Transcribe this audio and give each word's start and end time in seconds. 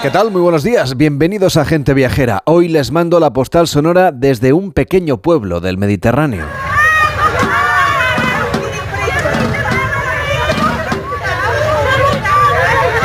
¿Qué 0.00 0.10
tal? 0.10 0.30
Muy 0.30 0.40
buenos 0.40 0.62
días. 0.62 0.96
Bienvenidos 0.96 1.56
a 1.56 1.64
Gente 1.64 1.92
Viajera. 1.92 2.44
Hoy 2.46 2.68
les 2.68 2.92
mando 2.92 3.18
la 3.18 3.32
postal 3.32 3.66
sonora 3.66 4.12
desde 4.12 4.52
un 4.52 4.70
pequeño 4.70 5.20
pueblo 5.20 5.60
del 5.60 5.76
Mediterráneo. 5.76 6.46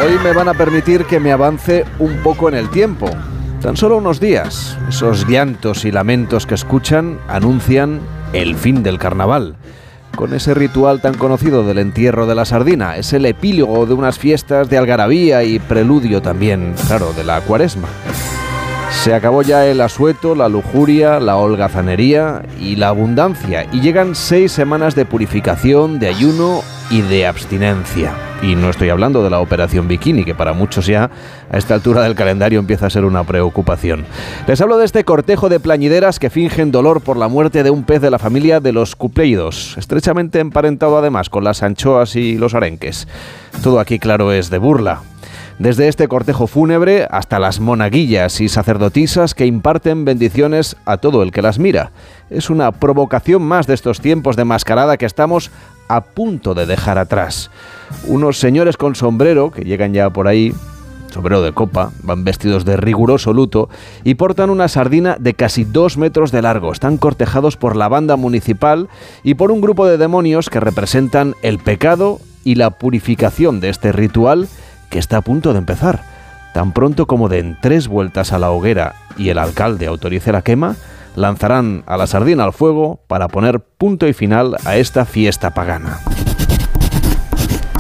Hoy 0.05 0.19
me 0.23 0.33
van 0.33 0.49
a 0.49 0.53
permitir 0.53 1.05
que 1.05 1.19
me 1.19 1.31
avance 1.31 1.83
un 1.97 2.17
poco 2.21 2.47
en 2.47 2.53
el 2.53 2.69
tiempo. 2.69 3.09
Tan 3.59 3.75
solo 3.75 3.97
unos 3.97 4.19
días. 4.19 4.77
Esos 4.87 5.27
llantos 5.27 5.85
y 5.85 5.91
lamentos 5.91 6.45
que 6.45 6.53
escuchan 6.53 7.17
anuncian 7.27 8.01
el 8.33 8.55
fin 8.55 8.83
del 8.83 8.99
carnaval. 8.99 9.55
Con 10.15 10.33
ese 10.33 10.53
ritual 10.53 11.01
tan 11.01 11.15
conocido 11.15 11.65
del 11.65 11.79
entierro 11.79 12.27
de 12.27 12.35
la 12.35 12.45
sardina, 12.45 12.97
es 12.97 13.13
el 13.13 13.25
epílogo 13.25 13.85
de 13.85 13.95
unas 13.95 14.19
fiestas 14.19 14.69
de 14.69 14.77
algarabía 14.77 15.43
y 15.43 15.59
preludio 15.59 16.21
también, 16.21 16.75
claro, 16.87 17.13
de 17.13 17.23
la 17.23 17.41
cuaresma. 17.41 17.87
Se 18.91 19.13
acabó 19.13 19.41
ya 19.41 19.65
el 19.65 19.81
asueto, 19.81 20.35
la 20.35 20.47
lujuria, 20.47 21.19
la 21.19 21.37
holgazanería 21.37 22.43
y 22.59 22.75
la 22.75 22.89
abundancia, 22.89 23.67
y 23.71 23.81
llegan 23.81 24.13
seis 24.15 24.51
semanas 24.51 24.93
de 24.95 25.05
purificación, 25.05 25.99
de 25.99 26.09
ayuno 26.09 26.61
y 26.89 27.01
de 27.01 27.25
abstinencia. 27.25 28.13
Y 28.41 28.55
no 28.55 28.69
estoy 28.69 28.89
hablando 28.89 29.23
de 29.23 29.29
la 29.29 29.39
operación 29.39 29.87
bikini, 29.87 30.25
que 30.25 30.35
para 30.35 30.53
muchos 30.53 30.85
ya 30.85 31.09
a 31.49 31.57
esta 31.57 31.73
altura 31.73 32.03
del 32.03 32.15
calendario 32.15 32.59
empieza 32.59 32.87
a 32.87 32.89
ser 32.89 33.05
una 33.05 33.23
preocupación. 33.23 34.05
Les 34.47 34.59
hablo 34.59 34.77
de 34.77 34.85
este 34.85 35.03
cortejo 35.03 35.49
de 35.49 35.59
plañideras 35.59 36.19
que 36.19 36.29
fingen 36.29 36.71
dolor 36.71 37.01
por 37.01 37.17
la 37.17 37.27
muerte 37.27 37.63
de 37.63 37.69
un 37.69 37.83
pez 37.83 38.01
de 38.01 38.11
la 38.11 38.19
familia 38.19 38.59
de 38.59 38.73
los 38.73 38.95
cupleidos, 38.95 39.77
estrechamente 39.77 40.39
emparentado 40.39 40.97
además 40.97 41.29
con 41.29 41.43
las 41.43 41.63
anchoas 41.63 42.15
y 42.15 42.37
los 42.37 42.53
arenques. 42.53 43.07
Todo 43.63 43.79
aquí, 43.79 43.99
claro, 43.99 44.33
es 44.33 44.49
de 44.49 44.57
burla, 44.57 45.01
desde 45.59 45.87
este 45.87 46.07
cortejo 46.07 46.47
fúnebre 46.47 47.07
hasta 47.09 47.39
las 47.39 47.59
monaguillas 47.59 48.41
y 48.41 48.49
sacerdotisas 48.49 49.35
que 49.35 49.45
imparten 49.45 50.03
bendiciones 50.03 50.75
a 50.85 50.97
todo 50.97 51.21
el 51.21 51.31
que 51.31 51.41
las 51.41 51.59
mira. 51.59 51.91
Es 52.29 52.49
una 52.49 52.71
provocación 52.71 53.43
más 53.43 53.67
de 53.67 53.75
estos 53.75 54.01
tiempos 54.01 54.35
de 54.35 54.45
mascarada 54.45 54.97
que 54.97 55.05
estamos 55.05 55.51
a 55.87 56.01
punto 56.01 56.53
de 56.53 56.65
dejar 56.65 56.97
atrás. 56.97 57.51
Unos 58.07 58.39
señores 58.39 58.77
con 58.77 58.95
sombrero, 58.95 59.51
que 59.51 59.63
llegan 59.63 59.93
ya 59.93 60.09
por 60.09 60.27
ahí, 60.27 60.53
sombrero 61.13 61.41
de 61.41 61.53
copa, 61.53 61.91
van 62.01 62.23
vestidos 62.23 62.65
de 62.65 62.75
riguroso 62.75 63.33
luto 63.33 63.69
y 64.03 64.15
portan 64.15 64.49
una 64.49 64.67
sardina 64.67 65.15
de 65.19 65.33
casi 65.35 65.63
dos 65.63 65.97
metros 65.97 66.31
de 66.31 66.41
largo. 66.41 66.71
Están 66.71 66.97
cortejados 66.97 67.55
por 67.55 67.75
la 67.75 67.87
banda 67.87 68.15
municipal 68.15 68.89
y 69.23 69.35
por 69.35 69.51
un 69.51 69.61
grupo 69.61 69.85
de 69.85 69.97
demonios 69.97 70.49
que 70.49 70.59
representan 70.59 71.35
el 71.41 71.59
pecado 71.59 72.19
y 72.43 72.55
la 72.55 72.71
purificación 72.71 73.59
de 73.59 73.69
este 73.69 73.91
ritual 73.91 74.47
que 74.89 74.99
está 74.99 75.17
a 75.17 75.21
punto 75.21 75.53
de 75.53 75.59
empezar. 75.59 76.03
Tan 76.53 76.71
pronto 76.71 77.07
como 77.07 77.29
den 77.29 77.57
tres 77.61 77.87
vueltas 77.87 78.31
a 78.31 78.39
la 78.39 78.51
hoguera 78.51 78.95
y 79.17 79.29
el 79.29 79.37
alcalde 79.37 79.87
autorice 79.87 80.31
la 80.31 80.41
quema, 80.41 80.75
lanzarán 81.15 81.83
a 81.85 81.97
la 81.97 82.07
sardina 82.07 82.43
al 82.43 82.53
fuego 82.53 82.99
para 83.07 83.27
poner 83.27 83.59
punto 83.59 84.07
y 84.07 84.13
final 84.13 84.57
a 84.65 84.77
esta 84.77 85.05
fiesta 85.05 85.53
pagana. 85.53 85.99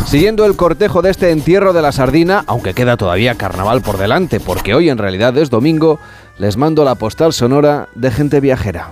Siguiendo 0.05 0.45
el 0.45 0.55
cortejo 0.55 1.01
de 1.01 1.09
este 1.09 1.31
entierro 1.31 1.73
de 1.73 1.81
la 1.81 1.91
sardina, 1.91 2.43
aunque 2.45 2.73
queda 2.73 2.97
todavía 2.97 3.35
carnaval 3.35 3.81
por 3.81 3.97
delante, 3.97 4.39
porque 4.39 4.75
hoy 4.75 4.89
en 4.89 4.99
realidad 4.99 5.35
es 5.37 5.49
domingo, 5.49 5.99
les 6.37 6.57
mando 6.57 6.83
la 6.83 6.95
postal 6.95 7.33
sonora 7.33 7.89
de 7.95 8.11
gente 8.11 8.39
viajera. 8.39 8.91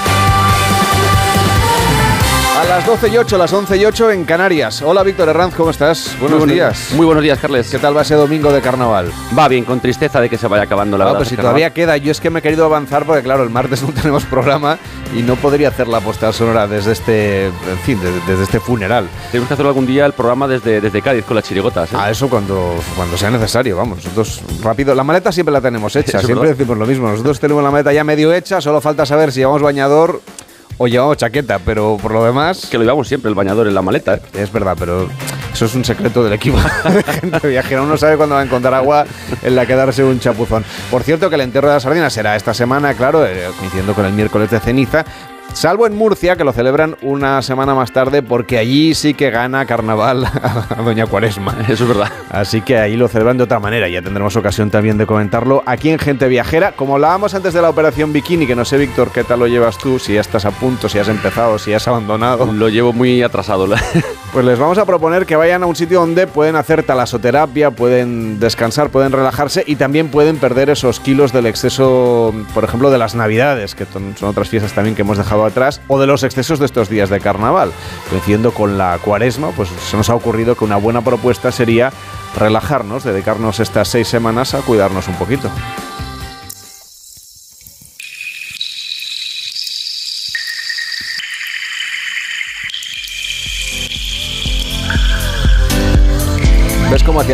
A 2.61 2.65
las 2.65 2.85
12 2.85 3.07
y 3.09 3.17
8, 3.17 3.37
las 3.39 3.51
11 3.51 3.77
y 3.77 3.85
8 3.85 4.11
en 4.11 4.23
Canarias. 4.23 4.83
Hola 4.83 5.01
Víctor 5.01 5.27
Herranz, 5.27 5.55
¿cómo 5.55 5.71
estás? 5.71 6.15
Buenos, 6.19 6.45
días. 6.47 6.89
Muy 6.95 7.07
buenos 7.07 7.23
días, 7.23 7.39
Carles. 7.39 7.67
¿Qué 7.71 7.79
tal 7.79 7.97
va 7.97 8.03
ese 8.03 8.13
domingo 8.13 8.53
de 8.53 8.61
carnaval? 8.61 9.11
Va 9.37 9.47
bien, 9.47 9.65
con 9.65 9.79
tristeza 9.79 10.21
de 10.21 10.29
que 10.29 10.37
se 10.37 10.47
vaya 10.47 10.63
acabando 10.63 10.95
la 10.95 11.05
Ah, 11.05 11.07
verdad. 11.07 11.19
pues 11.19 11.29
si 11.29 11.35
carnaval. 11.37 11.53
todavía 11.53 11.73
queda, 11.73 11.97
yo 11.97 12.11
es 12.11 12.21
que 12.21 12.29
me 12.29 12.37
he 12.37 12.41
querido 12.43 12.63
avanzar 12.65 13.03
porque 13.05 13.23
claro, 13.23 13.41
el 13.43 13.49
martes 13.49 13.81
no 13.81 13.89
tenemos 13.93 14.25
programa 14.25 14.77
y 15.15 15.23
no 15.23 15.37
podría 15.37 15.69
hacer 15.69 15.87
la 15.87 16.01
postal 16.01 16.35
sonora 16.35 16.67
desde 16.67 16.91
este, 16.91 17.45
en 17.47 17.79
fin, 17.83 17.99
desde, 17.99 18.19
desde 18.27 18.43
este 18.43 18.59
funeral. 18.59 19.07
Tenemos 19.31 19.47
que 19.47 19.53
hacerlo 19.55 19.69
algún 19.69 19.87
día 19.87 20.05
el 20.05 20.13
programa 20.13 20.47
desde, 20.47 20.81
desde 20.81 21.01
Cádiz 21.01 21.25
con 21.25 21.35
las 21.37 21.45
chirigotas. 21.45 21.91
¿eh? 21.91 21.95
A 21.97 22.11
eso 22.11 22.29
cuando, 22.29 22.75
cuando 22.95 23.17
sea 23.17 23.31
necesario, 23.31 23.75
vamos. 23.77 23.97
Nosotros 24.03 24.41
rápido, 24.61 24.93
la 24.93 25.03
maleta 25.03 25.31
siempre 25.31 25.51
la 25.51 25.61
tenemos 25.61 25.95
hecha, 25.95 26.19
siempre 26.19 26.35
verdad. 26.49 26.57
decimos 26.57 26.77
lo 26.77 26.85
mismo. 26.85 27.09
Nosotros 27.09 27.39
tenemos 27.39 27.63
la 27.63 27.71
maleta 27.71 27.91
ya 27.91 28.03
medio 28.03 28.31
hecha, 28.31 28.61
solo 28.61 28.79
falta 28.81 29.03
saber 29.07 29.31
si 29.31 29.39
llevamos 29.39 29.63
bañador 29.63 30.21
o 30.77 30.87
llevamos 30.87 31.17
chaqueta, 31.17 31.59
pero 31.59 31.97
por 32.01 32.11
lo 32.11 32.25
demás 32.25 32.67
Que 32.69 32.77
lo 32.77 32.83
llevamos 32.83 33.07
siempre, 33.07 33.29
el 33.29 33.35
bañador 33.35 33.67
en 33.67 33.73
la 33.73 33.81
maleta. 33.81 34.15
¿eh? 34.15 34.21
es 34.33 34.51
verdad, 34.51 34.75
pero 34.77 35.07
eso 35.53 35.65
es 35.65 35.75
un 35.75 35.85
secreto 35.85 36.23
del 36.23 36.33
equipo 36.33 36.57
de 36.85 37.03
gente 37.03 37.47
viajera. 37.47 37.81
Uno 37.81 37.97
sabe 37.97 38.17
cuándo 38.17 38.35
va 38.35 38.41
a 38.41 38.43
encontrar 38.43 38.73
agua 38.73 39.05
en 39.43 39.55
la 39.55 39.65
que 39.65 39.75
darse 39.75 40.03
un 40.03 40.19
chapuzón. 40.19 40.63
Por 40.89 41.03
cierto, 41.03 41.29
que 41.29 41.35
el 41.35 41.41
entierro 41.41 41.67
de 41.67 41.75
la 41.75 41.79
sardina 41.79 42.09
será 42.09 42.35
esta 42.35 42.53
semana, 42.53 42.93
claro, 42.93 43.25
eh, 43.25 43.49
coincidiendo 43.59 43.93
con 43.93 44.05
el 44.05 44.13
miércoles 44.13 44.49
de 44.49 44.59
ceniza. 44.59 45.05
Salvo 45.53 45.85
en 45.85 45.95
Murcia, 45.95 46.35
que 46.35 46.43
lo 46.43 46.53
celebran 46.53 46.95
una 47.01 47.41
semana 47.41 47.75
más 47.75 47.91
tarde, 47.91 48.23
porque 48.23 48.57
allí 48.57 48.93
sí 48.95 49.13
que 49.13 49.29
gana 49.29 49.65
carnaval 49.65 50.25
a 50.69 50.81
Doña 50.83 51.05
Cuaresma. 51.05 51.55
Eso 51.67 51.83
es 51.83 51.87
verdad. 51.87 52.11
Así 52.29 52.61
que 52.61 52.77
ahí 52.77 52.95
lo 52.95 53.07
celebran 53.07 53.37
de 53.37 53.43
otra 53.43 53.59
manera. 53.59 53.87
Ya 53.89 54.01
tendremos 54.01 54.35
ocasión 54.35 54.69
también 54.71 54.97
de 54.97 55.05
comentarlo 55.05 55.63
aquí 55.65 55.89
en 55.89 55.99
Gente 55.99 56.27
Viajera. 56.27 56.71
Como 56.71 56.95
hablábamos 56.95 57.33
antes 57.33 57.53
de 57.53 57.61
la 57.61 57.69
operación 57.69 58.13
Bikini, 58.13 58.47
que 58.47 58.55
no 58.55 58.65
sé, 58.65 58.77
Víctor, 58.77 59.11
qué 59.11 59.23
tal 59.23 59.39
lo 59.39 59.47
llevas 59.47 59.77
tú, 59.77 59.99
si 59.99 60.13
ya 60.13 60.21
estás 60.21 60.45
a 60.45 60.51
punto, 60.51 60.87
si 60.89 60.99
has 60.99 61.09
empezado, 61.09 61.59
si 61.59 61.73
has 61.73 61.87
abandonado. 61.87 62.51
Lo 62.51 62.69
llevo 62.69 62.93
muy 62.93 63.21
atrasado. 63.21 63.67
Pues 64.31 64.45
les 64.45 64.57
vamos 64.57 64.77
a 64.77 64.85
proponer 64.85 65.25
que 65.25 65.35
vayan 65.35 65.61
a 65.61 65.65
un 65.65 65.75
sitio 65.75 65.99
donde 65.99 66.25
pueden 66.25 66.55
hacer 66.55 66.83
talasoterapia, 66.83 67.71
pueden 67.71 68.39
descansar, 68.39 68.89
pueden 68.89 69.11
relajarse 69.11 69.61
y 69.67 69.75
también 69.75 70.07
pueden 70.07 70.37
perder 70.37 70.69
esos 70.69 71.01
kilos 71.01 71.33
del 71.33 71.47
exceso, 71.47 72.33
por 72.53 72.63
ejemplo, 72.63 72.89
de 72.91 72.97
las 72.97 73.13
Navidades, 73.13 73.75
que 73.75 73.85
son 73.85 74.15
son 74.21 74.29
otras 74.29 74.49
fiestas 74.49 74.73
también 74.73 74.95
que 74.95 75.01
hemos 75.01 75.17
dejado 75.17 75.40
atrás, 75.45 75.81
o 75.87 75.99
de 75.99 76.07
los 76.07 76.23
excesos 76.23 76.59
de 76.59 76.65
estos 76.65 76.89
días 76.89 77.09
de 77.09 77.19
carnaval. 77.19 77.71
Coincidiendo 78.09 78.53
con 78.53 78.77
la 78.77 78.97
cuaresma, 78.99 79.51
pues 79.51 79.69
se 79.69 79.97
nos 79.97 80.09
ha 80.09 80.15
ocurrido 80.15 80.55
que 80.55 80.65
una 80.65 80.77
buena 80.77 81.01
propuesta 81.01 81.51
sería 81.51 81.91
relajarnos, 82.37 83.03
dedicarnos 83.03 83.59
estas 83.59 83.87
seis 83.87 84.07
semanas 84.07 84.53
a 84.53 84.61
cuidarnos 84.61 85.07
un 85.07 85.15
poquito. 85.15 85.49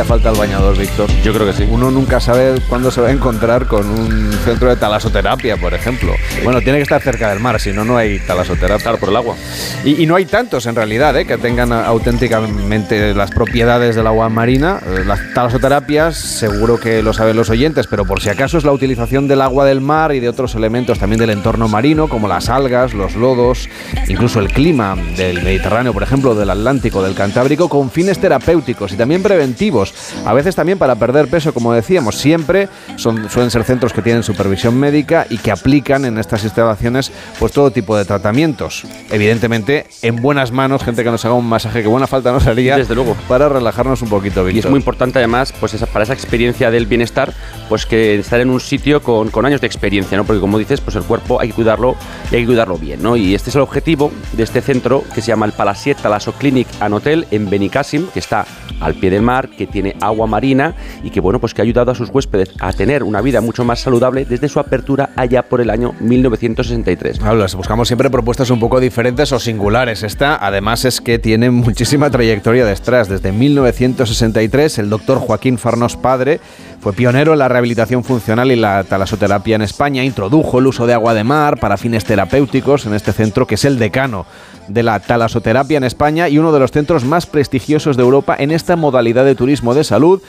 Falta 0.08 0.30
el 0.30 0.38
bañador, 0.38 0.78
Víctor? 0.78 1.10
Yo 1.24 1.34
creo 1.34 1.46
que 1.46 1.54
sí. 1.54 1.68
Uno 1.70 1.92
nunca 1.92 2.20
sabe 2.20 2.60
cuándo 2.70 2.90
se 2.92 3.02
va 3.02 3.10
a 3.10 3.12
encontrar 3.12 3.68
con 3.68 3.88
un 3.90 4.32
centro 4.46 4.70
de 4.70 4.78
talasoterapia, 4.78 5.58
por 5.58 5.74
ejemplo. 5.74 6.14
Bueno, 6.44 6.62
tiene 6.62 6.78
que 6.80 6.84
estar 6.84 7.02
cerca 7.02 7.30
del 7.30 7.40
mar, 7.40 7.60
si 7.60 7.74
no, 7.74 7.84
no 7.84 7.98
hay 7.98 8.20
talasoterapia. 8.20 8.84
Claro, 8.84 8.98
por 9.00 9.10
el 9.10 9.18
agua. 9.18 9.36
Y, 9.84 10.02
y 10.02 10.06
no 10.06 10.16
hay 10.16 10.26
tantos 10.26 10.66
en 10.66 10.76
realidad 10.76 11.16
¿eh? 11.18 11.26
que 11.26 11.38
tengan 11.38 11.72
auténticamente 11.74 13.14
las 13.14 13.32
propiedades 13.32 13.96
del 13.96 14.08
agua 14.08 14.30
marina. 14.30 14.80
Eh, 14.86 15.04
Las 15.06 15.20
talasoterapias, 15.34 16.16
seguro 16.18 16.80
que 16.80 17.04
lo 17.04 17.14
saben 17.14 17.36
los 17.36 17.50
oyentes, 17.50 17.88
pero 17.88 18.06
por 18.06 18.22
si 18.22 18.30
acaso 18.30 18.58
es 18.58 18.64
la 18.64 18.72
utilización 18.72 19.28
del 19.28 19.42
agua 19.42 19.66
del 19.66 19.82
mar 19.82 20.14
y 20.14 20.20
de 20.20 20.30
otros 20.30 20.56
elementos 20.56 21.00
también 21.00 21.20
del 21.20 21.32
entorno 21.32 21.68
marino, 21.68 22.08
como 22.08 22.28
las 22.28 22.50
algas, 22.50 22.94
los 22.94 23.16
lodos, 23.16 23.68
incluso 24.08 24.40
el 24.40 24.48
clima 24.52 24.96
del 25.18 25.44
Mediterráneo, 25.44 25.94
por 25.94 26.04
ejemplo, 26.04 26.34
del 26.36 26.50
Atlántico, 26.50 27.04
del 27.04 27.14
Cantábrico, 27.16 27.68
con 27.68 27.92
fines 27.92 28.20
terapéuticos 28.20 28.94
y 28.94 28.96
también 28.98 29.22
preventivos. 29.22 29.94
A 30.26 30.34
veces 30.34 30.56
también 30.56 30.78
para 30.78 30.96
perder 30.96 31.28
peso, 31.28 31.54
como 31.54 31.74
decíamos, 31.74 32.16
siempre 32.16 32.68
son, 32.96 33.30
suelen 33.30 33.52
ser 33.52 33.64
centros 33.64 33.94
que 33.94 34.02
tienen 34.02 34.24
supervisión 34.24 34.78
médica 34.78 35.26
y 35.30 35.38
que 35.38 35.52
aplican 35.52 36.06
en 36.06 36.18
estas 36.18 36.44
instalaciones 36.44 37.12
pues 37.40 37.52
todo 37.52 37.72
tipo 37.72 37.96
de 37.98 38.06
tratamientos. 38.06 38.84
Evidentemente, 39.12 39.86
en 40.02 40.18
buenas 40.18 40.52
manos, 40.52 40.84
gente 40.84 41.04
que 41.04 41.12
nos 41.12 41.24
haga 41.26 41.34
un 41.36 41.48
masaje 41.48 41.82
que 41.82 41.88
buena 41.88 42.08
falta 42.08 42.32
nos 42.32 42.46
haría 42.48 42.78
Desde 42.78 42.96
luego. 42.96 43.16
para 43.28 43.50
relajarnos 43.50 44.02
un 44.02 44.10
poquito, 44.10 44.44
Víctor. 44.44 44.56
Y 44.56 44.60
es 44.60 44.70
muy 44.70 44.80
importante 44.80 45.20
además, 45.20 45.54
pues 45.60 45.74
esa- 45.74 45.86
para 45.88 46.04
esa 46.04 46.14
experiencia 46.14 46.72
del 46.72 46.86
bienestar, 46.86 47.34
pues 47.70 47.86
que 47.86 48.20
estar 48.20 48.40
en 48.40 48.50
un 48.50 48.60
sitio 48.60 49.02
con, 49.02 49.30
con 49.30 49.46
años 49.46 49.62
de 49.62 49.68
experiencia, 49.68 50.18
¿no? 50.18 50.24
Porque 50.26 50.40
como 50.42 50.58
dices, 50.58 50.82
pues 50.82 50.96
el 50.96 51.04
cuerpo 51.04 51.40
hay 51.40 51.50
que 51.50 51.54
cuidarlo 51.56 51.96
y 52.32 52.36
hay 52.36 52.42
que 52.42 52.48
cuidarlo 52.48 52.78
bien, 52.78 53.02
¿no? 53.02 53.16
Y 53.16 53.36
este 53.36 53.50
es 53.50 53.56
el 53.56 53.62
objetivo 53.62 54.12
de 54.34 54.44
este 54.44 54.62
centro 54.62 55.04
que 55.14 55.22
se 55.22 55.28
llama 55.28 55.46
el 55.46 55.52
Palasiet 55.54 55.98
Talaso 56.02 56.34
Clinic 56.34 56.68
and 56.80 56.94
Hotel 56.94 57.28
en 57.32 57.50
Benicassim, 57.50 58.08
que 58.08 58.20
está 58.20 58.46
al 58.80 58.96
pie 58.96 59.10
del 59.12 59.22
mar 59.22 59.28
mar, 59.28 59.50
que 59.50 59.68
tiene 59.68 59.87
agua 60.02 60.28
marina 60.28 60.76
y 61.04 61.10
que 61.10 61.20
bueno, 61.20 61.40
pues 61.40 61.54
que 61.54 61.62
ha 61.62 61.64
ayudado 61.64 61.92
a 61.92 61.96
sus 61.96 62.10
huéspedes 62.10 62.50
a 62.60 62.74
tener 62.74 63.04
una 63.04 63.22
vida 63.22 63.42
mucho 63.42 63.64
más 63.64 63.80
saludable 63.80 64.26
desde 64.26 64.50
su 64.50 64.60
apertura 64.60 65.10
allá 65.16 65.44
por 65.44 65.62
el 65.62 65.70
año 65.70 65.94
1963. 66.00 67.22
Hablas, 67.22 67.56
buscamos 67.56 67.88
siempre 67.88 68.10
propuestas 68.10 68.50
un 68.50 68.60
poco 68.60 68.80
diferentes 68.80 69.32
o 69.32 69.40
singulares. 69.40 70.04
Esta, 70.04 70.38
además, 70.46 70.86
es 70.86 71.02
que 71.02 71.20
tiene 71.20 71.50
muchísima 71.50 72.10
trayectoria 72.10 72.66
detrás. 72.66 73.10
Desde 73.10 73.32
1963, 73.32 74.80
el 74.80 74.90
doctor 74.90 75.20
Joaquín 75.20 75.58
Farnos 75.58 75.96
Padre 75.96 76.40
fue 76.80 76.94
pionero 76.94 77.34
en 77.34 77.40
la 77.40 77.48
rehabilitación 77.48 78.04
funcional 78.04 78.52
y 78.52 78.56
la 78.56 78.84
talasoterapia 78.84 79.56
en 79.56 79.62
España, 79.62 80.04
introdujo 80.04 80.60
el 80.60 80.68
uso 80.68 80.86
de 80.88 80.94
agua 80.94 81.14
de 81.14 81.24
mar 81.24 81.60
para 81.60 81.78
fines 81.78 82.06
terapéuticos 82.06 82.86
en 82.86 82.94
este 82.94 83.14
centro 83.14 83.48
que 83.48 83.56
es 83.56 83.66
el 83.66 83.80
decano 83.80 84.26
de 84.68 84.84
la 84.84 85.00
talasoterapia 85.00 85.78
en 85.78 85.84
España 85.84 86.30
y 86.30 86.38
uno 86.38 86.52
de 86.52 86.60
los 86.60 86.72
centros 86.72 87.04
más 87.04 87.26
prestigiosos 87.26 87.98
de 87.98 88.04
Europa 88.04 88.36
en 88.38 88.52
esta 88.52 88.76
modalidad 88.76 89.26
de 89.26 89.36
turismo 89.36 89.74
de 89.74 89.84
salud 89.84 90.22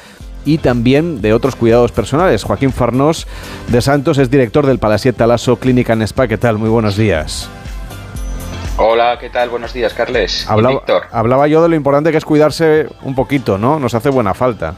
y 0.44 0.58
también 0.58 1.20
de 1.20 1.34
otros 1.34 1.56
cuidados 1.56 1.92
personales. 1.92 2.44
Joaquín 2.44 2.72
Farnós 2.72 3.26
de 3.68 3.82
Santos 3.82 4.18
es 4.18 4.30
director 4.30 4.66
del 4.66 4.78
Palasiet 4.78 5.16
Talaso 5.16 5.56
Clínica 5.56 5.92
en 5.92 6.02
Spa. 6.02 6.28
¿Qué 6.28 6.38
tal? 6.38 6.58
Muy 6.58 6.70
buenos 6.70 6.96
días. 6.96 7.48
Hola, 8.78 9.18
¿qué 9.18 9.28
tal? 9.28 9.48
Buenos 9.48 9.72
días, 9.72 9.92
Carles. 9.92 10.48
Hablaba, 10.48 10.82
hablaba 11.10 11.48
yo 11.48 11.62
de 11.62 11.68
lo 11.68 11.74
importante 11.74 12.12
que 12.12 12.18
es 12.18 12.24
cuidarse 12.24 12.86
un 13.02 13.14
poquito, 13.14 13.58
¿no? 13.58 13.80
Nos 13.80 13.94
hace 13.94 14.08
buena 14.08 14.34
falta. 14.34 14.74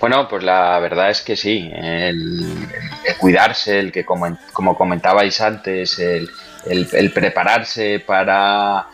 Bueno, 0.00 0.26
pues 0.28 0.42
la 0.42 0.78
verdad 0.80 1.10
es 1.10 1.20
que 1.22 1.36
sí, 1.36 1.70
el, 1.72 2.68
cuidarse, 3.18 3.78
el 3.78 3.92
que 3.92 4.04
como, 4.04 4.36
como 4.52 4.76
comentabais 4.76 5.40
antes, 5.40 5.98
el, 5.98 6.28
prepararse 7.12 8.00
para, 8.00 8.86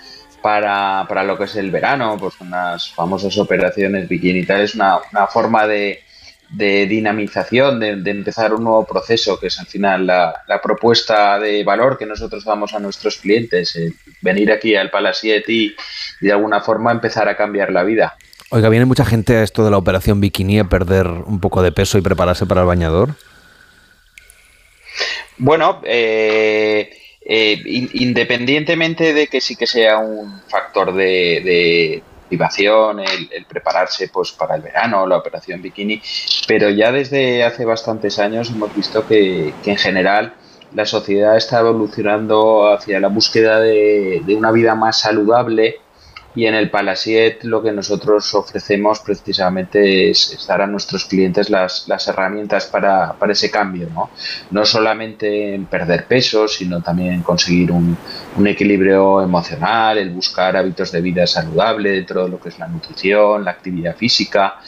para, 0.42 1.04
para, 1.08 1.24
lo 1.24 1.36
que 1.36 1.44
es 1.44 1.56
el 1.56 1.70
verano, 1.70 2.16
pues 2.18 2.40
unas 2.40 2.90
famosas 2.90 3.36
operaciones 3.38 4.08
bikini 4.08 4.44
tal, 4.44 4.62
es 4.62 4.74
una, 4.74 5.00
forma 5.32 5.66
de, 5.66 6.02
de 6.50 6.86
dinamización, 6.86 7.80
de, 7.80 8.10
empezar 8.10 8.52
un 8.54 8.64
nuevo 8.64 8.84
proceso, 8.84 9.38
que 9.38 9.48
es 9.48 9.58
al 9.60 9.66
final 9.66 10.06
la, 10.06 10.60
propuesta 10.62 11.38
de 11.38 11.64
valor 11.64 11.96
que 11.98 12.06
nosotros 12.06 12.44
damos 12.44 12.74
a 12.74 12.80
nuestros 12.80 13.18
clientes, 13.18 13.78
venir 14.20 14.52
aquí 14.52 14.74
al 14.76 14.90
Palasiet 14.90 15.48
y 15.48 15.74
de 16.20 16.32
alguna 16.32 16.60
forma 16.60 16.92
empezar 16.92 17.28
a 17.28 17.36
cambiar 17.36 17.72
la 17.72 17.82
vida. 17.82 18.16
Oiga, 18.52 18.68
¿viene 18.68 18.84
mucha 18.84 19.04
gente 19.04 19.36
a 19.36 19.42
esto 19.44 19.64
de 19.64 19.70
la 19.70 19.76
operación 19.76 20.20
bikini 20.20 20.58
a 20.58 20.64
perder 20.64 21.06
un 21.06 21.38
poco 21.38 21.62
de 21.62 21.70
peso 21.70 21.98
y 21.98 22.00
prepararse 22.00 22.46
para 22.46 22.62
el 22.62 22.66
bañador? 22.66 23.14
Bueno, 25.38 25.80
eh, 25.84 26.90
eh, 27.22 27.60
independientemente 27.64 29.12
de 29.12 29.26
que 29.26 29.40
sí 29.40 29.56
que 29.56 29.66
sea 29.66 29.98
un 29.98 30.40
factor 30.48 30.94
de, 30.94 32.02
motivación, 32.24 33.00
el, 33.00 33.44
prepararse 33.46 34.08
pues 34.08 34.30
para 34.30 34.54
el 34.54 34.62
verano, 34.62 35.06
la 35.06 35.16
operación 35.16 35.60
bikini, 35.60 36.00
pero 36.46 36.70
ya 36.70 36.92
desde 36.92 37.42
hace 37.42 37.64
bastantes 37.64 38.20
años 38.20 38.50
hemos 38.50 38.74
visto 38.74 39.06
que, 39.06 39.52
en 39.64 39.76
general 39.76 40.34
la 40.72 40.86
sociedad 40.86 41.36
está 41.36 41.58
evolucionando 41.58 42.72
hacia 42.72 43.00
la 43.00 43.08
búsqueda 43.08 43.60
de 43.60 44.34
una 44.36 44.52
vida 44.52 44.76
más 44.76 45.00
saludable 45.00 45.80
y 46.34 46.46
en 46.46 46.54
el 46.54 46.70
Palasiet 46.70 47.42
lo 47.42 47.62
que 47.62 47.72
nosotros 47.72 48.34
ofrecemos 48.34 49.00
precisamente 49.00 50.10
es, 50.10 50.44
dar 50.46 50.62
a 50.62 50.66
nuestros 50.66 51.04
clientes 51.04 51.50
las, 51.50 51.86
herramientas 52.06 52.66
para, 52.66 53.16
ese 53.28 53.50
cambio, 53.50 53.88
¿no? 53.92 54.10
No 54.50 54.64
solamente 54.64 55.54
en 55.54 55.66
perder 55.66 56.06
peso, 56.06 56.46
sino 56.46 56.80
también 56.82 57.14
en 57.14 57.22
conseguir 57.22 57.72
un, 57.72 57.96
un 58.36 58.46
equilibrio 58.46 59.22
emocional, 59.22 59.98
el 59.98 60.10
buscar 60.10 60.56
hábitos 60.56 60.92
de 60.92 61.00
vida 61.00 61.26
saludable 61.26 61.90
dentro 61.90 62.24
de 62.24 62.30
lo 62.30 62.40
que 62.40 62.50
es 62.50 62.58
la 62.58 62.68
nutrición, 62.68 63.44
la 63.44 63.50
actividad 63.50 63.96
física 63.96 64.60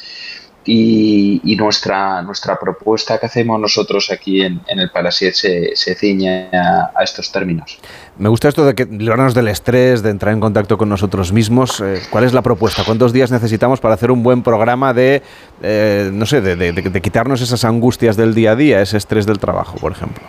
y, 0.64 1.56
nuestra, 1.56 2.22
nuestra 2.22 2.58
propuesta 2.58 3.18
que 3.18 3.26
hacemos 3.26 3.58
nosotros 3.60 4.10
aquí 4.10 4.42
en, 4.42 4.60
el 4.66 4.90
Palasiet 4.90 5.34
se, 5.34 5.94
ciñe 5.94 6.48
a, 6.52 7.02
estos 7.02 7.32
términos. 7.32 7.78
Me 8.18 8.28
gusta 8.28 8.48
esto 8.48 8.64
de 8.64 8.74
que 8.74 8.84
librarnos 8.84 9.34
del 9.34 9.48
estrés, 9.48 10.02
de 10.02 10.10
entrar 10.10 10.32
en 10.32 10.40
contacto 10.40 10.78
con 10.78 10.88
nosotros 10.88 11.32
mismos. 11.32 11.80
Eh, 11.80 12.00
¿Cuál 12.10 12.24
es 12.24 12.32
la 12.32 12.42
propuesta? 12.42 12.84
¿Cuántos 12.84 13.12
días 13.12 13.30
necesitamos 13.30 13.80
para 13.80 13.94
hacer 13.94 14.10
un 14.10 14.22
buen 14.22 14.42
programa 14.42 14.94
de, 14.94 15.22
eh, 15.62 16.10
no 16.12 16.26
sé, 16.26 16.40
de, 16.40 17.00
quitarnos 17.02 17.40
esas 17.40 17.64
angustias 17.64 18.16
del 18.16 18.34
día 18.34 18.52
a 18.52 18.56
día, 18.56 18.82
ese 18.82 18.96
estrés 18.96 19.26
del 19.26 19.38
trabajo, 19.38 19.76
por 19.78 19.92
ejemplo? 19.92 20.24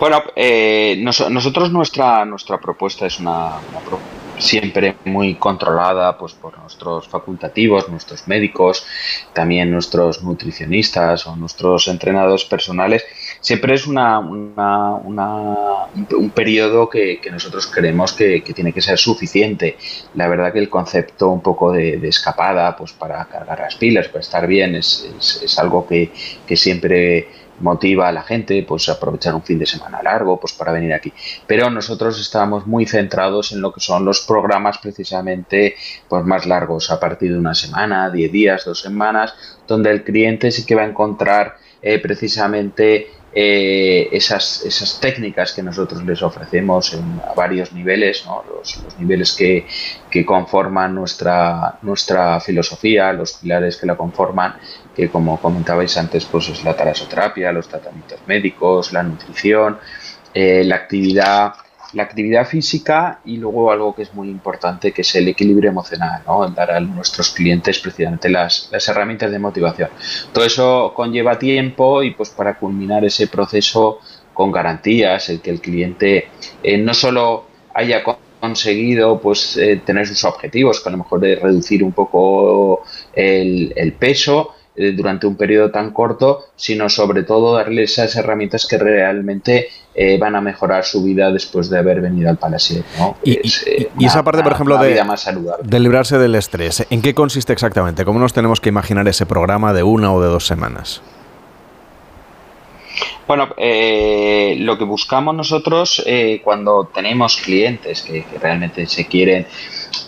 Bueno, 0.00 0.22
eh, 0.34 1.00
nosotros 1.00 1.70
nuestra, 1.70 2.24
nuestra 2.24 2.58
propuesta 2.58 3.06
es 3.06 3.20
una, 3.20 3.58
una 3.70 3.80
propuesta 3.80 4.21
siempre 4.38 4.96
muy 5.04 5.34
controlada 5.36 6.16
pues, 6.18 6.32
por 6.32 6.58
nuestros 6.58 7.08
facultativos, 7.08 7.88
nuestros 7.88 8.26
médicos, 8.28 8.84
también 9.32 9.70
nuestros 9.70 10.22
nutricionistas 10.22 11.26
o 11.26 11.36
nuestros 11.36 11.88
entrenadores 11.88 12.44
personales. 12.44 13.04
Siempre 13.40 13.74
es 13.74 13.86
una, 13.86 14.18
un, 14.18 15.14
periodo 16.34 16.88
que, 16.88 17.20
nosotros 17.30 17.66
creemos 17.66 18.12
que, 18.12 18.42
tiene 18.54 18.72
que 18.72 18.80
ser 18.80 18.98
suficiente. 18.98 19.76
La 20.14 20.28
verdad 20.28 20.52
que 20.52 20.58
el 20.58 20.68
concepto 20.68 21.28
un 21.30 21.40
poco 21.40 21.72
de, 21.72 22.00
escapada 22.08 22.76
pues, 22.76 22.92
para 22.92 23.24
cargar 23.26 23.60
las 23.60 23.76
pilas, 23.76 24.08
para 24.08 24.20
estar 24.20 24.46
bien, 24.46 24.76
es, 24.76 25.08
es 25.42 25.58
algo 25.58 25.86
que, 25.86 26.12
que 26.46 26.56
siempre 26.56 27.41
motiva 27.60 28.08
a 28.08 28.12
la 28.12 28.22
gente 28.22 28.64
pues 28.66 28.88
aprovechar 28.88 29.34
un 29.34 29.42
fin 29.42 29.58
de 29.58 29.66
semana 29.66 30.02
largo 30.02 30.38
pues 30.40 30.52
para 30.52 30.72
venir 30.72 30.92
aquí. 30.92 31.12
Pero 31.46 31.70
nosotros 31.70 32.20
estamos 32.20 32.66
muy 32.66 32.86
centrados 32.86 33.52
en 33.52 33.60
lo 33.60 33.72
que 33.72 33.80
son 33.80 34.04
los 34.04 34.20
programas 34.20 34.78
precisamente 34.78 35.76
pues 36.08 36.24
más 36.24 36.46
largos 36.46 36.90
a 36.90 36.98
partir 36.98 37.32
de 37.32 37.38
una 37.38 37.54
semana 37.54 38.10
10 38.10 38.32
días 38.32 38.64
dos 38.64 38.80
semanas 38.80 39.34
donde 39.66 39.90
el 39.90 40.04
cliente 40.04 40.50
sí 40.50 40.64
que 40.64 40.74
va 40.74 40.82
a 40.82 40.86
encontrar 40.86 41.56
eh, 41.80 41.98
precisamente 41.98 43.08
eh, 43.34 44.10
esas, 44.12 44.62
esas 44.62 45.00
técnicas 45.00 45.54
que 45.54 45.62
nosotros 45.62 46.04
les 46.04 46.22
ofrecemos 46.22 46.92
en 46.92 47.18
varios 47.34 47.72
niveles, 47.72 48.26
los, 48.26 48.78
niveles 48.98 49.32
que, 49.32 49.66
que, 50.10 50.26
conforman 50.26 50.94
nuestra, 50.94 51.78
nuestra 51.80 52.40
filosofía, 52.40 53.10
los 53.14 53.32
pilares 53.32 53.78
que 53.78 53.86
la 53.86 53.96
conforman, 53.96 54.56
que 54.94 55.08
como 55.08 55.40
comentabais 55.40 55.96
antes, 55.96 56.24
pues 56.24 56.48
es 56.48 56.64
la 56.64 56.76
talasoterapia, 56.76 57.52
los 57.52 57.68
tratamientos 57.68 58.20
médicos, 58.26 58.92
la 58.92 59.02
nutrición, 59.02 59.78
eh, 60.34 60.64
la 60.64 60.76
actividad 60.76 61.54
la 61.92 62.04
actividad 62.04 62.46
física 62.46 63.20
y 63.24 63.36
luego 63.36 63.70
algo 63.70 63.94
que 63.94 64.02
es 64.02 64.14
muy 64.14 64.28
importante, 64.28 64.92
que 64.92 65.02
es 65.02 65.14
el 65.14 65.28
equilibrio 65.28 65.70
emocional, 65.70 66.22
¿no? 66.26 66.48
dar 66.48 66.70
a 66.70 66.80
nuestros 66.80 67.30
clientes 67.30 67.78
precisamente 67.80 68.28
las, 68.28 68.70
herramientas 68.88 69.30
de 69.30 69.38
motivación. 69.38 69.90
Todo 70.32 70.44
eso 70.44 70.92
conlleva 70.94 71.38
tiempo 71.38 72.02
y 72.02 72.12
pues 72.12 72.30
para 72.30 72.58
culminar 72.58 73.04
ese 73.04 73.26
proceso 73.26 74.00
con 74.32 74.50
garantías, 74.50 75.28
el 75.28 75.40
que 75.40 75.50
el 75.50 75.60
cliente 75.60 76.28
eh, 76.62 76.78
no 76.78 76.94
solo 76.94 77.46
haya 77.74 78.02
conseguido 78.40 79.20
pues 79.20 79.56
eh, 79.58 79.82
tener 79.84 80.06
sus 80.06 80.24
objetivos, 80.24 80.80
que 80.80 80.88
a 80.88 80.92
lo 80.92 80.98
mejor 80.98 81.24
es 81.26 81.40
reducir 81.40 81.84
un 81.84 81.92
poco 81.92 82.82
el 83.14 83.94
peso, 83.98 84.54
eh, 84.74 84.92
durante 84.92 85.26
un 85.26 85.36
periodo 85.36 85.70
tan 85.70 85.90
corto, 85.90 86.46
sino 86.56 86.88
sobre 86.88 87.24
todo 87.24 87.56
darle 87.56 87.82
esas 87.82 88.16
herramientas 88.16 88.66
que 88.66 88.78
realmente 88.78 89.68
eh, 89.94 90.16
van 90.16 90.34
a 90.34 90.40
mejorar 90.40 90.84
su 90.84 91.02
vida 91.02 91.30
después 91.30 91.68
de 91.68 91.78
haber 91.78 92.00
venido 92.00 92.30
al 92.30 92.38
Palasiet. 92.38 92.82
Y, 93.22 93.32
eh, 93.32 93.90
esa 94.00 94.22
parte, 94.22 94.42
por 94.42 94.52
ejemplo, 94.52 94.78
de, 94.78 94.98
de 95.62 95.80
librarse 95.80 96.16
del 96.16 96.34
estrés, 96.36 96.86
¿en 96.88 97.02
qué 97.02 97.12
consiste 97.12 97.52
exactamente? 97.52 98.06
¿Cómo 98.06 98.18
nos 98.18 98.32
tenemos 98.32 98.62
que 98.62 98.70
imaginar 98.70 99.06
ese 99.08 99.26
programa 99.26 99.74
de 99.74 99.82
una 99.82 100.10
o 100.10 100.22
de 100.22 100.28
dos 100.28 100.46
semanas? 100.46 101.02
Bueno, 103.26 103.48
lo 103.48 104.78
que 104.78 104.84
buscamos 104.84 105.34
nosotros 105.34 106.02
cuando 106.42 106.90
tenemos 106.94 107.36
clientes 107.36 108.02
que, 108.02 108.24
realmente 108.40 108.86
se 108.86 109.06
quieren 109.06 109.46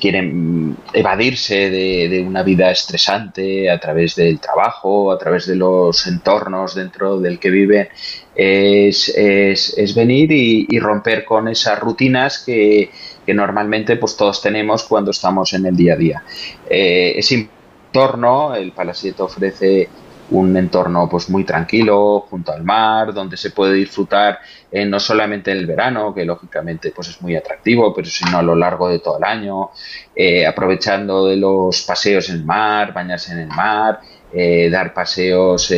quieren 0.00 0.76
evadirse 0.92 1.70
de, 1.70 2.24
una 2.26 2.42
vida 2.42 2.70
estresante 2.70 3.70
a 3.70 3.78
través 3.78 4.14
del 4.16 4.40
trabajo, 4.40 5.12
a 5.12 5.18
través 5.18 5.46
de 5.46 5.56
los 5.56 6.06
entornos 6.06 6.74
dentro 6.74 7.20
del 7.20 7.38
que 7.38 7.50
viven, 7.50 7.88
es, 8.34 9.08
es, 9.16 9.94
venir 9.94 10.32
y, 10.32 10.78
romper 10.78 11.24
con 11.24 11.48
esas 11.48 11.78
rutinas 11.78 12.42
que, 12.44 12.90
normalmente 13.28 13.96
pues 13.96 14.16
todos 14.16 14.42
tenemos 14.42 14.84
cuando 14.84 15.10
estamos 15.10 15.52
en 15.52 15.66
el 15.66 15.76
día 15.76 15.94
a 15.94 15.96
día. 15.96 16.22
Eh, 16.68 17.14
ese 17.16 17.48
entorno, 17.86 18.54
el 18.54 18.72
Palasiet 18.72 19.18
ofrece 19.20 19.88
un 20.30 20.56
entorno 20.56 21.08
pues 21.08 21.28
muy 21.28 21.44
tranquilo 21.44 22.26
junto 22.30 22.52
al 22.52 22.64
mar 22.64 23.12
donde 23.12 23.36
se 23.36 23.50
puede 23.50 23.74
disfrutar 23.74 24.38
eh, 24.70 24.86
no 24.86 24.98
solamente 24.98 25.52
en 25.52 25.58
el 25.58 25.66
verano 25.66 26.14
que 26.14 26.24
lógicamente 26.24 26.92
pues 26.94 27.08
es 27.08 27.20
muy 27.20 27.36
atractivo 27.36 27.92
pero 27.94 28.08
sino 28.08 28.38
a 28.38 28.42
lo 28.42 28.54
largo 28.54 28.88
de 28.88 29.00
todo 29.00 29.18
el 29.18 29.24
año 29.24 29.70
eh, 30.14 30.46
aprovechando 30.46 31.26
de 31.26 31.36
los 31.36 31.82
paseos 31.82 32.30
en 32.30 32.36
el 32.36 32.44
mar 32.44 32.94
bañarse 32.94 33.32
en 33.32 33.40
el 33.40 33.48
mar 33.48 34.00
eh, 34.36 34.68
dar 34.68 34.92
paseos. 34.92 35.72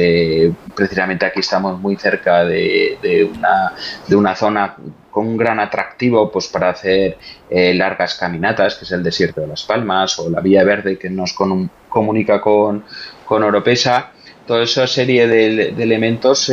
Precisamente 0.75 1.27
aquí 1.27 1.41
estamos 1.41 1.79
muy 1.79 1.95
cerca 1.97 2.43
de, 2.43 3.31
una, 3.31 3.75
de 4.07 4.17
una 4.17 4.35
zona 4.35 4.75
con 5.11 5.27
un 5.27 5.37
gran 5.37 5.61
atractivo 5.61 6.33
pues 6.33 6.47
para 6.47 6.71
hacer 6.71 7.19
largas 7.51 8.15
caminatas, 8.15 8.77
que 8.77 8.87
es 8.87 8.93
el 8.93 9.03
desierto 9.03 9.43
de 9.43 9.49
las 9.49 9.63
Palmas, 9.63 10.19
o 10.21 10.31
la 10.31 10.41
Vía 10.41 10.65
Verde 10.65 10.99
que 10.99 11.11
nos 11.11 11.35
comunica 11.35 12.41
con, 12.41 12.83
con 13.27 13.43
Oropesa. 13.43 14.13
Toda 14.47 14.63
esa 14.63 14.87
serie 14.87 15.27
de, 15.27 15.75
elementos 15.83 16.51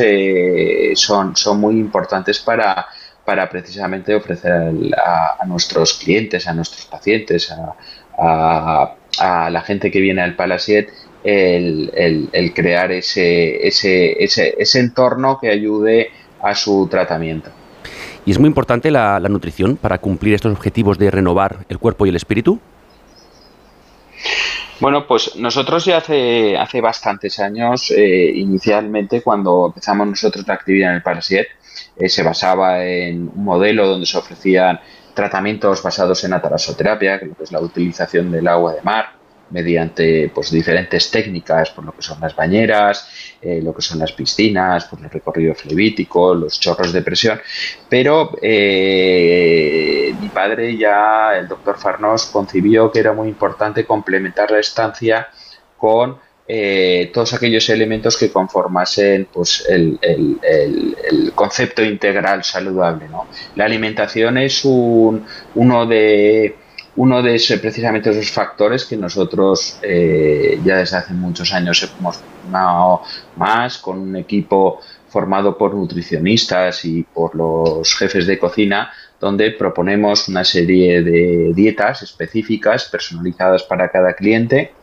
son, 0.96 1.36
son 1.36 1.60
muy 1.60 1.76
importantes 1.76 2.40
para, 2.40 2.88
para 3.24 3.50
precisamente 3.50 4.16
ofrecer 4.16 4.52
a, 4.98 5.46
nuestros 5.46 5.94
clientes, 5.94 6.48
a 6.48 6.54
nuestros 6.54 6.86
pacientes, 6.86 7.54
a, 8.18 8.96
a 9.20 9.50
la 9.50 9.62
gente 9.62 9.92
que 9.92 10.00
viene 10.00 10.22
al 10.22 10.36
Palasiet 10.36 10.90
el, 11.24 12.52
crear 12.54 12.92
ese, 12.92 13.66
ese, 13.66 14.24
ese, 14.24 14.56
ese, 14.58 14.80
entorno 14.80 15.40
que 15.40 15.50
ayude 15.50 16.12
a 16.42 16.54
su 16.56 16.88
tratamiento. 16.90 17.50
¿Y 18.26 18.32
es 18.32 18.40
muy 18.40 18.48
importante 18.48 18.92
la, 18.92 19.20
nutrición 19.20 19.78
para 19.78 19.98
cumplir 19.98 20.34
estos 20.36 20.52
objetivos 20.52 20.98
de 20.98 21.12
renovar 21.12 21.66
el 21.70 21.80
cuerpo 21.80 22.06
y 22.06 22.10
el 22.10 22.16
espíritu? 22.16 22.60
Bueno, 24.84 25.08
pues 25.08 25.38
nosotros 25.38 25.86
ya 25.86 25.96
hace, 25.96 26.58
hace 26.58 26.82
bastantes 26.82 27.40
años, 27.40 27.90
eh, 27.90 28.34
inicialmente 28.36 29.22
cuando 29.22 29.68
empezamos 29.68 30.08
nosotros 30.08 30.46
la 30.46 30.56
actividad 30.56 30.90
en 30.90 30.96
el 30.98 31.02
Parasiet, 31.02 31.48
eh, 31.96 32.10
se 32.10 32.22
basaba 32.22 32.84
en 32.84 33.32
un 33.34 33.46
modelo 33.46 33.88
donde 33.88 34.06
se 34.06 34.18
ofrecían 34.18 34.82
tratamientos 35.14 35.82
basados 35.82 36.22
en 36.26 36.32
la 36.32 36.42
talasoterapia, 36.42 37.18
que 37.18 37.32
es 37.42 37.54
la 37.54 37.62
utilización 37.62 38.30
del 38.30 38.46
agua 38.46 38.74
de 38.74 38.82
mar, 38.82 39.06
mediante 39.50 40.30
pues, 40.34 40.52
diferentes 40.52 41.12
técnicas, 41.12 41.70
por 41.70 41.86
lo 41.86 41.92
que 41.92 42.02
son 42.02 42.20
las 42.20 42.36
bañeras, 42.36 43.08
eh, 43.42 43.62
lo 43.62 43.74
que 43.74 43.82
son 43.82 44.00
las 44.00 44.12
piscinas, 44.12 44.86
por 44.86 45.00
el 45.00 45.10
recorrido 45.10 45.54
flevítico, 45.54 46.34
los 46.34 46.60
chorros 46.60 46.92
de 46.92 47.02
presión. 47.02 47.40
Pero 47.88 48.32
eh, 48.42 50.14
mi 50.20 50.30
padre 50.30 50.76
ya, 50.76 51.38
el 51.38 51.48
doctor 51.48 51.78
Farnos, 51.78 52.26
concibió 52.28 52.92
que 52.92 53.00
era 53.00 53.14
muy 53.14 53.30
importante 53.30 53.86
complementar 53.86 54.52
la 54.52 54.60
estancia 54.60 55.28
con 55.78 56.18
eh, 56.46 57.10
todos 57.14 57.34
aquellos 57.34 57.70
elementos 57.70 58.18
que 58.18 58.30
conformasen 58.32 59.30
pues, 59.32 59.66
el, 59.70 60.00
concepto 61.36 61.84
integral 61.84 62.44
saludable. 62.44 63.08
La 63.56 63.66
alimentación 63.66 64.38
es 64.38 64.66
un, 64.66 65.26
uno 65.56 65.86
de 65.86 66.63
uno 66.96 67.24
de 67.24 67.36
esos, 67.36 67.60
precisamente 67.60 68.12
esos 68.12 68.32
factores 68.32 68.86
que 68.86 68.96
nosotros 68.96 69.80
eh, 69.82 70.60
ya 70.64 70.78
desde 70.78 70.98
hace 70.98 71.14
muchos 71.14 71.52
años 71.54 71.82
hemos 71.84 72.18
formado 72.18 73.02
más 73.36 73.78
con 73.80 74.00
un 74.00 74.16
equipo 74.16 74.80
formado 75.10 75.58
por 75.58 75.74
nutricionistas 75.76 76.86
y 76.86 77.04
por 77.04 77.36
los 77.36 77.96
jefes 77.96 78.26
de 78.26 78.40
cocina, 78.40 78.92
donde 79.20 79.52
proponemos 79.52 80.28
una 80.28 80.44
serie 80.44 81.04
de 81.04 81.52
dietas 81.54 82.02
específicas, 82.02 82.86
personalizadas 82.86 83.64
para 83.64 83.90
cada 83.90 84.14
cliente, 84.14 84.74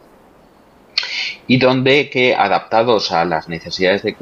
y 1.46 1.58
donde 1.58 2.08
que 2.10 2.34
adaptados 2.34 3.10
a 3.10 3.24
las 3.24 3.48
necesidades 3.48 4.02
de, 4.02 4.16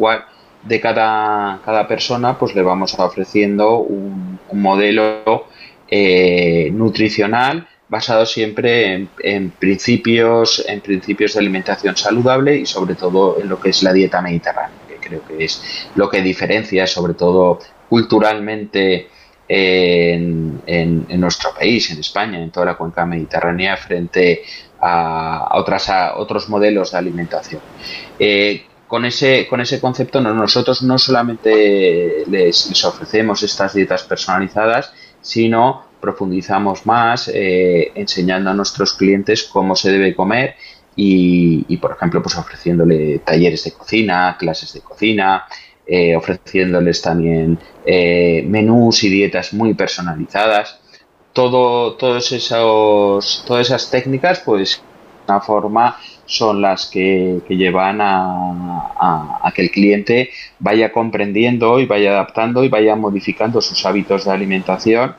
de 0.65 0.81
cada, 0.81 1.61
cada 1.65 1.87
persona, 1.87 2.39
pues 2.39 2.55
le 2.55 2.63
vamos 2.63 2.99
ofreciendo 2.99 3.79
un, 3.79 4.39
modelo 4.51 5.47
eh, 5.91 6.71
nutricional 6.73 7.69
basado 7.89 8.27
siempre 8.27 9.09
en, 9.21 9.51
principios, 9.51 10.65
en 10.69 10.81
principios 10.81 11.35
de 11.35 11.41
alimentación 11.41 11.97
saludable 11.97 12.57
y 12.57 12.67
sobre 12.67 12.95
todo 12.95 13.41
en 13.41 13.49
lo 13.49 13.59
que 13.59 13.71
es 13.71 13.83
la 13.83 13.93
dieta 13.93 14.21
mediterránea, 14.21 14.77
que 14.87 14.97
creo 14.97 15.27
que 15.27 15.45
es 15.45 15.89
lo 15.95 16.09
que 16.09 16.21
diferencia 16.21 16.87
sobre 16.87 17.15
todo 17.15 17.59
culturalmente 17.89 19.09
en, 19.49 20.61
nuestro 21.19 21.55
país, 21.55 21.91
en 21.91 22.01
España, 22.01 22.43
en 22.43 22.51
toda 22.51 22.67
la 22.67 22.75
cuenca 22.77 23.07
mediterránea, 23.07 23.77
frente 23.79 24.43
a, 24.81 25.49
otras, 25.55 25.91
otros 26.17 26.49
modelos 26.51 26.93
de 26.93 26.99
alimentación. 26.99 27.63
Eh, 28.19 28.65
con 28.87 29.05
ese, 29.05 29.47
con 29.47 29.61
ese 29.61 29.81
concepto 29.81 30.21
nosotros 30.21 30.83
no 30.83 30.99
solamente 30.99 32.25
les 32.27 32.85
ofrecemos 32.85 33.43
estas 33.43 33.75
dietas 33.75 34.03
personalizadas, 34.05 34.93
sino 35.21 35.88
profundizamos 36.01 36.87
más 36.87 37.31
eh, 37.33 37.93
enseñando 37.95 38.51
a 38.51 38.55
nuestros 38.55 38.95
clientes 38.95 39.45
cómo 39.45 39.75
se 39.77 39.91
debe 39.91 40.15
comer 40.15 40.55
y, 41.01 41.77
por 41.77 41.93
ejemplo, 41.93 42.21
pues 42.21 42.37
ofreciéndole 42.37 43.21
talleres 43.21 43.63
de 43.63 43.71
cocina, 43.71 44.37
clases 44.37 44.73
de 44.73 44.81
cocina, 44.81 45.45
eh, 45.87 46.17
ofreciéndoles 46.17 47.01
también 47.01 47.57
eh, 47.87 48.45
menús 48.49 49.05
y 49.05 49.09
dietas 49.09 49.53
muy 49.53 49.75
personalizadas. 49.75 50.81
Todo, 51.33 51.95
todos 51.95 52.33
esos, 52.33 53.45
todas 53.47 53.69
esas 53.69 53.89
técnicas, 53.93 54.41
pues, 54.41 54.83
de 55.25 55.33
una 55.33 55.41
forma 55.41 55.97
son 56.27 56.61
las 56.61 56.87
que, 56.87 57.43
llevan 57.49 58.01
a, 58.01 59.39
a, 59.41 59.53
que 59.55 59.63
el 59.63 59.71
cliente 59.71 60.31
vaya 60.59 60.91
comprendiendo 60.91 61.79
y 61.79 61.87
vaya 61.87 62.11
adaptando 62.11 62.65
y 62.65 62.69
vaya 62.69 62.97
modificando 62.97 63.61
sus 63.61 63.87
hábitos 63.87 64.25
de 64.25 64.33
alimentación 64.33 65.15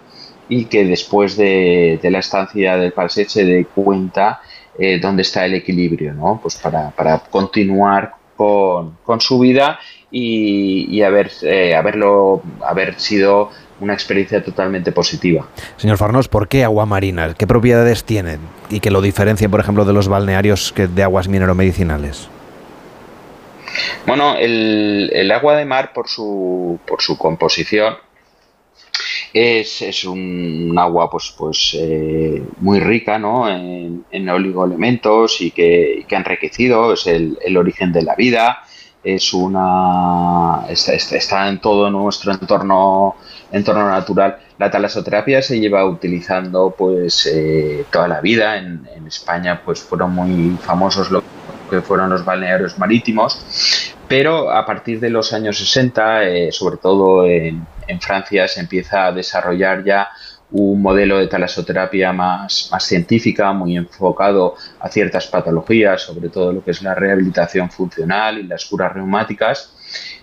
y 0.50 0.66
que 0.66 0.84
después 0.84 1.38
de, 1.38 2.00
la 2.04 2.20
estancia 2.20 2.76
del 2.76 2.92
Palset 2.92 3.30
se 3.30 3.46
dé 3.46 3.66
cuenta 3.66 4.42
eh, 4.78 5.00
dónde 5.00 5.22
está 5.22 5.46
el 5.46 5.54
equilibrio, 5.54 6.14
¿no? 6.14 6.40
Pues 6.42 6.56
para, 6.56 6.92
continuar 7.30 8.16
con, 8.36 8.98
su 9.20 9.40
vida 9.40 9.80
y, 10.10 11.02
haber, 11.04 11.32
eh, 11.44 11.76
haberlo, 11.76 12.42
haber 12.66 13.00
sido 13.00 13.52
una 13.80 13.94
experiencia 13.94 14.44
totalmente 14.44 14.92
positiva. 14.92 15.48
Señor 15.78 15.98
Farnos, 15.98 16.28
¿por 16.28 16.48
qué 16.48 16.64
agua 16.64 16.86
marina? 16.86 17.34
¿Qué 17.36 17.48
propiedades 17.48 18.04
tienen? 18.04 18.40
Y 18.70 18.80
que 18.80 18.92
lo 18.92 19.02
diferencia, 19.02 19.48
por 19.48 19.60
ejemplo, 19.60 19.86
de 19.86 19.94
los 19.94 20.08
balnearios 20.08 20.74
que 20.74 20.88
de 20.88 21.04
aguas 21.04 21.28
mineromedicinales. 21.28 22.28
Bueno, 24.08 24.36
el, 24.36 25.12
el, 25.14 25.32
agua 25.32 25.56
de 25.56 25.66
mar 25.66 25.94
por 25.94 26.10
su, 26.10 26.80
por 26.88 27.02
su 27.02 27.18
composición 27.18 27.96
es, 29.34 30.04
un 30.06 30.76
agua 30.78 31.10
pues, 31.10 31.34
pues 31.38 31.76
eh, 31.80 32.42
muy 32.58 32.80
rica 32.80 33.20
¿no? 33.20 33.50
en, 33.50 34.06
en 34.12 34.30
oligoelementos 34.30 35.42
y 35.42 35.52
que, 35.52 36.06
que, 36.08 36.16
ha 36.16 36.20
enriquecido, 36.20 36.94
es 36.94 37.08
el, 37.08 37.38
origen 37.58 37.92
de 37.92 38.04
la 38.04 38.16
vida, 38.16 38.64
es 39.04 39.34
una 39.34 40.66
está, 40.70 40.94
está, 40.94 41.48
en 41.48 41.60
todo 41.60 41.90
nuestro 41.90 42.34
entorno 42.34 43.16
entorno 43.52 43.90
natural. 43.90 44.38
La 44.58 44.70
talasoterapia 44.70 45.42
se 45.42 45.60
lleva 45.60 45.86
utilizando 45.86 46.76
pues 46.78 47.26
eh, 47.26 47.86
toda 47.92 48.08
la 48.08 48.22
vida. 48.22 48.58
En, 48.58 48.88
en, 48.94 49.08
España 49.08 49.62
pues 49.64 49.80
fueron 49.80 50.14
muy 50.14 50.58
famosos 50.62 51.10
lo 51.10 51.24
que 51.70 51.82
fueron 51.82 52.10
los 52.10 52.26
balnearios 52.26 52.78
marítimos, 52.78 53.94
pero 54.08 54.52
a 54.52 54.66
partir 54.66 55.00
de 55.00 55.10
los 55.10 55.34
años 55.34 55.58
60, 55.58 56.24
eh, 56.24 56.52
sobre 56.52 56.78
todo 56.78 57.26
en, 57.26 57.66
Francia 58.02 58.48
se 58.48 58.60
empieza 58.60 59.08
a 59.08 59.12
desarrollar 59.12 59.84
ya 59.84 60.10
un 60.52 60.80
modelo 60.82 61.18
de 61.18 61.28
talasoterapia 61.28 62.14
más, 62.14 62.70
más 62.72 62.84
científica, 62.84 63.52
muy 63.52 63.78
enfocado 63.78 64.56
a 64.80 64.90
ciertas 64.90 65.26
patologías, 65.28 66.04
sobre 66.04 66.30
todo 66.30 66.54
lo 66.54 66.64
que 66.64 66.72
es 66.72 66.82
la 66.84 66.94
rehabilitación 66.94 67.70
funcional 67.72 68.38
y 68.38 68.44
las 68.44 68.66
curas 68.66 68.94
reumáticas, 68.94 69.74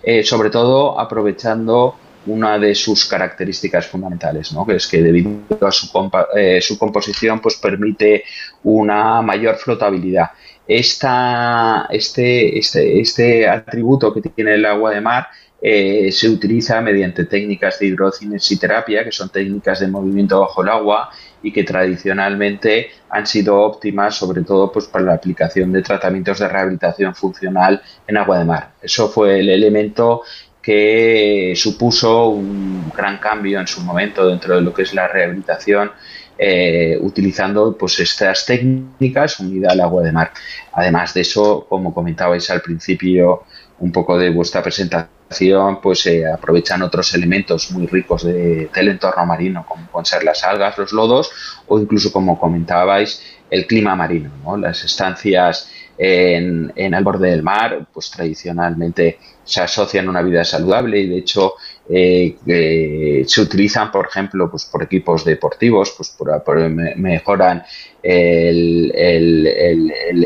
eh, 0.03 0.23
sobre 0.23 0.51
todo 0.51 0.99
aprovechando 0.99 1.97
una 2.27 2.59
de 2.59 2.75
sus 2.75 3.05
características 3.05 3.87
fundamentales, 3.87 4.53
¿no? 4.53 4.67
que 4.67 4.77
es 4.77 4.87
que 4.87 5.03
debido 5.03 5.67
a 5.67 5.71
su, 5.71 5.89
eh, 6.37 6.61
su 6.61 6.79
composición 6.79 7.41
pues 7.41 7.57
permite 7.57 8.25
una 8.65 9.23
mayor 9.23 9.57
flotabilidad. 9.57 10.31
Este, 10.67 12.57
este, 12.59 13.01
este 13.01 13.49
atributo 13.49 14.13
que 14.13 14.21
tiene 14.21 14.55
el 14.55 14.65
agua 14.65 14.91
de 14.91 15.01
mar 15.01 15.29
eh, 15.61 16.13
se 16.13 16.29
utiliza 16.29 16.81
mediante 16.81 17.25
técnicas 17.25 17.79
de 17.79 17.87
hidrocinésiterapia, 17.87 19.05
que 19.05 19.13
son 19.13 19.31
técnicas 19.31 19.81
de 19.81 19.89
movimiento 19.89 20.41
bajo 20.41 20.63
el 20.63 20.69
agua 20.69 21.11
y 21.43 21.53
que 21.53 21.65
tradicionalmente 21.65 22.91
han 23.09 23.27
sido 23.27 23.57
óptimas, 23.61 24.15
sobre 24.15 24.43
todo 24.43 24.71
pues, 24.71 24.87
para 24.87 25.05
la 25.05 25.15
aplicación 25.15 25.73
de 25.73 25.83
tratamientos 25.83 26.41
de 26.41 26.49
rehabilitación 26.49 27.15
funcional 27.15 27.81
en 28.07 28.17
agua 28.17 28.39
de 28.39 28.45
mar. 28.45 28.73
Eso 28.83 29.09
fue 29.09 29.41
el 29.41 29.49
elemento 29.49 30.23
que 30.61 31.53
supuso 31.55 32.29
un 32.29 32.91
gran 32.95 33.19
cambio 33.19 33.61
en 33.61 33.69
su 33.69 33.81
momento 33.83 34.29
dentro 34.29 34.57
de 34.57 34.63
lo 34.63 34.75
que 34.75 34.83
es 34.83 34.93
la 34.95 35.07
rehabilitación 35.07 35.93
eh, 36.39 36.99
utilizando 37.01 37.77
pues 37.77 37.99
estas 38.01 38.45
técnicas 38.45 39.41
unidas 39.41 39.73
al 39.73 39.81
agua 39.81 40.03
de 40.03 40.13
mar. 40.13 40.33
Además 40.73 41.15
de 41.15 41.23
eso, 41.23 41.67
como 41.69 41.95
comentabais 41.95 42.51
al 42.51 42.61
principio 42.61 43.45
un 43.79 43.93
poco 43.93 44.19
de 44.19 44.31
vuestra 44.31 44.63
presentación, 44.63 45.81
pues 45.81 46.01
se 46.01 46.21
eh, 46.21 46.33
aprovechan 46.33 46.83
otros 46.83 47.13
elementos 47.15 47.71
muy 47.71 47.87
ricos 47.87 48.25
del 48.25 48.89
entorno 48.89 49.27
marino, 49.27 49.65
como 49.67 49.87
pueden 49.87 50.07
ser 50.07 50.25
las 50.25 50.45
algas, 50.45 50.79
los 50.79 50.93
lodos 50.93 51.31
o 51.67 51.79
incluso, 51.79 52.13
como 52.13 52.39
comentabais, 52.39 53.23
el 53.51 53.67
clima 53.67 53.97
marino. 53.97 54.31
Las 54.57 54.85
estancias 54.85 55.71
en, 55.99 56.73
en 56.77 56.95
al 56.95 57.05
borde 57.05 57.31
del 57.31 57.43
mar, 57.43 57.87
pues 57.93 58.11
tradicionalmente 58.11 59.19
se 59.45 59.63
asocian 59.63 60.07
a 60.07 60.11
una 60.11 60.23
vida 60.23 60.45
saludable 60.45 61.01
y 61.01 61.09
de 61.09 61.19
hecho 61.19 61.55
eh, 61.89 62.37
eh, 62.47 63.25
se 63.27 63.41
utilizan, 63.41 63.93
por 63.93 64.07
ejemplo, 64.07 64.51
pues 64.51 64.65
por 64.65 64.83
equipos 64.83 65.25
deportivos, 65.25 65.95
pues 65.97 66.11
por, 66.11 66.69
mejoran 66.97 67.63
el, 68.03 68.93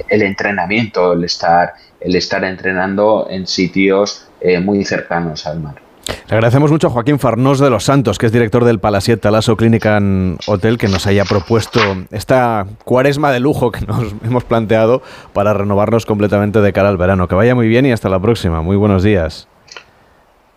entrenamiento, 0.08 1.12
el 1.12 1.24
estar, 1.24 1.74
el 2.00 2.16
estar 2.16 2.44
entrenando 2.44 3.26
en 3.30 3.46
sitios 3.46 4.26
eh, 4.40 4.58
muy 4.58 4.84
cercanos 4.84 5.46
al 5.46 5.60
mar. 5.60 5.74
Le 6.28 6.34
agradecemos 6.34 6.70
mucho 6.70 6.86
a 6.86 6.90
Joaquín 6.90 7.18
Farnós 7.18 7.58
de 7.60 7.70
los 7.70 7.84
Santos, 7.84 8.18
que 8.18 8.26
es 8.26 8.32
director 8.32 8.64
del 8.64 8.78
Palasiet 8.80 9.20
Talaso 9.20 9.56
Clinican 9.56 10.38
Hotel, 10.46 10.78
que 10.78 10.88
nos 10.88 11.06
haya 11.06 11.24
propuesto 11.24 11.80
esta 12.10 12.66
cuaresma 12.84 13.30
de 13.32 13.40
lujo 13.40 13.70
que 13.70 13.84
nos 13.84 14.14
hemos 14.24 14.44
planteado 14.44 15.02
para 15.34 15.52
renovarnos 15.52 16.06
completamente 16.06 16.60
de 16.60 16.72
cara 16.72 16.88
al 16.88 16.96
verano. 16.96 17.28
Que 17.28 17.34
vaya 17.34 17.54
muy 17.54 17.68
bien 17.68 17.84
y 17.84 17.92
hasta 17.92 18.08
la 18.08 18.18
próxima. 18.18 18.62
Muy 18.62 18.76
buenos 18.76 19.02
días. 19.02 19.46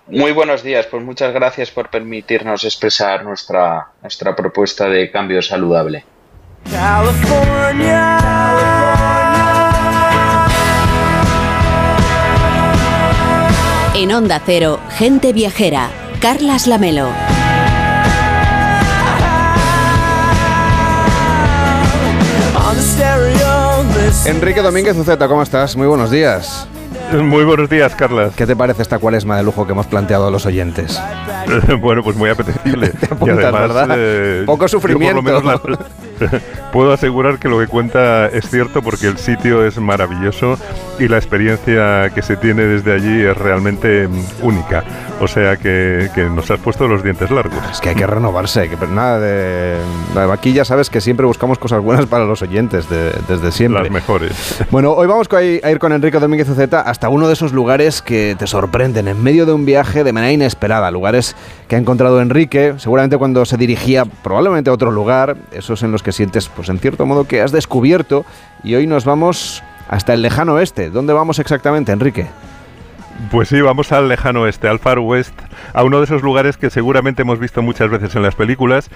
Muy 0.07 0.33
buenos 0.33 0.63
días, 0.63 0.85
pues 0.87 1.01
muchas 1.01 1.33
gracias 1.33 1.71
por 1.71 1.89
permitirnos 1.89 2.65
expresar 2.65 3.23
nuestra, 3.23 3.87
nuestra 4.01 4.35
propuesta 4.35 4.89
de 4.89 5.09
cambio 5.09 5.41
saludable. 5.41 6.03
En 13.95 14.11
Onda 14.11 14.41
Cero, 14.45 14.79
Gente 14.97 15.31
Viajera, 15.31 15.89
Carlas 16.19 16.67
Lamelo. 16.67 17.07
Enrique 24.25 24.61
Domínguez 24.61 24.97
Uceta, 24.97 25.27
¿cómo 25.29 25.43
estás? 25.43 25.77
Muy 25.77 25.87
buenos 25.87 26.11
días. 26.11 26.67
Muy 27.21 27.43
buenos 27.43 27.69
días, 27.69 27.93
Carlas. 27.95 28.33
¿Qué 28.35 28.47
te 28.47 28.55
parece 28.55 28.81
esta 28.81 28.97
cuaresma 28.97 29.37
de 29.37 29.43
lujo 29.43 29.65
que 29.65 29.73
hemos 29.73 29.85
planteado 29.85 30.27
a 30.27 30.31
los 30.31 30.45
oyentes? 30.45 30.99
bueno, 31.79 32.01
pues 32.03 32.15
muy 32.15 32.29
apetecible. 32.29 32.91
y 33.21 33.25
¿verdad? 33.25 33.89
Eh, 33.95 34.43
Poco 34.45 34.67
sufrimiento. 34.67 35.21
puedo 36.73 36.91
asegurar 36.91 37.39
que 37.39 37.49
lo 37.49 37.59
que 37.59 37.67
cuenta 37.67 38.27
es 38.27 38.49
cierto 38.49 38.81
porque 38.81 39.07
el 39.07 39.17
sitio 39.17 39.65
es 39.65 39.77
maravilloso 39.77 40.57
y 40.99 41.07
la 41.07 41.17
experiencia 41.17 42.09
que 42.13 42.21
se 42.21 42.37
tiene 42.37 42.63
desde 42.63 42.93
allí 42.93 43.21
es 43.23 43.37
realmente 43.37 44.07
mm, 44.07 44.45
única. 44.45 44.83
O 45.19 45.27
sea 45.27 45.57
que, 45.57 46.09
nos 46.33 46.49
has 46.51 46.59
puesto 46.59 46.87
los 46.87 47.03
dientes 47.03 47.31
largos. 47.31 47.59
Es 47.71 47.79
que 47.79 47.89
hay 47.89 47.95
que 47.95 48.05
renovarse, 48.05 48.69
que 48.69 48.75
nada 48.87 49.19
de, 49.19 49.77
aquí 50.31 50.53
ya 50.53 50.65
sabes 50.65 50.89
que 50.89 50.99
siempre 51.01 51.25
buscamos 51.25 51.57
cosas 51.59 51.81
buenas 51.81 52.05
para 52.07 52.25
los 52.25 52.41
oyentes 52.41 52.87
desde 52.89 53.51
siempre. 53.51 53.83
Las 53.83 53.91
mejores. 53.91 54.63
Bueno, 54.69 54.91
hoy 54.91 55.07
vamos 55.07 55.27
a 55.31 55.41
ir 55.43 55.79
con 55.79 55.93
Enrique 55.93 56.19
Domínguez 56.19 56.49
Uceta 56.49 56.81
hasta 56.81 57.09
uno 57.09 57.27
de 57.27 57.33
esos 57.33 57.53
lugares 57.53 58.01
que 58.01 58.35
te 58.37 58.47
sorprenden 58.47 59.07
en 59.07 59.21
medio 59.23 59.45
de 59.45 59.53
un 59.53 59.65
viaje 59.65 60.03
de 60.03 60.11
manera 60.11 60.33
inesperada, 60.33 60.91
lugares 60.91 61.35
que 61.67 61.75
ha 61.75 61.79
encontrado 61.79 62.21
Enrique, 62.21 62.73
seguramente 62.77 63.17
cuando 63.17 63.45
se 63.45 63.57
dirigía 63.57 64.05
probablemente 64.05 64.69
a 64.69 64.73
otro 64.73 64.91
lugar, 64.91 65.37
esos 65.51 65.83
en 65.83 65.91
los 65.91 66.02
que 66.03 66.11
sientes, 66.11 66.49
pues 66.49 66.69
en 66.69 66.79
cierto 66.79 67.05
modo, 67.05 67.25
que 67.25 67.41
has 67.41 67.51
descubierto. 67.51 68.25
Y 68.63 68.75
hoy 68.75 68.85
nos 68.87 69.05
vamos 69.05 69.63
hasta 69.89 70.13
el 70.13 70.21
lejano 70.21 70.53
oeste. 70.53 70.89
¿Dónde 70.89 71.13
vamos 71.13 71.39
exactamente, 71.39 71.91
Enrique? 71.91 72.27
Pues 73.29 73.49
sí, 73.49 73.61
vamos 73.61 73.91
al 73.91 74.09
lejano 74.09 74.41
oeste, 74.41 74.67
al 74.67 74.79
Far 74.79 74.99
West, 74.99 75.33
a 75.73 75.83
uno 75.83 75.99
de 75.99 76.05
esos 76.05 76.23
lugares 76.23 76.57
que 76.57 76.69
seguramente 76.69 77.21
hemos 77.21 77.39
visto 77.39 77.61
muchas 77.61 77.89
veces 77.89 78.15
en 78.15 78.23
las 78.23 78.35
películas, 78.35 78.89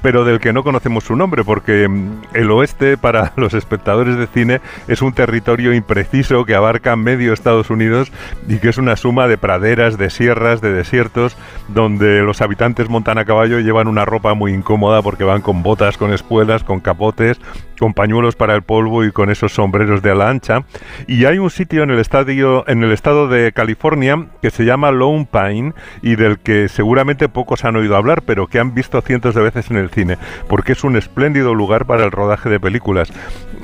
pero 0.00 0.24
del 0.24 0.38
que 0.38 0.52
no 0.52 0.62
conocemos 0.62 1.04
su 1.04 1.16
nombre, 1.16 1.44
porque 1.44 1.88
mm, 1.88 2.22
el 2.34 2.50
oeste 2.50 2.96
para 2.96 3.32
los 3.36 3.52
espectadores 3.52 4.16
de 4.16 4.26
cine 4.28 4.60
es 4.86 5.02
un 5.02 5.12
territorio 5.12 5.74
impreciso 5.74 6.44
que 6.44 6.54
abarca 6.54 6.94
medio 6.96 7.32
Estados 7.32 7.68
Unidos 7.68 8.12
y 8.48 8.58
que 8.58 8.68
es 8.68 8.78
una 8.78 8.96
suma 8.96 9.26
de 9.26 9.38
praderas, 9.38 9.98
de 9.98 10.10
sierras, 10.10 10.60
de 10.60 10.72
desiertos, 10.72 11.36
donde 11.68 12.22
los 12.22 12.40
habitantes 12.42 12.88
montan 12.88 13.18
a 13.18 13.24
caballo 13.24 13.58
y 13.58 13.64
llevan 13.64 13.88
una 13.88 14.04
ropa 14.04 14.34
muy 14.34 14.52
incómoda 14.52 15.02
porque 15.02 15.24
van 15.24 15.42
con 15.42 15.62
botas, 15.62 15.98
con 15.98 16.12
espuelas, 16.12 16.62
con 16.62 16.80
capotes, 16.80 17.40
con 17.78 17.92
pañuelos 17.92 18.36
para 18.36 18.54
el 18.54 18.62
polvo 18.62 19.04
y 19.04 19.10
con 19.10 19.30
esos 19.30 19.52
sombreros 19.52 20.00
de 20.00 20.12
ala 20.12 20.30
ancha. 20.30 20.64
Y 21.06 21.24
hay 21.24 21.38
un 21.38 21.50
sitio 21.50 21.82
en 21.82 21.90
el 21.90 21.98
estadio, 21.98 22.64
en 22.68 22.82
el 22.84 22.92
estado 22.92 23.28
de 23.28 23.52
California 23.52 23.63
que 23.66 24.50
se 24.50 24.64
llama 24.64 24.90
Lone 24.90 25.28
Pine 25.30 25.72
y 26.02 26.16
del 26.16 26.38
que 26.38 26.68
seguramente 26.68 27.28
pocos 27.28 27.64
han 27.64 27.76
oído 27.76 27.96
hablar, 27.96 28.22
pero 28.22 28.46
que 28.46 28.58
han 28.58 28.74
visto 28.74 29.00
cientos 29.00 29.34
de 29.34 29.42
veces 29.42 29.70
en 29.70 29.76
el 29.76 29.90
cine, 29.90 30.18
porque 30.48 30.72
es 30.72 30.84
un 30.84 30.96
espléndido 30.96 31.54
lugar 31.54 31.86
para 31.86 32.04
el 32.04 32.10
rodaje 32.10 32.48
de 32.48 32.60
películas. 32.60 33.12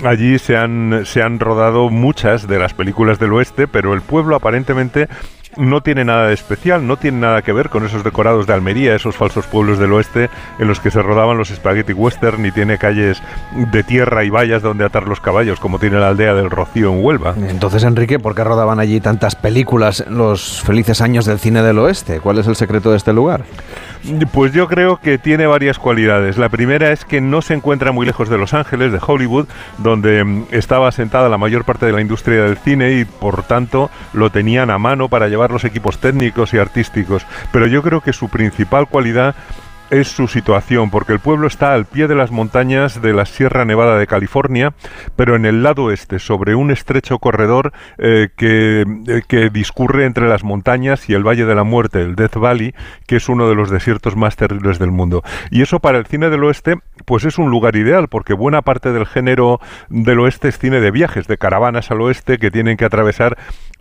Allí 0.04 0.38
se 0.38 0.56
han, 0.56 1.02
se 1.04 1.22
han 1.22 1.40
rodado 1.40 1.90
muchas 1.90 2.48
de 2.48 2.58
las 2.58 2.74
películas 2.74 3.18
del 3.18 3.32
oeste, 3.32 3.68
pero 3.68 3.94
el 3.94 4.00
pueblo 4.00 4.36
aparentemente 4.36 5.08
no 5.56 5.82
tiene 5.82 6.04
nada 6.04 6.28
de 6.28 6.34
especial, 6.34 6.86
no 6.86 6.96
tiene 6.96 7.18
nada 7.18 7.42
que 7.42 7.52
ver 7.52 7.68
con 7.68 7.84
esos 7.84 8.04
decorados 8.04 8.46
de 8.46 8.52
Almería, 8.52 8.94
esos 8.94 9.16
falsos 9.16 9.46
pueblos 9.46 9.78
del 9.78 9.92
oeste 9.92 10.30
en 10.58 10.68
los 10.68 10.80
que 10.80 10.90
se 10.90 11.02
rodaban 11.02 11.36
los 11.36 11.48
spaghetti 11.48 11.92
western, 11.92 12.42
ni 12.42 12.50
tiene 12.50 12.78
calles 12.78 13.22
de 13.72 13.82
tierra 13.82 14.24
y 14.24 14.30
vallas 14.30 14.62
donde 14.62 14.84
atar 14.84 15.08
los 15.08 15.20
caballos, 15.20 15.60
como 15.60 15.78
tiene 15.78 15.98
la 15.98 16.08
aldea 16.08 16.34
del 16.34 16.50
Rocío 16.50 16.92
en 16.92 17.04
Huelva. 17.04 17.34
Entonces, 17.48 17.84
Enrique, 17.84 18.18
¿por 18.18 18.34
qué 18.34 18.44
rodaban 18.44 18.80
allí 18.80 19.00
tantas 19.00 19.34
películas 19.34 20.04
los 20.08 20.62
felices 20.62 21.00
años 21.00 21.24
del 21.24 21.38
cine 21.38 21.62
del 21.62 21.78
oeste? 21.78 22.20
¿Cuál 22.20 22.38
es 22.38 22.46
el 22.46 22.56
secreto 22.56 22.90
de 22.90 22.96
este 22.96 23.12
lugar? 23.12 23.44
Pues 24.32 24.52
yo 24.52 24.66
creo 24.66 24.98
que 24.98 25.18
tiene 25.18 25.46
varias 25.46 25.78
cualidades. 25.78 26.38
La 26.38 26.48
primera 26.48 26.90
es 26.90 27.04
que 27.04 27.20
no 27.20 27.42
se 27.42 27.54
encuentra 27.54 27.92
muy 27.92 28.06
lejos 28.06 28.28
de 28.28 28.38
Los 28.38 28.54
Ángeles, 28.54 28.92
de 28.92 29.00
Hollywood, 29.04 29.46
donde 29.78 30.24
mm, 30.24 30.46
estaba 30.52 30.88
asentada 30.88 31.28
la 31.28 31.38
mayor 31.38 31.64
parte 31.64 31.86
de 31.86 31.92
la 31.92 32.00
industria 32.00 32.44
del 32.44 32.56
cine 32.56 32.92
y 32.92 33.04
por 33.04 33.42
tanto 33.42 33.90
lo 34.12 34.30
tenían 34.30 34.70
a 34.70 34.78
mano 34.78 35.08
para 35.08 35.28
llevar 35.28 35.50
los 35.50 35.64
equipos 35.64 35.98
técnicos 35.98 36.54
y 36.54 36.58
artísticos. 36.58 37.26
Pero 37.52 37.66
yo 37.66 37.82
creo 37.82 38.00
que 38.00 38.12
su 38.12 38.28
principal 38.28 38.86
cualidad 38.86 39.34
es 39.90 40.08
su 40.08 40.28
situación, 40.28 40.90
porque 40.90 41.12
el 41.12 41.20
pueblo 41.20 41.46
está 41.46 41.74
al 41.74 41.84
pie 41.84 42.06
de 42.06 42.14
las 42.14 42.30
montañas 42.30 43.02
de 43.02 43.12
la 43.12 43.26
Sierra 43.26 43.64
Nevada 43.64 43.98
de 43.98 44.06
California, 44.06 44.72
pero 45.16 45.36
en 45.36 45.46
el 45.46 45.62
lado 45.62 45.90
este, 45.90 46.18
sobre 46.18 46.54
un 46.54 46.70
estrecho 46.70 47.18
corredor 47.18 47.72
eh, 47.98 48.28
que, 48.36 48.82
eh, 48.82 49.22
que, 49.26 49.50
discurre 49.50 50.04
entre 50.04 50.28
las 50.28 50.44
montañas 50.44 51.08
y 51.08 51.14
el 51.14 51.26
Valle 51.26 51.44
de 51.44 51.54
la 51.54 51.64
Muerte, 51.64 52.00
el 52.00 52.14
Death 52.14 52.36
Valley, 52.36 52.74
que 53.06 53.16
es 53.16 53.28
uno 53.28 53.48
de 53.48 53.54
los 53.54 53.70
desiertos 53.70 54.16
más 54.16 54.36
terribles 54.36 54.78
del 54.78 54.90
mundo. 54.90 55.22
Y 55.50 55.62
eso 55.62 55.80
para 55.80 55.98
el 55.98 56.06
cine 56.06 56.30
del 56.30 56.44
oeste, 56.44 56.76
pues 57.04 57.24
es 57.24 57.38
un 57.38 57.50
lugar 57.50 57.76
ideal, 57.76 58.08
porque 58.08 58.34
buena 58.34 58.62
parte 58.62 58.92
del 58.92 59.06
género 59.06 59.60
del 59.88 60.20
oeste 60.20 60.48
es 60.48 60.58
cine 60.58 60.80
de 60.80 60.90
viajes, 60.90 61.26
de 61.26 61.38
caravanas 61.38 61.90
al 61.90 62.00
oeste 62.00 62.38
que 62.38 62.50
tienen 62.50 62.76
que 62.76 62.84
atravesar 62.84 63.36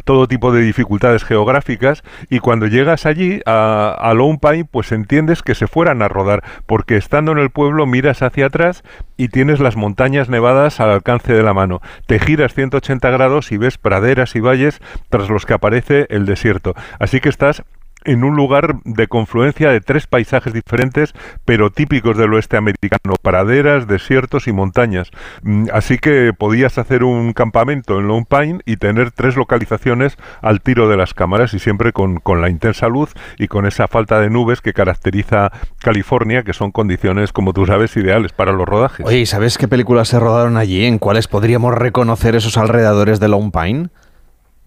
todo 0.06 0.28
tipo 0.28 0.52
de 0.52 0.62
dificultades 0.62 1.24
geográficas 1.24 2.04
y 2.30 2.39
cuando 2.39 2.67
llegas 2.67 3.06
allí 3.06 3.41
a, 3.45 3.95
a 4.00 4.13
Lone 4.13 4.39
Pine 4.41 4.65
pues 4.65 4.91
entiendes 4.91 5.43
que 5.43 5.56
se 5.56 5.67
fueran 5.67 5.98
a 6.01 6.07
rodar 6.07 6.43
porque 6.65 6.97
estando 6.97 7.31
en 7.31 7.39
el 7.39 7.49
pueblo 7.49 7.85
miras 7.85 8.21
hacia 8.21 8.47
atrás 8.47 8.83
y 9.17 9.29
tienes 9.29 9.59
las 9.59 9.75
montañas 9.75 10.29
nevadas 10.29 10.79
al 10.79 10.89
alcance 10.89 11.33
de 11.33 11.43
la 11.43 11.53
mano. 11.53 11.81
Te 12.05 12.19
giras 12.19 12.53
180 12.53 13.09
grados 13.09 13.51
y 13.51 13.57
ves 13.57 13.77
praderas 13.77 14.35
y 14.35 14.39
valles 14.39 14.81
tras 15.09 15.29
los 15.29 15.45
que 15.45 15.53
aparece 15.53 16.07
el 16.09 16.25
desierto. 16.25 16.73
Así 16.99 17.19
que 17.19 17.29
estás 17.29 17.63
en 18.05 18.23
un 18.23 18.35
lugar 18.35 18.79
de 18.83 19.07
confluencia 19.07 19.69
de 19.71 19.81
tres 19.81 20.07
paisajes 20.07 20.53
diferentes, 20.53 21.13
pero 21.45 21.71
típicos 21.71 22.17
del 22.17 22.33
oeste 22.33 22.57
americano, 22.57 23.13
praderas, 23.21 23.88
desiertos 23.88 24.47
y 24.47 24.53
montañas. 24.53 25.12
Mm, 25.43 25.67
así 25.73 25.97
que 25.97 26.31
podías 26.38 26.77
hacer 26.77 27.03
un 27.03 27.33
campamento 27.33 27.99
en 27.99 28.07
Lone 28.07 28.25
Pine 28.29 28.59
y 28.65 28.77
tener 28.77 29.12
tres 29.12 29.35
localizaciones 29.35 30.17
al 30.41 30.62
tiro 30.62 30.89
de 30.89 30.97
las 30.97 31.13
cámaras 31.13 31.53
y 31.53 31.59
siempre 31.59 31.91
con, 31.93 32.19
con 32.19 32.41
la 32.41 32.49
intensa 32.49 32.88
luz 32.88 33.13
y 33.38 33.47
con 33.47 33.65
esa 33.65 33.88
falta 33.88 34.19
de 34.19 34.29
nubes 34.29 34.62
que 34.62 34.73
caracteriza 34.73 35.51
California, 35.79 36.43
que 36.43 36.53
son 36.53 36.71
condiciones, 36.71 37.33
como 37.33 37.53
tú 37.53 37.65
sabes, 37.65 37.95
ideales 37.97 38.31
para 38.31 38.51
los 38.51 38.67
rodajes. 38.67 39.05
Oye, 39.05 39.25
sabes 39.25 39.57
qué 39.57 39.67
películas 39.67 40.07
se 40.07 40.19
rodaron 40.19 40.57
allí? 40.57 40.85
¿En 40.85 40.99
cuáles 40.99 41.27
podríamos 41.27 41.73
reconocer 41.73 42.35
esos 42.35 42.57
alrededores 42.57 43.19
de 43.19 43.27
Lone 43.27 43.51
Pine? 43.51 43.89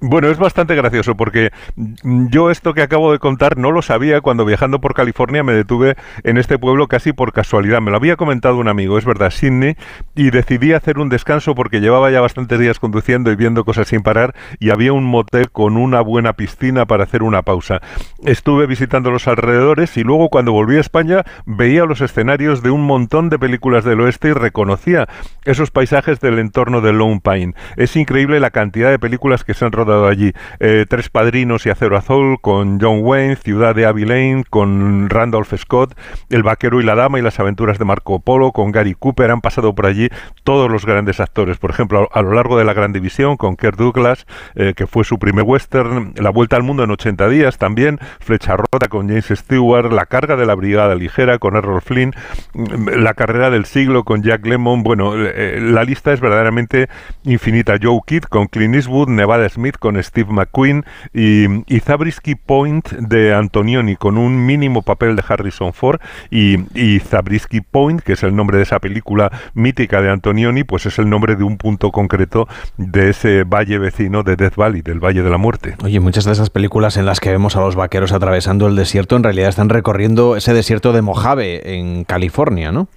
Bueno, 0.04 0.28
es 0.28 0.38
bastante 0.38 0.74
gracioso 0.74 1.16
porque 1.16 1.52
yo 1.76 2.50
esto 2.50 2.74
que 2.74 2.82
acabo 2.82 3.12
de 3.12 3.20
contar 3.20 3.56
no 3.56 3.70
lo 3.70 3.82
sabía 3.82 4.20
cuando 4.20 4.44
viajando 4.44 4.80
por 4.80 4.94
California 4.94 5.44
me 5.44 5.52
detuve 5.52 5.94
en 6.24 6.38
este 6.38 6.58
pueblo 6.58 6.88
casi 6.88 7.12
por 7.12 7.32
casualidad. 7.32 7.80
Me 7.80 7.92
lo 7.92 7.98
había 7.98 8.16
comentado 8.16 8.56
un 8.56 8.66
amigo, 8.66 8.98
es 8.98 9.04
verdad, 9.04 9.30
Sydney, 9.30 9.76
y 10.16 10.30
decidí 10.30 10.72
hacer 10.72 10.98
un 10.98 11.08
descanso 11.08 11.54
porque 11.54 11.80
llevaba 11.80 12.10
ya 12.10 12.20
bastantes 12.20 12.58
días 12.58 12.80
conduciendo 12.80 13.30
y 13.30 13.36
viendo 13.36 13.64
cosas 13.64 13.86
sin 13.86 14.02
parar 14.02 14.34
y 14.58 14.70
había 14.70 14.92
un 14.92 15.04
motel 15.04 15.52
con 15.52 15.76
una 15.76 16.00
buena 16.00 16.32
piscina 16.32 16.84
para 16.84 17.04
hacer 17.04 17.22
una 17.22 17.42
pausa. 17.42 17.80
Estuve 18.24 18.66
visitando 18.66 19.12
los 19.12 19.28
alrededores 19.28 19.96
y 19.96 20.02
luego 20.02 20.30
cuando 20.30 20.50
volví 20.50 20.78
a 20.78 20.80
España 20.80 21.22
veía 21.46 21.84
los 21.84 22.00
escenarios 22.00 22.60
de 22.60 22.70
un 22.70 22.84
montón 22.84 23.28
de 23.28 23.38
películas 23.38 23.84
del 23.84 24.00
oeste 24.00 24.30
y 24.30 24.32
reconocía 24.32 25.08
esos 25.44 25.70
paisajes 25.70 26.18
del 26.18 26.40
entorno 26.40 26.80
de 26.80 26.92
Lone 26.92 27.20
Pine. 27.22 27.54
Es 27.76 27.94
increíble 27.94 28.40
la 28.40 28.50
cantidad 28.50 28.90
de 28.90 28.98
películas 28.98 29.44
que 29.44 29.54
se 29.54 29.64
han 29.64 29.70
rodado 29.70 29.91
allí. 30.06 30.32
Eh, 30.60 30.86
Tres 30.88 31.08
Padrinos 31.08 31.66
y 31.66 31.70
Acero 31.70 31.96
Azul 31.96 32.38
con 32.40 32.80
John 32.80 33.00
Wayne, 33.02 33.36
Ciudad 33.36 33.74
de 33.74 33.86
Abilene 33.86 34.44
con 34.48 35.08
Randolph 35.08 35.54
Scott, 35.56 35.94
El 36.30 36.42
Vaquero 36.42 36.80
y 36.80 36.84
la 36.84 36.94
Dama 36.94 37.18
y 37.18 37.22
las 37.22 37.38
aventuras 37.40 37.78
de 37.78 37.84
Marco 37.84 38.20
Polo 38.20 38.52
con 38.52 38.72
Gary 38.72 38.94
Cooper. 38.98 39.30
Han 39.30 39.40
pasado 39.40 39.74
por 39.74 39.86
allí 39.86 40.08
todos 40.44 40.70
los 40.70 40.86
grandes 40.86 41.20
actores. 41.20 41.58
Por 41.58 41.70
ejemplo, 41.70 42.08
a, 42.12 42.22
lo 42.22 42.32
largo 42.32 42.58
de 42.58 42.64
la 42.64 42.74
Gran 42.74 42.92
División 42.92 43.36
con 43.36 43.56
Kirk 43.56 43.76
Douglas, 43.76 44.26
eh, 44.54 44.74
que 44.76 44.86
fue 44.86 45.04
su 45.04 45.18
primer 45.18 45.44
western. 45.44 46.14
La 46.16 46.30
Vuelta 46.30 46.56
al 46.56 46.62
Mundo 46.62 46.84
en 46.84 46.90
80 46.90 47.28
días 47.28 47.58
también. 47.58 47.98
Flecha 48.20 48.56
Rota 48.56 48.88
con 48.88 49.08
James 49.08 49.26
Stewart. 49.28 49.92
La 49.92 50.06
Carga 50.06 50.36
de 50.36 50.46
la 50.46 50.54
Brigada 50.54 50.94
Ligera 50.94 51.38
con 51.38 51.56
Errol 51.56 51.82
Flynn. 51.82 52.14
Mm, 52.54 52.88
la 53.02 53.14
Carrera 53.14 53.50
del 53.50 53.64
Siglo 53.64 54.04
con 54.04 54.22
Jack 54.22 54.46
Lemmon. 54.46 54.82
Bueno, 54.82 55.14
eh, 55.16 55.58
la 55.60 55.84
lista 55.84 56.12
es 56.12 56.20
verdaderamente 56.20 56.88
infinita. 57.24 57.76
Joe 57.80 58.00
Kidd 58.06 58.24
con 58.24 58.46
Clint 58.46 58.74
Eastwood. 58.74 59.08
Nevada 59.08 59.48
Smith 59.48 59.76
con 59.82 60.02
Steve 60.02 60.32
McQueen. 60.32 60.86
Y, 61.12 61.44
y 61.66 61.80
Zabriskie 61.80 62.36
Point 62.36 62.88
de 62.92 63.34
Antonioni 63.34 63.96
con 63.96 64.16
un 64.16 64.46
mínimo 64.46 64.80
papel 64.80 65.16
de 65.16 65.24
Harrison 65.28 65.74
Ford. 65.74 66.00
Y, 66.30 66.60
y 66.74 67.00
Zabriskie 67.00 67.60
Point, 67.60 68.00
que 68.00 68.14
es 68.14 68.22
el 68.22 68.34
nombre 68.34 68.56
de 68.56 68.62
esa 68.62 68.78
película 68.78 69.30
mítica 69.52 70.00
de 70.00 70.10
Antonioni, 70.10 70.64
pues 70.64 70.86
es 70.86 70.98
el 70.98 71.10
nombre 71.10 71.36
de 71.36 71.44
un 71.44 71.58
punto 71.58 71.90
concreto 71.90 72.48
de 72.78 73.10
ese 73.10 73.44
valle 73.44 73.78
vecino 73.78 74.22
de 74.22 74.36
Death 74.36 74.56
Valley, 74.56 74.82
del 74.82 75.00
Valle 75.00 75.22
de 75.22 75.30
la 75.30 75.38
Muerte. 75.38 75.74
Oye, 75.82 76.00
muchas 76.00 76.24
de 76.24 76.32
esas 76.32 76.50
películas 76.50 76.96
en 76.96 77.04
las 77.04 77.20
que 77.20 77.30
vemos 77.30 77.56
a 77.56 77.60
los 77.60 77.74
vaqueros 77.74 78.12
atravesando 78.12 78.68
el 78.68 78.76
desierto 78.76 79.16
en 79.16 79.24
realidad 79.24 79.48
están 79.48 79.68
recorriendo 79.68 80.36
ese 80.36 80.54
desierto 80.54 80.92
de 80.92 81.02
Mojave 81.02 81.76
en 81.76 82.04
California, 82.04 82.70
¿no? 82.70 82.88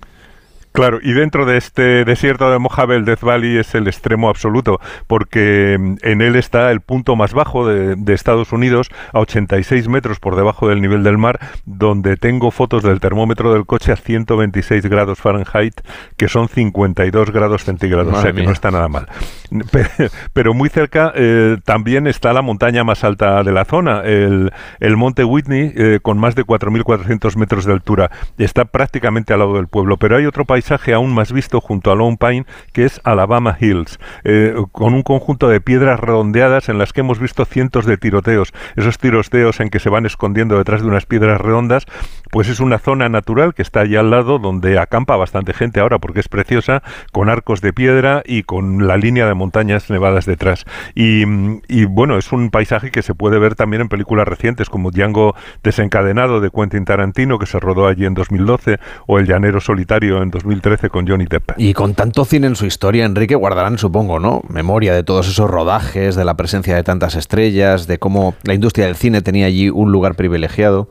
Claro, 0.75 0.99
y 1.01 1.13
dentro 1.13 1.45
de 1.45 1.55
este 1.55 2.03
desierto 2.03 2.51
de 2.51 2.59
Mojave, 2.59 2.97
el 2.97 3.05
Death 3.05 3.21
Valley 3.21 3.57
es 3.57 3.73
el 3.75 3.87
extremo 3.87 4.27
absoluto, 4.27 4.81
porque 5.07 5.77
mm, 5.79 5.95
en 6.01 6.21
él 6.21 6.35
está 6.35 6.69
el 6.71 6.81
punto 6.81 7.15
más 7.15 7.33
bajo 7.33 7.65
de, 7.65 7.95
Estados 8.13 8.51
Unidos, 8.51 8.89
a 9.13 9.19
86 9.19 9.87
metros 9.87 10.19
por 10.19 10.35
debajo 10.35 10.67
del 10.67 10.81
nivel 10.81 11.03
del 11.03 11.17
mar, 11.17 11.39
donde 11.65 12.17
tengo 12.17 12.51
fotos 12.51 12.83
del 12.83 12.99
termómetro 12.99 13.53
del 13.53 13.65
coche 13.65 13.93
a 13.93 13.95
126 13.95 14.85
grados 14.87 15.19
Fahrenheit, 15.19 15.79
que 16.17 16.27
son 16.27 16.49
52 16.49 17.31
grados 17.31 17.63
centígrados, 17.63 18.13
o 18.13 18.21
sea 18.21 18.33
que 18.33 18.43
no 18.43 18.51
está 18.51 18.69
nada 18.69 18.89
mal. 18.89 19.07
Pero 20.33 20.53
muy 20.53 20.69
cerca 20.69 21.13
eh, 21.15 21.57
también 21.63 22.07
está 22.07 22.33
la 22.33 22.41
montaña 22.41 22.83
más 22.83 23.03
alta 23.03 23.43
de 23.43 23.51
la 23.51 23.63
zona, 23.63 24.01
el, 24.01 24.51
Monte 24.97 25.23
Whitney, 25.23 25.73
eh, 25.75 25.99
con 26.01 26.17
más 26.17 26.35
de 26.35 26.43
4.400 26.43 27.35
metros 27.37 27.65
de 27.65 27.73
altura. 27.73 28.11
Está 28.37 28.65
prácticamente 28.65 29.33
al 29.33 29.39
lado 29.39 29.55
del 29.55 29.67
pueblo, 29.67 29.97
pero 29.97 30.17
hay 30.17 30.25
otro 30.25 30.45
país 30.45 30.64
aún 30.93 31.13
más 31.13 31.31
visto 31.31 31.61
junto 31.61 31.91
a 31.91 31.95
Lone 31.95 32.17
Pine, 32.17 32.45
que 32.73 32.85
es 32.85 33.01
Alabama 33.03 33.57
Hills, 33.59 33.99
eh, 34.23 34.55
con 34.71 34.93
un 34.93 35.03
conjunto 35.03 35.47
de 35.47 35.61
piedras 35.61 35.99
redondeadas 35.99 36.69
en 36.69 36.77
las 36.77 36.93
que 36.93 37.01
hemos 37.01 37.19
visto 37.19 37.45
cientos 37.45 37.85
de 37.85 37.97
tiroteos. 37.97 38.53
Esos 38.75 38.97
tiroteos 38.97 39.59
en 39.59 39.69
que 39.69 39.79
se 39.79 39.89
van 39.89 40.05
escondiendo 40.05 40.57
detrás 40.57 40.81
de 40.81 40.87
unas 40.87 41.05
piedras 41.05 41.39
redondas, 41.39 41.85
pues 42.31 42.49
es 42.49 42.59
una 42.59 42.79
zona 42.79 43.09
natural 43.09 43.53
que 43.53 43.61
está 43.61 43.81
allí 43.81 43.95
al 43.95 44.11
lado 44.11 44.39
donde 44.39 44.79
acampa 44.79 45.15
bastante 45.15 45.53
gente 45.53 45.79
ahora 45.79 45.99
porque 45.99 46.19
es 46.19 46.29
preciosa, 46.29 46.83
con 47.11 47.29
arcos 47.29 47.61
de 47.61 47.73
piedra 47.73 48.23
y 48.25 48.43
con 48.43 48.87
la 48.87 48.97
línea 48.97 49.27
de 49.27 49.33
montañas 49.33 49.89
nevadas 49.89 50.25
detrás. 50.25 50.65
Y, 50.95 51.23
y 51.67 51.85
bueno, 51.85 52.17
es 52.17 52.31
un 52.31 52.49
paisaje 52.49 52.91
que 52.91 53.01
se 53.01 53.15
puede 53.15 53.39
ver 53.39 53.55
también 53.55 53.81
en 53.81 53.89
películas 53.89 54.27
recientes 54.27 54.69
como 54.69 54.91
Django 54.91 55.35
desencadenado 55.63 56.41
de 56.41 56.49
Quentin 56.49 56.85
Tarantino, 56.85 57.39
que 57.39 57.45
se 57.45 57.59
rodó 57.59 57.87
allí 57.87 58.05
en 58.05 58.13
2012, 58.13 58.79
o 59.07 59.19
El 59.19 59.27
Llanero 59.27 59.61
Solitario 59.61 60.21
en 60.21 60.31
2000 60.31 60.54
2013 60.55 60.89
con 60.89 61.07
Johnny 61.07 61.25
Depp. 61.25 61.51
Y 61.57 61.73
con 61.73 61.93
tanto 61.93 62.25
cine 62.25 62.47
en 62.47 62.55
su 62.55 62.65
historia, 62.65 63.05
Enrique, 63.05 63.35
guardarán, 63.35 63.77
supongo, 63.77 64.19
¿no? 64.19 64.41
Memoria 64.49 64.93
de 64.93 65.03
todos 65.03 65.27
esos 65.27 65.49
rodajes, 65.49 66.15
de 66.15 66.25
la 66.25 66.35
presencia 66.35 66.75
de 66.75 66.83
tantas 66.83 67.15
estrellas, 67.15 67.87
de 67.87 67.99
cómo 67.99 68.35
la 68.43 68.53
industria 68.53 68.85
del 68.85 68.95
cine 68.95 69.21
tenía 69.21 69.47
allí 69.47 69.69
un 69.69 69.91
lugar 69.91 70.15
privilegiado. 70.15 70.89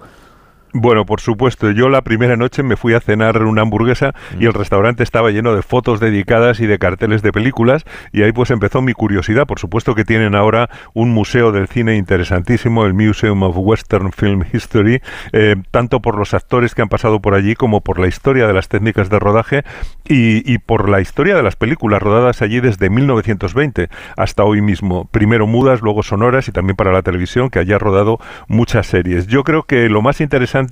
Bueno, 0.77 1.07
por 1.07 1.21
supuesto. 1.21 1.71
Yo 1.71 1.89
la 1.89 2.03
primera 2.03 2.37
noche 2.37 2.65
me 2.65 2.77
fui 2.77 2.95
a 2.95 3.01
cenar 3.01 3.41
una 3.45 3.63
hamburguesa 3.63 4.13
y 4.41 4.47
el 4.47 4.51
mm. 4.51 4.57
restaurante 4.57 5.05
estaba 5.05 5.31
lleno 5.31 5.55
de 5.55 5.63
fotos 5.63 6.01
dedicadas 6.01 6.59
y 6.59 6.67
de 6.67 6.81
carteles 6.81 7.23
de 7.23 7.31
películas 7.31 7.85
y 8.13 8.23
ahí 8.23 8.33
pues 8.33 8.51
empezó 8.51 8.83
mi 8.83 8.93
curiosidad. 8.93 9.47
Por 9.47 9.61
supuesto 9.61 9.95
que 9.95 10.05
tienen 10.05 10.35
ahora 10.35 10.69
un 10.93 11.11
museo 11.11 11.53
del 11.53 11.69
cine 11.69 11.95
interesantísimo, 11.95 12.87
el 12.87 12.93
Museum 12.93 13.45
of 13.45 13.55
Western 13.57 14.11
Film 14.11 14.43
History, 14.53 15.01
eh, 15.33 15.55
tanto 15.71 16.01
por 16.01 16.19
los 16.19 16.35
actores 16.35 16.75
que 16.75 16.83
han 16.83 16.89
pasado 16.89 17.21
por 17.21 17.35
allí 17.35 17.55
como 17.55 17.81
por 17.83 18.01
la 18.01 18.09
historia 18.09 18.49
de 18.49 18.53
las 18.53 18.67
técnicas 18.67 19.09
de 19.11 19.21
rodaje 19.21 19.63
y, 20.09 20.53
y 20.53 20.59
por 20.59 20.89
la 20.89 21.01
historia 21.01 21.37
de 21.37 21.45
las 21.45 21.55
películas 21.55 22.03
rodadas 22.03 22.43
allí 22.43 22.59
desde 22.59 22.91
1920 22.91 23.91
hasta 24.17 24.43
hoy 24.43 24.61
mismo. 24.61 25.05
Primero 25.13 25.47
mudas, 25.47 25.83
luego 25.83 26.03
sonoras 26.03 26.49
y 26.49 26.53
también 26.53 26.75
para 26.75 26.91
la 26.91 27.03
televisión 27.03 27.49
que 27.49 27.61
haya 27.61 27.79
rodado 27.79 28.19
muchas 28.49 28.89
series. 28.89 29.29
Yo 29.29 29.45
creo 29.45 29.63
que 29.63 29.89
lo 29.89 30.03
más 30.03 30.21
interesante 30.21 30.64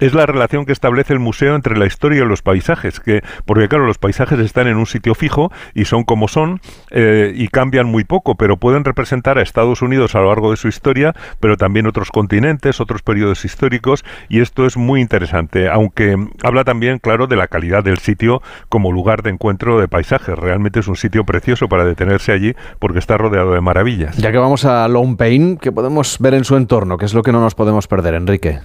es 0.00 0.14
la 0.14 0.26
relación 0.26 0.64
que 0.64 0.72
establece 0.72 1.12
el 1.12 1.18
museo 1.18 1.54
entre 1.54 1.76
la 1.76 1.86
historia 1.86 2.22
y 2.22 2.26
los 2.26 2.42
paisajes, 2.42 3.00
que 3.00 3.22
porque 3.44 3.68
claro, 3.68 3.86
los 3.86 3.98
paisajes 3.98 4.38
están 4.38 4.68
en 4.68 4.76
un 4.76 4.86
sitio 4.86 5.14
fijo 5.14 5.50
y 5.74 5.84
son 5.86 6.04
como 6.04 6.28
son 6.28 6.60
eh, 6.90 7.32
y 7.34 7.48
cambian 7.48 7.86
muy 7.86 8.04
poco, 8.04 8.36
pero 8.36 8.56
pueden 8.56 8.84
representar 8.84 9.38
a 9.38 9.42
Estados 9.42 9.82
Unidos 9.82 10.14
a 10.14 10.20
lo 10.20 10.28
largo 10.28 10.50
de 10.50 10.56
su 10.56 10.68
historia, 10.68 11.14
pero 11.40 11.56
también 11.56 11.86
otros 11.86 12.10
continentes, 12.10 12.80
otros 12.80 13.02
periodos 13.02 13.44
históricos 13.44 14.04
y 14.28 14.40
esto 14.40 14.66
es 14.66 14.76
muy 14.76 15.00
interesante, 15.00 15.68
aunque 15.68 16.16
habla 16.42 16.64
también, 16.64 16.98
claro, 16.98 17.26
de 17.26 17.36
la 17.36 17.48
calidad 17.48 17.82
del 17.82 17.98
sitio 17.98 18.42
como 18.68 18.92
lugar 18.92 19.22
de 19.22 19.30
encuentro 19.30 19.80
de 19.80 19.88
paisajes. 19.88 20.38
Realmente 20.38 20.80
es 20.80 20.88
un 20.88 20.96
sitio 20.96 21.24
precioso 21.24 21.68
para 21.68 21.84
detenerse 21.84 22.32
allí 22.32 22.54
porque 22.78 22.98
está 22.98 23.16
rodeado 23.16 23.52
de 23.52 23.60
maravillas. 23.60 24.16
Ya 24.16 24.30
que 24.30 24.38
vamos 24.38 24.64
a 24.64 24.86
Lone 24.88 25.16
Pain, 25.16 25.56
¿qué 25.56 25.72
podemos 25.72 26.18
ver 26.20 26.34
en 26.34 26.44
su 26.44 26.56
entorno? 26.56 26.98
¿Qué 26.98 27.04
es 27.04 27.14
lo 27.14 27.22
que 27.22 27.32
no 27.32 27.40
nos 27.40 27.54
podemos 27.54 27.86
perder, 27.88 28.14
Enrique? 28.14 28.60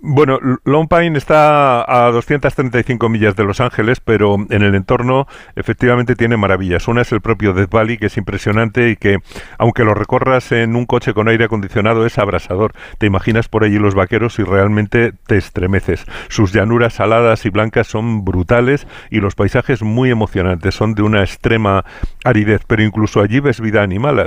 Bueno, 0.00 0.38
Lone 0.64 0.86
Pine 0.88 1.18
está 1.18 2.06
a 2.06 2.10
235 2.12 3.08
millas 3.08 3.34
de 3.34 3.42
Los 3.42 3.60
Ángeles, 3.60 3.98
pero 3.98 4.36
en 4.48 4.62
el 4.62 4.76
entorno 4.76 5.26
efectivamente 5.56 6.14
tiene 6.14 6.36
maravillas. 6.36 6.86
Una 6.86 7.02
es 7.02 7.10
el 7.10 7.20
propio 7.20 7.52
Death 7.52 7.70
Valley, 7.70 7.98
que 7.98 8.06
es 8.06 8.16
impresionante 8.16 8.90
y 8.90 8.96
que, 8.96 9.18
aunque 9.58 9.82
lo 9.82 9.94
recorras 9.94 10.52
en 10.52 10.76
un 10.76 10.86
coche 10.86 11.14
con 11.14 11.28
aire 11.28 11.46
acondicionado, 11.46 12.06
es 12.06 12.16
abrasador. 12.18 12.74
Te 12.98 13.06
imaginas 13.06 13.48
por 13.48 13.64
allí 13.64 13.78
los 13.78 13.96
vaqueros 13.96 14.38
y 14.38 14.44
realmente 14.44 15.12
te 15.26 15.36
estremeces. 15.36 16.04
Sus 16.28 16.52
llanuras 16.52 16.94
saladas 16.94 17.44
y 17.44 17.50
blancas 17.50 17.88
son 17.88 18.24
brutales 18.24 18.86
y 19.10 19.18
los 19.18 19.34
paisajes 19.34 19.82
muy 19.82 20.10
emocionantes. 20.10 20.76
Son 20.76 20.94
de 20.94 21.02
una 21.02 21.22
extrema 21.22 21.84
aridez, 22.24 22.62
pero 22.68 22.84
incluso 22.84 23.20
allí 23.20 23.40
ves 23.40 23.60
vida 23.60 23.82
animal. 23.82 24.26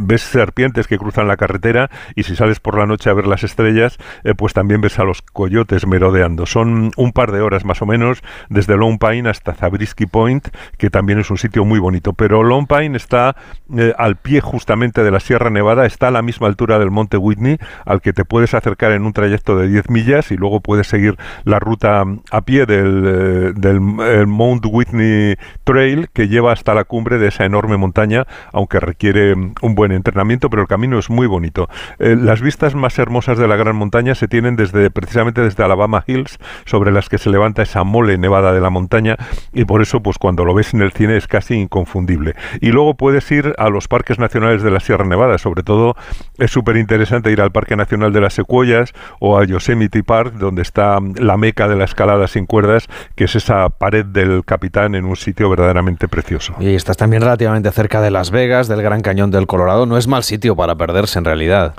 Ves 0.00 0.22
serpientes 0.22 0.86
que 0.86 0.96
cruzan 0.96 1.28
la 1.28 1.36
carretera 1.36 1.90
y 2.14 2.22
si 2.22 2.34
sales 2.34 2.60
por 2.60 2.78
la 2.78 2.86
noche 2.86 3.10
a 3.10 3.14
ver 3.14 3.26
las 3.26 3.44
estrellas, 3.44 3.98
eh, 4.24 4.34
pues 4.34 4.54
también 4.54 4.80
ves 4.80 4.98
a 5.02 5.04
los 5.04 5.22
coyotes 5.22 5.86
merodeando. 5.86 6.46
Son 6.46 6.90
un 6.96 7.12
par 7.12 7.32
de 7.32 7.40
horas 7.40 7.64
más 7.64 7.82
o 7.82 7.86
menos 7.86 8.22
desde 8.48 8.76
Lone 8.76 8.98
Pine 8.98 9.28
hasta 9.28 9.54
Zabriskie 9.54 10.06
Point, 10.06 10.48
que 10.78 10.90
también 10.90 11.18
es 11.18 11.30
un 11.30 11.38
sitio 11.38 11.64
muy 11.64 11.78
bonito. 11.78 12.12
Pero 12.12 12.42
Lone 12.42 12.66
Pine 12.66 12.96
está 12.96 13.36
eh, 13.76 13.92
al 13.98 14.16
pie 14.16 14.40
justamente 14.40 15.02
de 15.02 15.10
la 15.10 15.20
Sierra 15.20 15.50
Nevada, 15.50 15.86
está 15.86 16.08
a 16.08 16.10
la 16.10 16.22
misma 16.22 16.46
altura 16.46 16.78
del 16.78 16.90
Monte 16.90 17.16
Whitney, 17.16 17.58
al 17.84 18.00
que 18.00 18.12
te 18.12 18.24
puedes 18.24 18.54
acercar 18.54 18.92
en 18.92 19.04
un 19.04 19.12
trayecto 19.12 19.56
de 19.56 19.68
10 19.68 19.90
millas 19.90 20.30
y 20.30 20.36
luego 20.36 20.60
puedes 20.60 20.86
seguir 20.86 21.16
la 21.44 21.58
ruta 21.58 22.04
a 22.30 22.40
pie 22.42 22.66
del, 22.66 23.54
eh, 23.56 24.24
Mount 24.26 24.64
Whitney 24.66 25.36
Trail 25.64 26.08
que 26.12 26.28
lleva 26.28 26.52
hasta 26.52 26.74
la 26.74 26.84
cumbre 26.84 27.18
de 27.18 27.28
esa 27.28 27.44
enorme 27.44 27.76
montaña, 27.76 28.26
aunque 28.52 28.80
requiere 28.80 29.34
un 29.34 29.74
buen 29.74 29.92
entrenamiento, 29.92 30.50
pero 30.50 30.62
el 30.62 30.68
camino 30.68 30.98
es 30.98 31.10
muy 31.10 31.26
bonito. 31.26 31.68
Eh, 31.98 32.16
las 32.18 32.40
vistas 32.40 32.74
más 32.74 32.98
hermosas 32.98 33.38
de 33.38 33.48
la 33.48 33.56
gran 33.56 33.76
montaña 33.76 34.14
se 34.14 34.28
tienen 34.28 34.56
desde 34.56 34.90
precisamente 34.92 35.40
desde 35.40 35.64
Alabama 35.64 36.04
Hills, 36.06 36.38
sobre 36.64 36.92
las 36.92 37.08
que 37.08 37.18
se 37.18 37.30
levanta 37.30 37.62
esa 37.62 37.84
mole 37.84 38.18
nevada 38.18 38.52
de 38.52 38.60
la 38.60 38.70
montaña, 38.70 39.16
y 39.52 39.64
por 39.64 39.82
eso, 39.82 40.02
pues 40.02 40.18
cuando 40.18 40.44
lo 40.44 40.54
ves 40.54 40.74
en 40.74 40.82
el 40.82 40.92
cine 40.92 41.16
es 41.16 41.26
casi 41.26 41.54
inconfundible. 41.54 42.34
Y 42.60 42.72
luego 42.72 42.94
puedes 42.94 43.30
ir 43.30 43.54
a 43.58 43.68
los 43.68 43.88
parques 43.88 44.18
nacionales 44.18 44.62
de 44.62 44.70
la 44.70 44.80
Sierra 44.80 45.04
Nevada, 45.04 45.38
sobre 45.38 45.62
todo 45.62 45.96
es 46.38 46.50
súper 46.50 46.76
interesante 46.76 47.30
ir 47.30 47.40
al 47.40 47.52
Parque 47.52 47.76
Nacional 47.76 48.12
de 48.12 48.20
las 48.20 48.34
Secuoyas 48.34 48.92
o 49.20 49.38
a 49.38 49.44
Yosemite 49.44 50.02
Park, 50.02 50.34
donde 50.34 50.62
está 50.62 50.98
la 51.16 51.36
meca 51.36 51.68
de 51.68 51.76
la 51.76 51.84
escalada 51.84 52.26
sin 52.28 52.46
cuerdas, 52.46 52.88
que 53.14 53.24
es 53.24 53.36
esa 53.36 53.68
pared 53.70 54.04
del 54.04 54.44
capitán 54.44 54.94
en 54.94 55.04
un 55.04 55.16
sitio 55.16 55.48
verdaderamente 55.48 56.08
precioso. 56.08 56.54
Y 56.60 56.74
estás 56.74 56.96
también 56.96 57.22
relativamente 57.22 57.70
cerca 57.70 58.00
de 58.00 58.10
Las 58.10 58.30
Vegas, 58.30 58.68
del 58.68 58.82
Gran 58.82 59.00
Cañón 59.00 59.30
del 59.30 59.46
Colorado, 59.46 59.86
no 59.86 59.96
es 59.96 60.08
mal 60.08 60.22
sitio 60.22 60.56
para 60.56 60.76
perderse 60.76 61.18
en 61.18 61.24
realidad. 61.24 61.74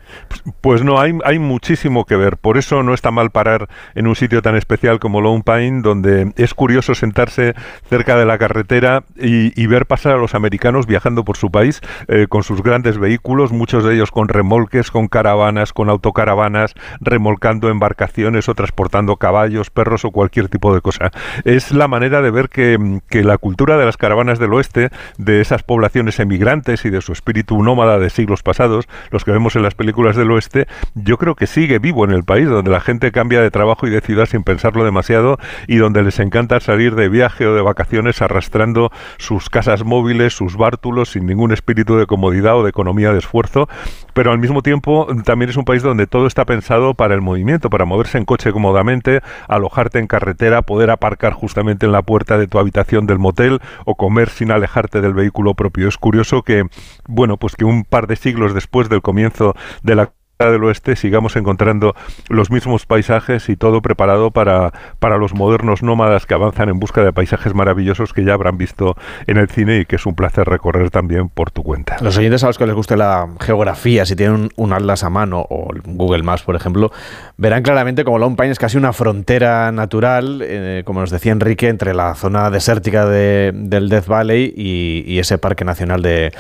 Pues 0.62 0.84
no, 0.84 1.00
hay, 1.00 1.18
hay 1.26 1.40
muchísimo 1.40 2.06
que 2.06 2.16
ver, 2.16 2.38
por 2.38 2.58
eso 2.58 2.84
no 2.84 2.94
es 2.94 3.02
está 3.04 3.12
mal 3.12 3.32
parar 3.32 3.68
en 3.96 4.08
un 4.08 4.16
sitio 4.16 4.42
tan 4.42 4.56
especial 4.56 4.98
como 5.02 5.20
Lone 5.20 5.44
Pine, 5.44 5.82
donde 5.82 6.32
es 6.38 6.54
curioso 6.54 6.96
sentarse 6.96 7.54
cerca 7.90 8.16
de 8.16 8.26
la 8.26 8.38
carretera 8.38 9.04
y, 9.18 9.68
ver 9.68 9.88
pasar 9.88 10.14
a 10.14 10.18
los 10.18 10.36
americanos 10.36 10.86
viajando 10.86 11.26
por 11.26 11.36
su 11.36 11.50
país 11.52 11.82
eh, 12.08 12.28
con 12.30 12.44
sus 12.44 12.62
grandes 12.62 12.98
vehículos, 12.98 13.52
muchos 13.52 13.84
de 13.84 13.96
ellos 13.96 14.12
con 14.12 14.30
remolques, 14.30 14.92
con 14.92 15.08
caravanas, 15.08 15.74
con 15.74 15.90
autocaravanas, 15.90 16.76
remolcando 17.02 17.70
embarcaciones 17.70 18.48
o 18.48 18.56
transportando 18.56 19.18
caballos, 19.18 19.70
perros 19.70 20.06
o 20.06 20.12
cualquier 20.12 20.48
tipo 20.48 20.74
de 20.74 20.80
cosa. 20.80 21.12
Es 21.44 21.72
la 21.72 21.90
manera 21.90 22.22
de 22.22 22.32
ver 22.32 22.48
que, 22.48 23.02
que 23.10 23.24
la 23.24 23.38
cultura 23.38 23.78
de 23.78 23.86
las 23.86 23.98
caravanas 23.98 24.40
del 24.40 24.54
oeste, 24.54 24.92
de 25.18 25.42
esas 25.42 25.64
poblaciones 25.64 26.20
emigrantes 26.20 26.86
y 26.86 26.90
de 26.90 27.02
su 27.02 27.12
espíritu 27.12 27.62
nómada 27.64 28.00
de 28.00 28.10
siglos 28.10 28.44
pasados, 28.44 28.88
los 29.10 29.26
que 29.26 29.32
vemos 29.32 29.58
en 29.58 29.64
las 29.64 29.76
películas 29.76 30.16
del 30.16 30.32
oeste, 30.32 30.68
yo 30.94 31.18
creo 31.18 31.36
que 31.36 31.48
sigue 31.48 31.80
vivo 31.80 32.06
en 32.06 32.12
el 32.12 32.24
país, 32.24 32.48
donde 32.48 32.72
la 32.72 32.80
cambia 33.00 33.42
de 33.42 33.52
trabajo 33.52 33.88
y 33.88 33.90
de 33.90 34.02
ciudad 34.02 34.26
sin 34.26 34.44
pensarlo 34.44 34.84
demasiado 34.84 35.38
y 35.68 35.78
donde 35.78 36.04
les 36.04 36.20
encanta 36.20 36.60
salir 36.60 36.96
de 36.96 37.10
viaje 37.10 37.46
o 37.46 37.56
de 37.56 37.62
vacaciones 37.62 38.22
arrastrando 38.22 38.92
sus 39.18 39.50
casas 39.50 39.84
móviles, 39.84 40.34
sus 40.34 40.58
bártulos, 40.58 41.12
sin 41.12 41.26
ningún 41.26 41.52
espíritu 41.52 41.98
de 41.98 42.06
comodidad 42.06 42.58
o 42.58 42.64
de 42.64 42.70
economía 42.70 43.12
de 43.12 43.20
esfuerzo, 43.20 43.68
pero 44.14 44.32
al 44.32 44.40
mismo 44.40 44.62
tiempo 44.62 45.08
también 45.26 45.50
es 45.50 45.58
un 45.58 45.66
país 45.66 45.84
donde 45.84 46.08
todo 46.08 46.28
está 46.28 46.46
pensado 46.46 46.94
para 46.94 47.16
el 47.16 47.22
movimiento, 47.22 47.70
para 47.70 47.86
moverse 47.86 48.18
en 48.18 48.26
coche 48.26 48.52
cómodamente, 48.52 49.22
alojarte 49.48 50.00
en 50.00 50.08
carretera, 50.08 50.62
poder 50.62 50.90
aparcar 50.90 51.34
justamente 51.34 51.86
en 51.86 51.92
la 51.92 52.02
puerta 52.02 52.38
de 52.38 52.48
tu 52.48 52.60
habitación 52.60 53.08
del 53.08 53.20
motel 53.20 53.60
o 53.86 53.96
comer 53.96 54.30
sin 54.30 54.52
alejarte 54.52 55.02
del 55.02 55.14
vehículo 55.14 55.54
propio. 55.54 55.88
Es 55.88 55.98
curioso 55.98 56.44
que, 56.44 56.66
bueno, 57.08 57.38
pues 57.38 57.56
que 57.56 57.66
un 57.66 57.84
par 57.84 58.08
de 58.08 58.16
siglos 58.16 58.54
después 58.54 58.90
del 58.90 59.02
comienzo 59.02 59.56
de 59.82 59.96
la 59.96 60.12
del 60.52 60.64
oeste 60.64 60.96
sigamos 60.96 61.36
encontrando 61.36 61.96
los 62.30 62.52
mismos 62.52 62.86
paisajes 62.86 63.50
y 63.50 63.56
todo 63.56 63.82
preparado 63.82 64.32
para, 64.32 64.72
para 65.00 65.18
los 65.18 65.34
modernos 65.34 65.84
nómadas 65.84 66.26
que 66.26 66.34
avanzan 66.34 66.70
en 66.70 66.80
busca 66.80 67.04
de 67.04 67.14
paisajes 67.14 67.54
maravillosos 67.54 68.14
que 68.14 68.24
ya 68.24 68.34
habrán 68.34 68.58
visto 68.58 68.96
en 69.28 69.38
el 69.38 69.50
cine 69.50 69.80
y 69.80 69.86
que 69.86 69.96
es 69.96 70.06
un 70.06 70.16
placer 70.16 70.48
recorrer 70.48 70.90
también 70.90 71.30
por 71.30 71.52
tu 71.52 71.64
cuenta. 71.64 71.98
Los 72.02 72.18
oyentes 72.18 72.44
a 72.44 72.48
los 72.48 72.58
que 72.58 72.66
les 72.66 72.76
guste 72.76 72.98
la 72.98 73.28
geografía, 73.40 74.06
si 74.06 74.16
tienen 74.16 74.50
un, 74.56 74.74
atlas 74.74 75.04
a 75.04 75.10
mano 75.10 75.46
o 75.50 75.70
Google 75.86 76.24
Maps, 76.24 76.42
por 76.42 76.56
ejemplo, 76.56 76.92
verán 77.38 77.64
claramente 77.64 78.04
como 78.04 78.18
Long 78.18 78.36
Pine 78.36 78.52
es 78.52 78.60
casi 78.60 78.78
una 78.78 78.94
frontera 78.94 79.72
natural, 79.72 80.42
eh, 80.44 80.84
como 80.86 81.02
nos 81.02 81.12
decía 81.12 81.32
Enrique, 81.32 81.70
entre 81.70 81.94
la 81.94 82.16
zona 82.16 82.50
desértica 82.50 83.06
de, 83.06 83.52
del 83.54 83.90
Death 83.90 84.08
Valley 84.08 84.54
y, 84.56 85.20
ese 85.24 85.38
parque 85.38 85.64
nacional 85.64 86.02
de, 86.02 86.34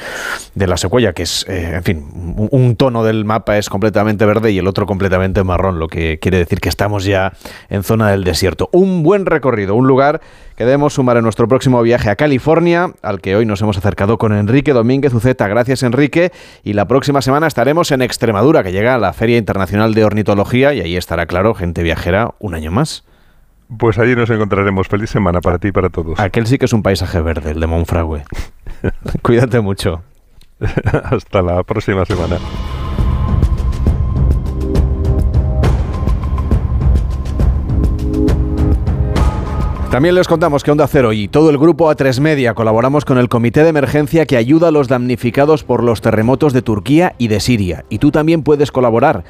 de 0.55 0.67
la 0.67 0.75
Secuoya, 0.75 1.13
que 1.13 1.23
es, 1.23 1.45
eh, 1.47 1.75
en 1.75 1.83
fin, 1.83 2.05
un, 2.13 2.49
un 2.51 2.75
tono 2.75 3.03
del 3.03 3.23
mapa 3.23 3.57
es 3.57 3.69
completamente 3.69 3.92
completamente 3.93 4.25
verde 4.25 4.51
y 4.51 4.57
el 4.57 4.67
otro 4.67 4.87
completamente 4.87 5.43
marrón, 5.43 5.77
lo 5.77 5.87
que 5.87 6.17
quiere 6.17 6.39
decir 6.39 6.59
que 6.59 6.67
estamos 6.67 7.05
ya 7.05 7.33
en 7.69 7.83
zona 7.83 8.09
del 8.09 8.23
desierto. 8.23 8.69
Un 8.71 9.03
buen 9.03 9.27
recorrido, 9.27 9.75
un 9.75 9.85
lugar 9.85 10.19
que 10.55 10.65
debemos 10.65 10.95
sumar 10.95 11.17
en 11.17 11.23
nuestro 11.23 11.47
próximo 11.47 11.79
viaje 11.83 12.09
a 12.09 12.15
California, 12.15 12.91
al 13.03 13.21
que 13.21 13.35
hoy 13.35 13.45
nos 13.45 13.61
hemos 13.61 13.77
acercado 13.77 14.17
con 14.17 14.33
Enrique 14.33 14.73
Domínguez 14.73 15.13
Uceta. 15.13 15.47
Gracias, 15.47 15.83
Enrique. 15.83 16.31
Y 16.63 16.73
la 16.73 16.87
próxima 16.87 17.21
semana 17.21 17.45
estaremos 17.45 17.91
en 17.91 18.01
Extremadura, 18.01 18.63
que 18.63 18.71
llega 18.71 18.95
a 18.95 18.97
la 18.97 19.13
Feria 19.13 19.37
Internacional 19.37 19.93
de 19.93 20.05
Ornitología, 20.05 20.73
y 20.73 20.81
ahí 20.81 20.97
estará, 20.97 21.27
claro, 21.27 21.53
gente 21.53 21.83
viajera 21.83 22.33
un 22.39 22.55
año 22.55 22.71
más. 22.71 23.03
Pues 23.77 23.99
allí 23.99 24.15
nos 24.15 24.31
encontraremos. 24.31 24.87
Feliz 24.87 25.11
semana 25.11 25.39
para 25.39 25.59
ti 25.59 25.67
y 25.67 25.71
para 25.71 25.89
todos. 25.89 26.19
Aquel 26.19 26.47
sí 26.47 26.57
que 26.57 26.65
es 26.65 26.73
un 26.73 26.81
paisaje 26.81 27.21
verde, 27.21 27.51
el 27.51 27.59
de 27.59 27.67
Monfragüe. 27.67 28.23
Cuídate 29.21 29.61
mucho. 29.61 30.01
Hasta 31.11 31.43
la 31.43 31.61
próxima 31.61 32.05
semana. 32.05 32.37
También 39.93 40.15
les 40.15 40.27
contamos 40.27 40.63
que 40.63 40.71
Onda 40.71 40.87
Cero 40.87 41.13
y 41.13 41.27
todo 41.27 41.51
el 41.51 41.59
grupo 41.59 41.87
A3 41.87 42.19
Media 42.19 42.55
colaboramos 42.55 43.05
con 43.05 43.19
el 43.19 43.29
Comité 43.29 43.61
de 43.61 43.69
Emergencia 43.69 44.25
que 44.25 44.37
ayuda 44.37 44.69
a 44.69 44.71
los 44.71 44.87
damnificados 44.87 45.63
por 45.63 45.83
los 45.83 46.01
terremotos 46.01 46.51
de 46.51 46.63
Turquía 46.63 47.13
y 47.19 47.27
de 47.27 47.39
Siria. 47.39 47.85
Y 47.89 47.99
tú 47.99 48.09
también 48.09 48.41
puedes 48.41 48.71
colaborar. 48.71 49.23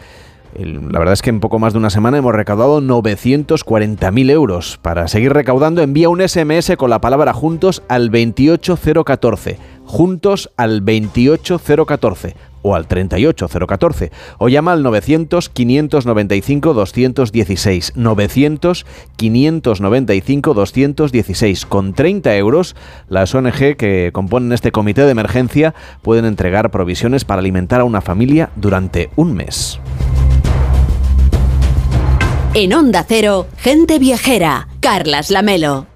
La 0.57 0.99
verdad 0.99 1.15
es 1.15 1.21
que 1.21 1.31
en 1.31 1.41
poco 1.41 1.59
más 1.59 1.73
de 1.73 1.79
una 1.79 1.89
semana 1.89 2.17
hemos 2.17 2.33
recaudado 2.33 2.79
940.000 2.79 4.31
euros. 4.31 4.79
Para 4.81 5.09
seguir 5.09 5.33
recaudando, 5.33 5.81
envía 5.81 6.07
un 6.07 6.25
SMS 6.25 6.77
con 6.77 6.89
la 6.89 7.01
palabra 7.01 7.33
juntos 7.33 7.83
al 7.89 8.09
28014. 8.09 9.59
Juntos 9.83 10.49
al 10.55 10.79
28014 10.85 12.52
o 12.63 12.73
al 12.73 12.87
38014 12.87 14.11
o 14.39 14.49
llama 14.49 14.71
al 14.71 14.81
900 14.81 15.49
595 15.49 16.73
216 16.73 17.93
900 17.95 18.85
595 19.15 20.53
216 20.55 21.65
con 21.67 21.93
30 21.93 22.35
euros 22.37 22.75
las 23.07 23.35
ONG 23.35 23.75
que 23.77 24.09
componen 24.11 24.51
este 24.51 24.71
comité 24.71 25.03
de 25.03 25.11
emergencia 25.11 25.75
pueden 26.01 26.25
entregar 26.25 26.71
provisiones 26.71 27.25
para 27.25 27.39
alimentar 27.39 27.81
a 27.81 27.83
una 27.83 28.01
familia 28.01 28.49
durante 28.55 29.11
un 29.15 29.33
mes. 29.33 29.79
En 32.55 32.73
Onda 32.73 33.03
Cero, 33.07 33.47
gente 33.57 33.97
viajera, 33.97 34.67
Carlas 34.79 35.31
Lamelo. 35.31 35.87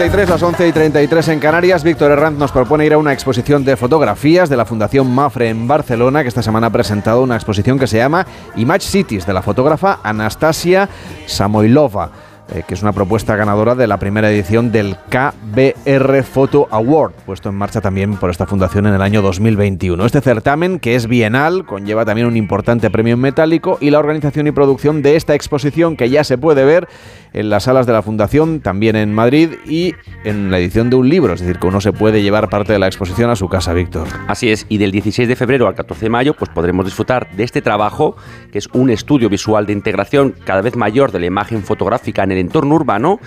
Las 0.00 0.42
11 0.42 0.68
y 0.68 0.72
33 0.72 1.28
en 1.28 1.38
Canarias. 1.40 1.84
Víctor 1.84 2.10
Herranz 2.10 2.36
nos 2.36 2.50
propone 2.50 2.84
ir 2.84 2.94
a 2.94 2.98
una 2.98 3.12
exposición 3.12 3.64
de 3.64 3.76
fotografías 3.76 4.48
de 4.48 4.56
la 4.56 4.64
Fundación 4.64 5.08
Mafre 5.14 5.48
en 5.48 5.68
Barcelona, 5.68 6.22
que 6.22 6.28
esta 6.28 6.42
semana 6.42 6.66
ha 6.66 6.70
presentado 6.70 7.22
una 7.22 7.36
exposición 7.36 7.78
que 7.78 7.86
se 7.86 7.98
llama 7.98 8.26
Image 8.56 8.88
Cities, 8.88 9.24
de 9.24 9.32
la 9.32 9.42
fotógrafa 9.42 10.00
Anastasia 10.02 10.88
Samoilova. 11.26 12.10
Eh, 12.52 12.62
que 12.68 12.74
es 12.74 12.82
una 12.82 12.92
propuesta 12.92 13.36
ganadora 13.36 13.74
de 13.74 13.86
la 13.86 13.98
primera 13.98 14.30
edición 14.30 14.70
del 14.70 14.98
KBR 15.08 16.22
Photo 16.24 16.68
Award, 16.70 17.12
puesto 17.24 17.48
en 17.48 17.54
marcha 17.54 17.80
también 17.80 18.16
por 18.16 18.28
esta 18.28 18.46
fundación 18.46 18.86
en 18.86 18.92
el 18.92 19.00
año 19.00 19.22
2021. 19.22 20.04
Este 20.04 20.20
certamen, 20.20 20.78
que 20.78 20.94
es 20.94 21.06
bienal, 21.06 21.64
conlleva 21.64 22.04
también 22.04 22.26
un 22.26 22.36
importante 22.36 22.90
premio 22.90 23.14
en 23.14 23.20
metálico 23.20 23.78
y 23.80 23.88
la 23.88 23.98
organización 23.98 24.46
y 24.46 24.52
producción 24.52 25.00
de 25.00 25.16
esta 25.16 25.34
exposición 25.34 25.96
que 25.96 26.10
ya 26.10 26.22
se 26.22 26.36
puede 26.36 26.66
ver 26.66 26.86
en 27.34 27.50
las 27.50 27.64
salas 27.64 27.86
de 27.86 27.92
la 27.92 28.00
Fundación, 28.00 28.60
también 28.60 28.96
en 28.96 29.12
Madrid 29.12 29.50
y 29.66 29.94
en 30.22 30.50
la 30.50 30.58
edición 30.58 30.88
de 30.88 30.96
un 30.96 31.08
libro, 31.08 31.34
es 31.34 31.40
decir, 31.40 31.58
que 31.58 31.66
uno 31.66 31.80
se 31.80 31.92
puede 31.92 32.22
llevar 32.22 32.48
parte 32.48 32.72
de 32.72 32.78
la 32.78 32.86
exposición 32.86 33.28
a 33.28 33.36
su 33.36 33.48
casa, 33.48 33.74
Víctor. 33.74 34.06
Así 34.28 34.50
es, 34.50 34.66
y 34.68 34.78
del 34.78 34.92
16 34.92 35.28
de 35.28 35.36
febrero 35.36 35.66
al 35.66 35.74
14 35.74 36.06
de 36.06 36.10
mayo, 36.10 36.34
pues 36.34 36.50
podremos 36.50 36.84
disfrutar 36.84 37.28
de 37.36 37.42
este 37.42 37.60
trabajo, 37.60 38.16
que 38.52 38.58
es 38.58 38.68
un 38.72 38.88
estudio 38.88 39.28
visual 39.28 39.66
de 39.66 39.72
integración 39.72 40.34
cada 40.44 40.62
vez 40.62 40.76
mayor 40.76 41.10
de 41.10 41.18
la 41.18 41.26
imagen 41.26 41.62
fotográfica 41.62 42.22
en 42.22 42.32
el 42.32 42.38
entorno 42.38 42.76
urbano 42.76 43.18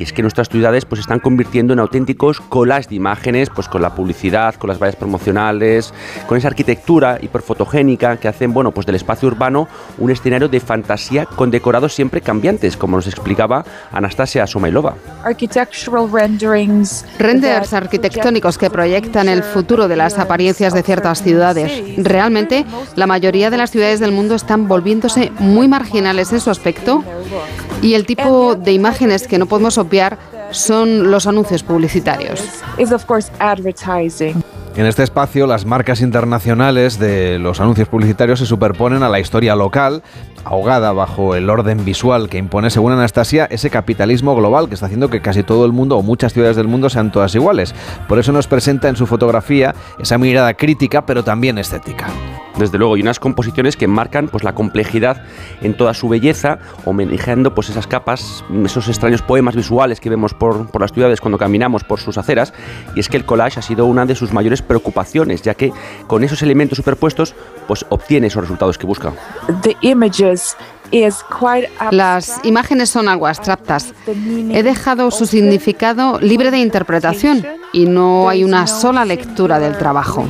y 0.00 0.04
es 0.04 0.14
que 0.14 0.22
nuestras 0.22 0.48
ciudades 0.48 0.86
pues 0.86 1.02
están 1.02 1.18
convirtiendo 1.18 1.74
en 1.74 1.78
auténticos 1.78 2.40
collages 2.40 2.88
de 2.88 2.94
imágenes, 2.94 3.50
pues 3.50 3.68
con 3.68 3.82
la 3.82 3.94
publicidad, 3.94 4.54
con 4.54 4.68
las 4.68 4.78
vallas 4.78 4.96
promocionales, 4.96 5.92
con 6.26 6.38
esa 6.38 6.48
arquitectura 6.48 7.18
hiperfotogénica 7.20 8.16
que 8.16 8.26
hacen, 8.26 8.54
bueno, 8.54 8.70
pues 8.70 8.86
del 8.86 8.94
espacio 8.94 9.28
urbano 9.28 9.68
un 9.98 10.10
escenario 10.10 10.48
de 10.48 10.58
fantasía 10.58 11.26
con 11.26 11.50
decorados 11.50 11.92
siempre 11.92 12.22
cambiantes, 12.22 12.78
como 12.78 12.96
nos 12.96 13.08
explicaba 13.08 13.62
Anastasia 13.92 14.46
Somailova. 14.46 14.94
Renders 17.18 17.74
arquitectónicos 17.74 18.56
que 18.56 18.70
proyectan 18.70 19.28
el 19.28 19.42
futuro 19.42 19.86
de 19.86 19.96
las 19.96 20.18
apariencias 20.18 20.72
de 20.72 20.82
ciertas 20.82 21.22
ciudades. 21.22 21.70
Realmente, 21.98 22.64
la 22.96 23.06
mayoría 23.06 23.50
de 23.50 23.58
las 23.58 23.70
ciudades 23.70 24.00
del 24.00 24.12
mundo 24.12 24.34
están 24.34 24.66
volviéndose 24.66 25.30
muy 25.40 25.68
marginales 25.68 26.32
en 26.32 26.40
su 26.40 26.48
aspecto 26.48 27.04
y 27.82 27.94
el 27.94 28.06
tipo 28.06 28.54
de 28.56 28.72
imágenes 28.72 29.26
que 29.26 29.38
no 29.38 29.46
podemos 29.46 29.78
obviar 29.90 30.18
son 30.52 31.10
los 31.10 31.26
anuncios 31.26 31.64
publicitarios. 31.64 32.40
En 34.76 34.86
este 34.86 35.02
espacio, 35.02 35.48
las 35.48 35.66
marcas 35.66 36.00
internacionales 36.00 36.98
de 37.00 37.40
los 37.40 37.60
anuncios 37.60 37.88
publicitarios 37.88 38.38
se 38.38 38.46
superponen 38.46 39.02
a 39.02 39.08
la 39.08 39.18
historia 39.18 39.56
local, 39.56 40.04
ahogada 40.44 40.92
bajo 40.92 41.34
el 41.34 41.50
orden 41.50 41.84
visual 41.84 42.28
que 42.28 42.38
impone, 42.38 42.70
según 42.70 42.92
Anastasia, 42.92 43.46
ese 43.46 43.70
capitalismo 43.70 44.34
global 44.34 44.68
que 44.68 44.74
está 44.74 44.86
haciendo 44.86 45.10
que 45.10 45.20
casi 45.20 45.42
todo 45.42 45.64
el 45.64 45.72
mundo 45.72 45.96
o 45.96 46.02
muchas 46.02 46.32
ciudades 46.32 46.56
del 46.56 46.68
mundo 46.68 46.90
sean 46.90 47.12
todas 47.12 47.34
iguales. 47.34 47.74
Por 48.08 48.18
eso 48.18 48.32
nos 48.32 48.46
presenta 48.46 48.88
en 48.88 48.96
su 48.96 49.06
fotografía 49.06 49.74
esa 49.98 50.18
mirada 50.18 50.54
crítica, 50.54 51.06
pero 51.06 51.24
también 51.24 51.58
estética 51.58 52.08
desde 52.60 52.78
luego, 52.78 52.96
y 52.96 53.02
unas 53.02 53.18
composiciones 53.18 53.76
que 53.76 53.88
marcan 53.88 54.28
pues, 54.28 54.44
la 54.44 54.54
complejidad 54.54 55.22
en 55.62 55.74
toda 55.74 55.94
su 55.94 56.08
belleza, 56.08 56.58
homenajeando 56.84 57.54
pues, 57.54 57.70
esas 57.70 57.86
capas, 57.86 58.44
esos 58.64 58.86
extraños 58.88 59.22
poemas 59.22 59.56
visuales 59.56 60.00
que 60.00 60.10
vemos 60.10 60.34
por, 60.34 60.70
por, 60.70 60.80
las 60.80 60.92
ciudades 60.92 61.20
cuando 61.20 61.38
caminamos 61.38 61.84
por 61.84 62.00
sus 62.00 62.18
aceras. 62.18 62.52
Y 62.94 63.00
es 63.00 63.08
que 63.08 63.16
el 63.16 63.24
collage 63.24 63.58
ha 63.58 63.62
sido 63.62 63.86
una 63.86 64.06
de 64.06 64.14
sus 64.14 64.32
mayores 64.32 64.62
preocupaciones, 64.62 65.42
ya 65.42 65.54
que 65.54 65.72
con 66.06 66.22
esos 66.22 66.42
elementos 66.42 66.76
superpuestos 66.76 67.34
pues, 67.66 67.84
obtiene 67.88 68.28
esos 68.28 68.42
resultados 68.42 68.78
que 68.78 68.86
busca. 68.86 69.12
The 69.62 69.76
images 69.80 70.29
Las 71.90 72.40
imágenes 72.44 72.90
son 72.90 73.08
algo 73.08 73.26
abstractas. 73.26 73.94
He 74.06 74.62
dejado 74.62 75.10
su 75.10 75.26
significado 75.26 76.18
libre 76.20 76.50
de 76.50 76.58
interpretación 76.58 77.46
y 77.72 77.86
no 77.86 78.28
hay 78.28 78.44
una 78.44 78.66
sola 78.66 79.04
lectura 79.04 79.58
del 79.58 79.78
trabajo. 79.78 80.26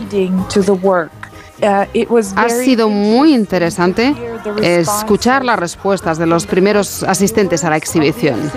Ha 1.63 2.49
sido 2.49 2.89
muy 2.89 3.35
interesante 3.35 4.15
escuchar 4.63 5.45
las 5.45 5.59
respuestas 5.59 6.19
de 6.19 6.27
los 6.27 6.47
primeros 6.47 7.03
asistentes 7.03 7.65
a 7.65 7.71
la 7.71 7.77
exhibición. 7.77 8.51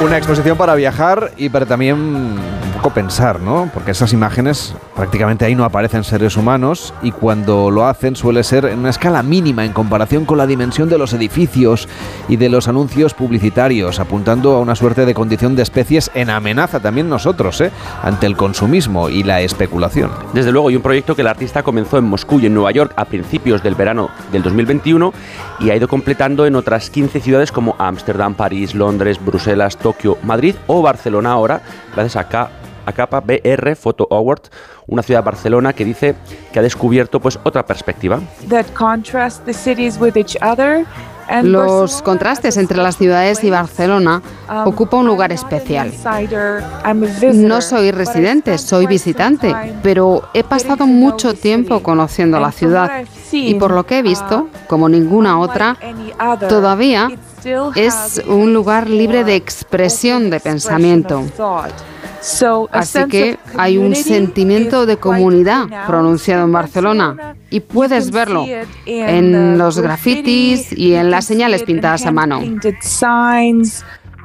Una 0.00 0.16
exposición 0.16 0.56
para 0.56 0.76
viajar 0.76 1.32
y 1.36 1.48
para 1.48 1.66
también 1.66 2.36
poco 2.78 2.94
pensar, 2.94 3.40
¿no? 3.40 3.68
Porque 3.74 3.90
esas 3.90 4.12
imágenes 4.12 4.72
prácticamente 4.94 5.44
ahí 5.44 5.56
no 5.56 5.64
aparecen 5.64 6.04
seres 6.04 6.36
humanos 6.36 6.94
y 7.02 7.10
cuando 7.10 7.72
lo 7.72 7.84
hacen 7.84 8.14
suele 8.14 8.44
ser 8.44 8.66
en 8.66 8.78
una 8.78 8.90
escala 8.90 9.24
mínima 9.24 9.64
en 9.64 9.72
comparación 9.72 10.24
con 10.24 10.38
la 10.38 10.46
dimensión 10.46 10.88
de 10.88 10.98
los 10.98 11.12
edificios 11.12 11.88
y 12.28 12.36
de 12.36 12.48
los 12.48 12.68
anuncios 12.68 13.14
publicitarios, 13.14 13.98
apuntando 13.98 14.52
a 14.52 14.60
una 14.60 14.76
suerte 14.76 15.04
de 15.04 15.14
condición 15.14 15.56
de 15.56 15.62
especies 15.62 16.12
en 16.14 16.30
amenaza 16.30 16.78
también 16.78 17.08
nosotros, 17.08 17.60
¿eh? 17.60 17.72
Ante 18.02 18.26
el 18.26 18.36
consumismo 18.36 19.08
y 19.08 19.24
la 19.24 19.40
especulación. 19.40 20.12
Desde 20.32 20.52
luego, 20.52 20.70
y 20.70 20.76
un 20.76 20.82
proyecto 20.82 21.16
que 21.16 21.22
el 21.22 21.28
artista 21.28 21.64
comenzó 21.64 21.98
en 21.98 22.04
Moscú 22.04 22.38
y 22.38 22.46
en 22.46 22.54
Nueva 22.54 22.70
York 22.70 22.92
a 22.94 23.06
principios 23.06 23.64
del 23.64 23.74
verano 23.74 24.10
del 24.30 24.44
2021 24.44 25.12
y 25.58 25.70
ha 25.70 25.76
ido 25.76 25.88
completando 25.88 26.46
en 26.46 26.54
otras 26.54 26.90
15 26.90 27.20
ciudades 27.20 27.50
como 27.50 27.74
Ámsterdam, 27.78 28.34
París, 28.34 28.76
Londres, 28.76 29.18
Bruselas, 29.24 29.76
Tokio, 29.88 30.18
Madrid 30.22 30.54
o 30.66 30.82
Barcelona 30.82 31.32
ahora, 31.32 31.62
gracias 31.94 32.16
a 32.16 32.28
K 32.28 32.50
Acapa 32.84 33.20
BR 33.20 33.74
Photo 33.74 34.06
Award, 34.10 34.42
una 34.86 35.02
ciudad 35.02 35.20
de 35.20 35.24
Barcelona 35.24 35.72
que 35.72 35.86
dice 35.86 36.14
que 36.52 36.58
ha 36.58 36.62
descubierto 36.62 37.20
pues 37.20 37.38
otra 37.42 37.64
perspectiva. 37.64 38.20
Los 41.42 42.02
contrastes 42.02 42.56
entre 42.58 42.78
las 42.78 42.96
ciudades 42.96 43.44
y 43.44 43.50
Barcelona 43.50 44.22
um, 44.48 44.68
ocupan 44.68 45.00
un 45.00 45.06
lugar 45.06 45.32
especial. 45.32 45.90
No 47.34 47.60
soy 47.62 47.90
residente, 47.90 48.58
soy 48.58 48.86
visitante, 48.86 49.54
pero 49.82 50.22
he 50.34 50.44
pasado 50.44 50.86
mucho 50.86 51.32
tiempo 51.32 51.82
conociendo 51.82 52.38
la 52.40 52.52
ciudad 52.52 53.04
y 53.32 53.54
por 53.54 53.72
lo 53.72 53.84
que 53.84 53.98
he 53.98 54.02
visto, 54.02 54.36
uh, 54.38 54.48
como 54.66 54.88
ninguna 54.88 55.38
otra, 55.38 55.76
todavía 56.48 57.10
es 57.74 58.22
un 58.26 58.52
lugar 58.52 58.88
libre 58.88 59.24
de 59.24 59.36
expresión 59.36 60.30
de 60.30 60.40
pensamiento. 60.40 61.24
Así 62.72 63.04
que 63.08 63.38
hay 63.56 63.78
un 63.78 63.94
sentimiento 63.94 64.86
de 64.86 64.96
comunidad 64.96 65.86
pronunciado 65.86 66.44
en 66.44 66.52
Barcelona 66.52 67.36
y 67.50 67.60
puedes 67.60 68.10
verlo 68.10 68.44
en 68.86 69.58
los 69.58 69.78
grafitis 69.78 70.72
y 70.72 70.94
en 70.94 71.10
las 71.10 71.24
señales 71.24 71.62
pintadas 71.62 72.06
a 72.06 72.10
mano. 72.10 72.40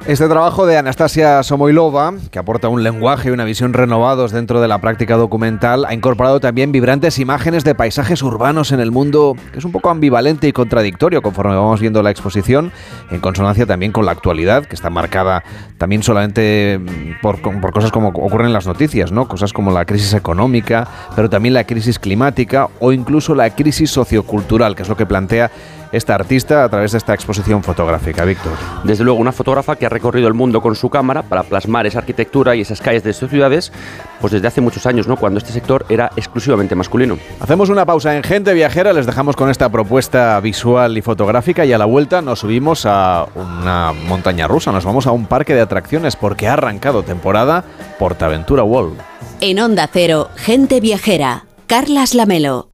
Este 0.06 0.28
trabajo 0.28 0.66
de 0.66 0.76
Anastasia 0.76 1.42
Somoilova, 1.42 2.12
que 2.30 2.38
aporta 2.38 2.68
un 2.68 2.82
lenguaje 2.82 3.30
y 3.30 3.32
una 3.32 3.44
visión 3.44 3.72
renovados 3.72 4.32
dentro 4.32 4.60
de 4.60 4.68
la 4.68 4.76
práctica 4.78 5.16
documental, 5.16 5.86
ha 5.86 5.94
incorporado 5.94 6.40
también 6.40 6.72
vibrantes 6.72 7.18
imágenes 7.18 7.64
de 7.64 7.74
paisajes 7.74 8.22
urbanos 8.22 8.70
en 8.72 8.80
el 8.80 8.90
mundo, 8.90 9.34
que 9.50 9.60
es 9.60 9.64
un 9.64 9.72
poco 9.72 9.88
ambivalente 9.88 10.46
y 10.46 10.52
contradictorio 10.52 11.22
conforme 11.22 11.54
vamos 11.54 11.80
viendo 11.80 12.02
la 12.02 12.10
exposición, 12.10 12.70
en 13.10 13.20
consonancia 13.20 13.64
también 13.64 13.92
con 13.92 14.04
la 14.04 14.12
actualidad, 14.12 14.66
que 14.66 14.74
está 14.74 14.90
marcada 14.90 15.42
también 15.78 16.02
solamente 16.02 16.78
por, 17.22 17.40
por 17.40 17.72
cosas 17.72 17.90
como 17.90 18.08
ocurren 18.08 18.48
en 18.48 18.52
las 18.52 18.66
noticias, 18.66 19.10
¿no? 19.10 19.26
Cosas 19.26 19.54
como 19.54 19.70
la 19.70 19.86
crisis 19.86 20.12
económica, 20.12 20.86
pero 21.16 21.30
también 21.30 21.54
la 21.54 21.64
crisis 21.64 21.98
climática 21.98 22.68
o 22.78 22.92
incluso 22.92 23.34
la 23.34 23.48
crisis 23.48 23.90
sociocultural, 23.90 24.76
que 24.76 24.82
es 24.82 24.88
lo 24.90 24.98
que 24.98 25.06
plantea 25.06 25.50
esta 25.94 26.14
artista 26.14 26.64
a 26.64 26.68
través 26.68 26.92
de 26.92 26.98
esta 26.98 27.14
exposición 27.14 27.62
fotográfica, 27.62 28.24
Víctor. 28.24 28.52
Desde 28.82 29.04
luego, 29.04 29.20
una 29.20 29.32
fotógrafa 29.32 29.76
que 29.76 29.86
ha 29.86 29.88
recorrido 29.88 30.28
el 30.28 30.34
mundo 30.34 30.60
con 30.60 30.74
su 30.74 30.90
cámara 30.90 31.22
para 31.22 31.44
plasmar 31.44 31.86
esa 31.86 32.00
arquitectura 32.00 32.56
y 32.56 32.60
esas 32.60 32.80
calles 32.80 33.04
de 33.04 33.12
sus 33.12 33.30
ciudades, 33.30 33.72
pues 34.20 34.32
desde 34.32 34.48
hace 34.48 34.60
muchos 34.60 34.86
años, 34.86 35.06
¿no? 35.06 35.16
Cuando 35.16 35.38
este 35.38 35.52
sector 35.52 35.86
era 35.88 36.10
exclusivamente 36.16 36.74
masculino. 36.74 37.18
Hacemos 37.40 37.68
una 37.68 37.86
pausa 37.86 38.16
en 38.16 38.22
Gente 38.22 38.52
Viajera, 38.54 38.92
les 38.92 39.06
dejamos 39.06 39.36
con 39.36 39.50
esta 39.50 39.68
propuesta 39.68 40.40
visual 40.40 40.98
y 40.98 41.02
fotográfica 41.02 41.64
y 41.64 41.72
a 41.72 41.78
la 41.78 41.84
vuelta 41.84 42.22
nos 42.22 42.40
subimos 42.40 42.86
a 42.86 43.26
una 43.34 43.92
montaña 43.92 44.48
rusa, 44.48 44.72
nos 44.72 44.84
vamos 44.84 45.06
a 45.06 45.12
un 45.12 45.26
parque 45.26 45.54
de 45.54 45.60
atracciones 45.60 46.16
porque 46.16 46.48
ha 46.48 46.54
arrancado 46.54 47.02
temporada 47.02 47.64
Portaventura 47.98 48.64
World. 48.64 48.98
En 49.40 49.60
Onda 49.60 49.88
Cero, 49.92 50.30
Gente 50.36 50.80
Viajera, 50.80 51.46
Carlas 51.66 52.14
Lamelo. 52.14 52.73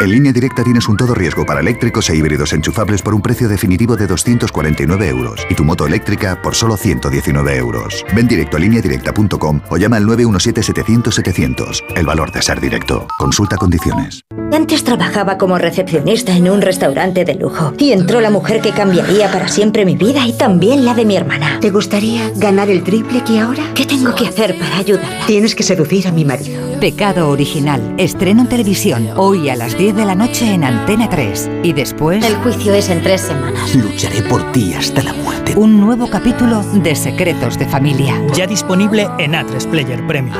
En 0.00 0.10
línea 0.12 0.32
directa 0.32 0.62
tienes 0.62 0.88
un 0.88 0.96
todo 0.96 1.12
riesgo 1.12 1.44
para 1.44 1.60
eléctricos 1.60 2.08
e 2.08 2.14
híbridos 2.14 2.52
enchufables 2.52 3.02
por 3.02 3.14
un 3.14 3.20
precio 3.20 3.48
definitivo 3.48 3.96
de 3.96 4.06
249 4.06 5.08
euros 5.08 5.44
y 5.50 5.54
tu 5.54 5.64
moto 5.64 5.86
eléctrica 5.86 6.40
por 6.40 6.54
solo 6.54 6.76
119 6.76 7.56
euros. 7.56 8.04
Ven 8.14 8.28
directo 8.28 8.56
a 8.56 8.60
lineadirecta.com 8.60 9.60
o 9.68 9.76
llama 9.76 9.96
al 9.96 10.04
917-700-700. 10.04 11.82
El 11.96 12.06
valor 12.06 12.30
de 12.30 12.42
ser 12.42 12.60
directo. 12.60 13.08
Consulta 13.18 13.56
condiciones. 13.56 14.20
Antes 14.52 14.84
trabajaba 14.84 15.36
como 15.36 15.58
recepcionista 15.58 16.32
en 16.32 16.48
un 16.48 16.62
restaurante 16.62 17.24
de 17.24 17.34
lujo 17.34 17.74
y 17.76 17.90
entró 17.92 18.20
la 18.20 18.30
mujer 18.30 18.60
que 18.60 18.70
cambiaría 18.70 19.32
para 19.32 19.48
siempre 19.48 19.84
mi 19.84 19.96
vida 19.96 20.26
y 20.26 20.32
también 20.32 20.84
la 20.84 20.94
de 20.94 21.04
mi 21.04 21.16
hermana. 21.16 21.58
¿Te 21.60 21.70
gustaría 21.70 22.30
ganar 22.36 22.70
el 22.70 22.84
triple 22.84 23.24
que 23.24 23.40
ahora? 23.40 23.74
¿Qué 23.74 23.84
tengo 23.84 24.14
que 24.14 24.28
hacer 24.28 24.56
para 24.58 24.78
ayudarla? 24.78 25.26
Tienes 25.26 25.56
que 25.56 25.64
seducir 25.64 26.06
a 26.06 26.12
mi 26.12 26.24
marido. 26.24 26.67
Pecado 26.78 27.30
original. 27.30 27.94
Estreno 27.98 28.42
en 28.42 28.48
televisión 28.48 29.08
hoy 29.16 29.48
a 29.48 29.56
las 29.56 29.76
10 29.76 29.96
de 29.96 30.04
la 30.04 30.14
noche 30.14 30.52
en 30.52 30.62
Antena 30.62 31.08
3. 31.08 31.50
Y 31.64 31.72
después... 31.72 32.24
El 32.24 32.36
juicio 32.36 32.72
es 32.72 32.88
en 32.88 33.02
tres 33.02 33.22
semanas. 33.22 33.74
Lucharé 33.74 34.22
por 34.22 34.52
ti 34.52 34.74
hasta 34.74 35.02
la 35.02 35.12
muerte. 35.12 35.54
Un 35.56 35.80
nuevo 35.80 36.08
capítulo 36.08 36.62
de 36.62 36.94
Secretos 36.94 37.58
de 37.58 37.66
Familia. 37.66 38.14
Ya 38.34 38.46
disponible 38.46 39.08
en 39.18 39.32
A3 39.32 39.68
Player 39.68 40.06
Premium. 40.06 40.36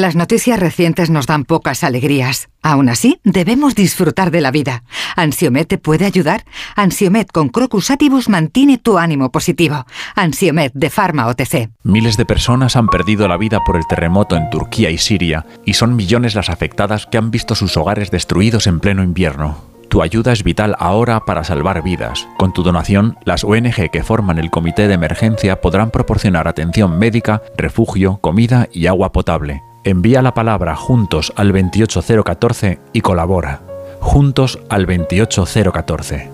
Las 0.00 0.16
noticias 0.16 0.58
recientes 0.58 1.10
nos 1.10 1.26
dan 1.26 1.44
pocas 1.44 1.84
alegrías. 1.84 2.48
Aún 2.62 2.88
así, 2.88 3.20
debemos 3.22 3.74
disfrutar 3.74 4.30
de 4.30 4.40
la 4.40 4.50
vida. 4.50 4.82
¿Ansiomet 5.14 5.68
te 5.68 5.76
puede 5.76 6.06
ayudar? 6.06 6.46
Ansiomet 6.74 7.30
con 7.30 7.50
Crocus 7.50 7.90
Atibus 7.90 8.30
mantiene 8.30 8.78
tu 8.78 8.96
ánimo 8.96 9.30
positivo. 9.30 9.84
Ansiomet 10.14 10.72
de 10.72 10.88
Pharma 10.88 11.26
OTC. 11.26 11.68
Miles 11.82 12.16
de 12.16 12.24
personas 12.24 12.76
han 12.76 12.86
perdido 12.86 13.28
la 13.28 13.36
vida 13.36 13.58
por 13.66 13.76
el 13.76 13.86
terremoto 13.86 14.36
en 14.36 14.48
Turquía 14.48 14.88
y 14.88 14.96
Siria, 14.96 15.44
y 15.66 15.74
son 15.74 15.96
millones 15.96 16.34
las 16.34 16.48
afectadas 16.48 17.04
que 17.04 17.18
han 17.18 17.30
visto 17.30 17.54
sus 17.54 17.76
hogares 17.76 18.10
destruidos 18.10 18.66
en 18.66 18.80
pleno 18.80 19.02
invierno. 19.02 19.58
Tu 19.90 20.00
ayuda 20.00 20.32
es 20.32 20.44
vital 20.44 20.76
ahora 20.78 21.26
para 21.26 21.44
salvar 21.44 21.82
vidas. 21.82 22.26
Con 22.38 22.54
tu 22.54 22.62
donación, 22.62 23.18
las 23.26 23.44
ONG 23.44 23.90
que 23.92 24.02
forman 24.02 24.38
el 24.38 24.50
comité 24.50 24.88
de 24.88 24.94
emergencia 24.94 25.60
podrán 25.60 25.90
proporcionar 25.90 26.48
atención 26.48 26.98
médica, 26.98 27.42
refugio, 27.54 28.16
comida 28.22 28.66
y 28.72 28.86
agua 28.86 29.12
potable. 29.12 29.60
Envía 29.84 30.20
la 30.20 30.34
palabra 30.34 30.76
juntos 30.76 31.32
al 31.36 31.52
28014 31.52 32.80
y 32.92 33.00
colabora. 33.00 33.62
Juntos 34.00 34.58
al 34.68 34.84
28014. 34.84 36.30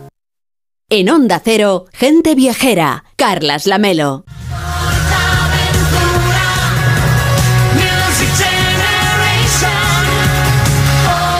En 0.89 1.09
Onda 1.11 1.41
Cero, 1.45 1.85
gente 1.93 2.35
viajera, 2.35 3.05
Carlas 3.17 3.67
Lamelo. 3.67 4.25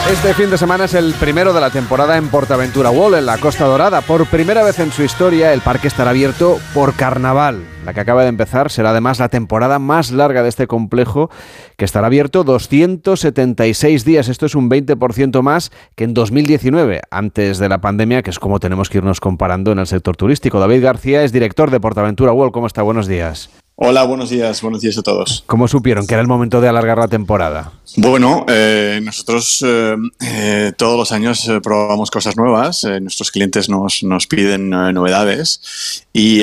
Este 0.09 0.33
fin 0.33 0.49
de 0.49 0.57
semana 0.57 0.85
es 0.85 0.93
el 0.93 1.13
primero 1.15 1.51
de 1.51 1.59
la 1.59 1.69
temporada 1.69 2.15
en 2.15 2.29
Portaventura 2.29 2.89
Wall, 2.89 3.15
en 3.15 3.25
la 3.25 3.37
Costa 3.37 3.65
Dorada. 3.65 3.99
Por 3.99 4.25
primera 4.27 4.63
vez 4.63 4.79
en 4.79 4.93
su 4.93 5.03
historia, 5.03 5.51
el 5.51 5.59
parque 5.59 5.89
estará 5.89 6.11
abierto 6.11 6.59
por 6.73 6.93
carnaval. 6.93 7.65
La 7.87 7.93
que 7.93 8.01
acaba 8.01 8.23
de 8.23 8.27
empezar 8.27 8.69
será 8.69 8.89
además 8.89 9.17
la 9.17 9.29
temporada 9.29 9.79
más 9.79 10.11
larga 10.11 10.43
de 10.43 10.49
este 10.49 10.67
complejo, 10.67 11.29
que 11.77 11.85
estará 11.85 12.07
abierto 12.07 12.43
276 12.43 14.03
días. 14.03 14.27
Esto 14.27 14.45
es 14.45 14.55
un 14.55 14.69
20% 14.69 15.41
más 15.41 15.71
que 15.95 16.03
en 16.03 16.13
2019, 16.13 16.99
antes 17.09 17.59
de 17.59 17.69
la 17.69 17.79
pandemia, 17.79 18.23
que 18.23 18.29
es 18.29 18.39
como 18.39 18.59
tenemos 18.59 18.89
que 18.89 18.97
irnos 18.97 19.21
comparando 19.21 19.71
en 19.71 19.79
el 19.79 19.87
sector 19.87 20.17
turístico. 20.17 20.59
David 20.59 20.83
García 20.83 21.23
es 21.23 21.31
director 21.31 21.71
de 21.71 21.79
Portaventura 21.79 22.33
Wall. 22.33 22.51
¿Cómo 22.51 22.67
está? 22.67 22.81
Buenos 22.81 23.07
días. 23.07 23.49
Hola, 23.79 24.03
buenos 24.05 24.31
días, 24.31 24.61
buenos 24.63 24.81
días 24.81 24.97
a 24.97 25.03
todos. 25.03 25.43
¿Cómo 25.45 25.67
supieron 25.67 26.07
que 26.07 26.15
era 26.15 26.21
el 26.21 26.27
momento 26.27 26.59
de 26.59 26.67
alargar 26.67 26.97
la 26.97 27.07
temporada? 27.07 27.73
Bueno, 27.95 28.43
eh, 28.49 28.99
nosotros 29.03 29.63
eh, 29.65 29.95
eh, 30.19 30.73
todos 30.75 30.97
los 30.97 31.11
años 31.11 31.47
probamos 31.61 32.09
cosas 32.09 32.35
nuevas, 32.35 32.83
nuestros 32.99 33.29
clientes 33.29 33.69
nos, 33.69 34.01
nos 34.01 34.25
piden 34.25 34.71
novedades 34.71 36.03
y 36.11 36.41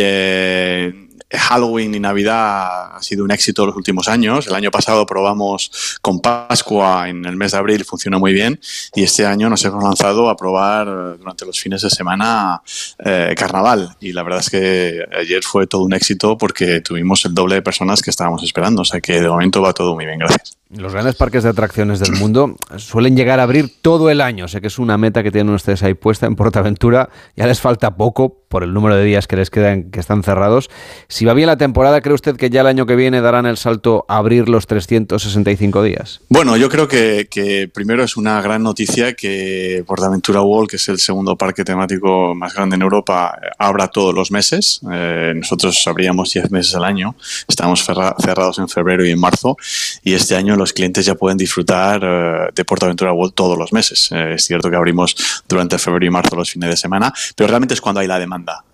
Halloween 1.38 1.94
y 1.94 2.00
Navidad 2.00 2.96
ha 2.96 3.02
sido 3.02 3.24
un 3.24 3.30
éxito 3.30 3.66
los 3.66 3.76
últimos 3.76 4.08
años. 4.08 4.46
El 4.46 4.54
año 4.54 4.70
pasado 4.70 5.06
probamos 5.06 5.98
con 6.00 6.20
Pascua 6.20 7.08
en 7.08 7.24
el 7.24 7.36
mes 7.36 7.52
de 7.52 7.58
abril, 7.58 7.84
funcionó 7.84 8.18
muy 8.18 8.32
bien. 8.32 8.60
Y 8.94 9.02
este 9.02 9.26
año 9.26 9.48
nos 9.48 9.64
hemos 9.64 9.82
lanzado 9.82 10.28
a 10.28 10.36
probar 10.36 10.88
eh, 10.88 11.16
durante 11.18 11.44
los 11.44 11.58
fines 11.58 11.82
de 11.82 11.90
semana 11.90 12.62
eh, 13.04 13.34
Carnaval. 13.36 13.96
Y 14.00 14.12
la 14.12 14.22
verdad 14.22 14.40
es 14.40 14.50
que 14.50 15.04
ayer 15.18 15.42
fue 15.42 15.66
todo 15.66 15.82
un 15.82 15.92
éxito 15.92 16.36
porque 16.38 16.80
tuvimos 16.80 17.24
el 17.24 17.34
doble 17.34 17.56
de 17.56 17.62
personas 17.62 18.02
que 18.02 18.10
estábamos 18.10 18.42
esperando. 18.42 18.82
O 18.82 18.84
sea 18.84 19.00
que 19.00 19.20
de 19.20 19.28
momento 19.28 19.62
va 19.62 19.72
todo 19.72 19.94
muy 19.94 20.06
bien, 20.06 20.18
gracias. 20.18 20.56
Los 20.76 20.92
grandes 20.92 21.14
parques 21.14 21.42
de 21.42 21.50
atracciones 21.50 22.00
del 22.00 22.12
mundo 22.12 22.56
suelen 22.76 23.16
llegar 23.16 23.40
a 23.40 23.44
abrir 23.44 23.70
todo 23.80 24.10
el 24.10 24.20
año. 24.20 24.48
Sé 24.48 24.60
que 24.60 24.66
es 24.66 24.78
una 24.78 24.98
meta 24.98 25.22
que 25.22 25.30
tienen 25.30 25.54
ustedes 25.54 25.82
ahí 25.82 25.94
puesta 25.94 26.26
en 26.26 26.36
Portaventura. 26.36 27.10
Ya 27.36 27.46
les 27.46 27.60
falta 27.60 27.96
poco 27.96 28.44
por 28.54 28.62
el 28.62 28.72
número 28.72 28.94
de 28.94 29.04
días 29.04 29.26
que 29.26 29.34
les 29.34 29.50
quedan 29.50 29.90
que 29.90 29.98
están 29.98 30.22
cerrados. 30.22 30.70
Si 31.08 31.24
va 31.24 31.34
bien 31.34 31.48
la 31.48 31.56
temporada, 31.56 32.00
¿cree 32.00 32.14
usted 32.14 32.36
que 32.36 32.50
ya 32.50 32.60
el 32.60 32.68
año 32.68 32.86
que 32.86 32.94
viene 32.94 33.20
darán 33.20 33.46
el 33.46 33.56
salto 33.56 34.04
a 34.08 34.18
abrir 34.18 34.48
los 34.48 34.68
365 34.68 35.82
días? 35.82 36.20
Bueno, 36.28 36.56
yo 36.56 36.68
creo 36.68 36.86
que, 36.86 37.68
primero 37.74 38.04
es 38.04 38.16
una 38.16 38.40
gran 38.40 38.62
noticia 38.62 39.14
que 39.14 39.82
Portaventura 39.84 40.40
World, 40.40 40.70
que 40.70 40.76
es 40.76 40.88
el 40.88 41.00
segundo 41.00 41.36
parque 41.36 41.64
temático 41.64 42.32
más 42.36 42.54
grande 42.54 42.76
en 42.76 42.82
Europa, 42.82 43.36
abra 43.58 43.88
todos 43.88 44.14
los 44.14 44.30
meses. 44.30 44.80
Eh, 44.88 45.32
nosotros 45.34 45.84
abríamos 45.88 46.32
10 46.32 46.52
meses 46.52 46.76
al 46.76 46.84
año. 46.84 47.16
Estamos 47.48 47.84
cerrados 47.84 48.58
en 48.60 48.68
febrero 48.68 49.04
y 49.04 49.10
en 49.10 49.18
marzo. 49.18 49.56
Y 50.04 50.14
este 50.14 50.36
año 50.36 50.54
los 50.54 50.63
clientes 50.72 51.04
ya 51.06 51.14
pueden 51.14 51.38
disfrutar 51.38 52.00
eh, 52.02 52.50
de 52.54 52.64
Portaventura 52.64 53.12
World 53.12 53.34
todos 53.34 53.58
los 53.58 53.72
meses. 53.72 54.10
Eh, 54.12 54.34
es 54.36 54.44
cierto 54.44 54.70
que 54.70 54.76
abrimos 54.76 55.16
durante 55.48 55.78
febrero 55.78 56.06
y 56.06 56.10
marzo 56.10 56.36
los 56.36 56.50
fines 56.50 56.70
de 56.70 56.76
semana, 56.76 57.12
pero 57.36 57.48
realmente 57.48 57.74
es 57.74 57.80
cuando 57.80 58.00
hay 58.00 58.06
la 58.06 58.18
demanda. 58.18 58.64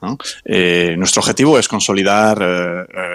Eh, 0.45 0.95
nuestro 0.97 1.21
objetivo 1.21 1.59
es 1.59 1.69
consolidar 1.69 2.39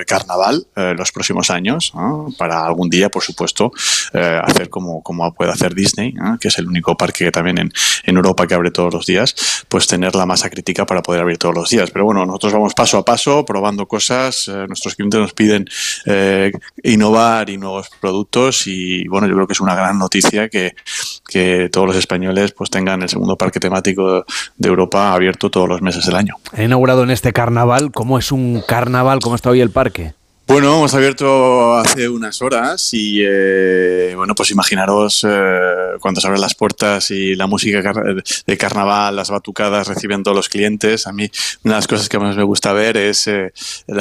Carnaval 0.05 0.67
los 0.75 1.11
próximos 1.11 1.49
años 1.49 1.93
para 2.37 2.65
algún 2.65 2.89
día, 2.89 3.09
por 3.09 3.23
supuesto, 3.23 3.71
hacer 4.13 4.69
como, 4.69 5.01
como 5.01 5.33
puede 5.33 5.51
hacer 5.51 5.73
Disney, 5.73 6.13
que 6.39 6.49
es 6.49 6.57
el 6.59 6.67
único 6.67 6.95
parque 6.95 7.25
que 7.25 7.31
también 7.31 7.57
en, 7.57 7.73
en 8.03 8.15
Europa 8.15 8.45
que 8.45 8.53
abre 8.53 8.71
todos 8.71 8.93
los 8.93 9.05
días, 9.05 9.35
pues 9.67 9.87
tener 9.87 10.15
la 10.15 10.25
masa 10.25 10.49
crítica 10.49 10.85
para 10.85 11.01
poder 11.01 11.21
abrir 11.21 11.37
todos 11.37 11.55
los 11.55 11.69
días. 11.69 11.89
Pero 11.91 12.05
bueno, 12.05 12.25
nosotros 12.25 12.53
vamos 12.53 12.73
paso 12.73 12.97
a 12.99 13.05
paso, 13.05 13.45
probando 13.45 13.87
cosas. 13.87 14.47
nuestros 14.67 14.95
clientes 14.95 15.19
nos 15.19 15.33
piden 15.33 15.67
innovar 16.83 17.49
y 17.49 17.57
nuevos 17.57 17.89
productos 17.99 18.54
y 18.65 19.07
bueno, 19.07 19.27
yo 19.27 19.35
creo 19.35 19.47
que 19.47 19.53
es 19.53 19.61
una 19.61 19.75
gran 19.75 19.97
noticia 19.97 20.49
que, 20.49 20.75
que 21.27 21.69
todos 21.71 21.87
los 21.87 21.95
españoles 21.95 22.51
pues 22.51 22.69
tengan 22.69 23.01
el 23.01 23.09
segundo 23.09 23.37
parque 23.37 23.59
temático 23.59 24.25
de 24.57 24.69
Europa 24.69 25.13
abierto 25.13 25.49
todos 25.49 25.69
los 25.69 25.81
meses 25.81 26.05
del 26.05 26.15
año. 26.15 26.35
He 26.55 26.65
inaugurado 26.65 27.03
en 27.03 27.11
este 27.11 27.33
carnaval, 27.33 27.91
¿cómo 27.91 28.19
es 28.19 28.31
un 28.31 28.63
carnaval? 28.67 29.19
¿Cómo 29.21 29.35
está 29.35 29.49
hoy 29.49 29.61
el 29.61 29.71
parque? 29.71 30.13
Bueno, 30.47 30.75
hemos 30.75 30.93
abierto 30.93 31.75
hace 31.75 32.07
unas 32.07 32.39
horas 32.43 32.93
y 32.93 33.19
eh, 33.23 34.13
bueno, 34.15 34.35
pues 34.35 34.51
imaginaros 34.51 35.25
eh, 35.27 35.97
cuando 35.99 36.21
se 36.21 36.27
abren 36.27 36.39
las 36.39 36.53
puertas 36.53 37.09
y 37.09 37.33
la 37.33 37.47
música 37.47 37.81
de 38.45 38.57
carnaval, 38.57 39.15
las 39.15 39.31
batucadas 39.31 39.87
recibiendo 39.87 40.29
a 40.29 40.35
los 40.35 40.47
clientes. 40.47 41.07
A 41.07 41.13
mí 41.13 41.31
una 41.63 41.73
de 41.73 41.77
las 41.79 41.87
cosas 41.87 42.09
que 42.09 42.19
más 42.19 42.35
me 42.35 42.43
gusta 42.43 42.73
ver 42.73 42.95
es 42.95 43.25
eh, 43.25 43.53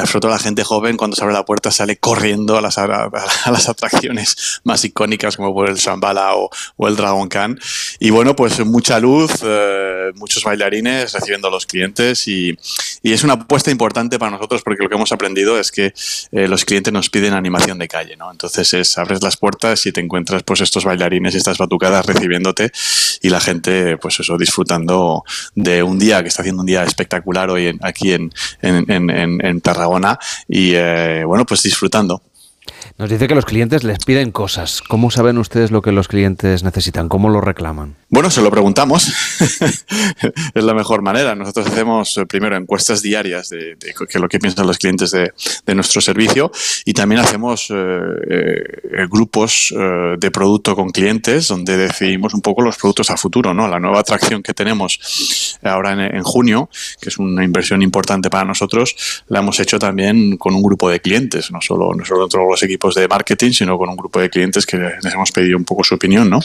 foto 0.05 0.28
de 0.28 0.34
la 0.34 0.38
gente 0.38 0.64
joven 0.64 0.99
cuando 0.99 1.16
se 1.16 1.22
abre 1.22 1.32
la 1.32 1.47
puerta 1.47 1.70
sale 1.70 1.97
corriendo 1.97 2.59
a 2.59 2.61
las, 2.61 2.76
a, 2.76 3.11
las 3.47 3.68
atracciones 3.70 4.61
más 4.64 4.84
icónicas 4.84 5.38
como 5.38 5.55
por 5.55 5.70
el 5.70 5.76
Shambhala 5.76 6.36
o, 6.36 6.51
o 6.76 6.88
el 6.88 6.95
Dragon 6.95 7.26
Khan. 7.26 7.59
Y 8.01 8.11
bueno, 8.11 8.36
pues 8.36 8.62
mucha 8.66 9.01
luz, 9.01 9.32
eh, 9.42 10.12
muchos 10.16 10.45
bailarines 10.45 11.11
recibiendo 11.14 11.49
a 11.49 11.51
los 11.51 11.64
clientes 11.64 12.28
y, 12.28 12.55
y 13.03 13.12
es 13.14 13.24
una 13.24 13.32
apuesta 13.32 13.70
importante 13.70 14.18
para 14.18 14.32
nosotros 14.32 14.61
porque 14.62 14.82
lo 14.82 14.90
que 14.90 14.97
hemos 14.97 15.11
aprendido 15.11 15.59
es 15.59 15.72
que 15.72 15.95
eh, 16.35 16.49
los 16.49 16.64
clientes 16.64 16.93
nos 16.93 17.11
piden 17.11 17.32
animación 17.32 17.78
de 17.78 17.87
calle, 17.87 18.16
¿no? 18.16 18.28
Entonces 18.28 18.74
es, 18.74 18.99
abres 18.99 19.22
las 19.22 19.37
puertas 19.37 19.87
y 19.87 19.93
te 19.93 20.01
encuentras 20.01 20.43
pues 20.43 20.62
estos 20.62 20.85
bailarines 20.85 21.32
y 21.32 21.37
estas 21.37 21.59
batucadas 21.59 22.05
recibiéndote 22.07 22.72
y 23.22 23.30
la 23.30 23.41
gente 23.41 23.97
pues 23.99 24.18
eso 24.18 24.37
disfrutando 24.37 25.22
de 25.55 25.85
un 25.85 25.97
día 25.97 26.22
que 26.22 26.28
está 26.28 26.43
haciendo 26.43 26.62
un 26.62 26.66
día 26.66 26.82
espectacular 26.82 27.51
hoy 27.51 27.78
aquí 27.82 28.12
en, 28.12 28.32
en, 28.62 29.61
Tarragona 29.61 30.18
y 30.49 30.72
eh, 30.74 31.22
bueno 31.24 31.47
pues 31.47 31.62
disfrutando. 31.62 32.20
Nos 32.97 33.11
dice 33.11 33.27
que 33.27 33.35
los 33.35 33.45
clientes 33.45 33.83
les 33.83 33.99
piden 33.99 34.31
cosas. 34.31 34.81
¿Cómo 34.81 35.11
saben 35.11 35.39
ustedes 35.39 35.71
lo 35.71 35.83
que 35.83 35.91
los 35.91 36.07
clientes 36.07 36.62
necesitan? 36.62 37.09
¿Cómo 37.09 37.29
lo 37.29 37.41
reclaman? 37.41 37.97
Bueno, 38.09 38.31
se 38.31 38.41
lo 38.41 38.51
preguntamos. 38.51 39.12
es 40.55 40.65
la 40.65 40.75
mejor 40.75 41.03
manera. 41.03 41.35
Nosotros 41.35 41.67
hacemos 41.67 42.17
eh, 42.17 42.27
primero 42.27 42.57
encuestas 42.57 43.03
diarias 43.03 43.49
de, 43.49 43.77
lo 44.15 44.29
que 44.29 44.39
piensan 44.39 44.69
los 44.69 44.79
clientes 44.79 45.11
de, 45.11 45.33
nuestro 45.75 46.01
servicio 46.01 46.53
y 46.85 46.93
también 46.93 47.21
hacemos 47.21 47.67
eh, 47.71 47.75
eh, 47.75 49.07
grupos 49.11 49.75
de 49.75 50.31
producto 50.31 50.77
con 50.77 50.91
clientes 50.91 51.49
donde 51.49 51.77
decidimos 51.77 52.33
un 52.33 52.41
poco 52.41 52.62
los 52.62 52.77
productos 52.77 53.11
a 53.11 53.17
futuro. 53.17 53.53
¿no? 53.53 53.67
La 53.67 53.81
nueva 53.81 54.01
atracción 54.01 54.43
que 54.43 54.55
tenemos 54.55 55.59
ahora 55.65 55.93
en, 55.93 56.23
junio, 56.23 56.71
que 57.01 57.09
es 57.09 57.19
una 57.19 57.43
inversión 57.43 57.83
importante 57.83 58.31
para 58.31 58.45
nosotros, 58.45 59.25
la 59.27 59.41
hemos 59.41 59.59
hecho 59.59 59.81
también 59.81 60.37
con 60.37 60.55
un 60.55 60.62
grupo 60.62 60.89
de 60.89 61.01
clientes, 61.01 61.51
no 61.51 61.61
solo, 61.61 61.93
no 61.93 62.05
solo 62.05 62.29
de 62.29 62.31
los 62.55 62.63
equipos 62.63 62.95
de 62.95 63.07
marketing, 63.09 63.53
sino 63.53 63.77
con 63.77 63.89
un 63.89 63.97
grupo 63.97 64.21
de 64.21 64.31
clientes 64.31 64.65
que 64.65 64.77
les 64.77 65.13
hemos 65.13 65.31
pedido 65.31 65.57
un 65.59 65.65
poco 65.65 65.85
su 65.85 65.95
opinión, 65.95 66.31
¿no? 66.31 66.41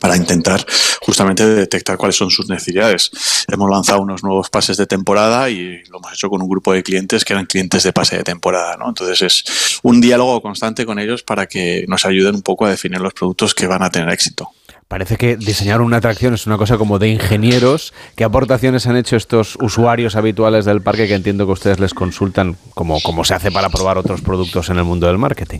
para 0.00 0.16
intentar 0.16 0.64
justamente 1.00 1.46
detectar 1.46 1.96
cuáles 1.96 2.16
son 2.16 2.30
sus 2.30 2.48
necesidades. 2.48 3.10
Hemos 3.48 3.70
lanzado 3.70 4.00
unos 4.00 4.22
nuevos 4.22 4.50
pases 4.50 4.76
de 4.76 4.86
temporada 4.86 5.48
y 5.50 5.82
lo 5.88 5.98
hemos 5.98 6.12
hecho 6.12 6.28
con 6.28 6.42
un 6.42 6.48
grupo 6.48 6.72
de 6.72 6.82
clientes 6.82 7.24
que 7.24 7.32
eran 7.32 7.46
clientes 7.46 7.82
de 7.82 7.92
pase 7.92 8.16
de 8.16 8.24
temporada. 8.24 8.76
¿no? 8.76 8.88
Entonces 8.88 9.22
es 9.22 9.80
un 9.82 10.00
diálogo 10.00 10.42
constante 10.42 10.84
con 10.84 10.98
ellos 10.98 11.22
para 11.22 11.46
que 11.46 11.84
nos 11.88 12.04
ayuden 12.04 12.34
un 12.34 12.42
poco 12.42 12.66
a 12.66 12.70
definir 12.70 13.00
los 13.00 13.14
productos 13.14 13.54
que 13.54 13.66
van 13.66 13.82
a 13.82 13.90
tener 13.90 14.08
éxito. 14.10 14.50
Parece 14.94 15.16
que 15.16 15.36
diseñar 15.36 15.80
una 15.80 15.96
atracción 15.96 16.34
es 16.34 16.46
una 16.46 16.56
cosa 16.56 16.78
como 16.78 17.00
de 17.00 17.08
ingenieros. 17.08 17.92
¿Qué 18.14 18.22
aportaciones 18.22 18.86
han 18.86 18.96
hecho 18.96 19.16
estos 19.16 19.58
usuarios 19.60 20.14
habituales 20.14 20.66
del 20.66 20.82
parque 20.82 21.08
que 21.08 21.14
entiendo 21.14 21.46
que 21.46 21.50
ustedes 21.50 21.80
les 21.80 21.92
consultan 21.92 22.56
como, 22.74 23.00
como 23.00 23.24
se 23.24 23.34
hace 23.34 23.50
para 23.50 23.70
probar 23.70 23.98
otros 23.98 24.20
productos 24.20 24.68
en 24.68 24.78
el 24.78 24.84
mundo 24.84 25.08
del 25.08 25.18
marketing? 25.18 25.58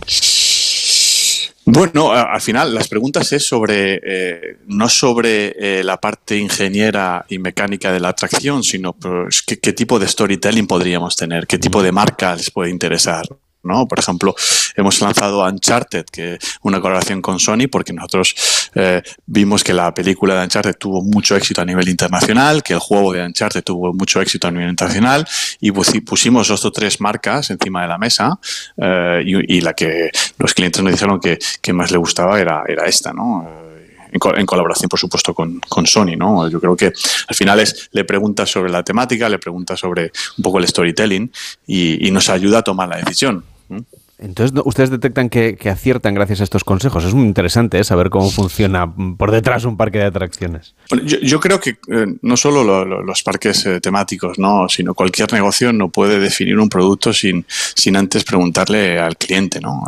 Bueno, 1.65 2.13
al 2.13 2.41
final 2.41 2.73
las 2.73 2.87
preguntas 2.87 3.33
es 3.33 3.45
sobre 3.45 4.01
eh, 4.05 4.59
no 4.69 4.89
sobre 4.89 5.57
eh, 5.59 5.83
la 5.83 5.97
parte 5.97 6.39
ingeniera 6.39 7.27
y 7.29 7.41
mecánica 7.41 7.91
de 7.91 7.99
la 7.99 8.11
atracción, 8.11 8.63
sino 8.63 8.93
pues, 8.93 9.43
qué, 9.43 9.59
qué, 9.59 9.73
tipo 9.73 9.99
de 9.99 10.07
storytelling 10.07 10.69
podríamos 10.69 11.17
tener, 11.17 11.49
qué 11.49 11.59
tipo 11.59 11.83
de 11.83 11.91
marca 11.91 12.37
les 12.37 12.53
puede 12.53 12.71
interesar. 12.71 13.27
¿No? 13.65 13.87
Por 13.87 13.99
ejemplo, 13.99 14.35
hemos 14.77 15.01
lanzado 15.01 15.45
Uncharted, 15.45 16.05
que 16.07 16.39
una 16.63 16.81
colaboración 16.81 17.23
con 17.23 17.39
Sony, 17.39 17.69
porque 17.71 17.93
nosotros 17.93 18.35
eh, 18.75 19.03
vimos 19.27 19.63
que 19.63 19.73
la 19.73 19.93
película 19.95 20.35
de 20.37 20.45
Uncharted 20.45 20.75
tuvo 20.77 21.03
mucho 21.03 21.37
éxito 21.37 21.61
a 21.61 21.65
nivel 21.65 21.89
internacional, 21.89 22.63
que 22.63 22.75
el 22.75 22.79
juego 22.79 23.13
de 23.13 23.25
Uncharted 23.25 23.63
tuvo 23.63 23.93
mucho 23.93 24.21
éxito 24.21 24.49
a 24.49 24.51
nivel 24.51 24.71
internacional, 24.71 25.27
y 25.61 25.71
pusimos 25.73 26.51
o 26.51 26.73
tres 26.73 27.01
marcas 27.01 27.51
encima 27.51 27.83
de 27.83 27.89
la 27.89 27.99
mesa, 27.99 28.39
eh, 28.77 29.23
y, 29.25 29.61
la 29.61 29.73
que 29.75 30.11
los 30.39 30.55
clientes 30.55 30.83
nos 30.83 30.93
dijeron 30.93 31.21
que, 31.21 31.73
más 31.73 31.91
le 31.91 31.99
gustaba 31.99 32.41
era, 32.41 32.63
esta, 32.87 33.13
¿no? 33.13 33.47
Eh, 33.49 33.91
en, 34.13 34.47
colaboración, 34.47 34.89
por 34.89 34.99
supuesto, 34.99 35.35
con, 35.35 35.61
Sony, 35.87 36.17
¿no? 36.17 36.49
Yo 36.49 36.61
creo 36.61 36.77
que 36.77 36.87
al 36.87 37.35
final 37.35 37.59
es, 37.59 37.89
le 37.93 38.05
pregunta 38.05 38.47
sobre 38.47 38.71
la 38.71 38.85
temática, 38.85 39.29
le 39.29 39.39
pregunta 39.39 39.77
sobre 39.77 40.13
un 40.39 40.43
poco 40.43 40.59
el 40.59 40.69
storytelling 40.69 41.33
y 41.67 42.11
nos 42.13 42.29
ayuda 42.29 42.59
a 42.59 42.63
tomar 42.63 42.89
la 42.89 42.99
decisión. 42.99 43.45
Hmm? 43.75 44.04
Entonces, 44.19 44.57
¿ustedes 44.65 44.91
detectan 44.91 45.29
que, 45.29 45.59
aciertan 45.69 46.15
gracias 46.15 46.41
a 46.41 46.45
estos 46.45 46.63
consejos? 46.63 47.05
Es 47.05 47.15
muy 47.15 47.27
interesante 47.27 47.81
¿eh? 47.81 47.85
saber 47.85 48.11
cómo 48.11 48.31
funciona 48.31 48.93
por 49.17 49.33
detrás 49.33 49.65
un 49.65 49.77
parque 49.77 49.99
de 49.99 50.05
atracciones. 50.05 50.75
yo, 51.05 51.41
creo 51.41 51.59
que 51.59 51.71
eh, 51.89 52.07
no 52.23 52.37
solo 52.37 52.85
los 52.85 53.23
parques 53.23 53.67
eh, 53.67 53.81
temáticos, 53.81 54.39
¿no? 54.39 54.69
sino 54.69 54.95
cualquier 54.95 55.33
negocio 55.33 55.73
no 55.73 55.89
puede 55.89 56.21
definir 56.21 56.59
un 56.59 56.69
producto 56.69 57.13
sin, 57.13 57.45
sin 57.49 57.97
antes 57.97 58.23
preguntarle 58.23 59.01
al 59.01 59.17
cliente. 59.17 59.61
¿no? 59.61 59.85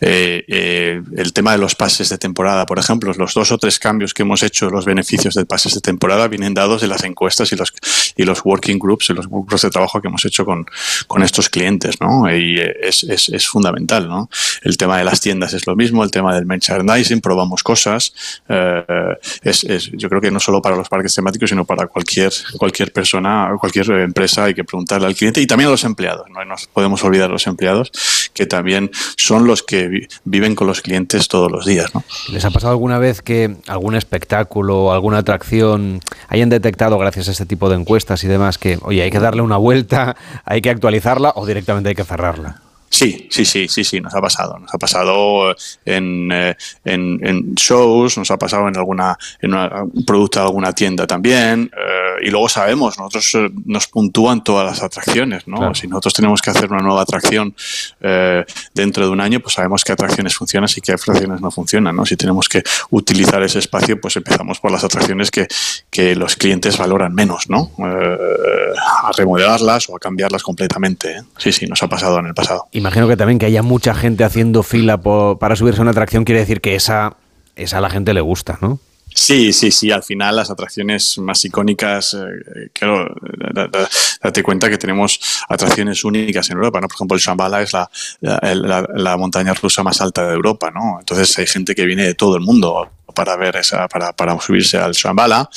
el 0.00 1.32
tema 1.32 1.52
de 1.52 1.58
los 1.58 1.74
pases 1.74 2.08
de 2.08 2.18
temporada, 2.18 2.64
por 2.66 2.78
ejemplo, 2.78 3.12
los 3.16 3.34
dos 3.34 3.52
o 3.52 3.58
tres 3.58 3.78
cambios 3.78 4.14
que 4.14 4.22
hemos 4.22 4.42
hecho, 4.42 4.70
los 4.70 4.84
beneficios 4.84 5.34
de 5.34 5.44
pases 5.44 5.74
de 5.74 5.80
temporada, 5.80 6.26
vienen 6.26 6.54
dados 6.54 6.80
de 6.80 6.88
las 6.88 7.04
encuestas 7.04 7.52
y 7.52 7.56
los, 7.56 7.72
y 8.16 8.24
los 8.24 8.44
working 8.44 8.78
groups, 8.78 9.10
y 9.10 9.12
los 9.12 9.28
grupos 9.28 9.62
de 9.62 9.70
trabajo 9.70 10.00
que 10.00 10.08
hemos 10.08 10.24
hecho 10.24 10.44
con, 10.44 10.66
con 11.06 11.22
estos 11.22 11.48
clientes. 11.48 12.00
¿no? 12.00 12.34
Y 12.34 12.58
es, 12.58 13.04
es 13.04 13.41
es 13.41 13.41
fundamental. 13.46 14.08
¿no? 14.08 14.28
El 14.62 14.76
tema 14.76 14.98
de 14.98 15.04
las 15.04 15.20
tiendas 15.20 15.54
es 15.54 15.66
lo 15.66 15.76
mismo, 15.76 16.04
el 16.04 16.10
tema 16.10 16.34
del 16.34 16.46
merchandising, 16.46 17.20
probamos 17.20 17.62
cosas. 17.62 18.14
Eh, 18.48 19.16
es, 19.42 19.64
es, 19.64 19.90
yo 19.92 20.08
creo 20.08 20.20
que 20.20 20.30
no 20.30 20.40
solo 20.40 20.62
para 20.62 20.76
los 20.76 20.88
parques 20.88 21.14
temáticos, 21.14 21.50
sino 21.50 21.64
para 21.64 21.86
cualquier, 21.86 22.32
cualquier 22.58 22.92
persona, 22.92 23.50
cualquier 23.58 23.90
empresa, 23.90 24.44
hay 24.44 24.54
que 24.54 24.64
preguntarle 24.64 25.06
al 25.06 25.14
cliente 25.14 25.40
y 25.40 25.46
también 25.46 25.68
a 25.68 25.70
los 25.70 25.84
empleados. 25.84 26.28
No 26.30 26.44
nos 26.44 26.66
podemos 26.66 27.02
olvidar 27.04 27.30
los 27.30 27.46
empleados, 27.46 27.90
que 28.34 28.46
también 28.46 28.90
son 29.16 29.46
los 29.46 29.62
que 29.62 30.08
viven 30.24 30.54
con 30.54 30.66
los 30.66 30.80
clientes 30.80 31.28
todos 31.28 31.50
los 31.50 31.66
días. 31.66 31.94
¿no? 31.94 32.04
¿Les 32.30 32.44
ha 32.44 32.50
pasado 32.50 32.72
alguna 32.72 32.98
vez 32.98 33.22
que 33.22 33.56
algún 33.66 33.94
espectáculo 33.94 34.92
alguna 34.92 35.18
atracción 35.18 36.00
hayan 36.28 36.48
detectado, 36.48 36.98
gracias 36.98 37.28
a 37.28 37.32
este 37.32 37.46
tipo 37.46 37.68
de 37.68 37.76
encuestas 37.76 38.24
y 38.24 38.28
demás, 38.28 38.58
que, 38.58 38.78
oye, 38.82 39.02
hay 39.02 39.10
que 39.10 39.20
darle 39.20 39.42
una 39.42 39.56
vuelta, 39.56 40.16
hay 40.44 40.60
que 40.60 40.70
actualizarla 40.70 41.32
o 41.36 41.46
directamente 41.46 41.90
hay 41.90 41.94
que 41.94 42.04
cerrarla? 42.04 42.60
Sí, 42.92 43.26
sí, 43.30 43.46
sí, 43.46 43.68
sí, 43.68 43.84
sí, 43.84 44.00
nos 44.02 44.14
ha 44.14 44.20
pasado. 44.20 44.58
Nos 44.58 44.72
ha 44.72 44.76
pasado 44.76 45.56
en, 45.86 46.30
eh, 46.30 46.54
en, 46.84 47.26
en 47.26 47.54
shows, 47.54 48.18
nos 48.18 48.30
ha 48.30 48.36
pasado 48.36 48.68
en 48.68 48.76
alguna 48.76 49.16
en 49.40 49.54
un 49.54 50.04
producto 50.04 50.40
de 50.40 50.44
alguna 50.44 50.74
tienda 50.74 51.06
también. 51.06 51.70
Eh, 51.74 52.26
y 52.26 52.30
luego 52.30 52.50
sabemos, 52.50 52.98
nosotros 52.98 53.34
eh, 53.34 53.50
nos 53.64 53.86
puntúan 53.86 54.44
todas 54.44 54.66
las 54.66 54.82
atracciones, 54.82 55.48
¿no? 55.48 55.74
Si 55.74 55.88
nosotros 55.88 56.12
tenemos 56.12 56.42
que 56.42 56.50
hacer 56.50 56.70
una 56.70 56.82
nueva 56.82 57.00
atracción 57.00 57.56
dentro 58.74 59.06
de 59.06 59.10
un 59.10 59.20
año, 59.20 59.40
pues 59.40 59.54
sabemos 59.54 59.84
qué 59.84 59.92
atracciones 59.92 60.36
funcionan 60.36 60.68
y 60.76 60.80
qué 60.82 60.92
atracciones 60.92 61.40
no 61.40 61.50
funcionan, 61.50 61.96
¿no? 61.96 62.04
Si 62.04 62.16
tenemos 62.16 62.48
que 62.48 62.62
utilizar 62.90 63.42
ese 63.42 63.58
espacio, 63.58 63.98
pues 64.00 64.16
empezamos 64.16 64.60
por 64.60 64.70
las 64.70 64.84
atracciones 64.84 65.30
que, 65.30 65.48
que 65.90 66.14
los 66.14 66.36
clientes 66.36 66.76
valoran 66.76 67.14
menos, 67.14 67.48
¿no? 67.48 67.70
a 67.78 69.12
remodelarlas 69.16 69.88
o 69.88 69.96
a 69.96 69.98
cambiarlas 69.98 70.42
completamente. 70.42 71.22
Sí, 71.38 71.52
sí, 71.52 71.66
nos 71.66 71.82
ha 71.82 71.88
pasado 71.88 72.18
en 72.18 72.26
el 72.26 72.34
pasado. 72.34 72.68
Imagino 72.82 73.06
que 73.06 73.16
también 73.16 73.38
que 73.38 73.46
haya 73.46 73.62
mucha 73.62 73.94
gente 73.94 74.24
haciendo 74.24 74.64
fila 74.64 75.00
para 75.00 75.54
subirse 75.54 75.78
a 75.78 75.82
una 75.82 75.92
atracción 75.92 76.24
quiere 76.24 76.40
decir 76.40 76.60
que 76.60 76.74
esa, 76.74 77.16
esa 77.54 77.78
a 77.78 77.80
la 77.80 77.88
gente 77.88 78.12
le 78.12 78.20
gusta, 78.20 78.58
¿no? 78.60 78.80
Sí, 79.14 79.52
sí, 79.52 79.70
sí. 79.70 79.92
Al 79.92 80.02
final 80.02 80.34
las 80.34 80.50
atracciones 80.50 81.16
más 81.18 81.44
icónicas, 81.44 82.14
eh, 82.14 82.70
claro, 82.72 83.14
date 84.20 84.42
cuenta 84.42 84.68
que 84.68 84.78
tenemos 84.78 85.20
atracciones 85.48 86.02
únicas 86.02 86.50
en 86.50 86.56
Europa, 86.56 86.80
¿no? 86.80 86.88
Por 86.88 86.96
ejemplo, 86.96 87.14
el 87.14 87.20
Shambhala 87.20 87.62
es 87.62 87.72
la, 87.72 87.88
la, 88.20 89.16
montaña 89.16 89.54
rusa 89.54 89.84
más 89.84 90.00
alta 90.00 90.26
de 90.26 90.34
Europa, 90.34 90.72
¿no? 90.72 90.98
Entonces 90.98 91.38
hay 91.38 91.46
gente 91.46 91.76
que 91.76 91.84
viene 91.84 92.02
de 92.02 92.14
todo 92.14 92.34
el 92.34 92.42
mundo 92.42 92.90
para 93.12 93.36
ver 93.36 93.56
esa, 93.56 93.88
para, 93.88 94.12
para 94.12 94.38
subirse 94.40 94.78
al 94.78 94.92
Shambhala. 94.92 95.48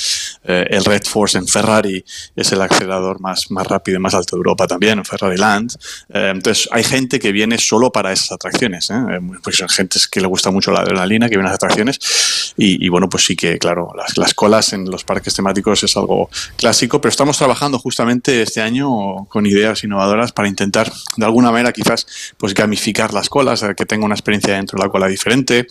Eh, 0.44 0.68
el 0.70 0.86
Red 0.86 1.04
Force 1.04 1.38
en 1.38 1.48
Ferrari 1.48 2.04
es 2.36 2.52
el 2.52 2.62
acelerador 2.62 3.20
más, 3.20 3.50
más 3.50 3.66
rápido 3.68 3.98
y 3.98 4.02
más 4.02 4.14
alto 4.14 4.36
de 4.36 4.40
Europa 4.40 4.68
también, 4.68 5.00
en 5.00 5.06
Ferrari 5.06 5.38
Land. 5.38 5.76
Eh, 6.10 6.32
entonces, 6.36 6.70
hay 6.72 6.84
gente 6.84 7.20
que 7.20 7.32
viene 7.32 7.58
solo 7.58 7.92
para 7.92 8.12
esas 8.12 8.34
atracciones, 8.34 8.90
¿eh? 8.90 9.20
porque 9.44 9.58
son 9.58 9.70
gente 9.70 10.00
que 10.12 10.22
le 10.22 10.28
gusta 10.28 10.52
mucho 10.52 10.72
la 10.72 10.82
adrenalina, 10.82 11.28
que 11.28 11.36
viene 11.36 11.50
a 11.50 11.52
las 11.52 11.56
atracciones. 11.56 12.54
Y, 12.58 12.88
bueno, 12.90 13.10
pues 13.10 13.26
sí 13.26 13.36
que, 13.36 13.58
claro, 13.58 13.92
las, 13.98 14.18
las, 14.18 14.34
colas 14.34 14.72
en 14.74 14.90
los 14.90 15.04
parques 15.04 15.34
temáticos 15.34 15.84
es 15.84 15.98
algo 15.98 16.30
clásico, 16.56 17.02
pero 17.02 17.10
estamos 17.10 17.38
trabajando 17.38 17.80
justamente 17.80 18.42
este 18.42 18.62
año 18.62 19.26
con 19.26 19.46
ideas 19.46 19.84
innovadoras 19.84 20.32
para 20.32 20.48
intentar, 20.48 20.92
de 21.18 21.26
alguna 21.26 21.52
manera, 21.52 21.74
quizás, 21.74 22.08
pues 22.38 22.54
gamificar 22.54 23.14
las 23.14 23.30
colas, 23.30 23.66
que 23.76 23.86
tenga 23.86 24.06
una 24.06 24.16
experiencia 24.16 24.54
dentro 24.54 24.78
de 24.78 24.86
la 24.86 24.90
cola 24.90 25.08
diferente. 25.08 25.68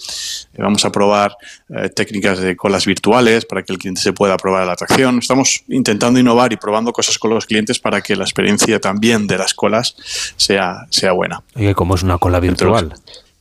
vamos 0.59 0.85
a 0.85 0.93
probar 0.93 1.37
eh, 1.77 1.89
técnicas 1.89 2.39
de 2.39 2.57
colas 2.57 2.87
virtuales 2.87 3.45
para 3.45 3.63
que 3.63 3.73
el 3.73 3.79
cliente 3.79 4.01
se 4.01 4.13
pueda 4.13 4.37
probar 4.37 4.67
la 4.67 4.73
atracción. 4.73 5.19
Estamos 5.19 5.65
intentando 5.69 6.21
innovar 6.21 6.53
y 6.53 6.57
probando 6.57 6.93
cosas 6.93 7.19
con 7.19 7.31
los 7.31 7.47
clientes 7.47 7.79
para 7.79 8.01
que 8.01 8.17
la 8.17 8.25
experiencia 8.25 8.81
también 8.81 9.27
de 9.27 9.39
las 9.39 9.55
colas 9.55 9.97
sea, 10.37 10.87
sea 10.91 11.13
buena. 11.13 11.43
¿Y 11.57 11.73
cómo 11.75 11.95
es 11.95 12.03
una 12.03 12.19
cola 12.19 12.41
virtual? 12.41 12.95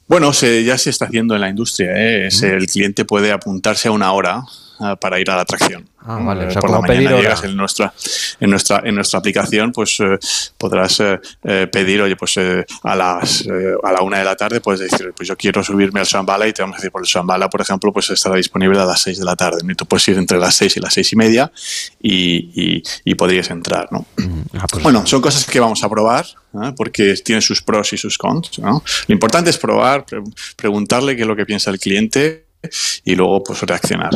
Bueno, 0.07 0.33
se, 0.33 0.63
ya 0.63 0.77
se 0.77 0.89
está 0.89 1.05
haciendo 1.05 1.35
en 1.35 1.41
la 1.41 1.49
industria. 1.49 1.91
¿eh? 1.95 2.27
el 2.27 2.67
cliente 2.67 3.05
puede 3.05 3.31
apuntarse 3.31 3.87
a 3.87 3.91
una 3.91 4.11
hora 4.11 4.43
Ah, 4.79 4.95
para 4.95 5.19
ir 5.19 5.29
a 5.29 5.35
la 5.35 5.41
atracción. 5.43 5.87
Ah, 5.99 6.19
vale. 6.21 6.53
por 6.55 6.69
la 6.69 6.81
mañana 6.81 7.17
llegas 7.17 7.43
en 7.43 7.55
nuestra, 7.55 7.93
en 8.39 8.49
nuestra, 8.49 8.81
en 8.83 8.95
nuestra 8.95 9.19
aplicación, 9.19 9.71
pues 9.71 9.99
eh, 9.99 10.17
podrás 10.57 10.99
eh, 10.99 11.19
eh, 11.43 11.67
pedir, 11.71 12.01
oye, 12.01 12.15
pues 12.15 12.37
a 12.37 12.95
las 12.95 13.47
a 13.83 13.91
la 13.91 14.01
una 14.01 14.17
de 14.17 14.25
la 14.25 14.35
tarde 14.35 14.59
puedes 14.59 14.81
decir, 14.81 15.13
pues 15.15 15.29
yo 15.29 15.37
quiero 15.37 15.63
subirme 15.63 15.99
al 15.99 16.05
Shambhala 16.05 16.47
y 16.47 16.53
te 16.53 16.61
vamos 16.61 16.75
a 16.75 16.77
decir, 16.77 16.91
por 16.91 17.01
el 17.01 17.07
Shambhala, 17.07 17.49
por 17.49 17.61
ejemplo, 17.61 17.93
pues 17.93 18.09
estará 18.09 18.35
disponible 18.35 18.79
a 18.79 18.85
las 18.85 19.01
seis 19.01 19.19
de 19.19 19.25
la 19.25 19.35
tarde. 19.35 19.59
Y 19.63 19.75
tú 19.75 19.85
puedes 19.85 20.07
ir 20.07 20.17
entre 20.17 20.39
las 20.39 20.55
seis 20.55 20.75
y 20.75 20.79
las 20.79 20.93
seis 20.93 21.13
y 21.13 21.15
media 21.15 21.51
y, 22.01 22.81
y, 23.05 23.15
podrías 23.15 23.49
entrar, 23.51 23.87
¿no? 23.91 24.05
Mm, 24.17 24.57
ah, 24.57 24.65
pues 24.69 24.83
bueno, 24.83 25.05
son 25.05 25.21
cosas 25.21 25.45
que 25.45 25.59
vamos 25.59 25.83
a 25.83 25.89
probar, 25.89 26.25
porque 26.75 27.13
tiene 27.23 27.41
sus 27.41 27.61
pros 27.61 27.93
y 27.93 27.97
sus 27.97 28.17
cons. 28.17 28.57
Lo 28.57 28.81
importante 29.07 29.51
es 29.51 29.57
probar, 29.57 30.05
preguntarle 30.55 31.15
qué 31.15 31.21
es 31.21 31.27
lo 31.27 31.35
que 31.35 31.45
piensa 31.45 31.69
el 31.69 31.79
cliente 31.79 32.42
y 33.03 33.15
luego 33.15 33.43
pues 33.43 33.61
reaccionar. 33.61 34.11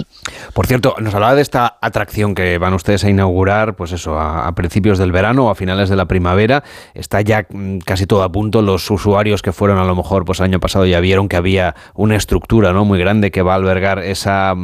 Por 0.54 0.68
cierto, 0.68 0.95
nos 1.00 1.14
hablaba 1.14 1.36
de 1.36 1.41
esta 1.41 1.78
atracción 1.82 2.34
que 2.34 2.58
van 2.58 2.74
ustedes 2.74 3.04
a 3.04 3.10
inaugurar, 3.10 3.76
pues 3.76 3.91
eso, 3.91 4.20
a, 4.20 4.52
principios 4.56 4.98
del 4.98 5.12
verano 5.12 5.48
o 5.48 5.50
a 5.50 5.56
finales 5.56 5.89
de 5.89 5.95
la 5.95 6.06
primavera. 6.06 6.64
Está 6.93 7.22
ya 7.22 7.45
mm, 7.50 7.80
casi 7.80 8.06
todo 8.06 8.24
a 8.24 8.32
punto. 8.32 8.62
Los 8.62 8.89
usuarios 8.89 9.41
que 9.41 9.52
fueron 9.52 9.78
a 9.78 9.84
lo 9.84 9.95
mejor 9.95 10.26
pues 10.26 10.39
el 10.39 10.45
año 10.45 10.60
pasado 10.60 10.86
ya 10.86 11.00
vieron 11.00 11.28
que 11.28 11.36
había 11.36 11.76
una 11.93 12.16
estructura 12.16 12.74
¿no? 12.74 12.86
muy 12.86 12.98
grande 12.98 13.32
que 13.32 13.41
va 13.41 13.54
a 13.54 13.56
albergar 13.56 14.00
esa, 14.00 14.56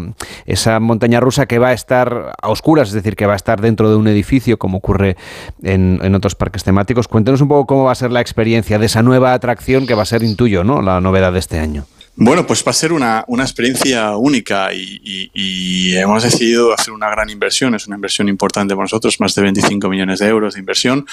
esa 0.45 0.79
montaña 0.79 1.19
rusa 1.19 1.45
que 1.45 1.59
va 1.59 1.69
a 1.69 1.73
estar 1.73 2.33
a 2.41 2.49
oscuras, 2.49 2.89
es 2.89 2.93
decir, 2.93 3.15
que 3.15 3.25
va 3.25 3.33
a 3.33 3.37
estar 3.37 3.61
dentro 3.61 3.89
de 3.89 3.97
un 3.97 4.07
edificio 4.07 4.57
como 4.57 4.77
ocurre 4.77 5.17
en, 5.61 5.99
en 6.01 6.15
otros 6.15 6.35
parques 6.35 6.63
temáticos. 6.63 7.07
Cuéntenos 7.07 7.41
un 7.41 7.49
poco 7.49 7.67
cómo 7.67 7.83
va 7.83 7.91
a 7.91 7.95
ser 7.95 8.11
la 8.11 8.21
experiencia 8.21 8.79
de 8.79 8.85
esa 8.85 9.03
nueva 9.03 9.33
atracción 9.33 9.85
que 9.85 9.93
va 9.93 10.03
a 10.03 10.05
ser, 10.05 10.23
intuyo, 10.23 10.63
¿no? 10.63 10.81
la 10.81 11.01
novedad 11.01 11.33
de 11.33 11.39
este 11.39 11.59
año. 11.59 11.85
Bueno, 12.15 12.45
pues 12.45 12.63
va 12.65 12.69
a 12.69 12.73
ser 12.73 12.93
una, 12.93 13.25
una 13.27 13.43
experiencia 13.43 14.15
única 14.17 14.71
y, 14.71 15.31
y, 15.33 15.95
hemos 15.95 16.21
decidido 16.21 16.71
hacer 16.71 16.93
una 16.93 17.09
gran 17.09 17.29
inversión. 17.29 17.73
Es 17.73 17.87
una 17.87 17.95
inversión 17.95 18.29
importante 18.29 18.75
para 18.75 18.83
nosotros, 18.83 19.19
más 19.19 19.33
de 19.33 19.41
25 19.41 19.89
millones 19.89 20.19
de 20.19 20.27
euros 20.27 20.53
de 20.53 20.59
inversión, 20.59 21.07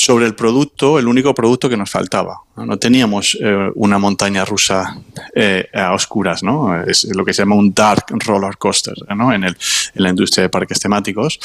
sobre 0.00 0.24
el 0.24 0.34
producto, 0.34 0.98
el 0.98 1.06
único 1.06 1.34
producto 1.34 1.68
que 1.68 1.76
nos 1.76 1.90
faltaba. 1.90 2.40
No, 2.56 2.78
teníamos 2.78 3.36
eh, 3.40 3.70
una 3.74 3.98
montaña 3.98 4.46
rusa 4.46 4.98
eh, 5.34 5.68
a 5.74 5.92
oscuras, 5.92 6.42
¿no? 6.42 6.82
Es 6.82 7.04
lo 7.14 7.22
que 7.24 7.34
se 7.34 7.42
llama 7.42 7.54
un 7.54 7.74
dark 7.74 8.06
roller 8.08 8.56
coaster 8.56 8.94
¿no? 9.14 9.32
en, 9.32 9.44
el, 9.44 9.56
en 9.94 10.02
la 10.02 10.08
industria 10.08 10.44
de 10.44 10.48
parques 10.48 10.80
temáticos. 10.80 11.38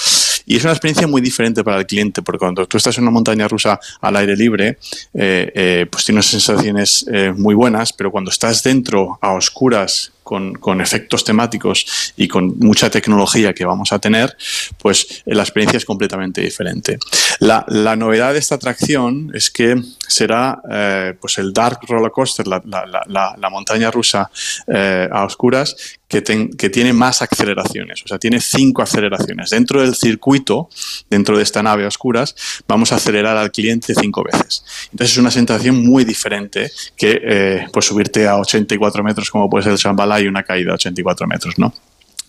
Y 0.45 0.55
es 0.55 0.63
una 0.63 0.71
experiencia 0.71 1.05
muy 1.05 1.21
diferente 1.21 1.63
para 1.63 1.79
el 1.79 1.85
cliente, 1.85 2.21
porque 2.21 2.39
cuando 2.39 2.65
tú 2.65 2.77
estás 2.77 2.97
en 2.97 3.03
una 3.03 3.11
montaña 3.11 3.47
rusa 3.47 3.77
al 3.99 4.15
aire 4.15 4.37
libre, 4.37 4.77
eh, 5.13 5.85
pues 5.91 6.05
tienes 6.05 6.25
sensaciones 6.25 7.05
muy 7.35 7.55
buenas, 7.55 7.91
pero 7.91 8.11
cuando 8.11 8.31
estás 8.31 8.63
dentro 8.63 9.17
a 9.21 9.33
oscuras 9.33 10.13
con, 10.25 10.81
efectos 10.81 11.23
temáticos 11.23 12.13
y 12.17 12.27
con 12.27 12.57
mucha 12.57 12.89
tecnología 12.89 13.53
que 13.53 13.63
vamos 13.63 13.93
a 13.93 13.99
tener, 13.99 14.35
pues 14.79 15.21
la 15.25 15.43
experiencia 15.43 15.77
es 15.77 15.85
completamente 15.85 16.41
diferente. 16.41 16.97
La, 17.39 17.63
novedad 17.95 18.33
de 18.33 18.39
esta 18.39 18.55
atracción 18.55 19.31
es 19.35 19.51
que 19.51 19.79
será 20.07 20.59
eh, 20.69 21.13
pues 21.21 21.37
el 21.37 21.53
Dark 21.53 21.79
Roller 21.87 22.11
Coaster, 22.11 22.47
la, 22.47 23.49
montaña 23.51 23.91
rusa 23.91 24.31
eh, 24.67 25.07
a 25.11 25.23
oscuras, 25.23 25.75
que, 26.21 26.49
que, 26.57 26.69
tiene 26.69 26.93
más 26.93 27.21
aceleraciones, 27.21 28.03
o 28.03 28.07
sea, 28.07 28.17
tiene 28.17 28.39
cinco 28.39 28.81
aceleraciones. 28.81 29.49
Dentro 29.49 29.81
del 29.81 29.95
circuito, 29.95 30.69
dentro 31.09 31.37
de 31.37 31.43
esta 31.43 31.61
nave 31.61 31.85
a 31.85 31.87
oscuras, 31.87 32.35
vamos 32.67 32.91
a 32.91 32.95
acelerar 32.95 33.37
al 33.37 33.51
cliente 33.51 33.93
cinco 33.95 34.23
veces. 34.23 34.63
Entonces 34.91 35.11
es 35.11 35.17
una 35.17 35.31
sensación 35.31 35.85
muy 35.85 36.05
diferente 36.05 36.71
que 36.95 37.19
eh, 37.21 37.67
pues 37.71 37.85
subirte 37.85 38.27
a 38.27 38.37
84 38.37 39.03
metros 39.03 39.29
como 39.29 39.49
puede 39.49 39.63
ser 39.63 39.73
el 39.73 39.77
Shambhala 39.77 40.21
y 40.21 40.27
una 40.27 40.43
caída 40.43 40.71
a 40.71 40.75
84 40.75 41.27
metros, 41.27 41.57
¿no? 41.57 41.73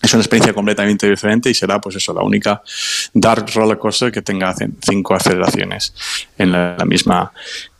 Es 0.02 0.12
una 0.12 0.22
experiencia 0.22 0.52
completamente 0.52 1.08
diferente 1.08 1.50
y 1.50 1.54
será, 1.54 1.80
pues 1.80 1.96
eso, 1.96 2.12
la 2.12 2.22
única 2.22 2.62
Dark 3.14 3.46
Roller 3.54 3.78
Coaster 3.78 4.12
que 4.12 4.22
tenga 4.22 4.54
cinco 4.82 5.14
aceleraciones 5.14 5.94
en 6.36 6.52
la, 6.52 6.76
misma 6.84 7.32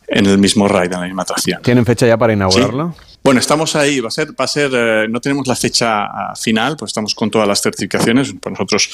en 0.08 0.26
el 0.26 0.38
mismo 0.38 0.66
ride, 0.66 0.86
en 0.94 1.00
la 1.00 1.06
misma 1.06 1.22
atracción. 1.22 1.62
¿Tienen 1.62 1.84
fecha 1.84 2.06
ya 2.06 2.16
para 2.16 2.32
inaugurarlo? 2.32 2.94
Bueno, 3.26 3.40
estamos 3.40 3.74
ahí, 3.74 3.98
va 3.98 4.06
a 4.06 4.12
ser, 4.12 4.40
va 4.40 4.44
a 4.44 4.46
ser 4.46 4.70
eh, 4.72 5.08
no 5.10 5.20
tenemos 5.20 5.48
la 5.48 5.56
fecha 5.56 6.04
ah, 6.04 6.36
final, 6.36 6.76
pues 6.76 6.90
estamos 6.90 7.12
con 7.12 7.28
todas 7.28 7.48
las 7.48 7.60
certificaciones. 7.60 8.32
Para 8.34 8.52
nosotros 8.52 8.88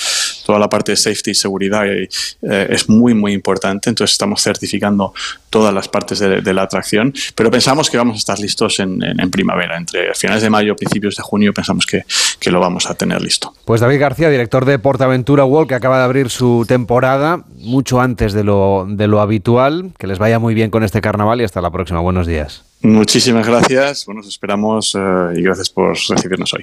toda 0.53 0.61
la 0.61 0.69
parte 0.69 0.93
de 0.93 0.97
safety 0.97 1.31
y 1.31 1.35
seguridad 1.35 1.87
eh, 1.89 2.09
es 2.43 2.87
muy, 2.87 3.15
muy 3.15 3.33
importante, 3.33 3.89
entonces 3.89 4.13
estamos 4.13 4.43
certificando 4.43 5.15
todas 5.49 5.73
las 5.73 5.89
partes 5.89 6.19
de, 6.19 6.53
la 6.53 6.63
atracción, 6.63 7.15
pero 7.35 7.51
pensamos 7.51 7.89
que 7.89 7.97
vamos 7.97 8.17
a 8.17 8.19
estar 8.19 8.39
listos 8.39 8.79
en, 8.81 9.01
primavera, 9.31 9.79
entre 9.79 10.15
finales 10.15 10.43
de 10.43 10.51
mayo, 10.51 10.77
principios 10.77 11.17
de 11.17 11.23
junio, 11.23 11.55
pensamos 11.55 11.87
que, 11.87 12.05
que, 12.39 12.51
lo 12.51 12.61
vamos 12.61 12.85
a 12.91 12.95
tener 12.95 13.23
listo. 13.23 13.55
Pues 13.65 13.81
David 13.81 13.99
García, 13.99 14.29
director 14.29 14.67
de 14.67 14.79
Portaventura 14.79 15.47
World, 15.47 15.71
que 15.71 15.75
acaba 15.75 15.97
de 15.97 16.05
abrir 16.05 16.29
su 16.29 16.67
temporada 16.69 17.45
mucho 17.57 18.03
antes 18.03 18.35
de 18.35 18.45
lo, 18.45 18.87
de 18.87 19.09
lo 19.09 19.23
habitual, 19.23 19.93
que 19.99 20.07
les 20.07 20.19
vaya 20.19 20.39
muy 20.39 20.53
bien 20.53 20.71
con 20.71 20.85
este 20.85 21.01
carnaval 21.01 21.41
y 21.41 21.45
hasta 21.45 21.63
la 21.63 21.71
próxima. 21.71 22.01
Buenos 22.01 22.27
días. 22.27 22.63
Muchísimas 22.83 23.47
gracias, 23.47 24.05
bueno, 24.05 24.21
nos 24.21 24.29
esperamos 24.29 24.95
eh, 24.95 25.39
y 25.39 25.43
gracias 25.43 25.71
por 25.71 25.97
recibirnos 26.11 26.53
hoy. 26.53 26.63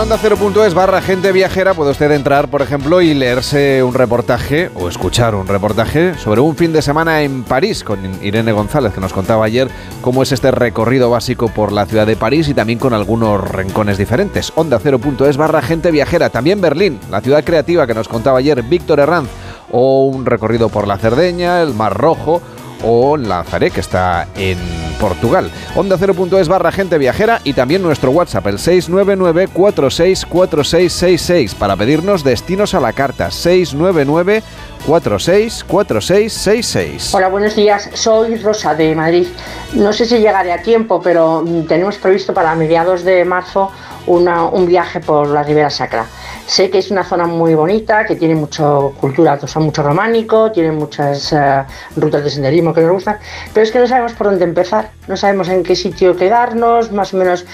Onda 0.00 0.16
0.es 0.16 0.72
barra 0.72 1.02
gente 1.02 1.30
viajera 1.30 1.74
puede 1.74 1.90
usted 1.90 2.10
entrar, 2.12 2.48
por 2.48 2.62
ejemplo, 2.62 3.02
y 3.02 3.12
leerse 3.12 3.82
un 3.82 3.92
reportaje 3.92 4.70
o 4.74 4.88
escuchar 4.88 5.34
un 5.34 5.46
reportaje 5.46 6.14
sobre 6.14 6.40
un 6.40 6.56
fin 6.56 6.72
de 6.72 6.80
semana 6.80 7.20
en 7.20 7.42
París 7.44 7.84
con 7.84 8.00
Irene 8.24 8.52
González, 8.52 8.94
que 8.94 9.00
nos 9.02 9.12
contaba 9.12 9.44
ayer 9.44 9.68
cómo 10.00 10.22
es 10.22 10.32
este 10.32 10.52
recorrido 10.52 11.10
básico 11.10 11.48
por 11.48 11.70
la 11.70 11.84
ciudad 11.84 12.06
de 12.06 12.16
París 12.16 12.48
y 12.48 12.54
también 12.54 12.78
con 12.78 12.94
algunos 12.94 13.46
rincones 13.50 13.98
diferentes. 13.98 14.54
Onda 14.56 14.80
0.es 14.80 15.36
barra 15.36 15.60
gente 15.60 15.90
viajera. 15.90 16.30
También 16.30 16.62
Berlín, 16.62 16.98
la 17.10 17.20
ciudad 17.20 17.44
creativa 17.44 17.86
que 17.86 17.92
nos 17.92 18.08
contaba 18.08 18.38
ayer 18.38 18.62
Víctor 18.62 19.00
Herranz. 19.00 19.28
o 19.70 20.06
un 20.06 20.24
recorrido 20.24 20.70
por 20.70 20.88
la 20.88 20.96
Cerdeña, 20.96 21.60
el 21.60 21.74
Mar 21.74 21.94
Rojo 21.96 22.40
o 22.82 23.16
Lanzaré, 23.16 23.70
que 23.70 23.80
está 23.80 24.28
en 24.36 24.58
Portugal. 25.00 25.50
Onda 25.74 25.96
0.es 25.96 26.48
barra 26.48 26.72
gente 26.72 26.98
viajera 26.98 27.40
y 27.44 27.54
también 27.54 27.82
nuestro 27.82 28.10
WhatsApp, 28.10 28.46
el 28.46 28.58
699 28.58 29.48
464666 29.48 31.54
para 31.54 31.76
pedirnos 31.76 32.22
destinos 32.22 32.74
a 32.74 32.80
la 32.80 32.92
carta. 32.92 33.30
699 33.30 34.42
464666. 34.86 37.14
Hola, 37.14 37.28
buenos 37.28 37.54
días. 37.54 37.90
Soy 37.94 38.36
Rosa 38.36 38.74
de 38.74 38.94
Madrid. 38.94 39.26
No 39.74 39.92
sé 39.92 40.06
si 40.06 40.18
llegaré 40.18 40.52
a 40.52 40.62
tiempo, 40.62 41.02
pero 41.02 41.42
mm, 41.42 41.66
tenemos 41.66 41.98
previsto 41.98 42.32
para 42.34 42.54
mediados 42.54 43.04
de 43.04 43.24
marzo 43.24 43.70
un 44.06 44.66
viaje 44.66 45.00
por 45.00 45.28
la 45.28 45.42
Ribera 45.42 45.70
Sacra. 45.70 46.06
Sé 46.46 46.68
que 46.68 46.78
es 46.78 46.90
una 46.90 47.04
zona 47.04 47.26
muy 47.26 47.54
bonita, 47.54 48.04
que 48.04 48.16
tiene 48.16 48.34
mucho 48.34 48.92
cultura, 49.00 49.38
o 49.40 49.46
sea, 49.46 49.62
mucho 49.62 49.82
románico, 49.82 50.50
tiene 50.50 50.72
muchas 50.72 51.32
eh, 51.32 51.62
rutas 51.96 52.24
de 52.24 52.30
senderismo 52.30 52.74
que 52.74 52.80
nos 52.80 52.92
gustan, 52.92 53.18
pero 53.54 53.64
es 53.64 53.70
que 53.70 53.78
no 53.78 53.86
sabemos 53.86 54.12
por 54.14 54.28
dónde 54.28 54.44
empezar, 54.44 54.90
no 55.06 55.16
sabemos 55.16 55.48
en 55.48 55.62
qué 55.62 55.76
sitio 55.76 56.16
quedarnos, 56.16 56.90
más 56.90 57.14
o 57.14 57.18
menos 57.18 57.44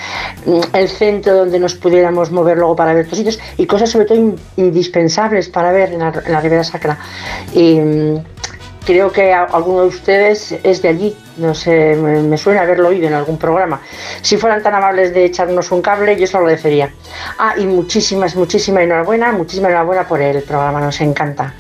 mm, 0.47 0.77
el 0.77 0.89
centro 0.89 1.35
donde 1.35 1.59
nos 1.59 1.75
pudiéramos 1.75 2.31
mover 2.31 2.57
luego 2.57 2.75
para 2.75 2.95
ver 2.95 3.05
otros 3.05 3.19
sitios 3.19 3.39
y 3.59 3.67
cosas 3.67 3.91
sobre 3.91 4.07
todo 4.07 4.35
indispensables 4.57 5.51
para 5.51 5.73
ver 5.73 5.93
en 5.93 5.99
la, 5.99 6.41
Ribera 6.41 6.65
Sacra. 6.65 6.99
Y, 7.53 7.81
mm, 7.81 8.19
creo 8.87 9.13
que 9.13 9.35
alguno 9.35 9.83
de 9.83 9.89
ustedes 9.89 10.55
es 10.63 10.81
de 10.81 10.89
allí, 10.89 11.15
no 11.37 11.55
sé, 11.55 11.95
me, 11.97 12.39
suena 12.39 12.63
haberlo 12.63 12.89
oído 12.89 13.09
en 13.09 13.15
algún 13.15 13.37
programa. 13.37 13.81
Si 14.23 14.37
fueran 14.37 14.63
tan 14.63 14.75
amables 14.75 15.13
de 15.13 15.25
echarnos 15.25 15.73
un 15.73 15.83
cable, 15.83 16.17
yo 16.17 16.25
se 16.27 16.35
lo 16.35 16.41
agradecería. 16.41 16.91
Ah, 17.39 17.55
y 17.59 17.67
muchísimas, 17.67 18.37
muchísimas 18.37 18.85
enhorabuena, 18.85 19.33
muchísimas 19.33 19.71
enhorabuena 19.71 20.07
por 20.07 20.23
el 20.23 20.43
programa, 20.43 20.81
nos 20.81 21.01
encanta. 21.01 21.53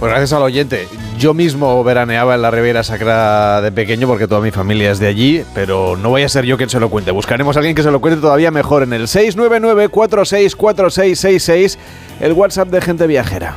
Pues 0.00 0.10
gracias 0.10 0.32
al 0.32 0.42
oyente. 0.42 0.88
Yo 1.16 1.32
mismo 1.34 1.82
veraneaba 1.82 2.36
en 2.36 2.42
la 2.42 2.52
Riviera 2.52 2.84
Sacra 2.84 3.60
de 3.60 3.72
pequeño 3.72 4.06
porque 4.06 4.28
toda 4.28 4.40
mi 4.40 4.52
familia 4.52 4.92
es 4.92 5.00
de 5.00 5.08
allí, 5.08 5.44
pero 5.54 5.96
no 5.96 6.10
voy 6.10 6.22
a 6.22 6.28
ser 6.28 6.44
yo 6.44 6.56
quien 6.56 6.70
se 6.70 6.78
lo 6.78 6.88
cuente. 6.88 7.10
Buscaremos 7.10 7.56
a 7.56 7.60
alguien 7.60 7.74
que 7.74 7.82
se 7.82 7.90
lo 7.90 8.00
cuente 8.00 8.20
todavía 8.20 8.52
mejor 8.52 8.84
en 8.84 8.92
el 8.92 9.08
699-464666, 9.08 11.78
el 12.20 12.32
WhatsApp 12.32 12.68
de 12.68 12.80
Gente 12.80 13.08
Viajera. 13.08 13.56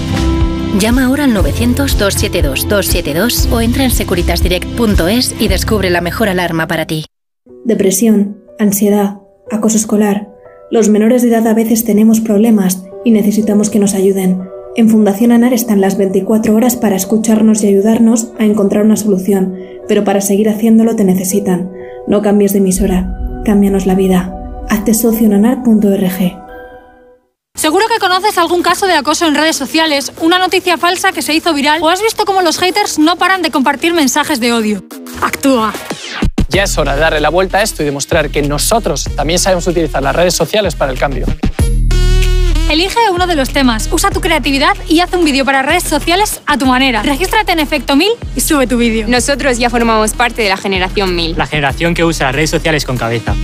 Llama 0.79 1.05
ahora 1.05 1.25
al 1.25 1.35
900-272-272 1.35 3.51
o 3.51 3.59
entra 3.59 3.83
en 3.83 3.91
securitasdirect.es 3.91 5.35
y 5.37 5.49
descubre 5.49 5.89
la 5.89 5.99
mejor 5.99 6.29
alarma 6.29 6.67
para 6.67 6.85
ti. 6.85 7.07
Depresión, 7.65 8.37
ansiedad, 8.57 9.17
acoso 9.51 9.75
escolar. 9.75 10.29
Los 10.71 10.87
menores 10.87 11.23
de 11.23 11.27
edad 11.27 11.45
a 11.47 11.53
veces 11.53 11.83
tenemos 11.83 12.21
problemas 12.21 12.85
y 13.03 13.11
necesitamos 13.11 13.69
que 13.69 13.79
nos 13.79 13.95
ayuden. 13.95 14.43
En 14.77 14.87
Fundación 14.87 15.33
ANAR 15.33 15.53
están 15.53 15.81
las 15.81 15.97
24 15.97 16.55
horas 16.55 16.77
para 16.77 16.95
escucharnos 16.95 17.61
y 17.63 17.67
ayudarnos 17.67 18.31
a 18.39 18.45
encontrar 18.45 18.85
una 18.85 18.95
solución, 18.95 19.57
pero 19.89 20.05
para 20.05 20.21
seguir 20.21 20.47
haciéndolo 20.47 20.95
te 20.95 21.03
necesitan. 21.03 21.69
No 22.07 22.21
cambies 22.21 22.53
de 22.53 22.59
emisora, 22.59 23.41
cámbianos 23.43 23.85
la 23.85 23.95
vida. 23.95 24.33
Hazte 24.69 24.93
socio 24.93 25.27
en 25.27 25.33
anar.org. 25.33 26.40
Seguro 27.61 27.85
que 27.87 27.99
conoces 27.99 28.39
algún 28.39 28.63
caso 28.63 28.87
de 28.87 28.93
acoso 28.93 29.27
en 29.27 29.35
redes 29.35 29.55
sociales, 29.55 30.11
una 30.19 30.39
noticia 30.39 30.77
falsa 30.77 31.11
que 31.11 31.21
se 31.21 31.35
hizo 31.35 31.53
viral 31.53 31.79
o 31.83 31.89
has 31.89 32.01
visto 32.01 32.25
cómo 32.25 32.41
los 32.41 32.57
haters 32.57 32.97
no 32.97 33.17
paran 33.17 33.43
de 33.43 33.51
compartir 33.51 33.93
mensajes 33.93 34.39
de 34.39 34.51
odio. 34.51 34.83
Actúa. 35.21 35.71
Ya 36.49 36.63
es 36.63 36.75
hora 36.79 36.95
de 36.95 37.01
darle 37.01 37.19
la 37.19 37.29
vuelta 37.29 37.59
a 37.59 37.61
esto 37.61 37.83
y 37.83 37.85
demostrar 37.85 38.31
que 38.31 38.41
nosotros 38.41 39.07
también 39.15 39.37
sabemos 39.37 39.67
utilizar 39.67 40.01
las 40.01 40.15
redes 40.15 40.33
sociales 40.33 40.73
para 40.73 40.91
el 40.91 40.97
cambio. 40.97 41.27
Elige 42.67 42.99
uno 43.13 43.27
de 43.27 43.35
los 43.35 43.49
temas, 43.51 43.89
usa 43.91 44.09
tu 44.09 44.21
creatividad 44.21 44.75
y 44.87 45.01
haz 45.01 45.13
un 45.13 45.23
vídeo 45.23 45.45
para 45.45 45.61
redes 45.61 45.83
sociales 45.83 46.41
a 46.47 46.57
tu 46.57 46.65
manera. 46.65 47.03
Regístrate 47.03 47.51
en 47.51 47.59
Efecto 47.59 47.95
1000 47.95 48.09
y 48.35 48.41
sube 48.41 48.65
tu 48.65 48.77
vídeo. 48.77 49.07
Nosotros 49.07 49.59
ya 49.59 49.69
formamos 49.69 50.13
parte 50.13 50.41
de 50.41 50.49
la 50.49 50.57
generación 50.57 51.15
1000. 51.15 51.37
La 51.37 51.45
generación 51.45 51.93
que 51.93 52.03
usa 52.03 52.25
las 52.25 52.35
redes 52.35 52.49
sociales 52.49 52.85
con 52.85 52.97
cabeza. 52.97 53.35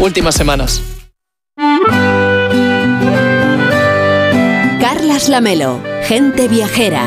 Últimas 0.00 0.34
semanas. 0.34 0.82
Carlas 5.12 5.28
Lamelo, 5.28 5.78
gente 6.04 6.48
viajera. 6.48 7.04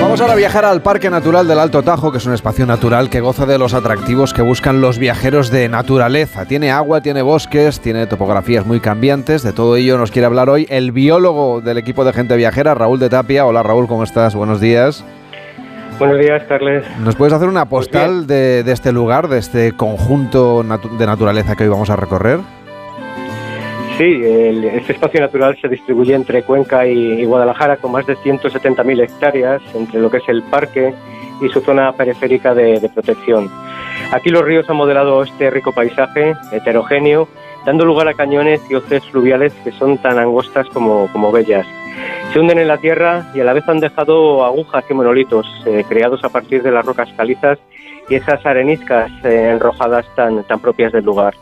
Vamos 0.00 0.18
ahora 0.22 0.32
a 0.32 0.36
viajar 0.36 0.64
al 0.64 0.80
Parque 0.80 1.10
Natural 1.10 1.46
del 1.46 1.58
Alto 1.58 1.82
Tajo, 1.82 2.10
que 2.10 2.16
es 2.16 2.24
un 2.24 2.32
espacio 2.32 2.64
natural 2.64 3.10
que 3.10 3.20
goza 3.20 3.44
de 3.44 3.58
los 3.58 3.74
atractivos 3.74 4.32
que 4.32 4.40
buscan 4.40 4.80
los 4.80 4.98
viajeros 4.98 5.50
de 5.50 5.68
naturaleza. 5.68 6.46
Tiene 6.46 6.70
agua, 6.70 7.02
tiene 7.02 7.20
bosques, 7.20 7.80
tiene 7.80 8.06
topografías 8.06 8.64
muy 8.64 8.80
cambiantes. 8.80 9.42
De 9.42 9.52
todo 9.52 9.76
ello 9.76 9.98
nos 9.98 10.10
quiere 10.10 10.24
hablar 10.24 10.48
hoy 10.48 10.66
el 10.70 10.92
biólogo 10.92 11.60
del 11.60 11.76
equipo 11.76 12.06
de 12.06 12.14
gente 12.14 12.36
viajera, 12.36 12.74
Raúl 12.74 12.98
de 12.98 13.10
Tapia. 13.10 13.44
Hola 13.44 13.62
Raúl, 13.64 13.86
¿cómo 13.86 14.02
estás? 14.02 14.34
Buenos 14.34 14.62
días. 14.62 15.04
Buenos 15.98 16.18
días, 16.18 16.42
Carles. 16.44 16.84
¿Nos 16.98 17.16
puedes 17.16 17.32
hacer 17.32 17.48
una 17.48 17.70
postal 17.70 18.26
de, 18.26 18.60
este 18.70 18.92
lugar, 18.92 19.28
de 19.28 19.38
este 19.38 19.72
conjunto 19.72 20.62
de 20.62 21.06
naturaleza 21.06 21.56
que 21.56 21.64
hoy 21.64 21.70
vamos 21.70 21.88
a 21.88 21.96
recorrer? 21.96 22.40
Sí, 23.96 24.20
este 24.22 24.92
espacio 24.92 25.20
natural 25.20 25.56
se 25.58 25.68
distribuye 25.68 26.14
entre 26.14 26.42
Cuenca 26.42 26.86
y, 26.86 27.24
Guadalajara 27.24 27.78
con 27.78 27.92
más 27.92 28.06
de 28.06 28.14
170.000 28.18 29.04
hectáreas 29.04 29.62
entre 29.74 30.00
lo 30.00 30.10
que 30.10 30.18
es 30.18 30.28
el 30.28 30.42
parque 30.42 30.92
y 31.40 31.48
su 31.48 31.60
zona 31.62 31.92
periférica 31.92 32.54
de, 32.54 32.90
protección. 32.92 33.50
Aquí 34.12 34.28
los 34.28 34.44
ríos 34.44 34.68
han 34.68 34.76
modelado 34.76 35.22
este 35.22 35.48
rico 35.48 35.72
paisaje 35.72 36.34
heterogéneo, 36.52 37.26
dando 37.64 37.86
lugar 37.86 38.08
a 38.08 38.14
cañones 38.14 38.60
y 38.68 38.74
hoces 38.74 39.02
fluviales 39.06 39.54
que 39.64 39.72
son 39.72 39.96
tan 39.96 40.18
angostas 40.18 40.66
como, 40.74 41.08
como 41.10 41.32
bellas 41.32 41.66
se 42.32 42.40
hunden 42.40 42.58
en 42.58 42.68
la 42.68 42.78
tierra 42.78 43.26
y 43.34 43.40
a 43.40 43.44
la 43.44 43.52
vez 43.52 43.68
han 43.68 43.80
dejado 43.80 44.44
agujas 44.44 44.84
y 44.90 44.94
monolitos 44.94 45.46
eh, 45.66 45.84
creados 45.88 46.22
a 46.24 46.28
partir 46.28 46.62
de 46.62 46.70
las 46.70 46.84
rocas 46.84 47.08
calizas 47.16 47.58
y 48.08 48.14
esas 48.14 48.44
areniscas 48.44 49.10
eh, 49.24 49.50
enrojadas 49.52 50.06
tan, 50.14 50.44
tan 50.44 50.60
propias 50.60 50.92
del 50.92 51.04
lugar. 51.04 51.34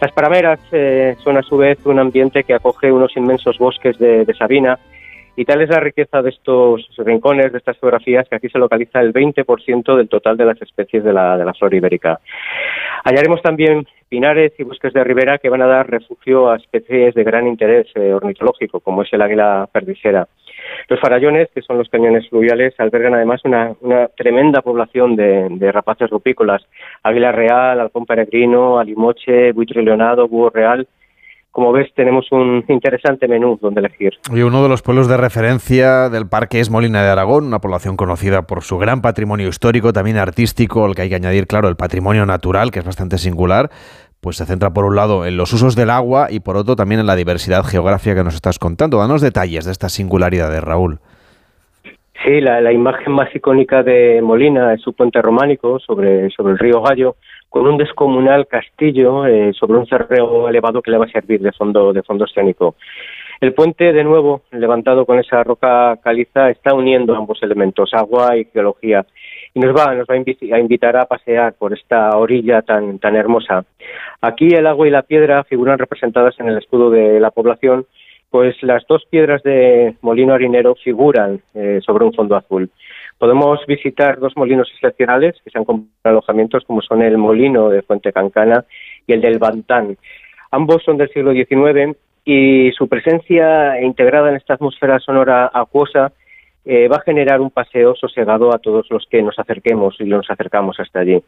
Las 0.00 0.12
parameras 0.12 0.60
eh, 0.72 1.16
son 1.24 1.38
a 1.38 1.42
su 1.42 1.56
vez 1.56 1.78
un 1.84 1.98
ambiente 1.98 2.44
que 2.44 2.54
acoge 2.54 2.92
unos 2.92 3.16
inmensos 3.16 3.56
bosques 3.58 3.98
de, 3.98 4.26
sabina 4.38 4.78
y 5.36 5.44
tal 5.44 5.60
es 5.60 5.68
la 5.68 5.80
riqueza 5.80 6.22
de 6.22 6.30
estos 6.30 6.88
rincones, 6.98 7.52
de 7.52 7.58
estas 7.58 7.78
geografías, 7.78 8.26
que 8.28 8.36
aquí 8.36 8.48
se 8.48 8.58
localiza 8.58 9.00
el 9.00 9.12
20% 9.12 9.96
del 9.96 10.08
total 10.08 10.36
de 10.36 10.46
las 10.46 10.60
especies 10.62 11.04
de 11.04 11.12
la, 11.12 11.36
de 11.36 11.44
la 11.44 11.54
flora 11.54 11.76
ibérica. 11.76 12.20
Hallaremos 13.04 13.42
también 13.42 13.86
pinares 14.08 14.52
y 14.58 14.62
bosques 14.62 14.92
de 14.92 15.04
ribera 15.04 15.38
que 15.38 15.48
van 15.48 15.62
a 15.62 15.66
dar 15.66 15.90
refugio 15.90 16.50
a 16.50 16.56
especies 16.56 17.14
de 17.14 17.24
gran 17.24 17.46
interés 17.46 17.86
eh, 17.94 18.12
ornitológico, 18.12 18.80
como 18.80 19.02
es 19.02 19.12
el 19.12 19.22
águila 19.22 19.68
perdicera. 19.70 20.26
Los 20.88 21.00
farallones, 21.00 21.48
que 21.54 21.62
son 21.62 21.78
los 21.78 21.88
cañones 21.88 22.28
fluviales, 22.28 22.74
albergan 22.78 23.14
además 23.14 23.42
una, 23.44 23.74
tremenda 24.16 24.62
población 24.62 25.16
de, 25.16 25.72
rapaces 25.72 26.08
rupícolas, 26.10 26.62
águila 27.02 27.32
real, 27.32 27.80
halcón 27.80 28.06
peregrino, 28.06 28.78
alimoche, 28.78 29.52
buitre 29.52 29.82
leonado, 29.82 30.28
búho 30.28 30.50
real, 30.50 30.86
como 31.56 31.72
ves, 31.72 31.90
tenemos 31.94 32.30
un 32.32 32.66
interesante 32.68 33.26
menú 33.26 33.58
donde 33.62 33.80
elegir. 33.80 34.12
Y 34.30 34.42
uno 34.42 34.62
de 34.62 34.68
los 34.68 34.82
pueblos 34.82 35.08
de 35.08 35.16
referencia 35.16 36.10
del 36.10 36.28
parque 36.28 36.60
es 36.60 36.68
Molina 36.68 37.02
de 37.02 37.08
Aragón, 37.08 37.46
una 37.46 37.60
población 37.60 37.96
conocida 37.96 38.42
por 38.42 38.62
su 38.62 38.76
gran 38.76 39.00
patrimonio 39.00 39.48
histórico, 39.48 39.94
también 39.94 40.18
artístico, 40.18 40.84
al 40.84 40.94
que 40.94 41.00
hay 41.00 41.08
que 41.08 41.14
añadir, 41.14 41.46
claro, 41.46 41.70
el 41.70 41.76
patrimonio 41.76 42.26
natural, 42.26 42.70
que 42.70 42.80
es 42.80 42.84
bastante 42.84 43.16
singular. 43.16 43.70
Pues 44.20 44.36
se 44.36 44.44
centra 44.44 44.74
por 44.74 44.84
un 44.84 44.96
lado 44.96 45.24
en 45.24 45.38
los 45.38 45.50
usos 45.54 45.74
del 45.74 45.88
agua 45.88 46.26
y 46.30 46.40
por 46.40 46.58
otro 46.58 46.76
también 46.76 47.00
en 47.00 47.06
la 47.06 47.16
diversidad 47.16 47.64
geográfica 47.64 48.14
que 48.14 48.24
nos 48.24 48.34
estás 48.34 48.58
contando. 48.58 48.98
Danos 48.98 49.22
detalles 49.22 49.64
de 49.64 49.72
esta 49.72 49.88
singularidad 49.88 50.50
de 50.50 50.60
Raúl. 50.60 51.00
Sí, 52.22 52.40
la, 52.42 52.70
imagen 52.70 53.14
más 53.14 53.34
icónica 53.34 53.82
de 53.82 54.20
Molina 54.20 54.74
es 54.74 54.82
su 54.82 54.92
puente 54.92 55.22
románico 55.22 55.78
sobre, 55.78 56.28
sobre 56.30 56.52
el 56.52 56.58
río 56.58 56.82
Gallo, 56.82 57.16
con 57.56 57.66
un 57.66 57.78
descomunal 57.78 58.46
castillo 58.46 59.26
eh, 59.26 59.50
sobre 59.54 59.78
un 59.78 59.86
cerreo 59.86 60.46
elevado 60.46 60.82
que 60.82 60.90
le 60.90 60.98
va 60.98 61.06
a 61.06 61.08
servir 61.08 61.40
de 61.40 61.52
fondo, 61.52 61.90
de 61.90 62.02
fondo 62.02 62.26
escénico. 62.26 62.74
El 63.40 63.54
puente, 63.54 63.94
de 63.94 64.04
nuevo, 64.04 64.42
levantado 64.50 65.06
con 65.06 65.18
esa 65.18 65.42
roca 65.42 65.96
caliza, 66.04 66.50
está 66.50 66.74
uniendo 66.74 67.16
ambos 67.16 67.42
elementos, 67.42 67.94
agua 67.94 68.36
y 68.36 68.44
geología, 68.44 69.06
y 69.54 69.60
nos 69.60 69.74
va, 69.74 69.94
nos 69.94 70.06
va 70.06 70.16
a 70.16 70.58
invitar 70.58 70.98
a 70.98 71.06
pasear 71.06 71.54
por 71.54 71.72
esta 71.72 72.10
orilla 72.18 72.60
tan, 72.60 72.98
tan 72.98 73.16
hermosa. 73.16 73.64
Aquí 74.20 74.48
el 74.48 74.66
agua 74.66 74.86
y 74.86 74.90
la 74.90 75.02
piedra 75.02 75.42
figuran 75.44 75.78
representadas 75.78 76.38
en 76.38 76.48
el 76.48 76.58
escudo 76.58 76.90
de 76.90 77.18
la 77.20 77.30
población 77.30 77.86
Pues 78.28 78.62
las 78.62 78.86
dos 78.86 79.06
piedras 79.08 79.42
de 79.44 79.94
molino 80.02 80.34
harinero 80.34 80.74
figuran 80.74 81.40
eh, 81.54 81.80
sobre 81.80 82.04
un 82.04 82.12
fondo 82.12 82.36
azul. 82.36 82.68
Podemos 83.18 83.64
visitar 83.66 84.18
dos 84.18 84.36
molinos 84.36 84.70
excepcionales 84.74 85.36
que 85.42 85.50
se 85.50 85.58
han 85.58 85.64
comprado 85.64 86.18
alojamientos, 86.18 86.64
como 86.64 86.82
son 86.82 87.02
el 87.02 87.16
molino 87.16 87.70
de 87.70 87.82
Fuente 87.82 88.12
Cancana 88.12 88.64
y 89.06 89.12
el 89.12 89.20
del 89.20 89.38
Bantán. 89.38 89.96
Ambos 90.50 90.82
son 90.84 90.96
del 90.96 91.10
siglo 91.10 91.32
XIX 91.32 91.96
y 92.24 92.72
su 92.72 92.88
presencia 92.88 93.80
integrada 93.80 94.30
en 94.30 94.36
esta 94.36 94.54
atmósfera 94.54 94.98
sonora 94.98 95.50
acuosa 95.52 96.12
eh, 96.64 96.88
va 96.88 96.96
a 96.96 97.02
generar 97.02 97.40
un 97.40 97.50
paseo 97.50 97.94
sosegado 97.94 98.52
a 98.52 98.58
todos 98.58 98.88
los 98.90 99.06
que 99.08 99.22
nos 99.22 99.38
acerquemos 99.38 99.94
y 100.00 100.04
nos 100.04 100.28
acercamos 100.28 100.78
hasta 100.80 100.98
allí. 100.98 101.22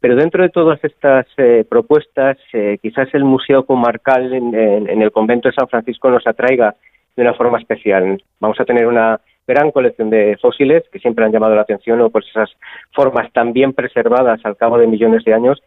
Pero 0.00 0.16
dentro 0.16 0.42
de 0.42 0.48
todas 0.48 0.82
estas 0.82 1.26
eh, 1.36 1.66
propuestas, 1.68 2.38
eh, 2.54 2.78
quizás 2.80 3.08
el 3.12 3.24
Museo 3.24 3.66
Comarcal 3.66 4.32
en, 4.32 5.02
el 5.02 5.12
Convento 5.12 5.48
de 5.48 5.54
San 5.54 5.68
Francisco 5.68 6.08
nos 6.08 6.26
atraiga 6.26 6.74
de 7.14 7.22
una 7.22 7.34
forma 7.34 7.58
especial. 7.58 8.22
Vamos 8.40 8.58
a 8.60 8.64
tener 8.64 8.86
una 8.86 9.20
gran 9.48 9.72
colección 9.72 10.10
de 10.10 10.36
fósiles 10.40 10.84
que 10.92 11.00
siempre 11.00 11.24
han 11.24 11.32
llamado 11.32 11.56
la 11.56 11.62
atención 11.62 12.00
o 12.02 12.10
por 12.10 12.22
esas 12.22 12.50
formas 12.92 13.32
tan 13.32 13.52
bien 13.52 13.72
preservadas 13.72 14.40
al 14.44 14.56
cabo 14.56 14.78
de 14.78 14.86
millones 14.86 15.24
de 15.24 15.34
años 15.34 15.60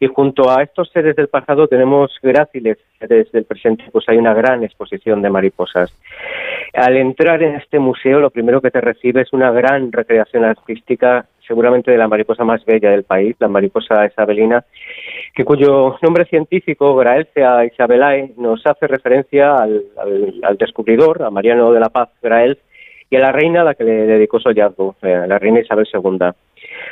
y 0.00 0.06
junto 0.06 0.50
a 0.50 0.62
estos 0.62 0.90
seres 0.90 1.16
del 1.16 1.28
pasado 1.28 1.68
tenemos 1.68 2.12
gráciles 2.22 2.78
seres 2.98 3.30
del 3.32 3.44
presente, 3.44 3.84
pues 3.92 4.08
hay 4.08 4.16
una 4.16 4.34
gran 4.34 4.62
exposición 4.64 5.22
de 5.22 5.30
mariposas. 5.30 5.92
Al 6.72 6.96
entrar 6.96 7.42
en 7.42 7.54
este 7.56 7.78
museo, 7.78 8.20
lo 8.20 8.30
primero 8.30 8.60
que 8.60 8.70
te 8.70 8.80
recibe 8.80 9.22
es 9.22 9.32
una 9.32 9.50
gran 9.52 9.92
recreación 9.92 10.44
artística, 10.44 11.26
seguramente 11.46 11.90
de 11.90 11.98
la 11.98 12.08
mariposa 12.08 12.44
más 12.44 12.64
bella 12.64 12.90
del 12.90 13.04
país, 13.04 13.36
la 13.38 13.48
mariposa 13.48 14.06
isabelina, 14.06 14.64
que 15.34 15.44
cuyo 15.44 15.96
nombre 16.02 16.24
científico, 16.24 16.96
Graelcea 16.96 17.64
isabelae, 17.64 18.32
nos 18.36 18.66
hace 18.66 18.86
referencia 18.86 19.54
al, 19.54 19.84
al 20.42 20.56
descubridor, 20.56 21.22
a 21.22 21.30
Mariano 21.30 21.72
de 21.72 21.80
la 21.80 21.90
Paz 21.90 22.10
Grael, 22.22 22.58
y 23.14 23.16
a 23.16 23.20
la 23.20 23.30
reina 23.30 23.60
a 23.60 23.64
la 23.64 23.74
que 23.74 23.84
le 23.84 24.06
dedicó 24.06 24.40
su 24.40 24.48
hallazgo, 24.48 24.96
eh, 25.00 25.24
la 25.28 25.38
reina 25.38 25.60
Isabel 25.60 25.86
II. 25.86 26.30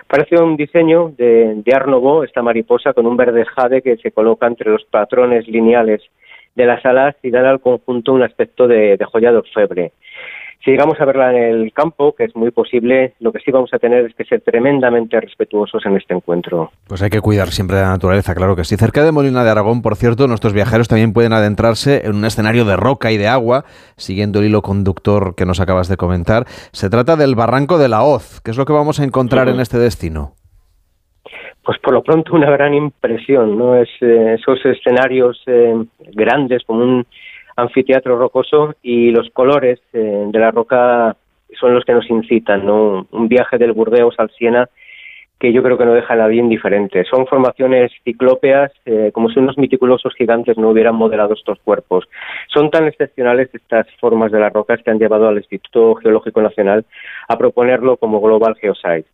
Parece 0.06 0.40
un 0.40 0.56
diseño 0.56 1.12
de, 1.18 1.54
de 1.56 1.74
Art 1.74 1.88
esta 2.24 2.42
mariposa 2.42 2.92
con 2.92 3.06
un 3.06 3.16
verde 3.16 3.44
jade 3.44 3.82
que 3.82 3.96
se 3.96 4.12
coloca 4.12 4.46
entre 4.46 4.70
los 4.70 4.84
patrones 4.84 5.48
lineales 5.48 6.00
de 6.54 6.64
las 6.64 6.86
alas 6.86 7.16
y 7.24 7.32
dan 7.32 7.46
al 7.46 7.60
conjunto 7.60 8.12
un 8.12 8.22
aspecto 8.22 8.68
de, 8.68 8.96
de 8.96 9.04
joya 9.04 9.32
de 9.32 9.38
orfebre. 9.38 9.92
Si 10.64 10.70
llegamos 10.70 11.00
a 11.00 11.04
verla 11.04 11.30
en 11.32 11.42
el 11.42 11.72
campo, 11.72 12.14
que 12.14 12.24
es 12.24 12.36
muy 12.36 12.52
posible, 12.52 13.14
lo 13.18 13.32
que 13.32 13.40
sí 13.40 13.50
vamos 13.50 13.74
a 13.74 13.80
tener 13.80 14.06
es 14.06 14.14
que 14.14 14.24
ser 14.24 14.42
tremendamente 14.42 15.20
respetuosos 15.20 15.84
en 15.86 15.96
este 15.96 16.14
encuentro. 16.14 16.70
Pues 16.86 17.02
hay 17.02 17.10
que 17.10 17.20
cuidar 17.20 17.48
siempre 17.48 17.78
de 17.78 17.82
la 17.82 17.88
naturaleza, 17.88 18.32
claro 18.34 18.54
que 18.54 18.62
sí. 18.62 18.76
Cerca 18.76 19.02
de 19.02 19.10
Molina 19.10 19.42
de 19.42 19.50
Aragón, 19.50 19.82
por 19.82 19.96
cierto, 19.96 20.28
nuestros 20.28 20.52
viajeros 20.52 20.86
también 20.86 21.12
pueden 21.12 21.32
adentrarse 21.32 22.06
en 22.06 22.14
un 22.14 22.24
escenario 22.24 22.64
de 22.64 22.76
roca 22.76 23.10
y 23.10 23.16
de 23.16 23.26
agua, 23.26 23.64
siguiendo 23.96 24.38
el 24.38 24.46
hilo 24.46 24.62
conductor 24.62 25.34
que 25.34 25.46
nos 25.46 25.58
acabas 25.58 25.88
de 25.88 25.96
comentar. 25.96 26.44
Se 26.70 26.88
trata 26.88 27.16
del 27.16 27.34
Barranco 27.34 27.76
de 27.76 27.88
la 27.88 28.04
Hoz. 28.04 28.40
¿Qué 28.44 28.52
es 28.52 28.56
lo 28.56 28.64
que 28.64 28.72
vamos 28.72 29.00
a 29.00 29.04
encontrar 29.04 29.48
en 29.48 29.58
este 29.58 29.78
destino? 29.78 30.34
Pues 31.64 31.78
por 31.78 31.92
lo 31.92 32.02
pronto 32.04 32.34
una 32.34 32.50
gran 32.50 32.74
impresión, 32.74 33.58
¿no? 33.58 33.76
Es, 33.76 33.88
eh, 34.00 34.36
esos 34.38 34.64
escenarios 34.64 35.42
eh, 35.46 35.74
grandes 36.14 36.62
como 36.64 36.84
un 36.84 37.06
anfiteatro 37.56 38.18
rocoso 38.18 38.74
y 38.82 39.10
los 39.10 39.30
colores 39.30 39.80
eh, 39.92 40.24
de 40.26 40.38
la 40.38 40.50
roca 40.50 41.16
son 41.60 41.74
los 41.74 41.84
que 41.84 41.92
nos 41.92 42.08
incitan, 42.08 42.64
¿no? 42.64 43.06
Un 43.10 43.28
viaje 43.28 43.58
del 43.58 43.72
Burdeos 43.72 44.14
al 44.18 44.30
Siena 44.30 44.68
que 45.42 45.52
yo 45.52 45.60
creo 45.64 45.76
que 45.76 45.84
no 45.84 45.92
deja 45.92 46.14
nadie 46.14 46.38
indiferente. 46.38 47.02
Son 47.04 47.26
formaciones 47.26 47.90
ciclópeas, 48.04 48.70
eh, 48.86 49.10
como 49.12 49.28
si 49.28 49.40
unos 49.40 49.58
meticulosos 49.58 50.14
gigantes 50.14 50.56
no 50.56 50.70
hubieran 50.70 50.94
modelado 50.94 51.34
estos 51.34 51.58
cuerpos. 51.64 52.08
Son 52.46 52.70
tan 52.70 52.86
excepcionales 52.86 53.52
estas 53.52 53.88
formas 53.98 54.30
de 54.30 54.38
las 54.38 54.52
rocas 54.52 54.80
que 54.84 54.92
han 54.92 55.00
llevado 55.00 55.26
al 55.26 55.38
Instituto 55.38 55.96
Geológico 55.96 56.40
Nacional 56.40 56.84
a 57.26 57.36
proponerlo 57.36 57.96
como 57.96 58.20
Global 58.20 58.54
Geosite. 58.54 59.08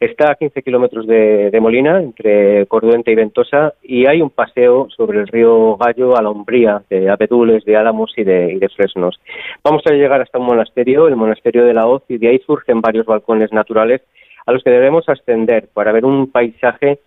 Está 0.00 0.32
a 0.32 0.34
15 0.34 0.62
kilómetros 0.62 1.06
de, 1.06 1.56
Molina, 1.60 2.00
entre 2.00 2.66
Corduente 2.66 3.12
y 3.12 3.14
Ventosa, 3.14 3.74
y 3.82 4.06
hay 4.06 4.20
un 4.20 4.30
paseo 4.30 4.88
sobre 4.90 5.20
el 5.20 5.28
río 5.28 5.76
Gallo 5.76 6.16
a 6.16 6.22
la 6.22 6.30
Umbría, 6.30 6.82
de 6.90 7.08
abedules, 7.08 7.64
de 7.64 7.76
álamos 7.76 8.12
y 8.16 8.24
de, 8.24 8.68
fresnos. 8.74 9.20
Vamos 9.62 9.82
a 9.86 9.92
llegar 9.92 10.20
hasta 10.20 10.38
un 10.38 10.46
monasterio, 10.46 11.06
el 11.06 11.16
monasterio 11.16 11.64
de 11.64 11.74
la 11.74 11.86
Hoz, 11.86 12.02
y 12.08 12.18
de 12.18 12.28
ahí 12.28 12.38
surgen 12.40 12.80
varios 12.80 13.06
balcones 13.06 13.52
naturales 13.52 14.02
a 14.44 14.52
los 14.52 14.64
que 14.64 14.70
debemos 14.70 15.08
ascender 15.08 15.68
para 15.72 15.92
ver 15.92 16.04
un 16.04 16.30
paisaje 16.30 16.98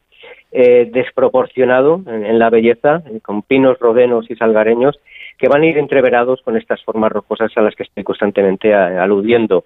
eh, 0.51 0.89
desproporcionado 0.89 2.01
en, 2.07 2.39
la 2.39 2.49
belleza, 2.49 3.03
eh, 3.11 3.19
con 3.19 3.41
pinos, 3.41 3.77
rodenos 3.77 4.31
y 4.31 4.35
salgareños, 4.35 4.97
que 5.37 5.49
van 5.49 5.63
a 5.63 5.65
ir 5.65 5.77
entreverados 5.77 6.41
con 6.43 6.55
estas 6.55 6.81
formas 6.83 7.11
rocosas 7.11 7.51
a 7.57 7.61
las 7.61 7.75
que 7.75 7.83
estoy 7.83 8.05
constantemente 8.05 8.73
aludiendo 8.73 9.65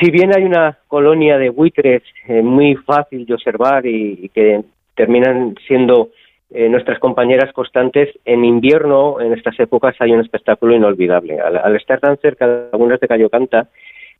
si 0.00 0.10
bien 0.10 0.36
hay 0.36 0.44
una 0.44 0.78
colonia 0.86 1.38
de 1.38 1.50
buitres 1.50 2.02
eh, 2.26 2.42
muy 2.42 2.74
fácil 2.76 3.24
de 3.24 3.34
observar 3.34 3.86
y, 3.86 4.28
que 4.34 4.62
terminan 4.94 5.54
siendo 5.66 6.10
eh, 6.50 6.68
nuestras 6.68 6.98
compañeras 6.98 7.52
constantes, 7.52 8.10
en 8.24 8.44
invierno, 8.44 9.20
en 9.20 9.32
estas 9.32 9.58
épocas, 9.60 9.94
hay 10.00 10.12
un 10.12 10.20
espectáculo 10.20 10.74
inolvidable. 10.74 11.38
Al, 11.40 11.76
estar 11.76 12.00
tan 12.00 12.16
cerca 12.18 12.46
de 12.46 12.68
algunas 12.72 13.00
de 13.00 13.08
Cayo 13.08 13.30
Canta, 13.30 13.68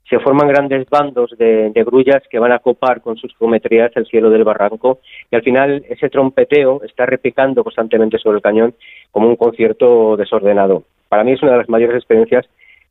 se 0.09 0.19
forman 0.19 0.47
grandes 0.47 0.89
bandos 0.89 1.37
de, 1.37 1.69
de, 1.69 1.83
grullas 1.83 2.23
que 2.31 2.39
van 2.39 2.51
a 2.51 2.59
copar 2.59 3.01
con 3.01 3.17
sus 3.17 3.35
geometrías 3.37 3.91
el 3.95 4.07
cielo 4.07 4.31
del 4.31 4.43
barranco 4.43 4.99
y 5.29 5.35
al 5.35 5.43
final 5.43 5.85
ese 5.87 6.09
trompeteo 6.09 6.81
está 6.83 7.05
repicando 7.05 7.63
constantemente 7.63 8.17
sobre 8.17 8.37
el 8.37 8.41
cañón 8.41 8.73
como 9.11 9.27
un 9.27 9.35
concierto 9.35 10.17
desordenado. 10.17 10.83
Para 11.09 11.23
mí 11.23 11.33
es 11.33 11.43
una 11.43 11.51
de 11.51 11.57
las 11.59 11.69
mayores 11.69 11.97
experiencias 11.97 12.47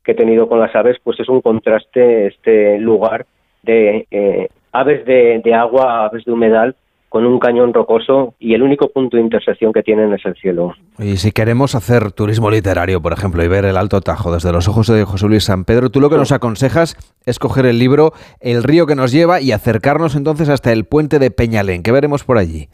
que 0.09 0.13
he 0.13 0.25
tenido 0.25 0.49
con 0.49 0.59
las 0.59 0.75
aves, 0.75 0.97
pues 1.03 1.19
es 1.19 1.29
un 1.29 1.39
contraste 1.41 2.25
este 2.25 2.79
lugar 2.79 3.27
de 3.61 4.07
eh, 4.09 4.47
aves 4.71 5.05
de, 5.05 5.39
de 5.43 5.53
agua, 5.53 6.05
aves 6.05 6.25
de 6.25 6.31
humedal, 6.31 6.75
con 7.09 7.27
un 7.27 7.37
cañón 7.37 7.75
rocoso 7.75 8.33
y 8.39 8.55
el 8.55 8.63
único 8.63 8.89
punto 8.89 9.17
de 9.17 9.23
intersección 9.23 9.71
que 9.71 9.83
tienen 9.83 10.11
es 10.11 10.25
el 10.25 10.33
cielo. 10.35 10.73
Y 10.97 11.17
si 11.17 11.31
queremos 11.31 11.75
hacer 11.75 12.11
turismo 12.11 12.49
literario, 12.49 13.03
por 13.03 13.13
ejemplo, 13.13 13.43
y 13.43 13.47
ver 13.47 13.65
el 13.65 13.77
Alto 13.77 14.01
Tajo 14.01 14.33
desde 14.33 14.51
los 14.51 14.67
ojos 14.67 14.87
de 14.87 15.03
José 15.03 15.27
Luis 15.27 15.43
San 15.43 15.63
Pedro, 15.63 15.91
tú 15.91 16.01
lo 16.01 16.09
que 16.09 16.17
nos 16.17 16.31
aconsejas 16.31 16.95
es 17.27 17.37
coger 17.37 17.67
el 17.67 17.77
libro 17.77 18.13
El 18.39 18.63
río 18.63 18.87
que 18.87 18.95
nos 18.95 19.11
lleva 19.11 19.41
y 19.41 19.51
acercarnos 19.51 20.15
entonces 20.15 20.49
hasta 20.49 20.71
el 20.71 20.85
puente 20.85 21.19
de 21.19 21.29
Peñalén. 21.29 21.83
¿Qué 21.83 21.91
veremos 21.91 22.23
por 22.23 22.39
allí? 22.39 22.69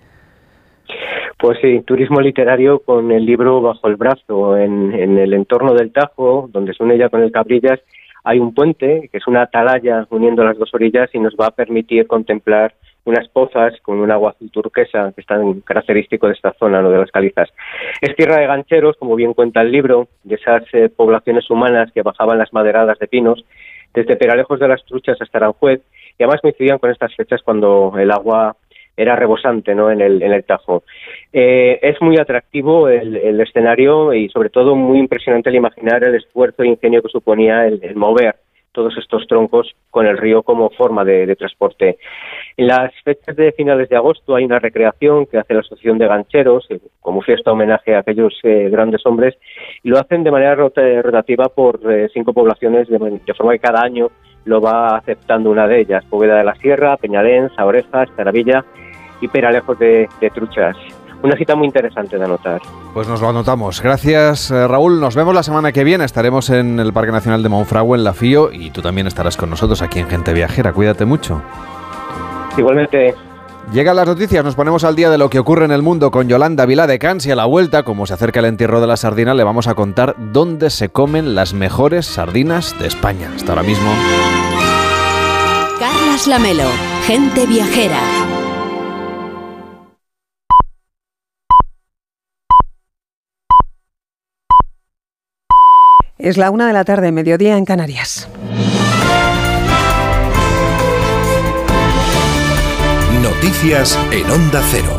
Pues 1.46 1.60
sí, 1.62 1.82
turismo 1.82 2.22
literario 2.22 2.80
con 2.80 3.12
el 3.12 3.24
libro 3.24 3.62
bajo 3.62 3.88
el 3.88 3.98
brazo. 3.98 4.58
En, 4.58 4.92
el 4.92 5.32
entorno 5.32 5.76
del 5.76 5.92
Tajo, 5.92 6.50
donde 6.52 6.74
se 6.74 6.82
une 6.82 6.98
ya 6.98 7.10
con 7.10 7.22
el 7.22 7.32
Cabrillas, 7.32 7.80
hay 8.24 8.40
un 8.40 8.52
puente 8.52 9.10
que 9.12 9.20
es 9.20 9.28
una 9.28 9.44
atalaya 9.44 10.08
uniendo 10.10 10.44
las 10.44 10.58
dos 10.58 10.74
orillas 10.74 11.08
y 11.14 11.20
nos 11.20 11.36
va 11.36 11.46
a 11.46 11.52
permitir 11.52 12.08
contemplar 12.08 12.74
unas 13.04 13.28
pozas 13.28 13.80
con 13.84 14.00
un 14.00 14.10
agua 14.10 14.32
azul 14.32 14.50
turquesa 14.50 15.12
que 15.14 15.22
es 15.22 15.28
tan 15.28 15.62
característico 15.62 16.26
de 16.26 16.34
esta 16.34 16.52
zona, 16.54 16.82
lo 16.82 16.90
de 16.90 16.98
las 16.98 17.12
calizas. 17.12 17.50
Es 18.02 18.16
tierra 18.16 18.38
de 18.38 18.48
gancheros, 18.48 18.98
como 18.98 19.16
bien 19.16 19.36
cuenta 19.36 19.62
el 19.62 19.72
libro, 19.72 20.08
de 20.24 20.38
esas 20.38 20.64
eh, 20.74 20.90
poblaciones 20.90 21.48
humanas 21.52 21.92
que 21.92 22.02
bajaban 22.02 22.40
las 22.40 22.54
maderadas 22.54 22.98
de 22.98 23.08
pinos, 23.08 23.46
desde 23.94 24.16
Peralejos 24.16 24.60
de 24.60 24.68
las 24.68 24.84
Truchas 24.86 25.22
hasta 25.22 25.38
Aranjuez, 25.38 25.84
y 26.18 26.24
además 26.24 26.42
coincidían 26.42 26.80
con 26.80 26.90
estas 26.90 27.16
fechas 27.16 27.44
cuando 27.44 27.94
el 28.00 28.10
agua 28.10 28.56
era 28.98 29.16
rebosante 29.16 29.76
¿no? 29.76 29.92
en, 29.92 30.02
el, 30.02 30.22
en 30.22 30.32
el 30.32 30.44
Tajo. 30.44 30.84
Eh, 31.34 31.80
es 31.82 32.02
muy 32.02 32.18
atractivo 32.18 32.88
el, 32.88 33.40
escenario 33.42 34.14
y 34.14 34.30
sobre 34.30 34.50
todo 34.50 34.76
muy 34.76 35.00
impresionante 35.00 35.50
el 35.50 35.56
imaginar 35.56 36.04
el 36.04 36.16
esfuerzo 36.16 36.64
e 36.64 36.68
ingenio 36.68 37.02
que 37.02 37.10
suponía 37.10 37.68
el, 37.68 37.96
mover 37.96 38.36
todos 38.72 38.98
estos 38.98 39.26
troncos 39.28 39.74
con 39.90 40.06
el 40.06 40.18
río 40.18 40.44
como 40.44 40.70
forma 40.70 41.06
de, 41.06 41.34
transporte. 41.38 41.98
En 42.58 42.68
las 42.68 42.92
fechas 43.04 43.36
de 43.36 43.54
finales 43.54 43.88
de 43.88 43.96
agosto 43.96 44.36
hay 44.36 44.44
una 44.44 44.60
recreación 44.60 45.28
que 45.28 45.38
hace 45.38 45.54
la 45.54 45.62
Asociación 45.62 45.98
de 45.98 46.08
Gancheros 46.08 46.66
eh, 46.70 46.80
como 47.00 47.22
fiesta 47.22 47.54
homenaje 47.54 47.96
a 47.96 48.00
aquellos 48.00 48.38
eh, 48.44 48.70
grandes 48.70 49.06
hombres 49.06 49.36
y 49.82 49.90
lo 49.90 49.98
hacen 49.98 50.24
de 50.24 50.32
manera 50.32 50.56
rotativa 50.56 51.46
por 51.46 51.80
cinco 52.14 52.34
poblaciones 52.34 52.90
de, 52.90 52.98
forma 53.34 53.54
que 53.54 53.60
cada 53.60 53.82
año 53.82 54.10
lo 54.46 54.62
va 54.62 54.98
aceptando 54.98 55.50
una 55.50 55.68
de 55.68 55.82
ellas, 55.82 56.06
Poveda 56.06 56.38
de 56.38 56.44
la 56.44 56.56
Sierra, 56.56 56.98
Peñalén, 56.98 57.50
Orejas, 57.58 58.10
Caravilla 58.16 58.64
y 59.22 59.28
Peralejos 59.28 59.78
de, 59.80 60.08
de 60.22 60.30
Truchas. 60.30 60.78
Una 61.24 61.36
cita 61.36 61.56
muy 61.56 61.66
interesante 61.66 62.18
de 62.18 62.24
anotar. 62.24 62.62
Pues 62.94 63.08
nos 63.08 63.20
lo 63.20 63.30
anotamos. 63.30 63.82
Gracias, 63.82 64.52
eh, 64.52 64.68
Raúl. 64.68 65.00
Nos 65.00 65.16
vemos 65.16 65.34
la 65.34 65.42
semana 65.42 65.72
que 65.72 65.84
viene. 65.84 66.06
Estaremos 66.06 66.50
en 66.52 66.80
el 66.80 66.94
Parque 66.94 67.12
Nacional 67.12 67.42
de 67.42 67.50
Monfragüe, 67.50 67.98
en 67.98 68.04
La 68.04 68.14
Fío, 68.14 68.52
y 68.52 68.70
tú 68.70 68.82
también 68.82 69.08
estarás 69.08 69.36
con 69.36 69.50
nosotros 69.50 69.82
aquí 69.82 70.00
en 70.00 70.08
Gente 70.08 70.34
Viajera. 70.34 70.72
Cuídate 70.72 71.06
mucho. 71.06 71.42
Igualmente. 72.58 73.16
Llegan 73.74 73.96
las 73.96 74.08
noticias, 74.08 74.44
nos 74.44 74.56
ponemos 74.56 74.84
al 74.84 74.96
día 74.96 75.10
de 75.10 75.18
lo 75.18 75.30
que 75.30 75.40
ocurre 75.40 75.66
en 75.66 75.72
el 75.72 75.82
mundo 75.82 76.12
con 76.12 76.30
Yolanda 76.30 76.66
Vila 76.66 76.88
de 76.88 77.00
Cans 77.00 77.26
y 77.26 77.32
a 77.32 77.36
la 77.36 77.46
vuelta, 77.46 77.84
como 77.84 78.06
se 78.06 78.14
acerca 78.14 78.40
el 78.40 78.46
entierro 78.46 78.80
de 78.80 78.88
la 78.88 78.96
sardina, 78.96 79.34
le 79.34 79.44
vamos 79.44 79.68
a 79.68 79.74
contar 79.74 80.16
dónde 80.32 80.70
se 80.70 80.90
comen 80.90 81.36
las 81.36 81.54
mejores 81.54 82.06
sardinas 82.06 82.78
de 82.80 82.88
España. 82.88 83.32
Hasta 83.36 83.52
ahora 83.52 83.64
mismo. 83.64 83.92
Carlas 85.80 86.28
Lamelo, 86.28 86.70
Gente 87.06 87.46
Viajera. 87.48 88.00
Es 96.18 96.38
la 96.38 96.50
una 96.50 96.68
de 96.68 96.74
la 96.74 96.86
tarde, 96.86 97.12
mediodía 97.12 97.58
en 97.58 97.66
Canarias. 97.66 98.30
Noticias 103.46 103.96
en 104.12 104.28
Onda 104.32 104.60
Cero. 104.72 104.90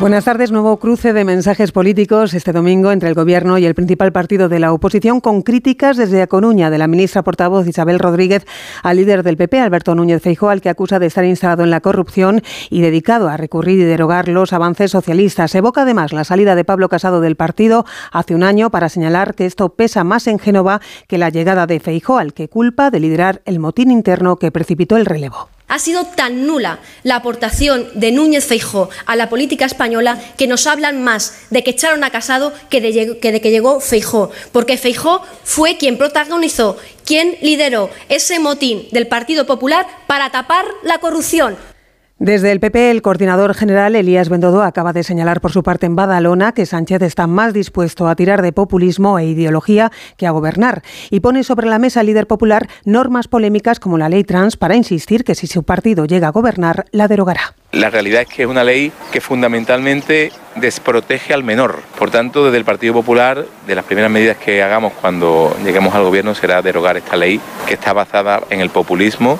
Buenas 0.00 0.24
tardes. 0.24 0.50
Nuevo 0.50 0.78
cruce 0.78 1.12
de 1.12 1.26
mensajes 1.26 1.72
políticos 1.72 2.32
este 2.32 2.54
domingo 2.54 2.90
entre 2.90 3.10
el 3.10 3.14
Gobierno 3.14 3.58
y 3.58 3.66
el 3.66 3.74
principal 3.74 4.12
partido 4.12 4.48
de 4.48 4.58
la 4.58 4.72
oposición 4.72 5.20
con 5.20 5.42
críticas 5.42 5.98
desde 5.98 6.22
A 6.22 6.26
Coruña 6.26 6.70
de 6.70 6.78
la 6.78 6.86
ministra 6.86 7.22
portavoz 7.22 7.68
Isabel 7.68 7.98
Rodríguez 7.98 8.46
al 8.82 8.96
líder 8.96 9.24
del 9.24 9.36
PP, 9.36 9.60
Alberto 9.60 9.94
Núñez 9.94 10.22
Feijóo, 10.22 10.48
al 10.48 10.62
que 10.62 10.70
acusa 10.70 10.98
de 10.98 11.04
estar 11.04 11.26
instalado 11.26 11.64
en 11.64 11.70
la 11.70 11.82
corrupción 11.82 12.40
y 12.70 12.80
dedicado 12.80 13.28
a 13.28 13.36
recurrir 13.36 13.78
y 13.78 13.84
derogar 13.84 14.28
los 14.28 14.54
avances 14.54 14.90
socialistas. 14.90 15.54
Evoca 15.54 15.82
además 15.82 16.14
la 16.14 16.24
salida 16.24 16.54
de 16.54 16.64
Pablo 16.64 16.88
Casado 16.88 17.20
del 17.20 17.36
partido 17.36 17.84
hace 18.10 18.34
un 18.34 18.42
año 18.42 18.70
para 18.70 18.88
señalar 18.88 19.34
que 19.34 19.44
esto 19.44 19.68
pesa 19.74 20.02
más 20.02 20.28
en 20.28 20.38
Génova 20.38 20.80
que 21.06 21.18
la 21.18 21.28
llegada 21.28 21.66
de 21.66 21.78
Feijóo, 21.78 22.16
al 22.16 22.32
que 22.32 22.48
culpa 22.48 22.90
de 22.90 23.00
liderar 23.00 23.42
el 23.44 23.58
motín 23.58 23.90
interno 23.90 24.36
que 24.36 24.50
precipitó 24.50 24.96
el 24.96 25.04
relevo. 25.04 25.50
Ha 25.68 25.78
sido 25.78 26.06
tan 26.06 26.46
nula 26.46 26.80
la 27.02 27.16
aportación 27.16 27.88
de 27.94 28.10
Núñez 28.10 28.46
Feijó 28.46 28.88
a 29.04 29.16
la 29.16 29.28
política 29.28 29.66
española 29.66 30.18
que 30.38 30.46
nos 30.46 30.66
hablan 30.66 31.04
más 31.04 31.40
de 31.50 31.62
que 31.62 31.70
echaron 31.72 32.02
a 32.04 32.10
Casado 32.10 32.54
que 32.70 32.80
de, 32.80 33.18
que, 33.18 33.50
llegó 33.50 33.80
Feijó, 33.80 34.30
porque 34.50 34.78
Feijó 34.78 35.22
fue 35.44 35.76
quien 35.76 35.98
protagonizó, 35.98 36.78
quien 37.04 37.36
lideró 37.42 37.90
ese 38.08 38.38
motín 38.38 38.88
del 38.92 39.08
Partido 39.08 39.46
Popular 39.46 39.86
para 40.06 40.30
tapar 40.30 40.64
la 40.82 40.98
corrupción. 40.98 41.58
Desde 42.20 42.50
el 42.50 42.58
PP, 42.58 42.90
el 42.90 43.00
coordinador 43.00 43.54
general 43.54 43.94
Elías 43.94 44.28
Bendodo 44.28 44.64
acaba 44.64 44.92
de 44.92 45.04
señalar 45.04 45.40
por 45.40 45.52
su 45.52 45.62
parte 45.62 45.86
en 45.86 45.94
Badalona 45.94 46.50
que 46.50 46.66
Sánchez 46.66 47.02
está 47.02 47.28
más 47.28 47.54
dispuesto 47.54 48.08
a 48.08 48.16
tirar 48.16 48.42
de 48.42 48.50
populismo 48.50 49.20
e 49.20 49.26
ideología 49.26 49.92
que 50.16 50.26
a 50.26 50.32
gobernar 50.32 50.82
y 51.10 51.20
pone 51.20 51.44
sobre 51.44 51.68
la 51.68 51.78
mesa 51.78 52.00
al 52.00 52.06
líder 52.06 52.26
popular 52.26 52.68
normas 52.84 53.28
polémicas 53.28 53.78
como 53.78 53.98
la 53.98 54.08
ley 54.08 54.24
trans 54.24 54.56
para 54.56 54.74
insistir 54.74 55.22
que 55.22 55.36
si 55.36 55.46
su 55.46 55.62
partido 55.62 56.06
llega 56.06 56.26
a 56.26 56.32
gobernar 56.32 56.86
la 56.90 57.06
derogará. 57.06 57.54
La 57.70 57.88
realidad 57.88 58.22
es 58.22 58.28
que 58.28 58.42
es 58.42 58.48
una 58.48 58.64
ley 58.64 58.90
que 59.12 59.20
fundamentalmente 59.20 60.32
desprotege 60.56 61.32
al 61.32 61.44
menor. 61.44 61.82
Por 61.96 62.10
tanto, 62.10 62.46
desde 62.46 62.58
el 62.58 62.64
Partido 62.64 62.94
Popular, 62.94 63.44
de 63.64 63.74
las 63.76 63.84
primeras 63.84 64.10
medidas 64.10 64.38
que 64.38 64.60
hagamos 64.60 64.92
cuando 64.94 65.56
lleguemos 65.64 65.94
al 65.94 66.02
gobierno 66.02 66.34
será 66.34 66.62
derogar 66.62 66.96
esta 66.96 67.16
ley 67.16 67.40
que 67.68 67.74
está 67.74 67.92
basada 67.92 68.42
en 68.50 68.60
el 68.60 68.70
populismo 68.70 69.38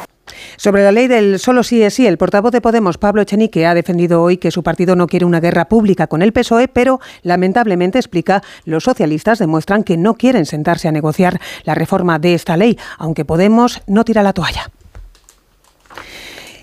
sobre 0.59 0.83
la 0.83 0.93
ley 0.93 1.07
del 1.07 1.39
solo 1.39 1.63
sí 1.63 1.83
es 1.83 1.95
sí, 1.95 2.07
el 2.07 2.19
portavoz 2.19 2.53
de 2.53 2.61
Podemos, 2.61 2.99
Pablo 2.99 3.23
Echenique, 3.23 3.65
ha 3.65 3.75
defendido 3.75 4.23
hoy 4.23 4.37
que 4.37 4.51
su 4.51 4.63
partido 4.63 4.97
no 4.97 5.07
quiere 5.07 5.25
una 5.25 5.41
guerra 5.41 5.69
pública 5.69 6.09
con 6.09 6.21
el 6.21 6.33
PSOE, 6.33 6.69
pero 6.69 7.01
lamentablemente 7.23 7.99
explica, 7.99 8.43
los 8.65 8.85
socialistas 8.85 9.39
demuestran 9.39 9.85
que 9.85 9.97
no 9.97 10.15
quieren 10.15 10.47
sentarse 10.47 10.89
a 10.89 10.93
negociar 10.93 11.41
la 11.65 11.75
reforma 11.75 12.19
de 12.19 12.35
esta 12.35 12.57
ley, 12.57 12.77
aunque 12.99 13.25
Podemos 13.25 13.83
no 13.87 14.05
tira 14.05 14.23
la 14.23 14.33
toalla. 14.33 14.71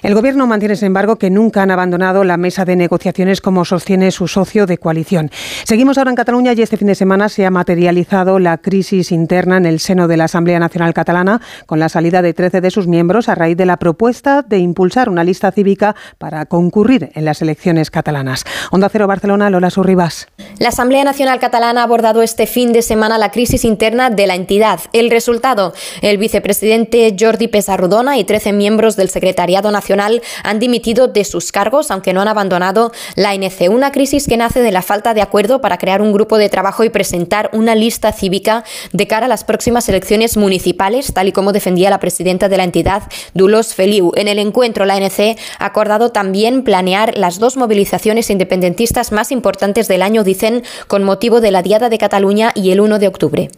El 0.05 0.13
Gobierno 0.13 0.45
mantiene, 0.45 0.75
sin 0.75 0.85
embargo, 0.85 1.15
que 1.15 1.31
nunca 1.31 1.63
han 1.63 1.71
abandonado 1.71 2.23
la 2.23 2.37
mesa 2.37 2.63
de 2.63 2.75
negociaciones 2.75 3.41
como 3.41 3.65
sostiene 3.65 4.11
su 4.11 4.27
socio 4.27 4.67
de 4.67 4.77
coalición. 4.77 5.31
Seguimos 5.63 5.97
ahora 5.97 6.11
en 6.11 6.15
Cataluña 6.15 6.53
y 6.53 6.61
este 6.61 6.77
fin 6.77 6.89
de 6.89 6.93
semana 6.93 7.27
se 7.27 7.43
ha 7.43 7.49
materializado 7.49 8.37
la 8.37 8.59
crisis 8.59 9.11
interna 9.11 9.57
en 9.57 9.65
el 9.65 9.79
seno 9.79 10.07
de 10.07 10.17
la 10.17 10.25
Asamblea 10.25 10.59
Nacional 10.59 10.93
Catalana 10.93 11.41
con 11.65 11.79
la 11.79 11.89
salida 11.89 12.21
de 12.21 12.35
13 12.35 12.61
de 12.61 12.69
sus 12.69 12.85
miembros 12.85 13.29
a 13.29 13.33
raíz 13.33 13.57
de 13.57 13.65
la 13.65 13.77
propuesta 13.77 14.43
de 14.43 14.59
impulsar 14.59 15.09
una 15.09 15.23
lista 15.23 15.51
cívica 15.51 15.95
para 16.19 16.45
concurrir 16.45 17.09
en 17.15 17.25
las 17.25 17.41
elecciones 17.41 17.89
catalanas. 17.89 18.43
Onda 18.69 18.89
Cero 18.89 19.07
Barcelona, 19.07 19.49
Lola 19.49 19.71
Surribas. 19.71 20.27
La 20.59 20.69
Asamblea 20.69 21.03
Nacional 21.03 21.39
Catalana 21.39 21.81
ha 21.81 21.83
abordado 21.85 22.21
este 22.21 22.45
fin 22.45 22.73
de 22.73 22.83
semana 22.83 23.17
la 23.17 23.31
crisis 23.31 23.65
interna 23.65 24.11
de 24.11 24.27
la 24.27 24.35
entidad. 24.35 24.81
El 24.93 25.09
resultado, 25.09 25.73
el 26.03 26.19
vicepresidente 26.19 27.15
Jordi 27.19 27.47
Pesarrodona 27.47 28.19
y 28.19 28.23
13 28.23 28.53
miembros 28.53 28.97
del 28.97 29.09
Secretariado 29.09 29.71
Nacional 29.71 29.94
han 29.99 30.59
dimitido 30.59 31.07
de 31.07 31.23
sus 31.23 31.51
cargos, 31.51 31.91
aunque 31.91 32.13
no 32.13 32.21
han 32.21 32.27
abandonado 32.27 32.91
la 33.15 33.31
ANC. 33.31 33.69
Una 33.69 33.91
crisis 33.91 34.27
que 34.27 34.37
nace 34.37 34.61
de 34.61 34.71
la 34.71 34.81
falta 34.81 35.13
de 35.13 35.21
acuerdo 35.21 35.61
para 35.61 35.77
crear 35.77 36.01
un 36.01 36.13
grupo 36.13 36.37
de 36.37 36.49
trabajo 36.49 36.83
y 36.83 36.89
presentar 36.89 37.49
una 37.53 37.75
lista 37.75 38.11
cívica 38.11 38.63
de 38.91 39.07
cara 39.07 39.25
a 39.25 39.29
las 39.29 39.43
próximas 39.43 39.87
elecciones 39.89 40.37
municipales, 40.37 41.13
tal 41.13 41.27
y 41.27 41.31
como 41.31 41.51
defendía 41.51 41.89
la 41.89 41.99
presidenta 41.99 42.49
de 42.49 42.57
la 42.57 42.63
entidad, 42.63 43.03
Dulos 43.33 43.73
Feliu. 43.73 44.11
En 44.15 44.27
el 44.27 44.39
encuentro, 44.39 44.85
la 44.85 44.95
ANC 44.95 45.37
ha 45.59 45.65
acordado 45.65 46.11
también 46.11 46.63
planear 46.63 47.17
las 47.17 47.39
dos 47.39 47.57
movilizaciones 47.57 48.29
independentistas 48.29 49.11
más 49.11 49.31
importantes 49.31 49.87
del 49.87 50.01
año, 50.01 50.23
dicen, 50.23 50.63
con 50.87 51.03
motivo 51.03 51.41
de 51.41 51.51
la 51.51 51.61
Diada 51.61 51.89
de 51.89 51.97
Cataluña 51.97 52.51
y 52.55 52.71
el 52.71 52.81
1 52.81 52.99
de 52.99 53.07
octubre. 53.07 53.49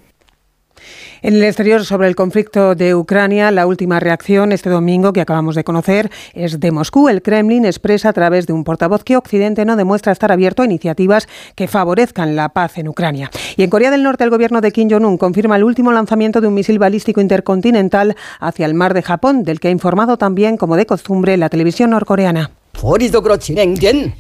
En 1.24 1.34
el 1.34 1.44
exterior, 1.44 1.84
sobre 1.84 2.08
el 2.08 2.16
conflicto 2.16 2.76
de 2.76 2.94
Ucrania, 2.94 3.50
la 3.50 3.66
última 3.66 4.00
reacción 4.00 4.52
este 4.52 4.70
domingo 4.70 5.14
que 5.14 5.22
acabamos 5.22 5.56
de 5.56 5.64
conocer 5.64 6.12
es 6.34 6.60
de 6.60 6.72
Moscú. 6.72 7.10
El 7.10 7.24
Kremlin 7.24 7.66
expresa 7.66 8.10
a 8.10 8.14
través 8.14 8.46
de 8.46 8.54
un 8.54 8.64
portavoz 8.64 9.04
que 9.04 9.18
Occidente 9.18 9.66
no 9.66 9.76
demuestra 9.76 10.12
estar 10.12 10.32
abierto 10.32 10.62
a 10.62 10.66
iniciativas 10.66 11.28
que 11.56 11.68
favorezcan 11.68 12.36
la 12.36 12.50
paz 12.50 12.78
en 12.78 12.88
Ucrania. 12.88 13.32
Y 13.56 13.64
en 13.64 13.70
Corea 13.72 13.90
del 13.90 14.04
Norte, 14.04 14.24
el 14.24 14.30
gobierno 14.30 14.62
de 14.62 14.72
Kim 14.72 14.90
Jong-un 14.92 15.18
confirma 15.18 15.56
el 15.56 15.64
último 15.64 15.92
lanzamiento 15.92 16.40
de 16.40 16.48
un 16.48 16.54
misil 16.54 16.78
balístico 16.78 17.20
intercontinental 17.20 18.16
hacia 18.40 18.68
el 18.68 18.76
mar 18.76 18.94
de 18.94 19.02
Japón, 19.02 19.44
del 19.44 19.60
que 19.60 19.70
ha 19.70 19.72
informado 19.72 20.18
también, 20.18 20.56
como 20.56 20.76
de 20.76 20.86
costumbre, 20.86 21.36
la 21.38 21.50
televisión 21.50 21.90
norcoreana. 21.90 22.52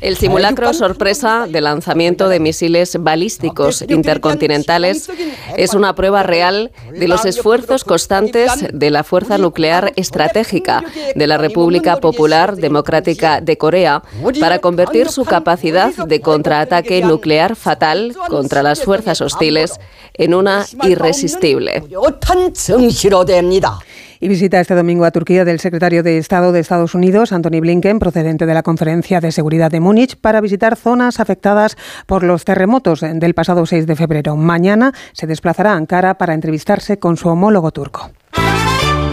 El 0.01 0.17
simulacro 0.17 0.73
sorpresa 0.73 1.45
de 1.47 1.61
lanzamiento 1.61 2.27
de 2.27 2.39
misiles 2.39 2.97
balísticos 2.99 3.83
intercontinentales 3.87 5.09
es 5.55 5.73
una 5.75 5.93
prueba 5.93 6.23
real 6.23 6.71
de 6.91 7.07
los 7.07 7.25
esfuerzos 7.25 7.83
constantes 7.83 8.51
de 8.73 8.89
la 8.89 9.03
Fuerza 9.03 9.37
Nuclear 9.37 9.93
Estratégica 9.95 10.83
de 11.15 11.27
la 11.27 11.37
República 11.37 11.97
Popular 11.97 12.55
Democrática 12.55 13.41
de 13.41 13.57
Corea 13.57 14.01
para 14.39 14.59
convertir 14.59 15.09
su 15.09 15.23
capacidad 15.23 15.93
de 15.93 16.21
contraataque 16.21 17.01
nuclear 17.01 17.55
fatal 17.55 18.15
contra 18.27 18.63
las 18.63 18.83
fuerzas 18.83 19.21
hostiles 19.21 19.79
en 20.15 20.33
una 20.33 20.65
irresistible 20.83 21.83
y 24.19 24.27
visita 24.27 24.59
este 24.59 24.75
domingo 24.75 25.05
a 25.05 25.11
Turquía 25.11 25.45
del 25.45 25.59
secretario 25.59 26.03
de 26.03 26.17
Estado 26.17 26.51
de 26.51 26.59
Estados 26.59 26.95
Unidos, 26.95 27.31
Anthony 27.31 27.59
Blinken, 27.61 27.99
procedente 27.99 28.45
de 28.45 28.53
la 28.53 28.63
Conferencia 28.63 29.19
de 29.19 29.31
Seguridad 29.31 29.71
de 29.71 29.79
Múnich, 29.79 30.17
para 30.17 30.41
visitar 30.41 30.75
zonas 30.75 31.19
afectadas 31.19 31.77
por 32.05 32.23
los 32.23 32.45
terremotos 32.45 33.01
del 33.01 33.33
pasado 33.33 33.65
6 33.65 33.87
de 33.87 33.95
febrero. 33.95 34.35
Mañana 34.35 34.93
se 35.13 35.27
desplazará 35.27 35.73
a 35.73 35.75
Ankara 35.75 36.17
para 36.17 36.33
entrevistarse 36.33 36.99
con 36.99 37.17
su 37.17 37.29
homólogo 37.29 37.71
turco. 37.71 38.11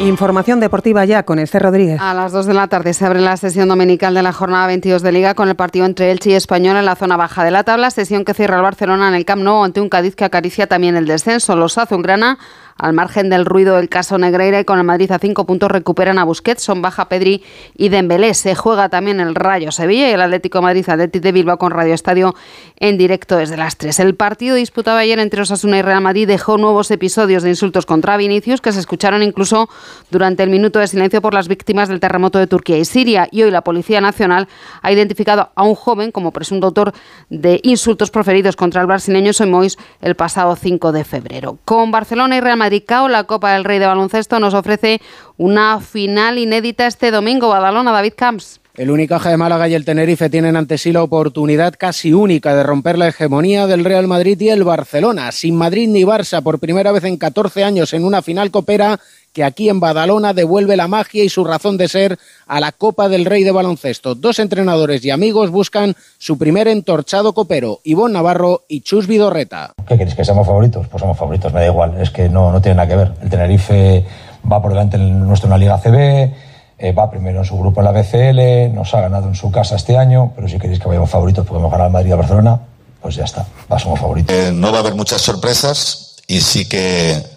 Información 0.00 0.60
deportiva 0.60 1.04
ya 1.04 1.22
con 1.22 1.38
Esther 1.38 1.62
Rodríguez. 1.62 2.00
A 2.00 2.14
las 2.14 2.32
2 2.32 2.46
de 2.46 2.54
la 2.54 2.66
tarde 2.66 2.92
se 2.92 3.06
abre 3.06 3.20
la 3.20 3.36
sesión 3.36 3.68
dominical 3.68 4.12
de 4.12 4.22
la 4.22 4.32
jornada 4.32 4.66
22 4.66 5.02
de 5.02 5.12
Liga 5.12 5.34
con 5.34 5.48
el 5.48 5.54
partido 5.54 5.86
entre 5.86 6.10
Elche 6.10 6.30
y 6.30 6.34
Español 6.34 6.76
en 6.76 6.84
la 6.84 6.96
zona 6.96 7.16
baja 7.16 7.44
de 7.44 7.50
la 7.50 7.64
tabla, 7.64 7.90
sesión 7.90 8.24
que 8.24 8.34
cierra 8.34 8.56
el 8.56 8.62
Barcelona 8.62 9.08
en 9.08 9.14
el 9.14 9.24
Camp 9.24 9.42
Nou 9.42 9.64
ante 9.64 9.80
un 9.80 9.88
Cádiz 9.88 10.14
que 10.16 10.24
acaricia 10.24 10.66
también 10.66 10.96
el 10.96 11.06
descenso. 11.06 11.56
Los 11.56 11.78
Azulgrana 11.78 12.38
al 12.76 12.92
margen 12.92 13.30
del 13.30 13.44
ruido 13.44 13.76
del 13.76 13.88
caso 13.88 14.18
Negreira 14.18 14.60
y 14.60 14.64
con 14.64 14.78
el 14.78 14.84
Madrid 14.84 15.10
a 15.12 15.18
cinco 15.18 15.46
puntos 15.46 15.70
recuperan 15.70 16.18
a 16.18 16.24
Busquets, 16.24 16.62
son 16.62 16.82
baja 16.82 17.08
Pedri 17.08 17.42
y 17.76 17.88
Dembélé. 17.88 18.34
Se 18.34 18.54
juega 18.54 18.88
también 18.88 19.20
el 19.20 19.34
Rayo 19.34 19.70
Sevilla 19.70 20.10
y 20.10 20.12
el 20.12 20.20
Atlético 20.20 20.60
Madrid 20.60 20.88
Atlético 20.88 21.22
de 21.22 21.32
Bilbao 21.32 21.58
con 21.58 21.70
Radio 21.70 21.94
Estadio 21.94 22.34
en 22.76 22.98
directo 22.98 23.36
desde 23.36 23.56
las 23.56 23.76
3. 23.76 24.00
El 24.00 24.14
partido 24.16 24.56
disputado 24.56 24.98
ayer 24.98 25.18
entre 25.18 25.42
Osasuna 25.42 25.78
y 25.78 25.82
Real 25.82 26.00
Madrid 26.00 26.26
dejó 26.26 26.58
nuevos 26.58 26.90
episodios 26.90 27.42
de 27.42 27.50
insultos 27.50 27.86
contra 27.86 28.16
Vinicius 28.16 28.60
que 28.60 28.72
se 28.72 28.80
escucharon 28.80 29.22
incluso 29.22 29.68
durante 30.10 30.42
el 30.42 30.50
minuto 30.50 30.80
de 30.80 30.88
silencio 30.88 31.22
por 31.22 31.34
las 31.34 31.46
víctimas 31.46 31.88
del 31.88 32.00
terremoto 32.00 32.38
de 32.38 32.46
Turquía 32.46 32.78
y 32.78 32.84
Siria. 32.84 33.28
Y 33.30 33.42
hoy 33.42 33.50
la 33.50 33.62
Policía 33.62 34.00
Nacional 34.00 34.48
ha 34.82 34.92
identificado 34.92 35.50
a 35.54 35.62
un 35.62 35.74
joven 35.74 36.10
como 36.10 36.32
presunto 36.32 36.66
autor 36.66 36.92
de 37.30 37.60
insultos 37.62 38.10
proferidos 38.10 38.56
contra 38.56 38.80
el 38.80 38.86
brasileño 38.86 39.32
Soimois 39.32 39.78
el 40.00 40.16
pasado 40.16 40.56
5 40.56 40.92
de 40.92 41.04
febrero. 41.04 41.58
Con 41.64 41.90
Barcelona 41.90 42.36
y 42.36 42.40
Real 42.40 42.56
Madrid 42.56 42.63
Madrid-Cao, 42.64 43.08
la 43.08 43.24
Copa 43.24 43.52
del 43.52 43.64
Rey 43.64 43.78
de 43.78 43.86
Baloncesto 43.86 44.40
nos 44.40 44.54
ofrece 44.54 45.00
una 45.36 45.80
final 45.80 46.38
inédita 46.38 46.86
este 46.86 47.10
domingo. 47.10 47.48
Badalona, 47.48 47.92
David 47.92 48.14
Camps. 48.16 48.60
El 48.76 48.90
Unicaja 48.90 49.30
de 49.30 49.36
Málaga 49.36 49.68
y 49.68 49.74
el 49.74 49.84
Tenerife 49.84 50.30
tienen 50.30 50.56
ante 50.56 50.78
sí 50.78 50.92
la 50.92 51.02
oportunidad 51.02 51.74
casi 51.78 52.12
única 52.12 52.56
de 52.56 52.64
romper 52.64 52.98
la 52.98 53.06
hegemonía 53.06 53.66
del 53.66 53.84
Real 53.84 54.08
Madrid 54.08 54.40
y 54.40 54.48
el 54.48 54.64
Barcelona. 54.64 55.30
Sin 55.30 55.56
Madrid 55.56 55.88
ni 55.88 56.02
Barça 56.02 56.42
por 56.42 56.58
primera 56.58 56.90
vez 56.90 57.04
en 57.04 57.18
14 57.18 57.62
años 57.62 57.92
en 57.92 58.04
una 58.04 58.20
final 58.20 58.50
copera, 58.50 58.98
que 59.34 59.44
aquí 59.44 59.68
en 59.68 59.80
Badalona 59.80 60.32
devuelve 60.32 60.76
la 60.76 60.88
magia 60.88 61.24
y 61.24 61.28
su 61.28 61.44
razón 61.44 61.76
de 61.76 61.88
ser 61.88 62.18
a 62.46 62.60
la 62.60 62.72
Copa 62.72 63.08
del 63.08 63.26
Rey 63.26 63.42
de 63.42 63.50
Baloncesto. 63.50 64.14
Dos 64.14 64.38
entrenadores 64.38 65.04
y 65.04 65.10
amigos 65.10 65.50
buscan 65.50 65.94
su 66.18 66.38
primer 66.38 66.68
entorchado 66.68 67.34
copero, 67.34 67.80
Ivonne 67.82 68.14
Navarro 68.14 68.62
y 68.68 68.80
Chus 68.82 69.08
Vidorreta. 69.08 69.72
¿Qué 69.86 69.98
queréis? 69.98 70.14
¿Que 70.14 70.24
seamos 70.24 70.46
favoritos? 70.46 70.86
Pues 70.88 71.00
somos 71.00 71.18
favoritos, 71.18 71.52
me 71.52 71.60
da 71.60 71.66
igual, 71.66 72.00
es 72.00 72.10
que 72.10 72.28
no, 72.28 72.52
no 72.52 72.62
tiene 72.62 72.76
nada 72.76 72.88
que 72.88 72.96
ver. 72.96 73.12
El 73.20 73.28
Tenerife 73.28 74.06
va 74.50 74.62
por 74.62 74.70
delante 74.70 74.96
en 74.96 75.26
nuestro 75.26 75.48
en 75.48 75.50
la 75.50 75.58
Liga 75.58 75.78
CB, 75.78 76.32
eh, 76.78 76.92
va 76.92 77.10
primero 77.10 77.40
en 77.40 77.44
su 77.44 77.58
grupo 77.58 77.80
en 77.80 77.86
la 77.86 77.92
BCL, 77.92 78.72
nos 78.72 78.94
ha 78.94 79.00
ganado 79.00 79.26
en 79.26 79.34
su 79.34 79.50
casa 79.50 79.74
este 79.74 79.96
año, 79.96 80.32
pero 80.36 80.48
si 80.48 80.58
queréis 80.58 80.78
que 80.78 80.86
vayamos 80.86 81.10
favoritos 81.10 81.44
porque 81.44 81.58
hemos 81.58 81.72
ganado 81.72 81.86
al 81.86 81.92
Madrid 81.92 82.10
y 82.10 82.12
a 82.12 82.16
Barcelona, 82.16 82.60
pues 83.02 83.16
ya 83.16 83.24
está, 83.24 83.46
va, 83.70 83.80
somos 83.80 83.98
favoritos. 83.98 84.34
Eh, 84.34 84.52
no 84.52 84.70
va 84.70 84.78
a 84.78 84.80
haber 84.80 84.94
muchas 84.94 85.20
sorpresas 85.20 86.16
y 86.28 86.40
sí 86.40 86.68
que, 86.68 87.33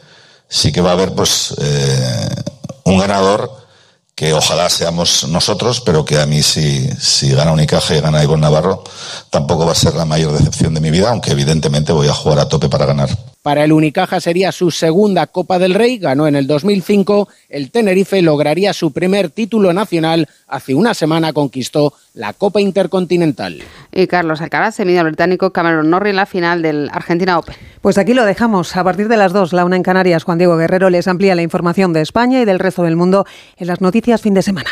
sí 0.48 0.72
que 0.72 0.82
va 0.82 0.92
a 0.92 0.94
haber 0.94 1.14
pues 1.14 1.54
eh, 1.58 2.30
un 2.86 2.98
ganador 2.98 3.52
que 4.16 4.34
ojalá 4.34 4.68
seamos 4.70 5.28
nosotros, 5.28 5.82
pero 5.82 6.04
que 6.04 6.20
a 6.20 6.26
mí 6.26 6.42
si, 6.42 6.90
si 7.00 7.32
gana 7.34 7.52
Unicaja 7.52 7.96
y 7.96 8.02
gana 8.02 8.24
Ivonne 8.24 8.42
Navarro, 8.42 8.84
tampoco 9.30 9.66
va 9.66 9.74
a 9.74 9.76
ser 9.76 9.94
la 9.94 10.06
mayor 10.06 10.34
decepción 10.34 10.74
de 10.74 10.82
mi 10.82 10.90
vida, 10.90 11.12
aunque 11.12 11.32
evidentemente 11.32 11.94
voy 11.94 12.08
a 12.08 12.14
jugar 12.14 12.40
a 12.40 12.50
tope 12.50 12.68
para 12.68 12.88
ganar. 12.88 13.10
Para 13.48 13.64
el 13.64 13.72
Unicaja 13.72 14.20
sería 14.20 14.52
su 14.52 14.72
segunda 14.72 15.26
Copa 15.26 15.58
del 15.58 15.74
Rey, 15.74 16.00
ganó 16.00 16.28
en 16.28 16.36
el 16.36 16.48
2005, 16.48 17.30
el 17.48 17.72
Tenerife 17.72 18.22
lograría 18.22 18.74
su 18.74 18.92
primer 18.92 19.30
título 19.30 19.72
nacional, 19.72 20.28
hace 20.50 20.76
una 20.76 20.94
semana 20.94 21.32
conquistó 21.32 21.94
la 22.14 22.34
Copa 22.34 22.60
Intercontinental. 22.60 23.64
Y 23.94 24.08
Carlos 24.08 24.42
Alcaraz 24.42 24.76
se 24.76 24.84
mide 24.84 25.00
al 25.00 25.06
británico 25.06 25.54
Cameron 25.54 25.90
Norrie 25.90 26.10
en 26.10 26.18
la 26.18 26.26
final 26.26 26.62
del 26.62 26.90
Argentina 26.92 27.40
Open. 27.40 27.56
Pues 27.80 27.98
aquí 27.98 28.14
lo 28.14 28.26
dejamos. 28.26 28.76
A 28.76 28.84
partir 28.84 29.08
de 29.08 29.16
las 29.16 29.32
dos, 29.32 29.54
la 29.54 29.64
una 29.64 29.78
en 29.78 29.84
Canarias, 29.84 30.26
Juan 30.26 30.40
Diego 30.40 30.58
Guerrero 30.58 30.90
les 30.90 31.08
amplía 31.08 31.34
la 31.34 31.42
información 31.42 31.94
de 31.94 32.02
España 32.02 32.42
y 32.42 32.46
del 32.46 32.60
resto 32.60 32.84
del 32.84 32.98
mundo 32.98 33.26
en 33.56 33.68
las 33.68 33.80
noticias 33.80 34.22
fin 34.22 34.34
de 34.34 34.42
semana. 34.42 34.72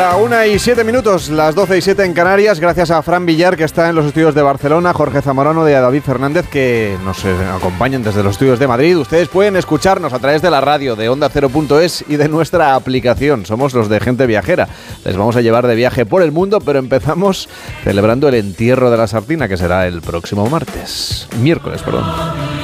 La 0.00 0.16
una 0.16 0.46
y 0.46 0.58
siete 0.58 0.82
minutos, 0.82 1.28
las 1.28 1.54
doce 1.54 1.76
y 1.76 1.82
siete 1.82 2.06
en 2.06 2.14
Canarias, 2.14 2.58
gracias 2.58 2.90
a 2.90 3.02
Fran 3.02 3.26
Villar 3.26 3.54
que 3.54 3.64
está 3.64 3.90
en 3.90 3.94
los 3.94 4.06
estudios 4.06 4.34
de 4.34 4.40
Barcelona, 4.40 4.94
Jorge 4.94 5.20
Zamorano 5.20 5.62
de 5.62 5.74
David 5.74 6.00
Fernández 6.00 6.48
que 6.48 6.96
nos 7.04 7.22
eh, 7.26 7.36
acompañan 7.54 8.02
desde 8.02 8.22
los 8.22 8.32
estudios 8.32 8.58
de 8.58 8.66
Madrid. 8.66 8.96
Ustedes 8.96 9.28
pueden 9.28 9.56
escucharnos 9.56 10.14
a 10.14 10.18
través 10.18 10.40
de 10.40 10.50
la 10.50 10.62
radio 10.62 10.96
de 10.96 11.10
Onda 11.10 11.28
Cero.es 11.28 12.02
y 12.08 12.16
de 12.16 12.28
nuestra 12.30 12.76
aplicación. 12.76 13.44
Somos 13.44 13.74
los 13.74 13.90
de 13.90 14.00
Gente 14.00 14.26
Viajera. 14.26 14.68
Les 15.04 15.18
vamos 15.18 15.36
a 15.36 15.42
llevar 15.42 15.66
de 15.66 15.74
viaje 15.74 16.06
por 16.06 16.22
el 16.22 16.32
mundo, 16.32 16.60
pero 16.60 16.78
empezamos 16.78 17.50
celebrando 17.84 18.26
el 18.28 18.36
entierro 18.36 18.90
de 18.90 18.96
la 18.96 19.06
sardina 19.06 19.48
que 19.48 19.58
será 19.58 19.86
el 19.86 20.00
próximo 20.00 20.48
martes, 20.48 21.28
miércoles, 21.42 21.82
perdón. 21.82 22.59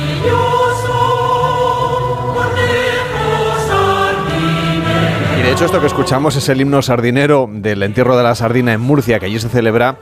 Hecho 5.57 5.65
esto 5.65 5.81
que 5.81 5.87
escuchamos 5.87 6.37
es 6.37 6.51
el 6.51 6.61
himno 6.61 6.83
sardinero 6.83 7.49
del 7.51 7.83
entierro 7.83 8.15
de 8.15 8.23
la 8.23 8.35
sardina 8.35 8.75
en 8.75 8.81
Murcia, 8.83 9.19
que 9.19 9.25
allí 9.25 9.39
se 9.39 9.49
celebra 9.49 9.97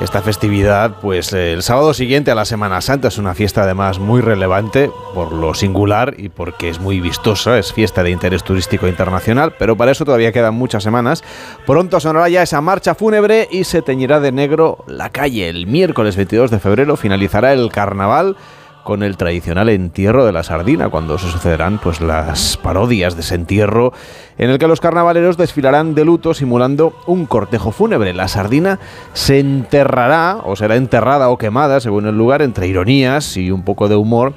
esta 0.00 0.22
festividad, 0.22 1.00
pues 1.00 1.32
el 1.32 1.64
sábado 1.64 1.92
siguiente 1.94 2.30
a 2.30 2.36
la 2.36 2.44
Semana 2.44 2.80
Santa 2.80 3.08
es 3.08 3.18
una 3.18 3.34
fiesta 3.34 3.64
además 3.64 3.98
muy 3.98 4.20
relevante 4.20 4.92
por 5.12 5.32
lo 5.32 5.52
singular 5.54 6.14
y 6.16 6.28
porque 6.28 6.68
es 6.68 6.78
muy 6.78 7.00
vistosa, 7.00 7.58
es 7.58 7.72
fiesta 7.72 8.04
de 8.04 8.10
interés 8.10 8.44
turístico 8.44 8.86
internacional, 8.86 9.54
pero 9.58 9.76
para 9.76 9.90
eso 9.90 10.04
todavía 10.04 10.30
quedan 10.30 10.54
muchas 10.54 10.84
semanas. 10.84 11.24
Pronto 11.66 11.98
sonará 11.98 12.28
ya 12.28 12.44
esa 12.44 12.60
marcha 12.60 12.94
fúnebre 12.94 13.48
y 13.50 13.64
se 13.64 13.82
teñirá 13.82 14.20
de 14.20 14.30
negro 14.30 14.84
la 14.86 15.10
calle. 15.10 15.48
El 15.48 15.66
miércoles 15.66 16.14
22 16.14 16.52
de 16.52 16.60
febrero 16.60 16.96
finalizará 16.96 17.52
el 17.52 17.68
carnaval 17.72 18.36
con 18.84 19.02
el 19.02 19.16
tradicional 19.16 19.68
entierro 19.70 20.24
de 20.24 20.32
la 20.32 20.42
sardina, 20.42 20.90
cuando 20.90 21.18
se 21.18 21.30
sucederán 21.30 21.78
pues 21.82 22.00
las 22.00 22.56
parodias 22.58 23.14
de 23.16 23.22
ese 23.22 23.34
entierro 23.34 23.92
en 24.38 24.50
el 24.50 24.58
que 24.58 24.68
los 24.68 24.80
carnavaleros 24.80 25.36
desfilarán 25.36 25.94
de 25.94 26.04
luto 26.04 26.34
simulando 26.34 26.94
un 27.06 27.26
cortejo 27.26 27.72
fúnebre. 27.72 28.12
La 28.12 28.28
sardina 28.28 28.78
se 29.14 29.40
enterrará 29.40 30.38
o 30.44 30.54
será 30.54 30.76
enterrada 30.76 31.30
o 31.30 31.38
quemada, 31.38 31.80
según 31.80 32.06
el 32.06 32.16
lugar, 32.16 32.42
entre 32.42 32.68
ironías 32.68 33.36
y 33.36 33.50
un 33.50 33.62
poco 33.62 33.88
de 33.88 33.96
humor 33.96 34.34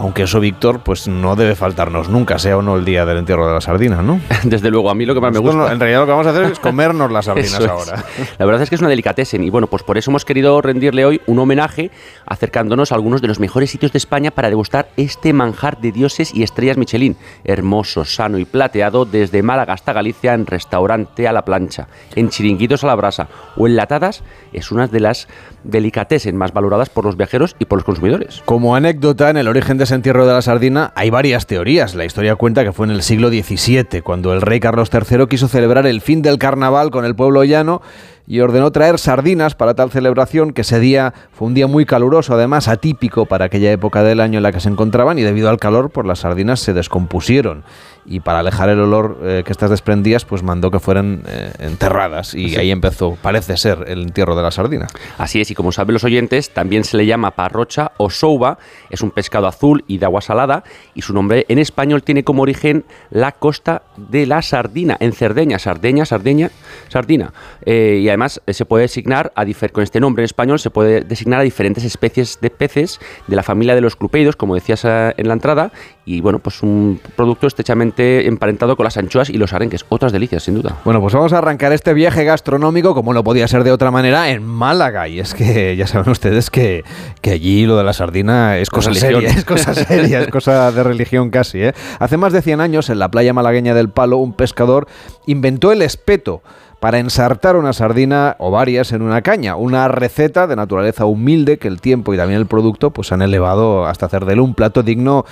aunque 0.00 0.22
eso, 0.22 0.38
Víctor, 0.38 0.80
pues 0.80 1.08
no 1.08 1.34
debe 1.34 1.56
faltarnos 1.56 2.08
nunca, 2.08 2.38
sea 2.38 2.56
o 2.56 2.62
no 2.62 2.76
el 2.76 2.84
día 2.84 3.04
del 3.04 3.18
entierro 3.18 3.48
de 3.48 3.54
la 3.54 3.60
sardina, 3.60 4.00
¿no? 4.00 4.20
Desde 4.44 4.70
luego, 4.70 4.90
a 4.90 4.94
mí 4.94 5.04
lo 5.04 5.12
que 5.12 5.20
más 5.20 5.32
me 5.32 5.40
gusta... 5.40 5.72
en 5.72 5.80
realidad 5.80 6.00
lo 6.00 6.06
que 6.06 6.12
vamos 6.12 6.26
a 6.28 6.30
hacer 6.30 6.44
es 6.44 6.58
comernos 6.60 7.10
las 7.10 7.24
sardinas 7.24 7.60
ahora. 7.66 8.04
La 8.38 8.46
verdad 8.46 8.62
es 8.62 8.68
que 8.68 8.76
es 8.76 8.80
una 8.80 8.90
delicatessen 8.90 9.42
y 9.42 9.50
bueno, 9.50 9.66
pues 9.66 9.82
por 9.82 9.98
eso 9.98 10.12
hemos 10.12 10.24
querido 10.24 10.62
rendirle 10.62 11.04
hoy 11.04 11.20
un 11.26 11.40
homenaje 11.40 11.90
acercándonos 12.26 12.92
a 12.92 12.94
algunos 12.94 13.20
de 13.22 13.28
los 13.28 13.40
mejores 13.40 13.70
sitios 13.70 13.90
de 13.90 13.98
España 13.98 14.30
para 14.30 14.48
degustar 14.48 14.88
este 14.96 15.32
manjar 15.32 15.80
de 15.80 15.90
dioses 15.90 16.32
y 16.32 16.44
estrellas 16.44 16.76
Michelin, 16.76 17.16
hermoso, 17.42 18.04
sano 18.04 18.38
y 18.38 18.44
plateado 18.44 19.04
desde 19.04 19.42
Málaga 19.42 19.72
hasta 19.72 19.92
Galicia 19.92 20.32
en 20.34 20.46
restaurante 20.46 21.26
a 21.26 21.32
la 21.32 21.44
plancha, 21.44 21.88
en 22.14 22.30
chiringuitos 22.30 22.84
a 22.84 22.86
la 22.86 22.94
brasa 22.94 23.28
o 23.56 23.66
enlatadas, 23.66 24.22
es 24.52 24.70
una 24.70 24.86
de 24.86 25.00
las 25.00 25.26
delicatessen 25.68 26.36
más 26.36 26.52
valoradas 26.52 26.88
por 26.88 27.04
los 27.04 27.16
viajeros 27.16 27.54
y 27.58 27.66
por 27.66 27.78
los 27.78 27.84
consumidores. 27.84 28.42
Como 28.44 28.74
anécdota, 28.74 29.30
en 29.30 29.36
el 29.36 29.46
origen 29.46 29.78
de 29.78 29.84
ese 29.84 29.94
entierro 29.94 30.26
de 30.26 30.32
la 30.32 30.42
sardina 30.42 30.92
hay 30.96 31.10
varias 31.10 31.46
teorías. 31.46 31.94
La 31.94 32.04
historia 32.04 32.34
cuenta 32.34 32.64
que 32.64 32.72
fue 32.72 32.86
en 32.86 32.92
el 32.92 33.02
siglo 33.02 33.28
XVII, 33.28 34.02
cuando 34.02 34.32
el 34.32 34.40
rey 34.42 34.58
Carlos 34.58 34.90
III 34.92 35.26
quiso 35.28 35.46
celebrar 35.46 35.86
el 35.86 36.00
fin 36.00 36.22
del 36.22 36.38
carnaval 36.38 36.90
con 36.90 37.04
el 37.04 37.14
pueblo 37.14 37.44
llano 37.44 37.82
y 38.26 38.40
ordenó 38.40 38.70
traer 38.72 38.98
sardinas 38.98 39.54
para 39.54 39.74
tal 39.74 39.90
celebración, 39.90 40.52
que 40.52 40.60
ese 40.60 40.78
día 40.80 41.14
fue 41.32 41.48
un 41.48 41.54
día 41.54 41.66
muy 41.66 41.86
caluroso, 41.86 42.34
además 42.34 42.68
atípico 42.68 43.24
para 43.24 43.46
aquella 43.46 43.72
época 43.72 44.02
del 44.02 44.20
año 44.20 44.38
en 44.38 44.42
la 44.42 44.52
que 44.52 44.60
se 44.60 44.68
encontraban, 44.68 45.18
y 45.18 45.22
debido 45.22 45.48
al 45.48 45.58
calor, 45.58 45.90
pues 45.90 46.06
las 46.06 46.20
sardinas 46.20 46.60
se 46.60 46.74
descompusieron. 46.74 47.64
Y 48.10 48.20
para 48.20 48.38
alejar 48.38 48.70
el 48.70 48.80
olor 48.80 49.18
eh, 49.22 49.42
que 49.44 49.52
estas 49.52 49.68
desprendías, 49.70 50.24
pues 50.24 50.42
mandó 50.42 50.70
que 50.70 50.80
fueran 50.80 51.22
eh, 51.26 51.52
enterradas. 51.58 52.34
Y 52.34 52.56
ahí 52.56 52.70
empezó, 52.70 53.18
parece 53.20 53.56
ser, 53.58 53.84
el 53.86 54.02
entierro 54.02 54.34
de 54.34 54.42
la 54.42 54.50
sardina. 54.50 54.86
Así 55.18 55.42
es, 55.42 55.50
y 55.50 55.54
como 55.54 55.72
saben 55.72 55.92
los 55.92 56.04
oyentes, 56.04 56.50
también 56.50 56.84
se 56.84 56.96
le 56.96 57.04
llama 57.04 57.32
parrocha 57.32 57.92
o 57.98 58.08
souba, 58.08 58.58
es 58.88 59.02
un 59.02 59.10
pescado 59.10 59.46
azul 59.46 59.84
y 59.86 59.98
de 59.98 60.06
agua 60.06 60.22
salada, 60.22 60.64
y 60.94 61.02
su 61.02 61.12
nombre 61.12 61.44
en 61.48 61.58
español 61.58 62.02
tiene 62.02 62.24
como 62.24 62.42
origen 62.42 62.86
la 63.10 63.32
costa 63.32 63.82
de 63.96 64.24
la 64.24 64.40
Sardina, 64.40 64.96
en 65.00 65.12
Cerdeña, 65.12 65.58
Sardeña, 65.58 66.06
Sardeña, 66.06 66.50
Sardina. 66.88 67.34
Eh, 67.66 68.00
y 68.02 68.08
además 68.08 68.40
se 68.46 68.64
puede 68.64 68.82
designar, 68.82 69.32
a 69.34 69.44
con 69.72 69.82
este 69.82 70.00
nombre 70.00 70.22
en 70.22 70.26
español, 70.26 70.58
se 70.58 70.70
puede 70.70 71.02
designar 71.02 71.40
a 71.40 71.42
diferentes 71.42 71.84
especies 71.84 72.38
de 72.40 72.50
peces 72.50 73.00
de 73.26 73.36
la 73.36 73.42
familia 73.42 73.74
de 73.74 73.80
los 73.80 73.96
clupeidos, 73.96 74.36
como 74.36 74.54
decías 74.54 74.84
en 74.84 75.28
la 75.28 75.34
entrada, 75.34 75.72
y 76.08 76.22
bueno, 76.22 76.38
pues 76.38 76.62
un 76.62 76.98
producto 77.16 77.46
estrechamente 77.46 78.26
emparentado 78.26 78.76
con 78.76 78.84
las 78.84 78.96
anchoas 78.96 79.28
y 79.28 79.34
los 79.34 79.52
arenques, 79.52 79.84
otras 79.90 80.10
delicias, 80.10 80.42
sin 80.42 80.54
duda. 80.54 80.76
Bueno, 80.82 81.02
pues 81.02 81.12
vamos 81.12 81.34
a 81.34 81.38
arrancar 81.38 81.74
este 81.74 81.92
viaje 81.92 82.24
gastronómico, 82.24 82.94
como 82.94 83.12
no 83.12 83.22
podía 83.22 83.46
ser 83.46 83.62
de 83.62 83.72
otra 83.72 83.90
manera, 83.90 84.30
en 84.30 84.42
Málaga. 84.42 85.06
Y 85.06 85.20
es 85.20 85.34
que 85.34 85.76
ya 85.76 85.86
saben 85.86 86.10
ustedes 86.10 86.48
que, 86.48 86.82
que 87.20 87.32
allí 87.32 87.66
lo 87.66 87.76
de 87.76 87.84
la 87.84 87.92
sardina 87.92 88.56
es 88.56 88.70
cosa 88.70 88.94
seria, 88.94 89.28
es 89.36 89.44
cosa 89.44 89.74
seria, 89.74 90.22
es 90.22 90.28
cosa 90.28 90.72
de 90.72 90.82
religión 90.82 91.28
casi. 91.28 91.62
¿eh? 91.62 91.74
Hace 91.98 92.16
más 92.16 92.32
de 92.32 92.40
100 92.40 92.62
años, 92.62 92.88
en 92.88 92.98
la 92.98 93.10
playa 93.10 93.34
malagueña 93.34 93.74
del 93.74 93.90
Palo, 93.90 94.16
un 94.16 94.32
pescador 94.32 94.88
inventó 95.26 95.72
el 95.72 95.82
espeto 95.82 96.42
para 96.80 96.98
ensartar 96.98 97.56
una 97.56 97.72
sardina 97.72 98.36
o 98.38 98.50
varias 98.50 98.92
en 98.92 99.02
una 99.02 99.22
caña. 99.22 99.56
Una 99.56 99.88
receta 99.88 100.46
de 100.46 100.56
naturaleza 100.56 101.06
humilde 101.06 101.58
que 101.58 101.68
el 101.68 101.80
tiempo 101.80 102.14
y 102.14 102.16
también 102.16 102.40
el 102.40 102.46
producto 102.46 102.90
pues 102.90 103.10
han 103.10 103.22
elevado 103.22 103.86
hasta 103.86 104.06
hacer 104.06 104.24
de 104.24 104.34
él 104.34 104.40
un 104.40 104.54
plato 104.54 104.82
digno, 104.82 105.24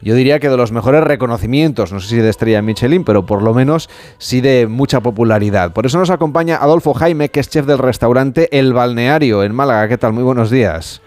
yo 0.00 0.14
diría 0.14 0.40
que 0.40 0.48
de 0.48 0.56
los 0.56 0.72
mejores 0.72 1.04
reconocimientos, 1.04 1.92
no 1.92 2.00
sé 2.00 2.08
si 2.08 2.16
de 2.16 2.30
estrella 2.30 2.62
Michelin, 2.62 3.04
pero 3.04 3.26
por 3.26 3.42
lo 3.42 3.52
menos 3.52 3.90
sí 4.18 4.40
de 4.40 4.66
mucha 4.66 5.00
popularidad. 5.00 5.72
Por 5.72 5.86
eso 5.86 5.98
nos 5.98 6.10
acompaña 6.10 6.56
Adolfo 6.56 6.94
Jaime, 6.94 7.28
que 7.28 7.40
es 7.40 7.50
chef 7.50 7.66
del 7.66 7.78
restaurante 7.78 8.58
El 8.58 8.72
Balneario 8.72 9.42
en 9.42 9.54
Málaga. 9.54 9.88
¿Qué 9.88 9.98
tal? 9.98 10.12
Muy 10.12 10.22
buenos 10.22 10.50
días. 10.50 11.02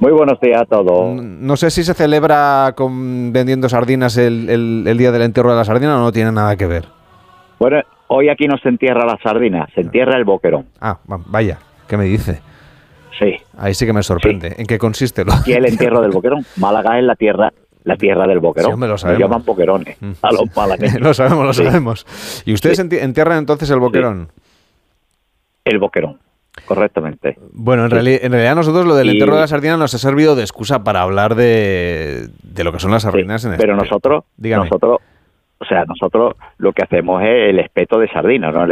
Muy 0.00 0.12
buenos 0.12 0.38
días 0.40 0.62
a 0.62 0.64
todos. 0.64 1.20
No 1.20 1.56
sé 1.56 1.70
si 1.70 1.82
se 1.82 1.92
celebra 1.92 2.74
con 2.76 3.32
vendiendo 3.32 3.68
sardinas 3.68 4.16
el, 4.16 4.48
el, 4.48 4.98
día 4.98 5.10
del 5.10 5.22
entierro 5.22 5.50
de 5.50 5.56
la 5.56 5.64
sardina 5.64 5.96
o 5.96 6.00
no 6.00 6.12
tiene 6.12 6.30
nada 6.30 6.54
que 6.54 6.66
ver. 6.66 6.86
Bueno, 7.58 7.82
hoy 8.08 8.28
aquí 8.28 8.46
no 8.46 8.58
se 8.58 8.68
entierra 8.68 9.06
la 9.06 9.18
sardina, 9.22 9.66
se 9.74 9.82
entierra 9.82 10.16
el 10.16 10.24
boquerón. 10.24 10.66
Ah, 10.80 10.98
vaya, 11.06 11.58
¿qué 11.86 11.96
me 11.96 12.04
dice? 12.04 12.40
Sí. 13.18 13.36
Ahí 13.56 13.74
sí 13.74 13.86
que 13.86 13.92
me 13.92 14.02
sorprende. 14.02 14.54
¿En 14.58 14.66
qué 14.66 14.78
consiste? 14.78 15.24
Lo? 15.24 15.32
Y 15.46 15.52
el 15.52 15.66
entierro 15.66 16.00
del 16.00 16.12
boquerón. 16.12 16.44
Málaga 16.56 16.98
es 16.98 17.04
la 17.04 17.16
tierra 17.16 17.52
la 17.84 17.96
tierra 17.96 18.26
del 18.26 18.40
boquerón. 18.40 18.74
Sí, 18.74 18.86
lo 18.86 18.98
sabemos. 18.98 19.22
llaman 19.22 19.44
boquerones 19.44 19.96
mm, 20.00 20.12
a 20.20 20.32
los 20.32 20.54
malagueños. 20.54 21.00
lo 21.00 21.14
sabemos, 21.14 21.46
lo 21.46 21.52
sabemos. 21.54 22.42
¿Y 22.44 22.52
ustedes 22.52 22.78
entierran 22.80 23.38
entonces 23.38 23.70
el 23.70 23.78
boquerón? 23.78 24.28
El 25.64 25.78
boquerón 25.78 26.18
correctamente. 26.66 27.38
Bueno, 27.52 27.84
en, 27.84 27.90
realidad 27.90 28.54
nosotros 28.54 28.86
lo 28.86 28.94
del 28.94 29.10
entierro 29.10 29.34
de 29.34 29.40
la 29.40 29.46
sardina 29.46 29.76
nos 29.76 29.94
ha 29.94 29.98
servido 29.98 30.36
de 30.36 30.42
excusa 30.42 30.84
para 30.84 31.02
hablar 31.02 31.34
de, 31.34 32.28
lo 32.56 32.72
que 32.72 32.78
son 32.78 32.90
las 32.90 33.02
sardinas 33.02 33.44
en 33.44 33.56
Pero 33.56 33.76
nosotros, 33.76 34.24
nosotros, 34.36 34.98
o 35.60 35.64
sea, 35.64 35.84
nosotros 35.84 36.34
lo 36.58 36.72
que 36.72 36.84
hacemos 36.84 37.22
es 37.22 37.50
el 37.50 37.58
espeto 37.58 37.98
de 37.98 38.08
sardina, 38.08 38.52
¿no? 38.52 38.66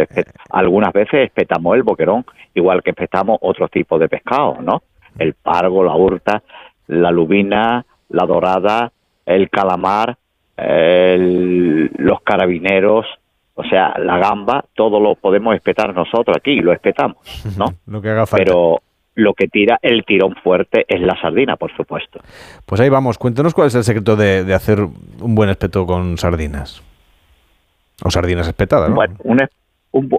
algunas 0.51 0.93
veces 0.93 1.27
espetamos 1.27 1.75
el 1.77 1.83
boquerón, 1.83 2.25
igual 2.55 2.83
que 2.83 2.91
espetamos 2.91 3.39
otros 3.41 3.71
tipos 3.71 3.99
de 3.99 4.09
pescado, 4.09 4.59
¿no? 4.61 4.83
El 5.19 5.35
pargo, 5.35 5.83
la 5.83 5.95
hurta, 5.97 6.43
la 6.87 7.11
lubina, 7.11 7.85
la 8.11 8.27
dorada, 8.27 8.93
el 9.25 9.51
calamar, 9.51 10.17
los 10.57 12.21
carabineros, 12.23 13.07
o 13.55 13.65
sea, 13.65 13.95
la 13.99 14.19
gamba, 14.19 14.65
todo 14.75 15.01
lo 15.01 15.15
podemos 15.15 15.55
espetar 15.55 15.95
nosotros 15.95 16.37
aquí, 16.37 16.61
lo 16.61 16.73
espetamos, 16.73 17.17
¿no? 17.59 17.67
lo 17.87 18.01
que 18.01 18.11
haga 18.11 18.27
falta. 18.27 18.45
Pero 18.45 18.81
lo 19.17 19.35
que 19.35 19.49
tira 19.49 19.79
el 19.83 20.05
tirón 20.05 20.37
fuerte 20.37 20.85
es 20.89 21.01
la 21.01 21.21
sardina, 21.21 21.57
por 21.57 21.75
supuesto. 21.77 22.21
Pues 22.65 22.81
ahí 22.81 22.89
vamos, 22.89 23.19
cuéntenos 23.19 23.53
cuál 23.55 23.67
es 23.67 23.75
el 23.75 23.85
secreto 23.85 24.15
de, 24.15 24.55
hacer 24.55 24.81
un 24.81 25.35
buen 25.35 25.51
espeto 25.51 25.87
con 25.87 26.17
sardinas. 26.17 26.83
O 28.05 28.11
sardinas 28.11 28.47
espetadas, 28.47 28.91
¿no? 28.91 28.95
Bueno, 28.95 29.17
un, 29.25 30.11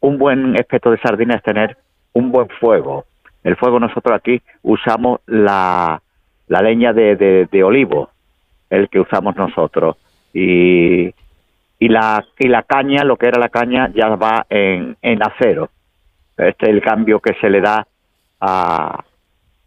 un, 0.00 0.18
buen 0.18 0.54
espeto 0.56 0.90
de 0.90 0.98
sardinas 0.98 1.38
es 1.38 1.42
tener 1.42 1.76
un 2.12 2.30
buen 2.30 2.48
fuego. 2.60 3.06
El 3.42 3.56
fuego 3.56 3.80
nosotros 3.80 4.14
aquí 4.14 4.40
usamos 4.62 5.20
la, 5.26 6.00
la 6.48 6.62
leña 6.62 6.92
de, 6.92 7.16
de, 7.16 7.48
de 7.50 7.64
olivo, 7.64 8.10
el 8.70 8.88
que 8.88 9.00
usamos 9.00 9.34
nosotros. 9.34 9.96
Y 10.34 11.12
y 11.82 11.88
la, 11.88 12.24
y 12.38 12.46
la 12.46 12.62
caña, 12.62 13.02
lo 13.02 13.16
que 13.16 13.26
era 13.26 13.40
la 13.40 13.48
caña, 13.48 13.90
ya 13.92 14.06
va 14.10 14.46
en, 14.48 14.96
en 15.02 15.20
acero. 15.20 15.68
Este 16.36 16.66
es 16.66 16.76
el 16.76 16.80
cambio 16.80 17.18
que 17.18 17.34
se 17.40 17.50
le 17.50 17.60
da 17.60 17.88
a, 18.42 19.04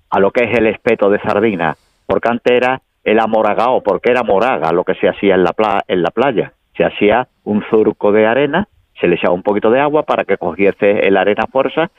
a 0.10 0.20
lo 0.20 0.32
que 0.32 0.44
es 0.44 0.58
el 0.58 0.68
espeto 0.68 1.10
de 1.10 1.20
sardina, 1.20 1.78
porque 2.06 2.30
antes 2.30 2.54
era 2.54 2.82
el 3.06 3.20
amoragao, 3.20 3.82
porque 3.82 4.12
era 4.12 4.22
moraga 4.22 4.74
lo 4.74 4.84
que 4.84 4.96
se 4.96 5.08
hacía 5.08 5.36
en 5.36 5.44
la, 5.44 5.54
en 5.88 6.04
la 6.04 6.12
playa. 6.12 6.52
Se 6.76 6.84
hacía 6.84 7.28
un 7.46 7.64
surco 7.70 8.12
de 8.12 8.28
arena, 8.28 8.68
se 9.00 9.08
le 9.08 9.16
echaba 9.16 9.34
un 9.34 9.44
poquito 9.44 9.72
de 9.72 9.80
agua 9.80 10.04
para 10.04 10.26
que 10.26 10.38
cogiese 10.38 11.08
el 11.08 11.16
arena 11.16 11.48
fuerza, 11.50 11.90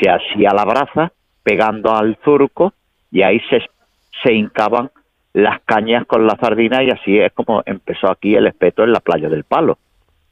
se 0.00 0.10
hacía 0.10 0.50
la 0.52 0.64
braza 0.64 1.12
pegando 1.44 1.94
al 1.94 2.18
surco 2.24 2.72
y 3.12 3.22
ahí 3.22 3.38
se, 3.48 3.62
se 4.24 4.32
hincaban 4.32 4.90
las 5.32 5.60
cañas 5.60 6.06
con 6.06 6.26
la 6.26 6.36
sardina 6.40 6.82
y 6.82 6.90
así 6.90 7.18
es 7.18 7.32
como 7.32 7.62
empezó 7.66 8.10
aquí 8.10 8.34
el 8.34 8.48
espeto 8.48 8.82
en 8.82 8.92
la 8.92 9.00
playa 9.00 9.28
del 9.28 9.44
Palo. 9.44 9.78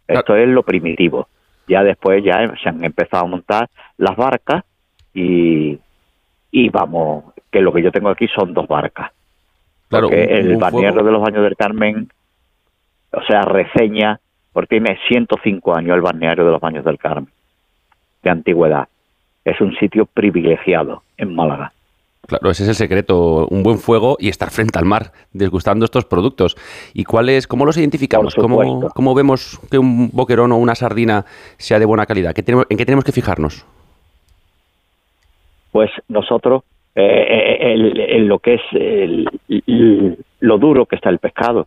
Esto 0.09 0.35
es 0.35 0.49
lo 0.49 0.65
primitivo. 0.65 1.29
Ya 1.69 1.85
después 1.85 2.25
ya 2.25 2.39
se 2.63 2.69
han 2.69 2.83
empezado 2.85 3.25
a 3.25 3.29
montar 3.29 3.69
las 3.97 4.17
barcas 4.17 4.65
y, 5.15 5.79
y 6.51 6.69
vamos, 6.69 7.25
que 7.51 7.61
lo 7.61 7.73
que 7.73 7.83
yo 7.83 7.93
tengo 7.93 8.11
aquí 8.11 8.27
son 8.29 8.53
dos 8.53 8.67
barcas. 8.67 9.13
Claro, 9.89 10.09
porque 10.09 10.25
el 10.25 10.57
balneario 10.57 11.05
de 11.05 11.13
los 11.13 11.23
Baños 11.23 11.45
del 11.45 11.57
Carmen, 11.57 12.09
o 13.13 13.23
sea, 13.23 13.43
reseña, 13.43 14.19
porque 14.53 14.81
tiene 14.81 14.99
105 15.09 15.77
años 15.77 15.95
el 15.95 16.03
balneario 16.03 16.45
de 16.45 16.51
los 16.51 16.61
Baños 16.61 16.85
del 16.85 16.99
Carmen, 16.99 17.31
de 18.23 18.31
antigüedad. 18.31 18.89
Es 19.45 19.61
un 19.61 19.75
sitio 19.77 20.07
privilegiado 20.07 21.03
en 21.17 21.35
Málaga. 21.35 21.73
Claro, 22.27 22.51
ese 22.51 22.63
es 22.63 22.71
el 22.71 22.75
secreto, 22.75 23.47
un 23.49 23.63
buen 23.63 23.79
fuego 23.79 24.17
y 24.19 24.31
estar 24.31 24.51
frente 24.51 24.79
al 24.79 24.87
mar, 24.87 25.13
desgustando 25.33 25.85
estos 25.85 26.07
productos. 26.07 26.57
¿Y 26.95 27.05
cuáles, 27.05 27.47
cómo 27.47 27.67
los 27.67 27.77
identificamos? 27.77 28.35
¿Cómo, 28.35 28.89
¿Cómo, 28.95 29.15
vemos 29.15 29.61
que 29.71 29.79
un 29.79 30.11
boquerón 30.11 30.53
o 30.53 30.57
una 30.57 30.75
sardina 30.75 31.27
sea 31.59 31.79
de 31.79 31.85
buena 31.85 32.07
calidad? 32.07 32.35
¿En 32.37 32.79
qué 32.79 32.87
tenemos 32.87 33.05
que 33.05 33.13
fijarnos? 33.13 33.67
Pues 35.75 35.91
nosotros, 36.07 36.63
eh, 36.95 37.03
eh, 37.03 38.17
en 38.17 38.29
lo 38.29 38.39
que 38.39 38.55
es 38.55 38.61
lo 40.39 40.59
duro 40.59 40.87
que 40.87 40.95
está 40.95 41.11
el 41.11 41.19
pescado. 41.19 41.67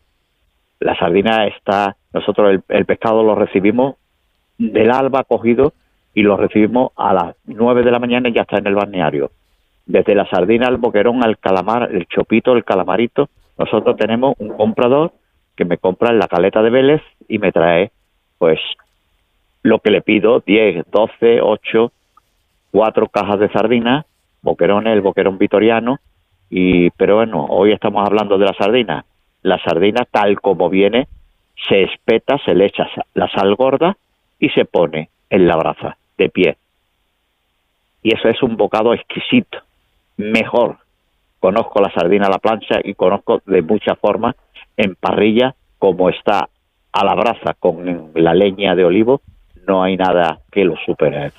La 0.80 0.98
sardina 0.98 1.46
está, 1.48 1.98
nosotros 2.14 2.52
el, 2.52 2.64
el 2.70 2.86
pescado 2.86 3.22
lo 3.22 3.36
recibimos 3.36 3.96
del 4.58 4.92
alba 4.92 5.26
cogido 5.26 5.74
y 6.14 6.22
lo 6.22 6.38
recibimos 6.38 6.94
a 6.96 7.14
las 7.14 7.36
9 7.48 7.84
de 7.84 7.92
la 7.92 8.00
mañana 8.00 8.30
y 8.30 8.34
ya 8.34 8.44
está 8.44 8.60
en 8.60 8.68
el 8.68 8.76
balneario 8.76 9.30
desde 9.86 10.16
la 10.16 10.30
sardina 10.30 10.68
al 10.68 10.78
boquerón 10.78 11.24
al 11.24 11.38
calamar, 11.38 11.90
el 11.92 12.06
chopito, 12.08 12.54
el 12.54 12.64
calamarito, 12.64 13.30
nosotros 13.58 13.98
tenemos 13.98 14.36
un 14.38 14.50
comprador 14.50 15.12
que 15.56 15.66
me 15.66 15.78
compra 15.78 16.12
en 16.12 16.20
la 16.20 16.30
caleta 16.30 16.62
de 16.62 16.70
Vélez 16.70 17.02
y 17.28 17.40
me 17.40 17.52
trae, 17.52 17.92
pues, 18.38 18.60
lo 19.64 19.80
que 19.80 19.90
le 19.90 20.02
pido, 20.02 20.44
10, 20.46 20.86
12, 20.92 21.42
8, 21.42 21.92
4 22.78 23.08
cajas 23.08 23.40
de 23.40 23.50
sardinas, 23.50 24.06
boquerones, 24.44 24.94
el 24.94 25.02
boquerón 25.02 25.40
vitoriano, 25.40 25.98
y, 26.48 26.92
pero 26.92 27.16
bueno, 27.16 27.48
hoy 27.50 27.72
estamos 27.72 28.06
hablando 28.06 28.38
de 28.38 28.46
la 28.46 28.54
sardina. 28.54 29.04
La 29.42 29.58
sardina, 29.64 30.06
tal 30.06 30.40
como 30.40 30.70
viene, 30.70 31.08
se 31.68 31.82
espeta, 31.82 32.38
se 32.46 32.54
le 32.54 32.68
echa 32.68 32.88
la 33.16 33.32
sal 33.32 33.56
gorda 33.56 33.98
y 34.40 34.50
se 34.50 34.66
pone 34.66 35.10
en 35.32 35.48
la 35.48 35.56
braza, 35.56 35.98
de 36.20 36.30
pie. 36.30 36.58
Y 38.04 38.14
eso 38.14 38.30
es 38.30 38.44
un 38.44 38.58
bocado 38.58 38.94
exquisito 38.94 39.58
mejor. 40.18 40.78
Conozco 41.40 41.82
la 41.82 41.90
sardina 41.90 42.28
a 42.28 42.30
la 42.30 42.38
plancha 42.38 42.80
y 42.84 42.94
conozco 42.94 43.42
de 43.48 43.64
muchas 43.64 43.98
formas 43.98 44.36
en 44.78 44.94
parrilla 44.94 45.56
como 45.80 46.10
está 46.10 46.48
a 46.92 47.04
la 47.04 47.16
brasa 47.16 47.56
con 47.60 48.12
la 48.14 48.36
leña 48.36 48.76
de 48.76 48.86
olivo, 48.86 49.22
no 49.66 49.82
hay 49.82 49.98
nada 49.98 50.42
que 50.52 50.64
lo 50.64 50.76
supere. 50.86 51.32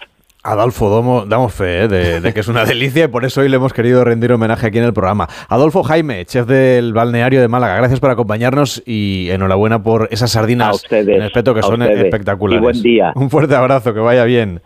Adolfo, 0.44 1.24
damos, 1.26 1.52
fe 1.52 1.84
¿eh? 1.84 1.88
de, 1.88 2.32
que 2.32 2.40
es 2.40 2.48
una 2.48 2.64
delicia 2.64 3.04
y 3.04 3.08
por 3.08 3.24
eso 3.24 3.40
hoy 3.40 3.48
le 3.48 3.56
hemos 3.56 3.72
querido 3.72 4.04
rendir 4.04 4.32
homenaje 4.32 4.68
aquí 4.68 4.78
en 4.78 4.84
el 4.84 4.92
programa. 4.92 5.28
Adolfo 5.48 5.82
Jaime, 5.82 6.24
chef 6.26 6.46
del 6.46 6.92
balneario 6.92 7.40
de 7.40 7.48
Málaga, 7.48 7.76
gracias 7.76 7.98
por 7.98 8.10
acompañarnos 8.10 8.82
y 8.86 9.28
enhorabuena 9.30 9.82
por 9.82 10.08
esas 10.12 10.30
sardinas 10.30 10.84
en 10.90 11.20
respeto 11.20 11.54
que 11.54 11.62
son 11.62 11.82
espectaculares. 11.82 12.60
Y 12.60 12.62
buen 12.62 12.82
día. 12.82 13.12
Un 13.16 13.30
fuerte 13.30 13.56
abrazo, 13.56 13.92
que 13.92 14.00
vaya 14.00 14.24
bien. 14.24 14.62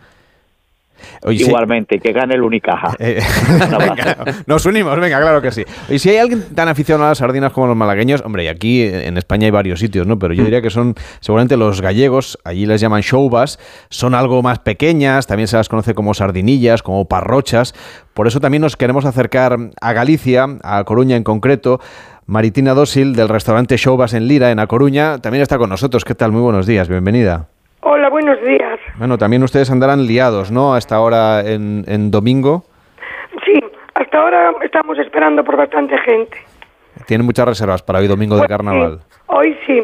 Igualmente, 1.28 1.98
que 1.98 2.12
gane 2.12 2.34
el 2.34 2.42
Unicaja. 2.42 2.96
Eh, 3.05 3.20
nos 4.46 4.64
unimos, 4.64 4.98
venga, 4.98 5.20
claro 5.20 5.42
que 5.42 5.50
sí. 5.50 5.64
Y 5.88 5.98
si 5.98 6.11
hay 6.11 6.18
alguien 6.18 6.55
tan 6.55 6.68
aficionado 6.68 7.07
a 7.07 7.09
las 7.11 7.18
sardinas 7.18 7.53
como 7.53 7.66
los 7.66 7.76
malagueños, 7.76 8.22
hombre, 8.24 8.44
y 8.44 8.48
aquí 8.48 8.82
en 8.82 9.16
España 9.16 9.46
hay 9.46 9.50
varios 9.50 9.80
sitios, 9.80 10.07
¿no? 10.07 10.18
Pero 10.18 10.32
yo 10.34 10.42
mm. 10.42 10.44
diría 10.44 10.62
que 10.62 10.70
son 10.70 10.94
seguramente 11.20 11.57
los 11.57 11.80
gallegos, 11.80 12.38
allí 12.44 12.64
les 12.64 12.80
llaman 12.80 13.00
shoubas, 13.00 13.59
son 13.90 14.14
algo 14.14 14.42
más 14.42 14.61
pequeñas, 14.61 15.26
también 15.26 15.48
se 15.48 15.57
las 15.57 15.68
conoce 15.68 15.94
como 15.94 16.14
sardinillas, 16.14 16.82
como 16.82 17.07
parrochas. 17.07 17.74
Por 18.14 18.26
eso 18.26 18.40
también 18.40 18.62
nos 18.62 18.76
queremos 18.76 19.05
acercar 19.05 19.57
a 19.80 19.92
Galicia, 19.92 20.46
a 20.62 20.84
Coruña 20.84 21.16
en 21.16 21.24
concreto. 21.24 21.80
Maritina 22.26 22.74
Dósil, 22.74 23.14
del 23.14 23.28
restaurante 23.28 23.76
Shoubas 23.76 24.14
en 24.14 24.28
Lira, 24.28 24.50
en 24.50 24.61
A 24.61 24.66
Coruña, 24.66 25.18
también 25.18 25.42
está 25.42 25.59
con 25.59 25.70
nosotros. 25.70 26.05
¿Qué 26.05 26.14
tal? 26.14 26.32
Muy 26.32 26.42
buenos 26.42 26.66
días, 26.66 26.88
bienvenida. 26.88 27.48
Hola, 27.80 28.09
buenos 28.11 28.40
días. 28.42 28.71
Bueno, 28.99 29.18
también 29.18 29.43
ustedes 29.43 29.70
andarán 29.70 30.07
liados, 30.07 30.51
¿no? 30.51 30.74
Hasta 30.74 30.97
ahora 30.97 31.40
en, 31.40 31.84
en 31.86 32.11
domingo. 32.11 32.64
Sí, 33.45 33.59
hasta 33.95 34.18
ahora 34.18 34.53
estamos 34.62 34.99
esperando 34.99 35.43
por 35.45 35.57
bastante 35.57 35.97
gente. 35.99 36.36
Tienen 37.07 37.26
muchas 37.26 37.47
reservas 37.47 37.82
para 37.82 37.99
hoy 37.99 38.07
domingo 38.07 38.36
de 38.36 38.47
carnaval. 38.47 39.01
Hoy 39.26 39.57
sí. 39.66 39.82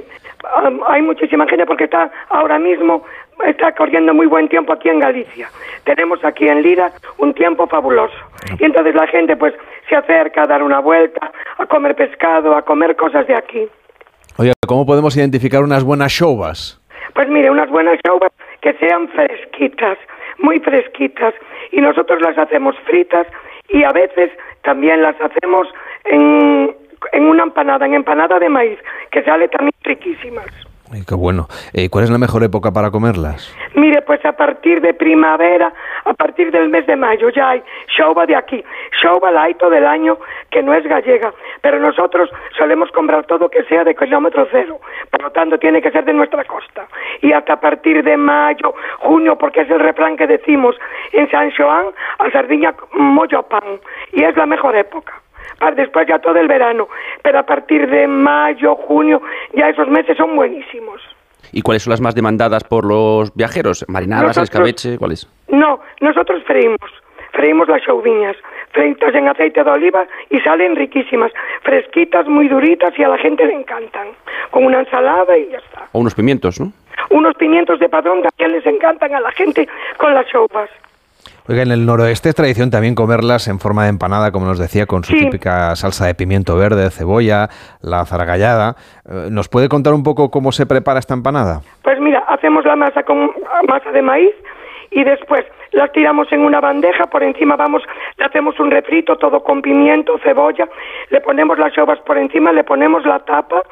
hay 0.89 1.03
muchísima 1.03 1.47
gente 1.47 1.65
porque 1.67 1.85
está 1.85 2.11
ahora 2.29 2.59
mismo 2.59 3.05
está 3.47 3.73
corriendo 3.73 4.13
muy 4.13 4.27
buen 4.27 4.49
tiempo 4.49 4.73
aquí 4.73 4.89
en 4.89 5.01
Galicia. 5.01 5.49
Tenemos 5.85 6.25
aquí 6.25 6.49
en 6.49 6.63
Lira 6.63 6.93
un 7.19 7.35
tiempo 7.35 7.67
fabuloso. 7.67 8.17
Y 8.59 8.65
entonces 8.65 8.95
la 8.95 9.07
gente 9.07 9.37
pues 9.37 9.55
se 9.89 9.97
acerca 9.97 10.43
a 10.43 10.47
dar 10.47 10.63
una 10.63 10.81
vuelta, 10.81 11.31
a 11.59 11.67
comer 11.67 11.95
pescado, 11.95 12.57
a 12.57 12.63
comer 12.63 12.97
cosas 12.97 13.27
de 13.27 13.35
aquí. 13.35 13.69
Oye, 14.37 14.53
¿cómo 14.67 14.87
podemos 14.87 15.17
identificar 15.17 15.63
unas 15.63 15.85
buenas 15.85 16.13
showbas? 16.13 16.81
Pues 17.15 17.29
mire, 17.29 17.51
unas 17.51 17.69
buenas 17.71 17.99
uvas 18.15 18.31
que 18.61 18.75
sean 18.75 19.09
fresquitas, 19.09 19.99
muy 20.39 20.61
fresquitas. 20.61 21.35
Y 21.73 21.81
nosotros 21.81 22.21
las 22.21 22.37
hacemos 22.39 22.77
fritas 22.87 23.27
y 23.69 23.85
a 23.85 23.93
veces 23.93 24.31
también 24.63 25.03
las 25.03 25.17
hacemos 25.21 25.69
en, 26.05 26.75
en 27.13 27.25
una 27.25 27.45
empanada, 27.45 27.87
en 27.87 27.95
empanada 27.95 28.39
de 28.39 28.49
maíz, 28.49 28.79
que 29.11 29.23
sale 29.23 29.49
también 29.49 29.75
riquísimas. 29.83 30.68
Qué 31.07 31.15
bueno. 31.15 31.49
Eh, 31.73 31.89
¿Cuál 31.91 32.05
es 32.05 32.11
la 32.11 32.19
mejor 32.19 32.43
época 32.43 32.71
para 32.71 32.91
comerlas? 32.91 33.55
Mire, 33.75 34.03
pues 34.03 34.25
a 34.25 34.33
partir 34.33 34.81
de 34.81 34.95
primavera, 34.95 35.73
a 36.05 36.15
partir 36.15 36.51
del 36.51 36.69
mes 36.69 36.87
de 36.87 36.97
mayo, 36.97 37.29
ya 37.29 37.51
hay 37.51 37.63
shouba 37.97 38.27
de 38.27 38.37
aquí. 38.37 38.65
Shouba 39.03 39.31
la 39.31 39.43
hay 39.45 39.55
todo 39.55 39.75
el 39.75 39.87
año, 39.87 40.19
que 40.51 40.63
no 40.63 40.73
es 40.75 40.85
gallega, 40.87 41.33
pero 41.61 41.79
nosotros 41.79 42.31
solemos 42.57 42.91
comprar 42.93 43.27
todo 43.27 43.49
que 43.49 43.65
sea 43.65 43.85
de 43.85 43.95
kilómetro 43.95 44.47
cero. 44.51 44.81
Por 45.11 45.23
lo 45.23 45.31
tanto, 45.31 45.59
tiene 45.59 45.83
que 45.83 45.91
ser 45.91 46.05
de 46.05 46.15
nuestra 46.15 46.45
costa. 46.45 46.87
Y 47.21 47.33
hasta 47.33 47.55
a 47.55 47.61
partir 47.61 48.03
de 48.03 48.17
mayo, 48.17 48.75
junio, 49.01 49.37
porque 49.37 49.61
es 49.61 49.71
el 49.71 49.81
refrán 49.81 50.17
que 50.17 50.27
decimos 50.27 50.77
en 51.13 51.31
San 51.31 51.51
Joan, 51.57 51.87
a 52.19 52.31
sardiña 52.31 52.75
mollo 52.93 53.43
pan. 53.43 53.81
Y 54.13 54.25
es 54.25 54.37
la 54.37 54.47
mejor 54.47 54.75
época. 54.77 55.13
Ah, 55.61 55.73
después 55.73 56.07
ya 56.07 56.19
todo 56.19 56.37
el 56.39 56.47
verano, 56.49 56.89
pero 57.23 57.39
a 57.41 57.43
partir 57.45 57.89
de 57.89 58.07
mayo, 58.07 58.75
junio, 58.77 59.21
ya 59.55 59.69
esos 59.69 59.89
meses 59.89 60.17
son 60.17 60.37
buenísimos. 60.37 61.01
¿Y 61.53 61.63
cuáles 61.63 61.83
son 61.83 61.93
las 61.93 62.01
más 62.01 62.15
demandadas 62.15 62.63
por 62.65 62.85
los 62.85 63.35
viajeros? 63.35 63.85
¿Marinadas, 63.89 64.37
Nosotros- 64.37 64.51
escabeche? 64.51 64.99
¿Cuáles? 64.99 65.29
No, 65.49 65.81
nosotros 66.01 66.43
freímos, 66.45 66.91
freímos 67.33 67.69
las 67.69 67.83
choudiñas, 67.83 68.37
fritas 68.73 69.15
en 69.15 69.29
aceite 69.29 69.65
de 69.65 69.71
oliva 69.71 70.05
y 70.31 70.39
salen 70.41 70.77
riquísimas, 70.77 71.33
fresquitas, 71.63 72.27
muy 72.29 72.49
duritas 72.49 72.93
y 72.99 73.03
a 73.03 73.09
la 73.09 73.19
gente 73.19 73.47
le 73.47 73.55
encantan, 73.55 74.09
con 74.51 74.65
una 74.65 74.81
ensalada 74.81 75.37
y 75.39 75.49
ya 75.51 75.59
está. 75.59 75.89
O 75.93 76.01
unos 76.01 76.15
pimientos, 76.15 76.61
¿no? 76.61 76.73
Unos 77.11 77.35
pimientos 77.37 77.81
de 77.81 77.89
padrón 77.89 78.23
también 78.23 78.53
les 78.59 78.67
encantan 78.67 79.15
a 79.15 79.21
la 79.21 79.33
gente 79.33 79.67
con 79.97 80.13
las 80.15 80.27
chopas. 80.27 80.69
Oiga, 81.49 81.63
en 81.63 81.73
el 81.73 81.87
noroeste 81.87 82.29
es 82.29 82.35
tradición 82.35 82.71
también 82.71 82.95
comerlas 82.95 83.49
en 83.49 83.59
forma 83.59 83.85
de 83.85 83.89
empanada, 83.89 84.31
como 84.33 84.45
nos 84.45 84.59
decía, 84.59 84.85
con 84.85 85.03
su 85.03 85.15
Sí. 85.15 85.21
típica 85.25 85.75
salsa 85.77 86.07
de 86.07 86.15
pimiento 86.15 86.57
verde, 86.57 86.91
cebolla, 86.91 87.49
la 87.81 88.05
zaragallada. 88.05 88.77
Eh, 89.09 89.29
¿Nos 89.31 89.49
puede 89.49 89.71
contar 89.71 89.95
un 89.95 90.03
poco 90.03 90.31
cómo 90.31 90.53
se 90.53 90.67
prepara 90.67 90.99
esta 90.99 91.15
empanada? 91.15 91.63
Pues 91.83 91.99
mira, 92.01 92.19
hacemos 92.29 92.67
la 92.67 92.77
masa 92.77 93.03
con 93.03 93.31
masa 93.67 93.91
de 93.93 94.03
maíz 94.03 94.35
y 94.91 95.05
después 95.05 95.47
las 95.73 95.91
tiramos 95.93 96.31
en 96.33 96.41
una 96.41 96.61
bandeja, 96.61 97.07
por 97.07 97.23
encima 97.23 97.57
vamos, 97.57 97.83
le 98.19 98.25
hacemos 98.27 98.59
un 98.61 98.71
refrito 98.71 99.17
todo 99.17 99.43
con 99.43 99.63
pimiento, 99.63 100.19
cebolla, 100.23 100.69
le 101.09 101.21
ponemos 101.23 101.59
las 101.59 101.73
chovas 101.73 101.99
por 102.01 102.19
encima, 102.19 102.53
le 102.53 102.65
ponemos 102.65 103.07
la 103.07 103.21
tapa 103.21 103.63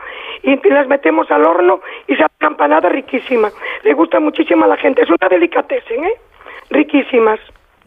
y 0.42 0.56
las 0.70 0.86
metemos 0.88 1.30
al 1.30 1.44
horno 1.44 1.80
y 2.06 2.14
sale 2.16 2.30
una 2.40 2.48
empanada 2.50 2.88
riquísima. 2.88 3.50
Le 3.82 3.92
gusta 3.92 4.18
muchísimo 4.18 4.64
a 4.64 4.68
la 4.68 4.76
gente, 4.78 5.02
es 5.02 5.08
una 5.10 5.28
delicatessen, 5.28 6.04
¿eh? 6.04 6.14
Riquísimas. 6.70 7.38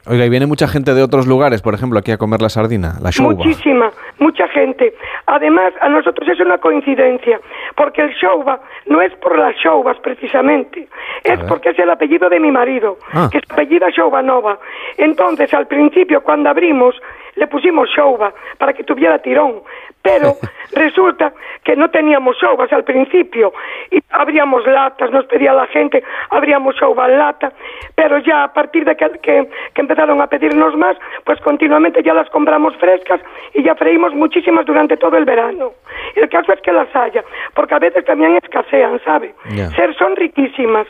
Oiga, 0.07 0.25
y 0.25 0.29
viene 0.29 0.45
mucha 0.45 0.67
gente 0.67 0.93
de 0.93 1.03
otros 1.03 1.27
lugares, 1.27 1.61
por 1.61 1.73
ejemplo, 1.73 1.99
aquí 1.99 2.11
a 2.11 2.17
comer 2.17 2.41
la 2.41 2.49
sardina, 2.49 2.95
la 3.01 3.09
shouba. 3.11 3.33
Muchísima, 3.33 3.91
mucha 4.19 4.47
gente. 4.47 4.93
Además, 5.27 5.73
a 5.81 5.89
nosotros 5.89 6.27
es 6.29 6.39
una 6.39 6.57
coincidencia, 6.57 7.39
porque 7.75 8.01
el 8.01 8.11
shouba 8.13 8.59
no 8.87 9.01
es 9.01 9.13
por 9.15 9.37
las 9.37 9.55
shoubas 9.57 9.97
precisamente, 9.99 10.87
es 11.23 11.39
porque 11.47 11.69
es 11.69 11.79
el 11.79 11.89
apellido 11.89 12.29
de 12.29 12.39
mi 12.39 12.51
marido, 12.51 12.97
Ah. 13.13 13.29
que 13.31 13.39
se 13.39 13.53
apellida 13.53 13.89
Shoubanova. 13.89 14.57
Entonces, 14.97 15.53
al 15.53 15.67
principio, 15.67 16.21
cuando 16.23 16.49
abrimos, 16.49 16.95
le 17.39 17.47
pusimos 17.47 17.89
shouba 17.89 18.33
para 18.57 18.73
que 18.73 18.83
tuviera 18.83 19.17
tirón, 19.19 19.61
pero 20.01 20.35
resulta 20.73 21.33
que 21.63 21.75
no 21.75 21.89
teníamos 21.89 22.37
shoubas 22.37 22.71
al 22.73 22.83
principio 22.83 23.53
y 23.91 23.99
abríamos 24.11 24.65
latas, 24.67 25.09
nos 25.11 25.25
pedía 25.25 25.53
la 25.53 25.65
gente, 25.67 26.03
abríamos 26.29 26.75
shouba 26.75 27.07
en 27.09 27.17
lata, 27.17 27.51
pero 27.95 28.19
ya 28.19 28.43
a 28.43 28.53
partir 28.53 28.83
de 28.85 28.95
que, 28.95 29.09
que- 29.21 29.49
que 29.73 29.81
empezaron 29.81 30.21
a 30.21 30.27
pedirnos 30.27 30.75
más, 30.75 30.97
pues 31.23 31.39
continuamente 31.41 32.03
ya 32.03 32.13
las 32.13 32.29
compramos 32.29 32.75
frescas 32.77 33.21
y 33.53 33.63
ya 33.63 33.73
freímos 33.75 34.13
muchísimas 34.13 34.65
durante 34.65 34.97
todo 34.97 35.17
el 35.17 35.25
verano. 35.25 35.71
El 36.15 36.27
caso 36.29 36.51
es 36.53 36.61
que 36.61 36.71
las 36.73 36.93
haya, 36.95 37.23
porque 37.55 37.75
a 37.75 37.79
veces 37.79 38.03
también 38.05 38.35
escasean, 38.43 38.99
¿sabe? 39.05 39.33
Ser 39.71 39.95
son 39.95 40.15
riquísimas. 40.15 40.87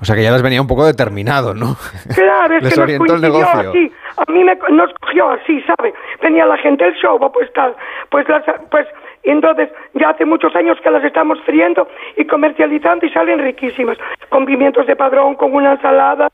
O 0.00 0.04
sea 0.04 0.16
que 0.16 0.22
ya 0.22 0.32
les 0.32 0.42
venía 0.42 0.60
un 0.60 0.66
poco 0.66 0.84
determinado, 0.84 1.54
¿no? 1.54 1.76
Claro, 2.14 2.56
es 2.56 2.62
Les 2.62 2.74
que 2.74 2.80
nos 2.80 2.84
orientó 2.84 3.14
el 3.14 3.20
negocio. 3.20 3.70
así. 3.70 3.92
A 4.16 4.30
mí 4.30 4.44
me, 4.44 4.56
nos 4.70 4.92
cogió 5.00 5.30
así, 5.30 5.60
¿sabe? 5.62 5.94
Venía 6.20 6.46
la 6.46 6.58
gente 6.58 6.84
el 6.84 6.94
show, 6.94 7.18
pues 7.32 7.52
tal. 7.52 7.74
Pues, 8.10 8.28
las, 8.28 8.42
pues 8.70 8.86
entonces 9.22 9.68
ya 9.94 10.10
hace 10.10 10.24
muchos 10.24 10.54
años 10.56 10.78
que 10.82 10.90
las 10.90 11.04
estamos 11.04 11.38
friendo 11.46 11.88
y 12.16 12.24
comercializando 12.26 13.06
y 13.06 13.10
salen 13.10 13.38
riquísimas. 13.38 13.98
Con 14.28 14.44
pimientos 14.44 14.86
de 14.86 14.96
padrón, 14.96 15.36
con 15.36 15.54
una 15.54 15.72
ensalada, 15.72 16.28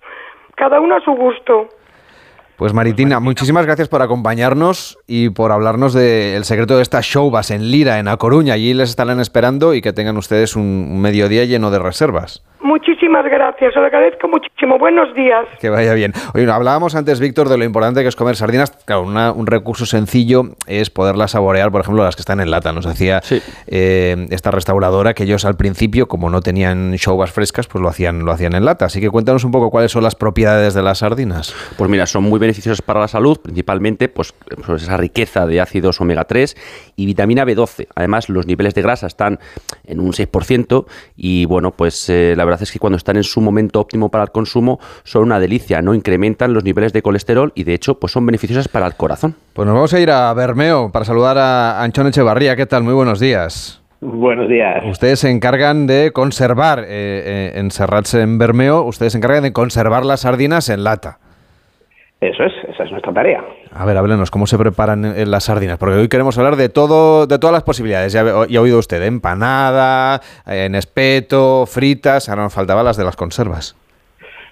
cada 0.55 0.80
uno 0.80 0.97
a 0.97 1.01
su 1.01 1.12
gusto. 1.12 1.68
Pues 2.56 2.74
Maritina, 2.74 3.20
muchísimas 3.20 3.66
gracias 3.66 3.89
por 3.89 4.02
acompañarnos 4.02 4.98
y 5.06 5.30
por 5.30 5.52
hablarnos 5.52 5.94
del 5.94 6.44
secreto 6.44 6.76
de 6.76 6.82
estas 6.82 7.05
showbas 7.05 7.52
en 7.52 7.70
Lira, 7.70 8.01
en 8.01 8.09
A 8.09 8.16
Coruña. 8.16 8.55
Allí 8.55 8.74
les 8.74 8.90
estarán 8.90 9.20
esperando 9.20 9.74
y 9.74 9.80
que 9.80 9.93
tengan 9.93 10.16
ustedes 10.16 10.56
un 10.56 11.01
mediodía 11.01 11.44
lleno 11.44 11.70
de 11.70 11.78
reservas. 11.78 12.43
Muchísimas 12.60 13.24
gracias, 13.24 13.70
os 13.70 13.76
lo 13.80 13.86
agradezco 13.86 14.26
muchísimo. 14.28 14.78
Buenos 14.78 15.14
días. 15.14 15.47
Que 15.60 15.68
vaya 15.70 15.94
bien. 15.94 16.12
Oye, 16.35 16.51
hablábamos 16.51 16.94
antes, 16.97 17.20
Víctor, 17.20 17.48
de 17.48 17.56
lo 17.56 17.64
importante 17.64 18.02
que 18.02 18.09
es 18.09 18.16
comer 18.16 18.35
sardinas. 18.36 18.70
Claro, 18.85 19.02
una- 19.02 19.30
un 19.32 19.47
recurso 19.47 19.86
sencillo 19.86 20.43
es 20.66 20.90
poderlas 20.90 21.30
saborear, 21.30 21.70
por 21.70 21.80
ejemplo, 21.82 22.02
las 22.02 22.16
que 22.16 22.22
están 22.22 22.40
en 22.40 22.51
lata. 22.51 22.72
Nos 22.72 22.85
decía 22.85 23.20
eh, 23.68 24.26
esta 24.30 24.51
restauradora 24.51 25.14
que 25.14 25.22
ellos 25.22 25.44
al 25.44 25.56
principio, 25.56 26.09
como 26.09 26.30
no 26.30 26.40
tenían 26.40 26.93
showbas 26.94 27.30
frescas, 27.30 27.68
pues 27.68 27.80
lo 27.80 27.89
hacían, 27.89 28.24
lo 28.24 28.32
hacían 28.32 28.55
en 28.55 28.64
lata. 28.64 28.86
Así 28.86 29.01
que 29.01 29.09
cuéntanos 29.10 29.44
un 29.44 29.52
poco 29.52 29.70
cuáles 29.70 29.93
son 29.93 30.02
las 30.02 30.16
propiedades 30.16 30.74
de 30.74 30.82
las 30.82 30.98
sardinas. 30.98 31.55
Pues 31.76 31.89
mira, 31.89 32.06
son 32.06 32.24
muy 32.24 32.40
beneficiosas 32.40 32.82
para 32.82 33.01
la 33.01 33.09
salud, 33.09 33.39
principalmente 33.40 34.09
pues, 34.09 34.35
pues 34.66 34.82
esa 34.82 34.97
riqueza 34.97 35.47
de 35.47 35.60
ácidos 35.60 36.01
omega 36.01 36.24
3 36.24 36.56
y 36.97 37.06
vitamina 37.06 37.44
B12. 37.44 37.86
Además, 37.94 38.28
los 38.28 38.47
niveles 38.47 38.74
de 38.74 38.82
grasa 38.82 39.06
están 39.06 39.39
en 39.85 40.01
un 40.01 40.12
6% 40.12 40.86
y 41.16 41.44
bueno, 41.44 41.70
pues 41.70 42.09
eh, 42.10 42.35
la 42.36 42.48
verdad 42.49 42.62
es 42.62 42.73
que 42.73 42.79
cuando 42.79 42.97
están 42.97 43.16
en 43.16 43.25
su 43.25 43.41
momento 43.41 43.81
óptimo 43.81 44.11
para 44.11 44.25
el 44.25 44.31
consumo 44.31 44.81
son 45.05 45.25
una 45.25 45.41
delicia, 45.41 45.83
no 45.83 45.95
incrementan 45.95 46.53
los 46.53 46.65
niveles 46.65 46.93
de 46.93 47.03
colesterol 47.03 47.53
y 47.55 47.65
de 47.65 47.75
hecho 47.75 47.99
pues 47.99 48.12
son 48.12 48.27
beneficiosas 48.27 48.69
para 48.69 48.87
el 48.87 48.95
corazón. 48.95 49.35
Pues 49.53 49.66
nos 49.66 49.75
vamos 49.75 49.95
a 49.95 50.01
ir 50.01 50.11
a 50.11 50.33
Bermeo 50.35 50.91
para 50.93 51.05
saludar 51.05 51.39
a 51.39 51.83
Anchón 51.83 52.07
Echevarría. 52.07 52.57
¿Qué 52.57 52.66
tal? 52.66 52.83
Muy 52.83 52.95
buenos 52.95 53.20
días. 53.20 53.83
Buenos 54.01 54.49
días. 54.49 54.85
Ustedes 54.89 55.20
se 55.20 55.31
encargan 55.31 55.87
de 55.87 56.12
conservar, 56.12 56.81
eh, 56.81 56.87
eh, 56.89 57.53
en 57.57 57.70
Serrats 57.73 58.15
en 58.15 58.39
Bermeo, 58.39 58.83
ustedes 58.83 59.12
se 59.12 59.19
encargan 59.19 59.43
de 59.43 59.53
conservar 59.53 60.05
las 60.05 60.20
sardinas 60.20 60.69
en 60.69 60.85
lata. 60.85 61.19
Eso 62.20 62.43
es, 62.43 62.53
esa 62.69 62.82
es 62.85 62.90
nuestra 62.90 63.12
tarea. 63.12 63.45
A 63.73 63.85
ver, 63.85 63.97
háblenos, 63.97 64.31
¿cómo 64.32 64.47
se 64.49 64.59
preparan 64.59 65.05
eh, 65.05 65.24
las 65.24 65.45
sardinas? 65.45 65.78
Porque 65.78 65.95
hoy 65.95 66.09
queremos 66.09 66.36
hablar 66.36 66.57
de 66.57 66.69
todo, 66.69 67.27
de 67.28 67.39
todas 67.39 67.55
las 67.55 67.62
posibilidades. 67.62 68.12
Ya, 68.12 68.23
ha- 68.23 68.47
ya 68.49 68.59
ha 68.59 68.62
oído 68.62 68.78
usted, 68.81 69.01
empanada, 69.05 70.20
eh, 70.47 70.65
en 70.65 70.74
espeto, 70.74 71.65
fritas, 71.66 72.28
ahora 72.28 72.43
nos 72.43 72.55
faltaban 72.55 72.85
las 72.85 72.97
de 72.97 73.05
las 73.05 73.15
conservas. 73.15 73.77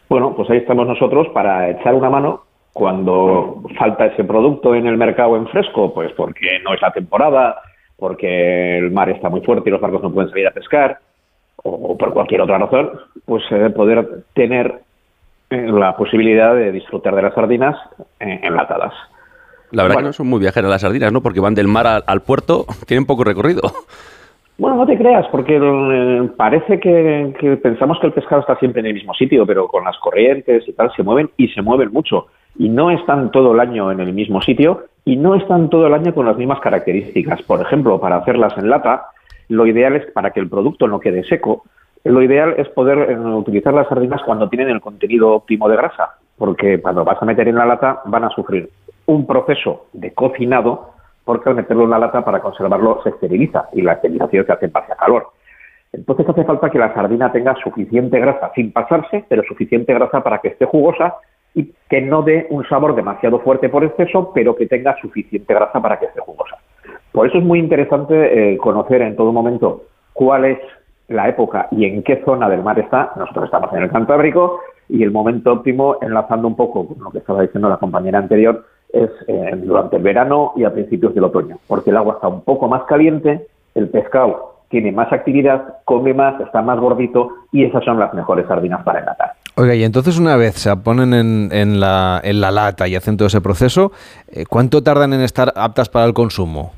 Bueno, 0.09 0.35
pues 0.37 0.49
ahí 0.51 0.59
estamos 0.59 0.87
nosotros 0.87 1.27
para 1.35 1.69
echar 1.71 1.95
una 1.95 2.09
mano 2.09 2.43
cuando 2.73 3.63
falta 3.77 4.07
ese 4.07 4.23
producto 4.23 4.75
en 4.77 4.87
el 4.87 4.97
mercado 4.97 5.37
en 5.37 5.49
fresco, 5.49 5.93
pues 5.93 6.13
porque 6.13 6.61
no 6.63 6.73
es 6.75 6.81
la 6.81 6.93
temporada, 6.93 7.57
porque 7.97 8.79
el 8.79 8.93
mar 8.93 9.11
está 9.11 9.29
muy 9.29 9.41
fuerte 9.41 9.69
y 9.69 9.73
los 9.73 9.81
barcos 9.81 10.03
no 10.03 10.13
pueden 10.13 10.31
salir 10.31 10.47
a 10.47 10.53
pescar, 10.53 10.99
o 11.65 11.97
por 11.99 12.13
cualquier 12.13 12.43
otra 12.43 12.59
razón, 12.59 12.91
pues 13.25 13.43
eh, 13.51 13.71
poder 13.71 14.25
tener 14.35 14.67
eh, 14.67 14.79
la 15.51 15.97
posibilidad 15.97 16.55
de 16.55 16.73
disfrutar 16.73 17.15
de 17.15 17.23
las 17.23 17.35
sardinas 17.35 17.77
eh, 18.21 18.41
enlatadas. 18.43 18.93
La 19.73 19.83
verdad 19.83 19.97
Bueno. 19.97 20.07
que 20.07 20.11
no 20.11 20.13
son 20.13 20.29
muy 20.29 20.41
viajeras 20.41 20.71
las 20.71 20.81
sardinas, 20.83 21.13
¿no? 21.13 21.21
Porque 21.21 21.41
van 21.41 21.55
del 21.55 21.69
mar 21.69 21.87
al, 21.87 22.05
al 22.07 22.23
puerto, 22.23 22.67
tienen 22.87 23.07
poco 23.07 23.25
recorrido. 23.25 23.63
Bueno, 24.59 24.77
no 24.79 24.87
te 24.87 24.97
creas, 24.97 25.27
porque 25.31 25.59
eh, 25.61 26.31
parece 26.37 26.81
que, 26.81 27.35
que 27.39 27.57
pensamos 27.59 27.99
que 28.01 28.07
el 28.07 28.13
pescado 28.15 28.41
está 28.41 28.57
siempre 28.57 28.81
en 28.81 28.87
el 28.87 28.95
mismo 28.95 29.13
sitio, 29.13 29.45
pero 29.47 29.69
con 29.69 29.85
las 29.85 29.99
corrientes 29.99 30.67
y 30.67 30.73
tal 30.73 30.91
se 30.97 31.03
mueven 31.03 31.31
y 31.37 31.49
se 31.49 31.61
mueven 31.63 31.93
mucho. 31.93 32.27
Y 32.59 32.71
no 32.71 32.91
están 32.91 33.31
todo 33.31 33.53
el 33.53 33.61
año 33.61 33.93
en 33.93 34.01
el 34.01 34.15
mismo 34.15 34.41
sitio 34.41 34.85
y 35.05 35.17
no 35.17 35.35
están 35.35 35.69
todo 35.69 35.87
el 35.87 35.93
año 35.95 36.15
con 36.15 36.25
las 36.25 36.39
mismas 36.39 36.61
características. 36.61 37.43
Por 37.43 37.61
ejemplo, 37.61 38.01
para 38.01 38.17
hacerlas 38.17 38.57
en 38.57 38.71
lata, 38.71 39.09
lo 39.49 39.67
ideal 39.67 39.95
es 39.95 40.11
para 40.13 40.31
que 40.31 40.41
el 40.41 40.49
producto 40.49 40.89
no 40.89 41.01
quede 41.01 41.23
seco. 41.25 41.65
Lo 42.07 42.23
ideal 42.23 42.55
es 42.57 42.69
poder 42.69 43.11
eh, 43.11 43.19
utilizar 43.19 43.75
las 43.75 43.89
sardinas 43.89 44.23
cuando 44.25 44.49
tienen 44.49 44.69
el 44.69 44.81
contenido 44.81 45.35
óptimo 45.35 45.69
de 45.69 45.77
grasa, 45.77 46.15
porque 46.39 46.81
cuando 46.81 47.05
vas 47.05 47.21
a 47.21 47.25
meter 47.25 47.49
en 47.49 47.57
la 47.57 47.67
lata 47.67 48.03
van 48.05 48.25
a 48.25 48.31
sufrir 48.31 48.71
un 49.07 49.27
proceso 49.27 49.87
de 49.93 50.13
cocinado 50.15 50.93
porque 51.25 51.49
al 51.49 51.57
meterlo 51.57 51.83
en 51.83 51.91
la 51.91 51.99
lata 51.99 52.25
para 52.25 52.41
conservarlo 52.41 53.01
se 53.03 53.09
esteriliza 53.11 53.69
y 53.73 53.83
la 53.83 53.95
esterilización 53.95 54.47
se 54.47 54.53
hace 54.53 54.67
en 54.67 54.73
base 54.73 54.93
a 54.93 54.97
calor. 54.97 55.27
Entonces 55.93 56.29
hace 56.29 56.45
falta 56.45 56.71
que 56.71 56.79
la 56.79 56.95
sardina 56.95 57.33
tenga 57.33 57.57
suficiente 57.57 58.21
grasa 58.21 58.53
sin 58.55 58.71
pasarse, 58.71 59.25
pero 59.29 59.43
suficiente 59.43 59.93
grasa 59.93 60.23
para 60.23 60.39
que 60.39 60.49
esté 60.49 60.65
jugosa 60.65 61.17
y 61.55 61.73
que 61.91 62.03
no 62.03 62.23
dé 62.23 62.47
un 62.51 62.65
sabor 62.69 62.95
demasiado 62.95 63.41
fuerte 63.41 63.69
por 63.69 63.83
exceso, 63.83 64.31
pero 64.33 64.55
que 64.55 64.67
tenga 64.67 64.97
suficiente 65.01 65.53
grasa 65.53 65.83
para 65.83 65.99
que 65.99 66.07
esté 66.07 66.21
jugosa. 66.21 66.57
Por 67.11 67.27
eso 67.27 67.39
es 67.39 67.45
muy 67.45 67.59
interesante 67.59 68.53
eh, 68.53 68.57
conocer 68.59 69.03
en 69.03 69.17
todo 69.17 69.33
momento 69.33 69.83
cuál 70.13 70.45
es 70.45 70.59
la 71.09 71.29
época 71.29 71.69
y 71.71 71.85
en 71.85 72.03
qué 72.03 72.23
zona 72.25 72.49
del 72.49 72.63
mar 72.63 72.79
está. 72.79 73.13
Nosotros 73.17 73.47
estamos 73.47 73.73
en 73.73 73.83
el 73.83 73.91
Cantábrico 73.91 74.61
y 74.89 75.03
el 75.03 75.11
momento 75.11 75.53
óptimo, 75.53 75.97
enlazando 76.01 76.49
un 76.49 76.57
poco 76.57 76.87
con 76.87 77.03
lo 77.03 77.11
que 77.11 77.19
estaba 77.19 77.43
diciendo 77.43 77.69
la 77.69 77.79
compañera 77.79 78.19
anterior, 78.19 78.65
es 78.93 79.11
eh, 79.27 79.51
durante 79.57 79.97
el 79.97 80.03
verano 80.03 80.53
y 80.57 80.65
a 80.65 80.73
principios 80.73 81.15
del 81.15 81.25
otoño, 81.25 81.59
porque 81.67 81.91
el 81.91 81.97
agua 81.97 82.15
está 82.15 82.29
un 82.29 82.43
poco 82.43 82.69
más 82.69 82.85
caliente, 82.85 83.47
el 83.75 83.89
pescado 83.89 84.55
tiene 84.69 84.91
más 84.93 85.13
actividad, 85.13 85.77
come 85.85 86.13
más, 86.13 86.41
está 86.41 86.63
más 86.63 86.79
gordito 86.81 87.31
y 87.53 87.65
esas 87.65 87.85
son 87.85 87.99
las 87.99 88.13
mejores 88.15 88.47
sardinas 88.47 88.83
para 88.83 89.01
enlatar. 89.01 89.33
Oiga, 89.57 89.75
y 89.75 89.85
entonces 89.85 90.19
una 90.19 90.37
vez 90.37 90.55
se 90.57 90.77
ponen 90.77 91.15
en, 91.15 91.81
la, 91.81 92.21
en 92.23 92.41
la 92.41 92.51
lata 92.51 92.89
y 92.89 92.95
hacen 92.95 93.17
todo 93.17 93.29
ese 93.29 93.41
proceso, 93.41 93.93
eh, 94.29 94.45
¿cuánto 94.49 94.83
tardan 94.83 95.13
en 95.13 95.23
estar 95.23 95.53
aptas 95.57 95.89
para 95.89 96.05
el 96.05 96.15
consumo? 96.15 96.73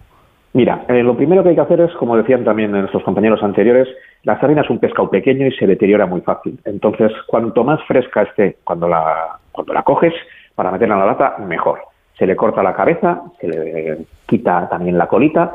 Mira, 0.55 0.85
eh, 0.89 1.03
lo 1.03 1.17
primero 1.17 1.43
que 1.43 1.51
hay 1.51 1.55
que 1.55 1.61
hacer 1.61 1.81
es, 1.81 1.93
como 1.95 2.17
decían 2.17 2.45
también 2.45 2.73
nuestros 2.73 3.03
compañeros 3.03 3.43
anteriores, 3.43 3.87
la 4.25 4.41
sardina 4.41 4.63
es 4.63 4.71
un 4.71 4.79
pescado 4.79 5.11
pequeño 5.11 5.47
y 5.47 5.53
se 5.53 5.67
deteriora 5.67 6.07
muy 6.07 6.23
fácil. 6.23 6.59
Entonces, 6.65 7.13
cuanto 7.27 7.65
más 7.65 7.83
fresca 7.85 8.23
esté 8.23 8.57
cuando 8.65 8.89
la, 8.89 9.39
cuando 9.53 9.75
la 9.75 9.83
coges 9.83 10.15
para 10.55 10.71
meterla 10.71 10.95
en 10.95 11.01
la 11.01 11.07
lata, 11.07 11.37
mejor. 11.39 11.81
Se 12.19 12.27
le 12.27 12.35
corta 12.35 12.63
la 12.63 12.75
cabeza, 12.75 13.23
se 13.41 13.47
le 13.47 13.99
quita 14.27 14.69
también 14.69 14.99
la 14.99 15.07
colita, 15.07 15.55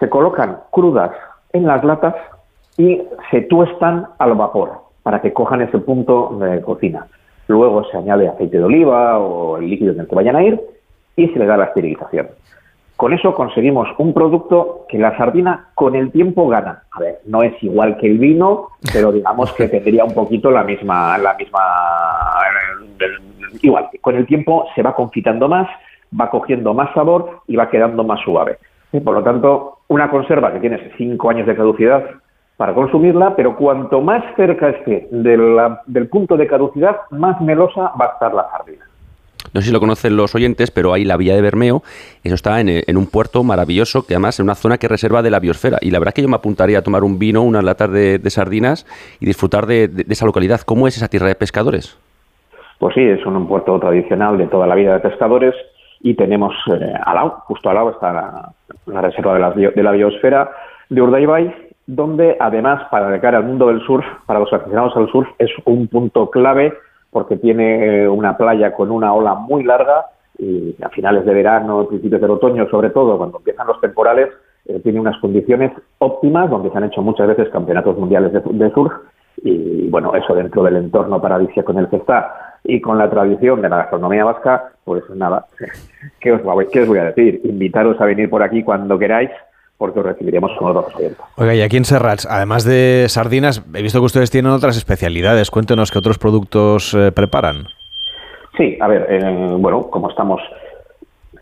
se 0.00 0.08
colocan 0.08 0.58
crudas 0.70 1.12
en 1.52 1.66
las 1.66 1.84
latas 1.84 2.14
y 2.76 3.00
se 3.30 3.42
tuestan 3.42 4.06
al 4.18 4.34
vapor 4.34 4.80
para 5.02 5.20
que 5.20 5.32
cojan 5.32 5.60
ese 5.60 5.78
punto 5.78 6.36
de 6.40 6.60
cocina. 6.62 7.06
Luego 7.46 7.84
se 7.84 7.96
añade 7.98 8.28
aceite 8.28 8.58
de 8.58 8.64
oliva 8.64 9.18
o 9.18 9.58
el 9.58 9.68
líquido 9.68 9.92
en 9.92 10.00
el 10.00 10.08
que 10.08 10.14
vayan 10.14 10.36
a 10.36 10.42
ir 10.42 10.60
y 11.14 11.28
se 11.28 11.38
le 11.38 11.46
da 11.46 11.56
la 11.56 11.66
esterilización. 11.66 12.28
Con 13.02 13.12
eso 13.12 13.34
conseguimos 13.34 13.88
un 13.98 14.14
producto 14.14 14.86
que 14.88 14.96
la 14.96 15.16
sardina 15.16 15.70
con 15.74 15.96
el 15.96 16.12
tiempo 16.12 16.46
gana. 16.46 16.84
A 16.92 17.00
ver, 17.00 17.18
no 17.26 17.42
es 17.42 17.60
igual 17.60 17.96
que 17.96 18.06
el 18.06 18.16
vino, 18.16 18.68
pero 18.92 19.10
digamos 19.10 19.52
que 19.54 19.66
tendría 19.66 20.04
un 20.04 20.14
poquito 20.14 20.52
la 20.52 20.62
misma, 20.62 21.18
la 21.18 21.34
misma, 21.34 21.58
igual. 23.60 23.88
Con 24.00 24.14
el 24.14 24.24
tiempo 24.24 24.66
se 24.76 24.84
va 24.84 24.94
confitando 24.94 25.48
más, 25.48 25.66
va 26.14 26.30
cogiendo 26.30 26.74
más 26.74 26.94
sabor 26.94 27.40
y 27.48 27.56
va 27.56 27.68
quedando 27.68 28.04
más 28.04 28.20
suave. 28.20 28.58
Por 28.92 29.14
lo 29.14 29.22
tanto, 29.24 29.78
una 29.88 30.08
conserva 30.08 30.52
que 30.52 30.60
tiene 30.60 30.92
cinco 30.96 31.28
años 31.28 31.48
de 31.48 31.56
caducidad 31.56 32.04
para 32.56 32.72
consumirla, 32.72 33.34
pero 33.34 33.56
cuanto 33.56 34.00
más 34.00 34.22
cerca 34.36 34.68
esté 34.68 35.08
del 35.10 36.08
punto 36.08 36.36
de 36.36 36.46
caducidad, 36.46 36.98
más 37.10 37.40
melosa 37.40 37.90
va 38.00 38.04
a 38.04 38.12
estar 38.12 38.32
la 38.32 38.48
sardina. 38.48 38.91
No 39.54 39.60
sé 39.60 39.66
si 39.66 39.72
lo 39.72 39.80
conocen 39.80 40.16
los 40.16 40.34
oyentes, 40.34 40.70
pero 40.70 40.94
hay 40.94 41.04
la 41.04 41.16
villa 41.16 41.34
de 41.34 41.42
Bermeo, 41.42 41.82
eso 42.24 42.34
está 42.34 42.60
en, 42.60 42.96
un 42.96 43.06
puerto 43.06 43.44
maravilloso, 43.44 44.06
que 44.06 44.14
además 44.14 44.36
es 44.36 44.40
una 44.40 44.54
zona 44.54 44.78
que 44.78 44.88
reserva 44.88 45.22
de 45.22 45.30
la 45.30 45.40
biosfera. 45.40 45.78
Y 45.82 45.90
la 45.90 45.98
verdad 45.98 46.14
que 46.14 46.22
yo 46.22 46.28
me 46.28 46.36
apuntaría 46.36 46.78
a 46.78 46.82
tomar 46.82 47.04
un 47.04 47.18
vino, 47.18 47.42
unas 47.42 47.62
latas 47.62 47.90
de, 47.92 48.18
sardinas 48.30 48.86
y 49.20 49.26
disfrutar 49.26 49.66
de, 49.66 49.90
esa 50.08 50.24
localidad. 50.24 50.60
¿Cómo 50.62 50.88
es 50.88 50.96
esa 50.96 51.08
tierra 51.08 51.28
de 51.28 51.34
pescadores? 51.34 51.98
Pues 52.78 52.94
sí, 52.94 53.02
es 53.02 53.24
un 53.26 53.46
puerto 53.46 53.78
tradicional 53.78 54.38
de 54.38 54.46
toda 54.46 54.66
la 54.66 54.74
vida 54.74 54.94
de 54.94 55.00
pescadores 55.00 55.54
y 56.00 56.14
tenemos 56.14 56.54
eh, 56.68 56.92
al 57.04 57.14
lado, 57.14 57.42
justo 57.46 57.68
al 57.68 57.76
lado 57.76 57.90
está 57.90 58.12
la, 58.86 59.02
reserva 59.02 59.34
de 59.34 59.40
la, 59.40 59.50
de 59.50 59.82
la 59.82 59.92
biosfera 59.92 60.50
de 60.88 61.00
Urdaibai, 61.00 61.54
donde 61.86 62.36
además 62.40 62.82
para 62.90 63.08
de 63.10 63.20
cara 63.20 63.38
al 63.38 63.44
mundo 63.44 63.68
del 63.68 63.80
surf, 63.82 64.04
para 64.26 64.40
los 64.40 64.52
aficionados 64.52 64.96
al 64.96 65.10
surf, 65.10 65.28
es 65.38 65.50
un 65.64 65.86
punto 65.88 66.30
clave 66.30 66.72
porque 67.12 67.36
tiene 67.36 68.04
eh, 68.04 68.08
una 68.08 68.36
playa 68.38 68.72
con 68.72 68.90
una 68.90 69.12
ola 69.12 69.34
muy 69.34 69.62
larga 69.62 70.06
y 70.38 70.74
a 70.82 70.88
finales 70.88 71.26
de 71.26 71.34
verano, 71.34 71.86
principios 71.86 72.22
del 72.22 72.30
otoño, 72.30 72.66
sobre 72.70 72.88
todo 72.90 73.18
cuando 73.18 73.38
empiezan 73.38 73.66
los 73.66 73.80
temporales, 73.80 74.30
eh, 74.64 74.80
tiene 74.82 74.98
unas 74.98 75.20
condiciones 75.20 75.72
óptimas 75.98 76.48
donde 76.48 76.70
se 76.70 76.78
han 76.78 76.84
hecho 76.84 77.02
muchas 77.02 77.28
veces 77.28 77.50
campeonatos 77.50 77.98
mundiales 77.98 78.32
de, 78.32 78.70
surf 78.70 78.92
y 79.42 79.88
bueno, 79.90 80.14
eso 80.14 80.34
dentro 80.34 80.62
del 80.62 80.76
entorno 80.76 81.20
paradisíaco 81.20 81.72
en 81.72 81.78
el 81.78 81.88
que 81.88 81.96
está 81.96 82.58
y 82.64 82.80
con 82.80 82.96
la 82.96 83.10
tradición 83.10 83.60
de 83.60 83.68
la 83.68 83.76
gastronomía 83.76 84.24
vasca, 84.24 84.72
pues 84.84 85.02
nada, 85.10 85.44
¿qué 86.20 86.32
os, 86.32 86.40
qué 86.72 86.82
os 86.82 86.88
voy 86.88 86.98
a 86.98 87.04
decir? 87.04 87.42
Invitaros 87.44 88.00
a 88.00 88.06
venir 88.06 88.30
por 88.30 88.42
aquí 88.42 88.62
cuando 88.62 88.98
queráis 88.98 89.30
porque 89.82 89.98
os 89.98 90.06
recibiremos 90.06 90.52
con 90.60 90.72
los 90.72 90.86
clientes. 90.94 91.18
Oiga, 91.36 91.56
y 91.56 91.60
aquí 91.60 91.76
en 91.76 91.84
Serrats, 91.84 92.24
además 92.30 92.62
de 92.62 93.06
sardinas, 93.08 93.66
he 93.74 93.82
visto 93.82 93.98
que 93.98 94.04
ustedes 94.04 94.30
tienen 94.30 94.52
otras 94.52 94.76
especialidades. 94.76 95.50
Cuéntenos 95.50 95.90
qué 95.90 95.98
otros 95.98 96.18
productos 96.18 96.94
eh, 96.94 97.10
preparan. 97.10 97.66
Sí, 98.56 98.78
a 98.80 98.86
ver, 98.86 99.08
eh, 99.10 99.56
bueno, 99.58 99.90
como 99.90 100.08
estamos... 100.08 100.40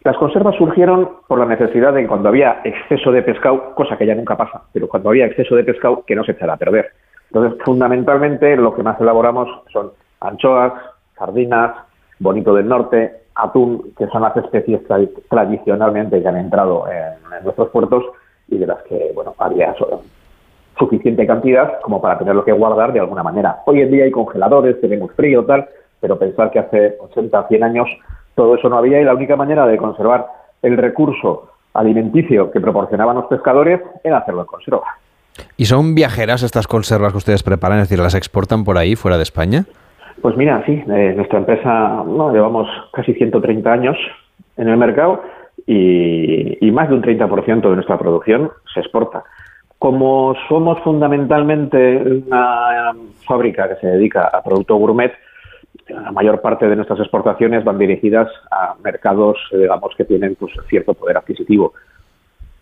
Las 0.05 0.17
conservas 0.17 0.57
surgieron 0.57 1.11
por 1.29 1.39
la 1.39 1.45
necesidad 1.45 1.93
de 1.93 2.07
cuando 2.07 2.31
había 2.31 2.63
exceso 2.65 3.13
de 3.13 3.21
pescado, 3.21 3.75
cosa 3.75 3.99
que 3.99 4.07
ya 4.07 4.15
nunca 4.15 4.39
pasa, 4.39 4.63
pero 4.73 4.89
cuando 4.89 5.11
había 5.11 5.27
exceso 5.27 5.55
de 5.55 5.65
pescado 5.65 6.03
que 6.07 6.17
no 6.17 6.25
se 6.25 6.33
echara 6.33 6.55
a 6.55 6.57
perder. 6.57 6.93
Entonces, 7.31 7.61
fundamentalmente, 7.63 8.57
lo 8.57 8.75
que 8.75 8.83
más 8.83 8.99
elaboramos 9.03 9.51
son 9.71 9.91
anchoas, 10.21 10.73
sardinas, 11.19 11.73
bonito 12.19 12.55
del 12.55 12.69
norte, 12.69 13.21
atún, 13.35 13.93
que 13.99 14.07
son 14.07 14.23
las 14.23 14.35
especies 14.35 14.81
tradicionalmente 15.29 16.23
que 16.23 16.29
han 16.29 16.39
entrado 16.39 16.87
en 16.91 17.45
nuestros 17.45 17.69
puertos 17.69 18.05
y 18.51 18.59
de 18.59 18.67
las 18.67 18.83
que, 18.83 19.13
bueno, 19.15 19.35
había 19.39 19.75
suficiente 20.79 21.27
cantidad 21.27 21.81
como 21.83 22.01
para 22.01 22.19
tenerlo 22.19 22.45
que 22.45 22.53
guardar 22.53 22.93
de 22.93 23.01
alguna 23.01 23.23
manera. 23.23 23.61
Hoy 23.67 23.83
en 23.83 23.91
día 23.91 24.05
hay 24.05 24.11
congeladores, 24.11 24.81
tenemos 24.81 25.13
frío, 25.13 25.45
tal, 25.45 25.69
pero 26.01 26.19
pensar 26.19 26.51
que 26.51 26.59
hace 26.59 26.97
80, 26.99 27.49
100 27.49 27.63
años 27.63 27.89
todo 28.35 28.55
eso 28.55 28.69
no 28.69 28.79
había 28.79 29.01
y 29.01 29.05
la 29.05 29.15
única 29.15 29.37
manera 29.37 29.67
de 29.67 29.77
conservar 29.77 30.27
el 30.63 30.77
recurso 30.77 31.51
alimenticio 31.75 32.51
que 32.51 32.61
proporcionaban 32.61 33.17
los 33.17 33.27
pescadores 33.27 33.81
era 34.03 34.19
hacerlo 34.19 34.41
en 34.43 34.47
conserva. 34.47 34.97
¿Y 35.57 35.67
son 35.67 35.95
viajeras 35.95 36.43
estas 36.43 36.67
conservas 36.67 37.13
que 37.13 37.19
ustedes 37.19 37.43
preparan? 37.43 37.79
Es 37.79 37.89
decir, 37.89 38.03
¿las 38.03 38.15
exportan 38.15 38.65
por 38.65 38.79
ahí, 38.79 38.97
fuera 38.97 39.17
de 39.17 39.23
España? 39.23 39.65
Pues 40.21 40.37
mira, 40.37 40.63
sí, 40.67 40.73
eh, 40.73 41.13
nuestra 41.17 41.39
empresa 41.39 42.03
no, 42.07 42.33
llevamos 42.33 42.69
casi 42.93 43.15
130 43.15 43.73
años 43.73 43.97
en 44.57 44.69
el 44.69 44.77
mercado 44.77 45.23
y, 45.67 46.71
más 46.71 46.89
de 46.89 46.95
un 46.95 47.03
30% 47.03 47.69
de 47.69 47.75
nuestra 47.75 47.99
producción 47.99 48.51
se 48.73 48.81
exporta. 48.81 49.25
Como 49.79 50.35
somos 50.49 50.79
fundamentalmente 50.83 51.97
una 51.97 52.93
fábrica 53.27 53.69
que 53.69 53.77
se 53.77 53.87
dedica 53.87 54.29
a 54.29 54.43
producto 54.43 54.77
gourmet, 54.77 55.13
la 55.89 56.13
mayor 56.13 56.41
parte 56.41 56.69
de 56.69 56.77
nuestras 56.77 57.01
exportaciones 57.01 57.65
van 57.65 57.79
dirigidas 57.79 58.29
a 58.51 58.75
mercados, 58.83 59.39
digamos, 59.53 59.95
que 59.97 60.05
tienen 60.05 60.37
pues, 60.37 60.53
cierto 60.69 60.95
poder 60.95 61.17
adquisitivo. 61.17 61.73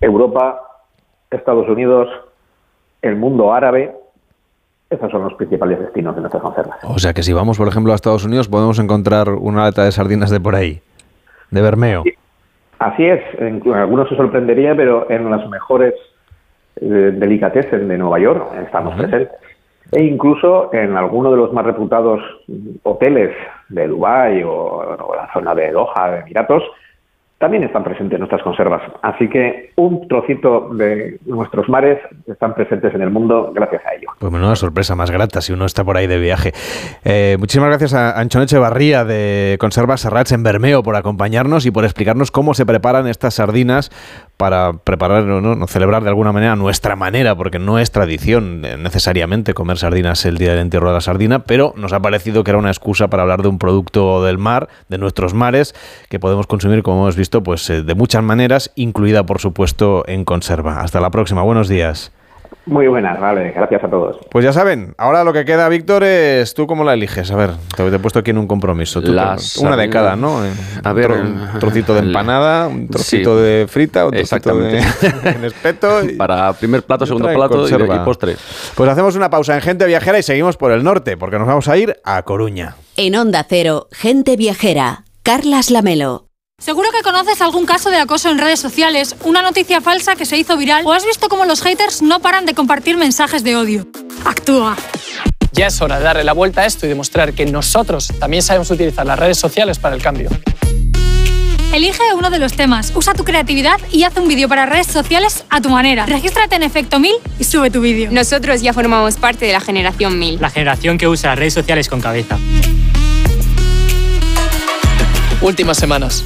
Europa, 0.00 0.60
Estados 1.30 1.68
Unidos, 1.68 2.08
el 3.02 3.16
mundo 3.16 3.52
árabe, 3.52 3.94
esos 4.88 5.10
son 5.10 5.22
los 5.22 5.34
principales 5.34 5.78
destinos 5.80 6.14
de 6.14 6.22
nuestras 6.22 6.42
conservas. 6.42 6.78
O 6.84 6.98
sea 6.98 7.12
que 7.12 7.22
si 7.22 7.32
vamos, 7.32 7.58
por 7.58 7.68
ejemplo, 7.68 7.92
a 7.92 7.96
Estados 7.96 8.24
Unidos, 8.24 8.48
podemos 8.48 8.78
encontrar 8.78 9.28
una 9.30 9.64
lata 9.64 9.84
de 9.84 9.92
sardinas 9.92 10.30
de 10.30 10.40
por 10.40 10.54
ahí, 10.54 10.80
de 11.50 11.60
Bermeo. 11.60 12.04
Así 12.78 13.04
es, 13.04 13.20
en, 13.38 13.62
algunos 13.74 14.08
se 14.08 14.16
sorprendería, 14.16 14.74
pero 14.76 15.10
en 15.10 15.30
las 15.30 15.48
mejores 15.48 15.94
eh, 16.76 17.12
delicatessen 17.14 17.88
de 17.88 17.98
Nueva 17.98 18.20
York 18.20 18.46
estamos 18.62 18.94
presentes. 18.94 19.30
E 19.90 20.02
incluso 20.02 20.72
en 20.74 20.96
alguno 20.96 21.30
de 21.30 21.38
los 21.38 21.52
más 21.52 21.64
reputados 21.64 22.20
hoteles 22.82 23.34
de 23.70 23.88
Dubái 23.88 24.42
o, 24.42 24.52
o 24.52 25.16
la 25.16 25.32
zona 25.32 25.54
de 25.54 25.72
Doha, 25.72 26.10
de 26.10 26.20
Emiratos, 26.20 26.62
también 27.38 27.62
están 27.62 27.84
presentes 27.84 28.18
nuestras 28.18 28.42
conservas. 28.42 28.82
Así 29.02 29.28
que 29.28 29.70
un 29.76 30.08
trocito 30.08 30.70
de 30.74 31.18
nuestros 31.24 31.68
mares 31.68 32.00
están 32.26 32.54
presentes 32.54 32.92
en 32.94 33.00
el 33.00 33.10
mundo 33.10 33.52
gracias 33.54 33.82
a 33.86 33.94
ello. 33.94 34.08
Pues 34.18 34.32
una 34.32 34.56
sorpresa 34.56 34.96
más 34.96 35.10
grata 35.10 35.40
si 35.40 35.52
uno 35.52 35.64
está 35.64 35.84
por 35.84 35.96
ahí 35.96 36.08
de 36.08 36.18
viaje. 36.18 36.52
Eh, 37.04 37.36
muchísimas 37.38 37.68
gracias 37.68 37.94
a 37.94 38.18
Anchoneche 38.18 38.58
Barría 38.58 39.04
de 39.04 39.56
Conservas 39.60 40.00
Serrats 40.00 40.32
en 40.32 40.42
Bermeo 40.42 40.82
por 40.82 40.96
acompañarnos 40.96 41.64
y 41.64 41.70
por 41.70 41.84
explicarnos 41.84 42.32
cómo 42.32 42.54
se 42.54 42.66
preparan 42.66 43.06
estas 43.06 43.34
sardinas 43.34 43.90
para 44.38 44.72
preparar 44.72 45.24
o 45.24 45.40
¿no? 45.40 45.66
celebrar 45.66 46.04
de 46.04 46.08
alguna 46.08 46.32
manera 46.32 46.56
nuestra 46.56 46.96
manera, 46.96 47.34
porque 47.34 47.58
no 47.58 47.78
es 47.78 47.90
tradición 47.90 48.64
eh, 48.64 48.76
necesariamente 48.78 49.52
comer 49.52 49.78
sardinas 49.78 50.24
el 50.24 50.38
día 50.38 50.52
del 50.52 50.60
entierro 50.60 50.88
de 50.88 50.94
la 50.94 51.00
sardina, 51.00 51.40
pero 51.40 51.74
nos 51.76 51.92
ha 51.92 52.00
parecido 52.00 52.44
que 52.44 52.52
era 52.52 52.58
una 52.58 52.70
excusa 52.70 53.08
para 53.08 53.24
hablar 53.24 53.42
de 53.42 53.48
un 53.48 53.58
producto 53.58 54.24
del 54.24 54.38
mar, 54.38 54.68
de 54.88 54.96
nuestros 54.96 55.34
mares, 55.34 55.74
que 56.08 56.20
podemos 56.20 56.46
consumir, 56.46 56.82
como 56.84 57.02
hemos 57.02 57.16
visto, 57.16 57.42
pues 57.42 57.68
eh, 57.68 57.82
de 57.82 57.94
muchas 57.96 58.22
maneras, 58.22 58.70
incluida 58.76 59.26
por 59.26 59.40
supuesto 59.40 60.04
en 60.06 60.24
conserva. 60.24 60.80
Hasta 60.80 61.00
la 61.00 61.10
próxima, 61.10 61.42
buenos 61.42 61.68
días. 61.68 62.12
Muy 62.68 62.86
buenas, 62.86 63.18
vale, 63.18 63.50
gracias 63.52 63.82
a 63.82 63.88
todos. 63.88 64.18
Pues 64.30 64.44
ya 64.44 64.52
saben, 64.52 64.94
ahora 64.98 65.24
lo 65.24 65.32
que 65.32 65.46
queda, 65.46 65.68
Víctor, 65.70 66.04
es 66.04 66.52
tú 66.52 66.66
cómo 66.66 66.84
la 66.84 66.92
eliges. 66.92 67.30
A 67.30 67.36
ver, 67.36 67.52
te, 67.74 67.86
he 67.86 67.98
puesto 67.98 68.18
aquí 68.18 68.30
en 68.30 68.38
un 68.38 68.46
compromiso. 68.46 69.00
una 69.00 69.76
de 69.76 69.88
cada, 69.88 70.16
¿no? 70.16 70.42
A 70.84 70.92
ver, 70.92 71.10
un 71.10 71.58
trocito 71.58 71.94
de 71.94 72.00
empanada, 72.00 72.68
un 72.68 72.88
trocito 72.88 73.40
de 73.40 73.66
frita, 73.68 74.06
un 74.06 74.12
trocito 74.12 74.58
de, 74.58 74.78
espeto. 75.46 76.00
Para 76.18 76.52
primer 76.52 76.82
plato, 76.82 77.06
segundo 77.06 77.32
plato 77.32 77.66
y, 77.66 77.72
y, 77.72 77.98
postre. 78.04 78.36
Pues 78.74 78.90
hacemos 78.90 79.16
una 79.16 79.30
pausa 79.30 79.54
en 79.54 79.62
Gente 79.62 79.86
Viajera 79.86 80.18
y 80.18 80.22
seguimos 80.22 80.58
por 80.58 80.70
el 80.72 80.84
norte, 80.84 81.16
porque 81.16 81.38
nos 81.38 81.48
vamos 81.48 81.68
a 81.68 81.76
ir 81.78 81.96
a 82.04 82.22
Coruña. 82.22 82.76
En 82.96 83.16
Onda 83.16 83.46
Cero, 83.48 83.88
Gente 83.92 84.36
Viajera, 84.36 85.04
Carlas 85.22 85.70
Lamelo. 85.70 86.27
Seguro 86.60 86.90
que 86.90 87.02
conoces 87.02 87.40
algún 87.40 87.66
caso 87.66 87.88
de 87.88 87.98
acoso 87.98 88.28
en 88.30 88.36
redes 88.36 88.58
sociales, 88.58 89.14
una 89.22 89.42
noticia 89.42 89.80
falsa 89.80 90.16
que 90.16 90.26
se 90.26 90.36
hizo 90.36 90.56
viral 90.56 90.84
o 90.84 90.92
has 90.92 91.06
visto 91.06 91.28
cómo 91.28 91.44
los 91.44 91.62
haters 91.62 92.02
no 92.02 92.18
paran 92.18 92.46
de 92.46 92.54
compartir 92.54 92.96
mensajes 92.96 93.44
de 93.44 93.54
odio. 93.54 93.86
Actúa. 94.24 94.76
Ya 95.52 95.68
es 95.68 95.80
hora 95.80 95.98
de 95.98 96.04
darle 96.04 96.24
la 96.24 96.32
vuelta 96.32 96.62
a 96.62 96.66
esto 96.66 96.84
y 96.84 96.88
demostrar 96.88 97.32
que 97.32 97.46
nosotros 97.46 98.12
también 98.18 98.42
sabemos 98.42 98.70
utilizar 98.72 99.06
las 99.06 99.18
redes 99.18 99.38
sociales 99.38 99.78
para 99.78 99.94
el 99.94 100.02
cambio. 100.02 100.30
Elige 101.72 102.02
uno 102.16 102.28
de 102.28 102.40
los 102.40 102.54
temas, 102.54 102.92
usa 102.96 103.14
tu 103.14 103.22
creatividad 103.22 103.78
y 103.92 104.02
haz 104.02 104.16
un 104.16 104.26
vídeo 104.26 104.48
para 104.48 104.66
redes 104.66 104.88
sociales 104.88 105.44
a 105.50 105.60
tu 105.60 105.70
manera. 105.70 106.06
Regístrate 106.06 106.56
en 106.56 106.64
Efecto 106.64 106.98
1000 106.98 107.12
y 107.38 107.44
sube 107.44 107.70
tu 107.70 107.80
vídeo. 107.80 108.10
Nosotros 108.10 108.62
ya 108.62 108.72
formamos 108.72 109.16
parte 109.16 109.46
de 109.46 109.52
la 109.52 109.60
generación 109.60 110.18
1000. 110.18 110.40
La 110.40 110.50
generación 110.50 110.98
que 110.98 111.06
usa 111.06 111.36
redes 111.36 111.54
sociales 111.54 111.88
con 111.88 112.00
cabeza. 112.00 112.36
Últimas 115.40 115.76
semanas. 115.76 116.24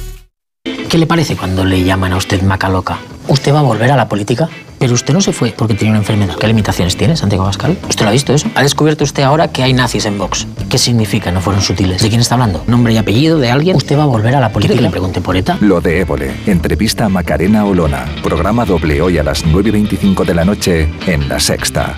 ¿Qué 0.93 0.99
le 0.99 1.07
parece 1.07 1.35
cuando 1.35 1.65
le 1.65 1.83
llaman 1.83 2.13
a 2.13 2.17
usted 2.17 2.43
maca 2.43 2.69
loca? 2.69 2.99
¿Usted 3.27 3.51
va 3.51 3.61
a 3.61 3.63
volver 3.63 3.89
a 3.89 3.95
la 3.95 4.07
política? 4.07 4.47
Pero 4.77 4.93
usted 4.93 5.11
no 5.11 5.21
se 5.21 5.33
fue 5.33 5.51
porque 5.57 5.73
tenía 5.73 5.89
una 5.89 6.01
enfermedad. 6.01 6.35
¿Qué 6.35 6.45
limitaciones 6.45 6.95
tiene, 6.95 7.17
Santiago 7.17 7.45
Pascal? 7.45 7.75
¿Usted 7.89 8.03
lo 8.03 8.09
ha 8.09 8.11
visto 8.11 8.31
eso? 8.31 8.47
¿Ha 8.53 8.61
descubierto 8.61 9.03
usted 9.03 9.23
ahora 9.23 9.47
que 9.47 9.63
hay 9.63 9.73
nazis 9.73 10.05
en 10.05 10.19
Vox? 10.19 10.45
¿Qué 10.69 10.77
significa? 10.77 11.31
No 11.31 11.41
fueron 11.41 11.63
sutiles. 11.63 11.99
¿De 11.99 12.09
quién 12.09 12.21
está 12.21 12.35
hablando? 12.35 12.63
¿Nombre 12.67 12.93
y 12.93 12.97
apellido 12.97 13.39
de 13.39 13.49
alguien? 13.49 13.75
¿Usted 13.75 13.97
va 13.97 14.03
a 14.03 14.05
volver 14.05 14.35
a 14.35 14.39
la 14.39 14.51
política? 14.51 14.75
¿Quiere 14.75 14.81
que 14.81 14.89
le 14.89 14.91
pregunte 14.91 15.19
por 15.19 15.35
ETA? 15.35 15.57
Lo 15.61 15.81
de 15.81 16.01
Évole. 16.01 16.31
Entrevista 16.45 17.05
a 17.05 17.09
Macarena 17.09 17.65
Olona. 17.65 18.05
Programa 18.21 18.63
doble 18.63 19.01
hoy 19.01 19.17
a 19.17 19.23
las 19.23 19.43
9.25 19.47 20.25
de 20.25 20.35
la 20.35 20.45
noche 20.45 20.93
en 21.07 21.27
La 21.27 21.39
Sexta. 21.39 21.97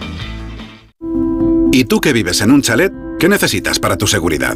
¿Y 1.73 1.83
tú 1.83 1.99
que 1.99 2.13
vives 2.13 2.39
en 2.39 2.49
un 2.49 2.61
chalet? 2.61 2.93
¿Qué 3.19 3.27
necesitas 3.27 3.77
para 3.77 3.97
tu 3.97 4.07
seguridad? 4.07 4.55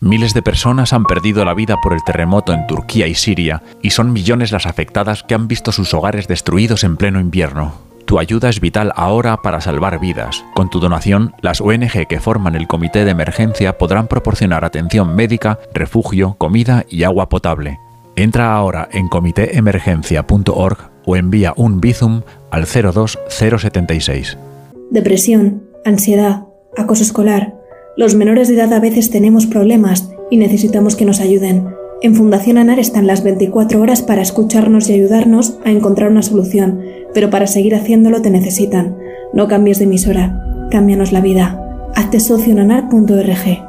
Miles 0.00 0.32
de 0.32 0.42
personas 0.42 0.92
han 0.92 1.04
perdido 1.04 1.44
la 1.44 1.54
vida 1.54 1.76
por 1.82 1.92
el 1.92 2.04
terremoto 2.04 2.52
en 2.52 2.68
Turquía 2.68 3.08
y 3.08 3.14
Siria, 3.16 3.62
y 3.82 3.90
son 3.90 4.12
millones 4.12 4.52
las 4.52 4.66
afectadas 4.66 5.24
que 5.24 5.34
han 5.34 5.48
visto 5.48 5.72
sus 5.72 5.92
hogares 5.92 6.28
destruidos 6.28 6.84
en 6.84 6.96
pleno 6.96 7.18
invierno. 7.18 7.74
Tu 8.04 8.20
ayuda 8.20 8.48
es 8.48 8.60
vital 8.60 8.92
ahora 8.94 9.38
para 9.42 9.60
salvar 9.60 9.98
vidas. 9.98 10.44
Con 10.54 10.70
tu 10.70 10.78
donación, 10.78 11.34
las 11.42 11.60
ONG 11.60 12.06
que 12.08 12.20
forman 12.20 12.54
el 12.54 12.68
comité 12.68 13.04
de 13.04 13.10
emergencia 13.10 13.76
podrán 13.76 14.06
proporcionar 14.06 14.64
atención 14.64 15.16
médica, 15.16 15.58
refugio, 15.74 16.36
comida 16.38 16.86
y 16.88 17.02
agua 17.02 17.28
potable. 17.28 17.78
Entra 18.14 18.54
ahora 18.54 18.88
en 18.92 19.08
comitéemergencia.org 19.08 20.78
o 21.04 21.16
envía 21.16 21.52
un 21.56 21.80
Bizum 21.80 22.22
al 22.50 22.66
02076. 22.66 24.38
Depresión, 24.90 25.64
ansiedad, 25.84 26.44
acoso 26.76 27.02
escolar. 27.02 27.57
Los 27.98 28.14
menores 28.14 28.46
de 28.46 28.54
edad 28.54 28.72
a 28.74 28.78
veces 28.78 29.10
tenemos 29.10 29.46
problemas 29.46 30.08
y 30.30 30.36
necesitamos 30.36 30.94
que 30.94 31.04
nos 31.04 31.18
ayuden. 31.18 31.74
En 32.00 32.14
Fundación 32.14 32.56
ANAR 32.56 32.78
están 32.78 33.08
las 33.08 33.24
24 33.24 33.80
horas 33.80 34.02
para 34.02 34.22
escucharnos 34.22 34.88
y 34.88 34.92
ayudarnos 34.92 35.58
a 35.64 35.72
encontrar 35.72 36.08
una 36.08 36.22
solución, 36.22 36.80
pero 37.12 37.28
para 37.28 37.48
seguir 37.48 37.74
haciéndolo 37.74 38.22
te 38.22 38.30
necesitan. 38.30 38.96
No 39.32 39.48
cambies 39.48 39.80
de 39.80 39.86
emisora, 39.86 40.68
cámbianos 40.70 41.10
la 41.10 41.20
vida. 41.20 41.90
Hazte 41.96 42.20
socio 42.20 42.52
en 42.52 42.60
anar.org. 42.60 43.64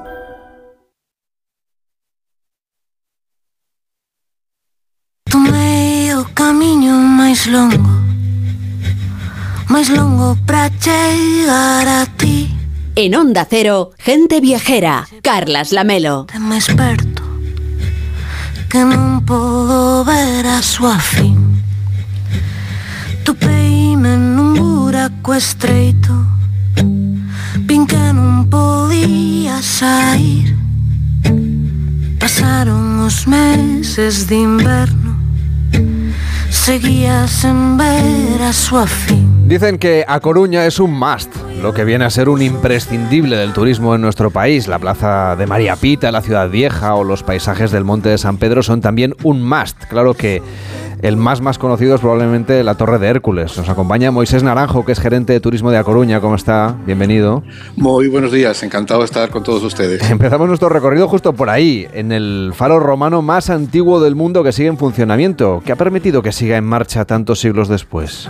Chegar 10.80 11.88
a 11.88 12.06
ti 12.16 12.59
En 13.02 13.16
Onda 13.16 13.48
Cero, 13.50 13.92
gente 13.98 14.42
viajera, 14.42 15.08
Carlas 15.24 15.72
Lamelo. 15.72 16.28
Me 16.38 16.58
esperto 16.58 17.24
que 18.68 18.84
non 18.84 19.24
podo 19.24 20.04
ver 20.04 20.44
a 20.44 20.60
súa 20.60 21.00
fin 21.00 21.64
Topeime 23.24 24.20
nun 24.20 24.52
buraco 24.52 25.32
estreito 25.32 26.12
Vin 27.64 27.88
que 27.88 28.04
non 28.12 28.52
podía 28.52 29.64
sair 29.64 30.52
Pasaron 32.20 33.00
os 33.08 33.24
meses 33.32 34.28
de 34.28 34.44
inverno 34.44 35.16
Seguía 36.52 37.32
sen 37.32 37.80
ver 37.80 38.44
a 38.44 38.52
súa 38.52 38.84
fin 38.84 39.39
Dicen 39.50 39.80
que 39.80 40.06
A 40.08 40.20
Coruña 40.20 40.68
es 40.68 40.80
un 40.80 40.92
must, 40.92 41.36
lo 41.64 41.74
que 41.74 41.84
viene 41.84 42.06
a 42.06 42.12
ser 42.12 42.30
un 42.30 42.44
imprescindible 42.44 43.36
del 43.36 43.52
turismo 43.52 43.96
en 43.96 44.02
nuestro 44.02 44.30
país. 44.30 44.68
La 44.68 44.78
plaza 44.78 45.36
de 45.36 45.48
María 45.48 45.76
Pita, 45.76 46.12
la 46.12 46.22
ciudad 46.22 46.52
vieja 46.52 46.94
o 46.94 47.04
los 47.04 47.24
paisajes 47.24 47.72
del 47.72 47.84
Monte 47.84 48.10
de 48.10 48.20
San 48.20 48.38
Pedro 48.38 48.62
son 48.62 48.80
también 48.80 49.16
un 49.24 49.42
must. 49.42 49.86
Claro 49.86 50.14
que 50.14 50.44
el 51.02 51.18
más 51.18 51.42
más 51.42 51.58
conocido 51.58 51.96
es 51.96 52.02
probablemente 52.02 52.64
la 52.64 52.76
Torre 52.76 53.00
de 53.00 53.08
Hércules. 53.08 53.58
Nos 53.58 53.68
acompaña 53.70 54.12
Moisés 54.12 54.44
Naranjo, 54.44 54.86
que 54.86 54.92
es 54.92 55.00
gerente 55.00 55.34
de 55.34 55.40
turismo 55.40 55.72
de 55.72 55.80
A 55.80 55.84
Coruña. 55.84 56.22
¿Cómo 56.22 56.36
está? 56.36 56.76
Bienvenido. 56.86 57.42
Muy 57.76 58.08
buenos 58.08 58.32
días, 58.32 58.62
encantado 58.62 59.00
de 59.00 59.06
estar 59.06 59.32
con 59.32 59.42
todos 59.42 59.64
ustedes. 59.64 60.08
Empezamos 60.12 60.48
nuestro 60.48 60.70
recorrido 60.70 61.08
justo 61.08 61.34
por 61.34 61.50
ahí, 61.50 61.88
en 61.94 62.12
el 62.12 62.52
faro 62.54 62.80
romano 62.80 63.24
más 63.24 63.50
antiguo 63.50 64.00
del 64.00 64.14
mundo 64.14 64.44
que 64.44 64.52
sigue 64.52 64.68
en 64.70 64.78
funcionamiento. 64.78 65.64
¿Qué 65.66 65.72
ha 65.72 65.76
permitido 65.76 66.22
que 66.22 66.34
siga 66.34 66.56
en 66.56 66.66
marcha 66.66 67.06
tantos 67.06 67.40
siglos 67.40 67.68
después? 67.68 68.30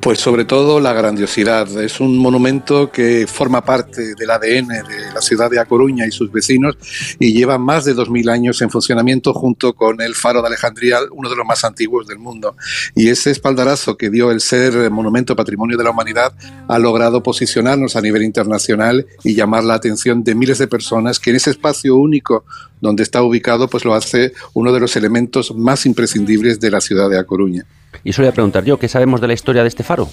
Pues 0.00 0.20
sobre 0.20 0.44
todo 0.44 0.78
la 0.78 0.92
grandiosidad. 0.92 1.68
Es 1.82 1.98
un 1.98 2.18
monumento 2.18 2.92
que 2.92 3.26
forma 3.26 3.64
parte 3.64 4.14
del 4.14 4.30
ADN 4.30 4.68
de 4.68 5.12
la 5.12 5.20
ciudad 5.20 5.50
de 5.50 5.58
A 5.58 5.64
Coruña 5.64 6.06
y 6.06 6.12
sus 6.12 6.30
vecinos 6.30 6.78
y 7.18 7.32
lleva 7.32 7.58
más 7.58 7.84
de 7.84 7.96
2.000 7.96 8.30
años 8.30 8.62
en 8.62 8.70
funcionamiento 8.70 9.34
junto 9.34 9.74
con 9.74 10.00
el 10.00 10.14
Faro 10.14 10.40
de 10.40 10.46
Alejandría, 10.46 11.00
uno 11.10 11.28
de 11.28 11.34
los 11.34 11.44
más 11.44 11.64
antiguos 11.64 12.06
del 12.06 12.20
mundo. 12.20 12.54
Y 12.94 13.08
ese 13.08 13.32
espaldarazo 13.32 13.96
que 13.96 14.08
dio 14.08 14.30
el 14.30 14.40
ser 14.40 14.88
Monumento 14.88 15.34
Patrimonio 15.34 15.76
de 15.76 15.84
la 15.84 15.90
Humanidad 15.90 16.32
ha 16.68 16.78
logrado 16.78 17.24
posicionarnos 17.24 17.96
a 17.96 18.00
nivel 18.00 18.22
internacional 18.22 19.04
y 19.24 19.34
llamar 19.34 19.64
la 19.64 19.74
atención 19.74 20.22
de 20.22 20.36
miles 20.36 20.58
de 20.58 20.68
personas 20.68 21.18
que 21.18 21.30
en 21.30 21.36
ese 21.36 21.50
espacio 21.50 21.96
único 21.96 22.44
donde 22.80 23.02
está 23.02 23.20
ubicado 23.22 23.68
pues 23.68 23.84
lo 23.84 23.94
hace 23.94 24.32
uno 24.54 24.72
de 24.72 24.78
los 24.78 24.94
elementos 24.94 25.52
más 25.56 25.86
imprescindibles 25.86 26.60
de 26.60 26.70
la 26.70 26.80
ciudad 26.80 27.10
de 27.10 27.18
A 27.18 27.24
Coruña. 27.24 27.66
Y 28.04 28.10
eso 28.10 28.22
voy 28.22 28.28
a 28.28 28.32
preguntar 28.32 28.64
yo, 28.64 28.78
¿qué 28.78 28.88
sabemos 28.88 29.20
de 29.20 29.26
la 29.28 29.32
historia 29.34 29.62
de 29.62 29.68
este 29.68 29.82
faro? 29.82 30.08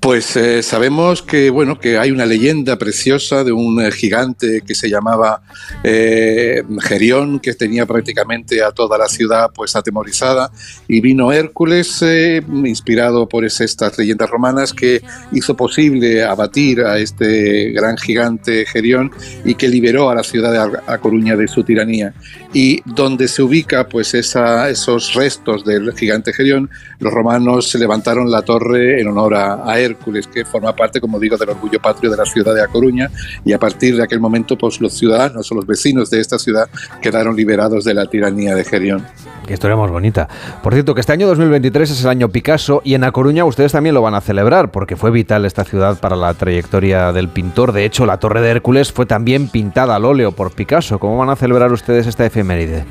Pues 0.00 0.36
eh, 0.36 0.62
sabemos 0.62 1.22
que 1.22 1.50
bueno 1.50 1.78
que 1.78 1.98
hay 1.98 2.10
una 2.12 2.24
leyenda 2.24 2.78
preciosa 2.78 3.44
de 3.44 3.52
un 3.52 3.82
eh, 3.82 3.90
gigante 3.92 4.62
que 4.66 4.74
se 4.74 4.88
llamaba 4.88 5.42
eh, 5.84 6.62
Gerión 6.80 7.40
que 7.40 7.52
tenía 7.52 7.84
prácticamente 7.84 8.62
a 8.62 8.70
toda 8.70 8.96
la 8.96 9.06
ciudad 9.08 9.50
pues 9.54 9.76
atemorizada 9.76 10.50
y 10.88 11.00
vino 11.02 11.30
Hércules 11.32 12.00
eh, 12.00 12.42
inspirado 12.64 13.28
por 13.28 13.44
es- 13.44 13.60
estas 13.60 13.98
leyendas 13.98 14.30
romanas 14.30 14.72
que 14.72 15.02
hizo 15.32 15.54
posible 15.56 16.24
abatir 16.24 16.80
a 16.80 16.98
este 16.98 17.70
gran 17.72 17.98
gigante 17.98 18.64
Gerión 18.64 19.10
y 19.44 19.56
que 19.56 19.68
liberó 19.68 20.08
a 20.08 20.14
la 20.14 20.22
ciudad 20.22 20.52
de 20.52 20.78
A 20.86 20.98
Coruña 20.98 21.36
de 21.36 21.48
su 21.48 21.64
tiranía 21.64 22.14
y 22.52 22.82
donde 22.84 23.28
se 23.28 23.42
ubica 23.42 23.88
pues 23.88 24.14
esos 24.14 25.14
restos 25.14 25.64
del 25.64 25.92
gigante 25.92 26.32
Gerión 26.32 26.68
los 26.98 27.12
romanos 27.12 27.70
se 27.70 27.78
levantaron 27.78 28.30
la 28.30 28.42
torre 28.42 29.00
en 29.00 29.08
honor 29.08 29.34
a, 29.34 29.70
a 29.70 29.78
Hércules, 29.78 30.26
que 30.26 30.44
forma 30.44 30.74
parte, 30.74 31.00
como 31.00 31.18
digo, 31.18 31.36
del 31.36 31.50
orgullo 31.50 31.80
patrio 31.80 32.10
de 32.10 32.16
la 32.16 32.26
ciudad 32.26 32.54
de 32.54 32.62
A 32.62 32.68
Coruña, 32.68 33.10
y 33.44 33.52
a 33.52 33.58
partir 33.58 33.96
de 33.96 34.02
aquel 34.02 34.20
momento, 34.20 34.58
pues 34.58 34.80
los 34.80 34.94
ciudadanos 34.94 35.50
o 35.50 35.54
los 35.54 35.66
vecinos 35.66 36.10
de 36.10 36.20
esta 36.20 36.38
ciudad 36.38 36.68
quedaron 37.00 37.34
liberados 37.34 37.84
de 37.84 37.94
la 37.94 38.06
tiranía 38.06 38.54
de 38.54 38.64
Gerión. 38.64 39.06
Qué 39.50 39.54
historia 39.54 39.76
más 39.76 39.90
bonita. 39.90 40.28
Por 40.62 40.74
cierto, 40.74 40.94
que 40.94 41.00
este 41.00 41.12
año 41.12 41.26
2023 41.26 41.90
es 41.90 42.04
el 42.04 42.08
año 42.08 42.28
Picasso 42.28 42.82
y 42.84 42.94
en 42.94 43.02
A 43.02 43.10
Coruña 43.10 43.44
ustedes 43.44 43.72
también 43.72 43.96
lo 43.96 44.00
van 44.00 44.14
a 44.14 44.20
celebrar 44.20 44.70
porque 44.70 44.94
fue 44.94 45.10
vital 45.10 45.44
esta 45.44 45.64
ciudad 45.64 45.98
para 45.98 46.14
la 46.14 46.32
trayectoria 46.34 47.10
del 47.10 47.28
pintor. 47.28 47.72
De 47.72 47.84
hecho, 47.84 48.06
la 48.06 48.18
Torre 48.18 48.42
de 48.42 48.50
Hércules 48.52 48.92
fue 48.92 49.06
también 49.06 49.48
pintada 49.48 49.96
al 49.96 50.04
óleo 50.04 50.30
por 50.30 50.52
Picasso. 50.52 51.00
¿Cómo 51.00 51.18
van 51.18 51.30
a 51.30 51.34
celebrar 51.34 51.72
ustedes 51.72 52.06
esta 52.06 52.24
efeméride? 52.24 52.84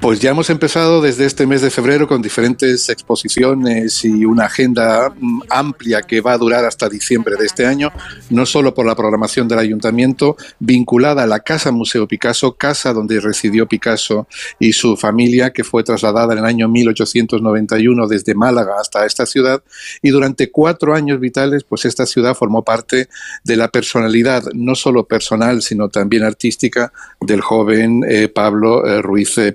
Pues 0.00 0.20
ya 0.20 0.30
hemos 0.30 0.50
empezado 0.50 1.00
desde 1.00 1.24
este 1.24 1.46
mes 1.46 1.62
de 1.62 1.70
febrero 1.70 2.06
con 2.06 2.20
diferentes 2.20 2.90
exposiciones 2.90 4.04
y 4.04 4.26
una 4.26 4.44
agenda 4.44 5.12
mm, 5.18 5.40
amplia 5.48 6.02
que 6.02 6.20
va 6.20 6.34
a 6.34 6.38
durar 6.38 6.64
hasta 6.66 6.88
diciembre 6.88 7.36
de 7.36 7.46
este 7.46 7.66
año, 7.66 7.90
no 8.28 8.44
solo 8.44 8.74
por 8.74 8.86
la 8.86 8.94
programación 8.94 9.48
del 9.48 9.58
ayuntamiento, 9.58 10.36
vinculada 10.58 11.22
a 11.22 11.26
la 11.26 11.40
Casa 11.40 11.72
Museo 11.72 12.06
Picasso, 12.06 12.56
casa 12.56 12.92
donde 12.92 13.20
residió 13.20 13.66
Picasso 13.66 14.28
y 14.58 14.74
su 14.74 14.96
familia, 14.96 15.52
que 15.52 15.64
fue 15.64 15.82
trasladada 15.82 16.34
en 16.34 16.40
el 16.40 16.44
año 16.44 16.68
1891 16.68 18.06
desde 18.06 18.34
Málaga 18.34 18.74
hasta 18.78 19.06
esta 19.06 19.24
ciudad, 19.24 19.62
y 20.02 20.10
durante 20.10 20.50
cuatro 20.50 20.94
años 20.94 21.20
vitales, 21.20 21.64
pues 21.64 21.86
esta 21.86 22.04
ciudad 22.04 22.34
formó 22.34 22.62
parte 22.62 23.08
de 23.44 23.56
la 23.56 23.68
personalidad, 23.68 24.44
no 24.52 24.74
solo 24.74 25.08
personal, 25.08 25.62
sino 25.62 25.88
también 25.88 26.22
artística, 26.22 26.92
del 27.20 27.40
joven 27.40 28.02
eh, 28.08 28.28
Pablo 28.28 28.86
eh, 28.86 29.02
Ruiz 29.02 29.36
eh, 29.38 29.52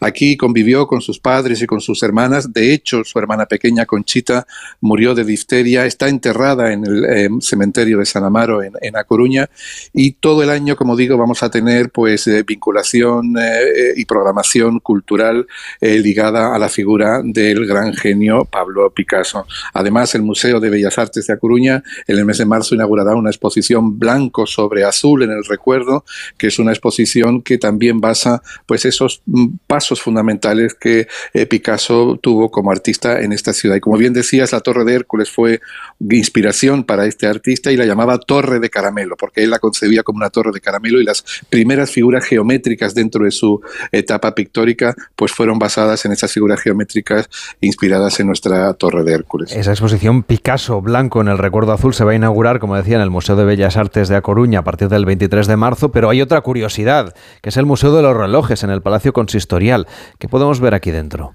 Aquí 0.00 0.36
convivió 0.36 0.86
con 0.86 1.00
sus 1.00 1.18
padres 1.18 1.62
y 1.62 1.66
con 1.66 1.80
sus 1.80 2.02
hermanas. 2.02 2.52
De 2.52 2.72
hecho, 2.72 3.04
su 3.04 3.18
hermana 3.18 3.46
pequeña, 3.46 3.86
Conchita, 3.86 4.46
murió 4.80 5.14
de 5.14 5.24
difteria. 5.24 5.86
Está 5.86 6.08
enterrada 6.08 6.72
en 6.72 6.84
el 6.84 7.04
eh, 7.04 7.28
cementerio 7.40 7.98
de 7.98 8.06
San 8.06 8.24
Amaro, 8.24 8.62
en, 8.62 8.96
A 8.96 9.04
Coruña. 9.04 9.48
Y 9.92 10.12
todo 10.12 10.42
el 10.42 10.50
año, 10.50 10.76
como 10.76 10.96
digo, 10.96 11.16
vamos 11.16 11.42
a 11.42 11.50
tener 11.50 11.90
pues 11.90 12.26
eh, 12.26 12.42
vinculación 12.42 13.36
eh, 13.38 13.92
y 13.96 14.04
programación 14.04 14.80
cultural 14.80 15.46
ligada 15.80 16.54
a 16.54 16.58
la 16.58 16.68
figura 16.68 17.20
del 17.22 17.66
gran 17.66 17.94
genio 17.94 18.44
Pablo 18.44 18.90
Picasso. 18.90 19.46
Además, 19.72 20.14
el 20.14 20.22
Museo 20.22 20.60
de 20.60 20.70
Bellas 20.70 20.98
Artes 20.98 21.26
de 21.26 21.34
A 21.34 21.38
Coruña, 21.38 21.82
en 22.06 22.18
el 22.18 22.24
mes 22.24 22.38
de 22.38 22.44
marzo, 22.44 22.74
inaugurará 22.74 23.14
una 23.14 23.30
exposición 23.30 23.98
blanco 23.98 24.46
sobre 24.46 24.84
azul 24.84 25.22
en 25.22 25.30
el 25.30 25.44
recuerdo, 25.44 26.04
que 26.38 26.48
es 26.48 26.58
una 26.58 26.72
exposición 26.72 27.42
que 27.42 27.58
también 27.58 28.00
basa 28.00 28.42
pues 28.66 28.84
esos 28.84 29.22
pasos 29.66 30.00
fundamentales 30.00 30.74
que 30.74 31.08
eh, 31.32 31.46
Picasso 31.46 32.18
tuvo 32.22 32.50
como 32.50 32.70
artista 32.70 33.20
en 33.20 33.32
esta 33.32 33.52
ciudad. 33.52 33.76
Y 33.76 33.80
como 33.80 33.96
bien 33.96 34.12
decías, 34.12 34.52
la 34.52 34.60
Torre 34.60 34.84
de 34.84 34.94
Hércules 34.94 35.30
fue 35.30 35.60
inspiración 36.10 36.84
para 36.84 37.06
este 37.06 37.26
artista 37.26 37.72
y 37.72 37.76
la 37.76 37.84
llamaba 37.84 38.18
Torre 38.18 38.60
de 38.60 38.70
Caramelo, 38.70 39.16
porque 39.16 39.42
él 39.42 39.50
la 39.50 39.58
concebía 39.58 40.02
como 40.02 40.18
una 40.18 40.30
torre 40.30 40.52
de 40.52 40.60
caramelo 40.60 41.00
y 41.00 41.04
las 41.04 41.24
primeras 41.50 41.90
figuras 41.90 42.24
geométricas 42.24 42.94
dentro 42.94 43.24
de 43.24 43.30
su 43.30 43.60
etapa 43.92 44.34
pictórica 44.34 44.94
pues 45.14 45.32
fueron 45.32 45.58
basadas 45.58 46.04
en 46.04 46.12
esas 46.12 46.32
figuras 46.32 46.60
geométricas 46.60 47.28
inspiradas 47.60 48.20
en 48.20 48.26
nuestra 48.26 48.72
Torre 48.74 49.04
de 49.04 49.12
Hércules. 49.12 49.52
Esa 49.52 49.70
exposición 49.70 50.22
Picasso 50.22 50.80
Blanco 50.80 51.20
en 51.20 51.28
el 51.28 51.38
recuerdo 51.38 51.72
azul 51.72 51.94
se 51.94 52.04
va 52.04 52.12
a 52.12 52.14
inaugurar, 52.14 52.58
como 52.58 52.76
decía, 52.76 52.96
en 52.96 53.02
el 53.02 53.10
Museo 53.10 53.36
de 53.36 53.44
Bellas 53.44 53.76
Artes 53.76 54.08
de 54.08 54.16
A 54.16 54.22
Coruña 54.22 54.60
a 54.60 54.64
partir 54.64 54.88
del 54.88 55.04
23 55.04 55.46
de 55.46 55.56
marzo, 55.56 55.90
pero 55.90 56.10
hay 56.10 56.22
otra 56.22 56.40
curiosidad, 56.40 57.14
que 57.42 57.48
es 57.50 57.56
el 57.56 57.66
Museo 57.66 57.94
de 57.94 58.02
los 58.02 58.16
Relojes 58.16 58.62
en 58.64 58.70
el 58.70 58.82
Palacio 58.82 59.12
consistorial. 59.26 59.88
¿Qué 60.18 60.28
podemos 60.28 60.60
ver 60.60 60.74
aquí 60.74 60.92
dentro? 60.92 61.32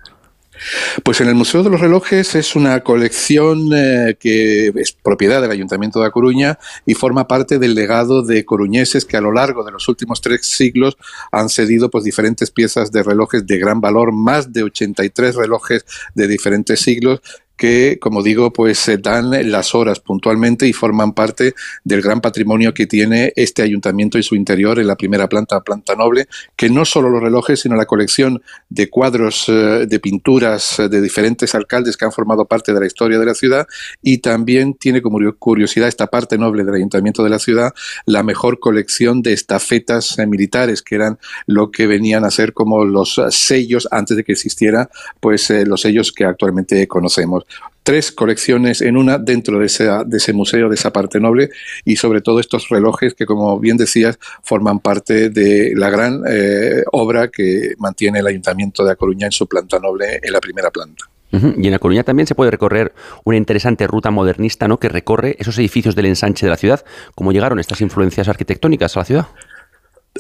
Pues 1.04 1.20
en 1.22 1.28
el 1.28 1.36
Museo 1.36 1.64
de 1.64 1.72
los 1.72 1.82
Relojes 1.82 2.36
es 2.36 2.56
una 2.56 2.82
colección 2.82 3.72
eh, 3.74 4.16
que 4.20 4.68
es 4.76 4.92
propiedad 4.92 5.42
del 5.42 5.50
Ayuntamiento 5.50 6.00
de 6.00 6.06
A 6.06 6.12
Coruña 6.12 6.60
y 6.86 6.94
forma 6.94 7.28
parte 7.28 7.58
del 7.58 7.74
legado 7.74 8.22
de 8.22 8.46
coruñeses 8.46 9.06
que 9.06 9.18
a 9.18 9.22
lo 9.22 9.32
largo 9.32 9.64
de 9.64 9.72
los 9.72 9.88
últimos 9.88 10.22
tres 10.22 10.46
siglos 10.46 10.98
han 11.32 11.50
cedido 11.50 11.90
pues, 11.90 12.04
diferentes 12.04 12.52
piezas 12.52 12.92
de 12.92 13.02
relojes 13.02 13.46
de 13.48 13.58
gran 13.58 13.82
valor, 13.82 14.12
más 14.12 14.54
de 14.54 14.64
83 14.64 15.36
relojes 15.36 15.84
de 16.14 16.28
diferentes 16.28 16.80
siglos 16.80 17.22
que, 17.62 18.00
como 18.02 18.24
digo, 18.24 18.52
pues 18.52 18.80
se 18.80 18.98
dan 18.98 19.30
las 19.52 19.76
horas 19.76 20.00
puntualmente 20.00 20.68
y 20.68 20.74
forman 20.74 21.14
parte 21.14 21.54
del 21.84 22.02
gran 22.02 22.20
patrimonio 22.20 22.74
que 22.74 22.88
tiene 22.88 23.34
este 23.36 23.62
ayuntamiento 23.62 24.18
y 24.18 24.24
su 24.24 24.34
interior 24.34 24.80
en 24.80 24.88
la 24.88 24.96
primera 24.96 25.30
planta, 25.30 25.62
planta 25.62 25.94
noble, 25.94 26.28
que 26.56 26.72
no 26.72 26.86
solo 26.86 27.12
los 27.12 27.22
relojes, 27.22 27.60
sino 27.60 27.76
la 27.76 27.86
colección 27.86 28.42
de 28.70 28.90
cuadros, 28.90 29.48
eh, 29.48 29.86
de 29.88 30.00
pinturas 30.00 30.80
eh, 30.80 30.90
de 30.90 31.02
diferentes 31.02 31.54
alcaldes 31.54 31.98
que 31.98 32.06
han 32.06 32.12
formado 32.12 32.46
parte 32.46 32.74
de 32.74 32.80
la 32.80 32.88
historia 32.88 33.20
de 33.20 33.28
la 33.28 33.36
ciudad. 33.36 33.68
Y 34.02 34.18
también 34.18 34.74
tiene 34.74 35.04
como 35.04 35.20
curiosidad 35.38 35.88
esta 35.88 36.08
parte 36.08 36.40
noble 36.40 36.64
del 36.64 36.74
ayuntamiento 36.74 37.24
de 37.24 37.30
la 37.30 37.38
ciudad, 37.38 37.76
la 38.08 38.24
mejor 38.24 38.60
colección 38.60 39.22
de 39.22 39.34
estafetas 39.34 40.18
eh, 40.18 40.26
militares, 40.26 40.82
que 40.82 40.96
eran 40.96 41.20
lo 41.46 41.70
que 41.70 41.86
venían 41.86 42.26
a 42.26 42.32
ser 42.32 42.54
como 42.54 42.86
los 42.86 43.22
sellos 43.30 43.88
antes 43.92 44.18
de 44.18 44.24
que 44.24 44.32
existiera 44.32 44.90
pues 45.20 45.52
los 45.68 45.82
sellos 45.82 46.12
que 46.12 46.26
actualmente 46.26 46.88
conocemos 46.88 47.46
tres 47.84 48.12
colecciones 48.12 48.82
en 48.82 48.98
una 48.98 49.18
dentro 49.18 49.60
de 49.60 49.66
ese, 49.66 49.90
de 50.06 50.18
ese 50.18 50.34
museo, 50.34 50.70
de 50.70 50.76
esa 50.76 50.94
parte 50.94 51.20
noble, 51.20 51.50
y 51.86 51.96
sobre 51.96 52.22
todo 52.22 52.40
estos 52.40 52.70
relojes 52.70 53.14
que, 53.14 53.26
como 53.26 53.60
bien 53.60 53.78
decías, 53.78 54.20
forman 54.44 54.80
parte 54.80 55.30
de 55.30 55.74
la 55.76 55.90
gran 55.90 56.22
eh, 56.28 56.84
obra 56.92 57.30
que 57.30 57.74
mantiene 57.78 58.20
el 58.20 58.28
Ayuntamiento 58.28 58.86
de 58.86 58.92
A 58.92 58.96
Coruña 58.96 59.26
en 59.26 59.32
su 59.32 59.48
planta 59.48 59.80
noble, 59.80 60.20
en 60.22 60.32
la 60.32 60.40
primera 60.40 60.70
planta. 60.70 61.06
Y 61.32 61.68
en 61.68 61.74
A 61.74 61.80
Coruña 61.80 62.04
también 62.04 62.28
se 62.28 62.36
puede 62.36 62.52
recorrer 62.52 62.94
una 63.24 63.38
interesante 63.38 63.88
ruta 63.88 64.12
modernista 64.12 64.68
¿no? 64.68 64.80
que 64.80 64.90
recorre 64.90 65.38
esos 65.40 65.58
edificios 65.58 65.96
del 65.96 66.08
ensanche 66.08 66.46
de 66.46 66.50
la 66.50 66.58
ciudad. 66.58 66.84
¿Cómo 67.16 67.32
llegaron 67.32 67.58
estas 67.60 67.80
influencias 67.80 68.28
arquitectónicas 68.28 68.98
a 68.98 69.00
la 69.00 69.06
ciudad? 69.06 69.28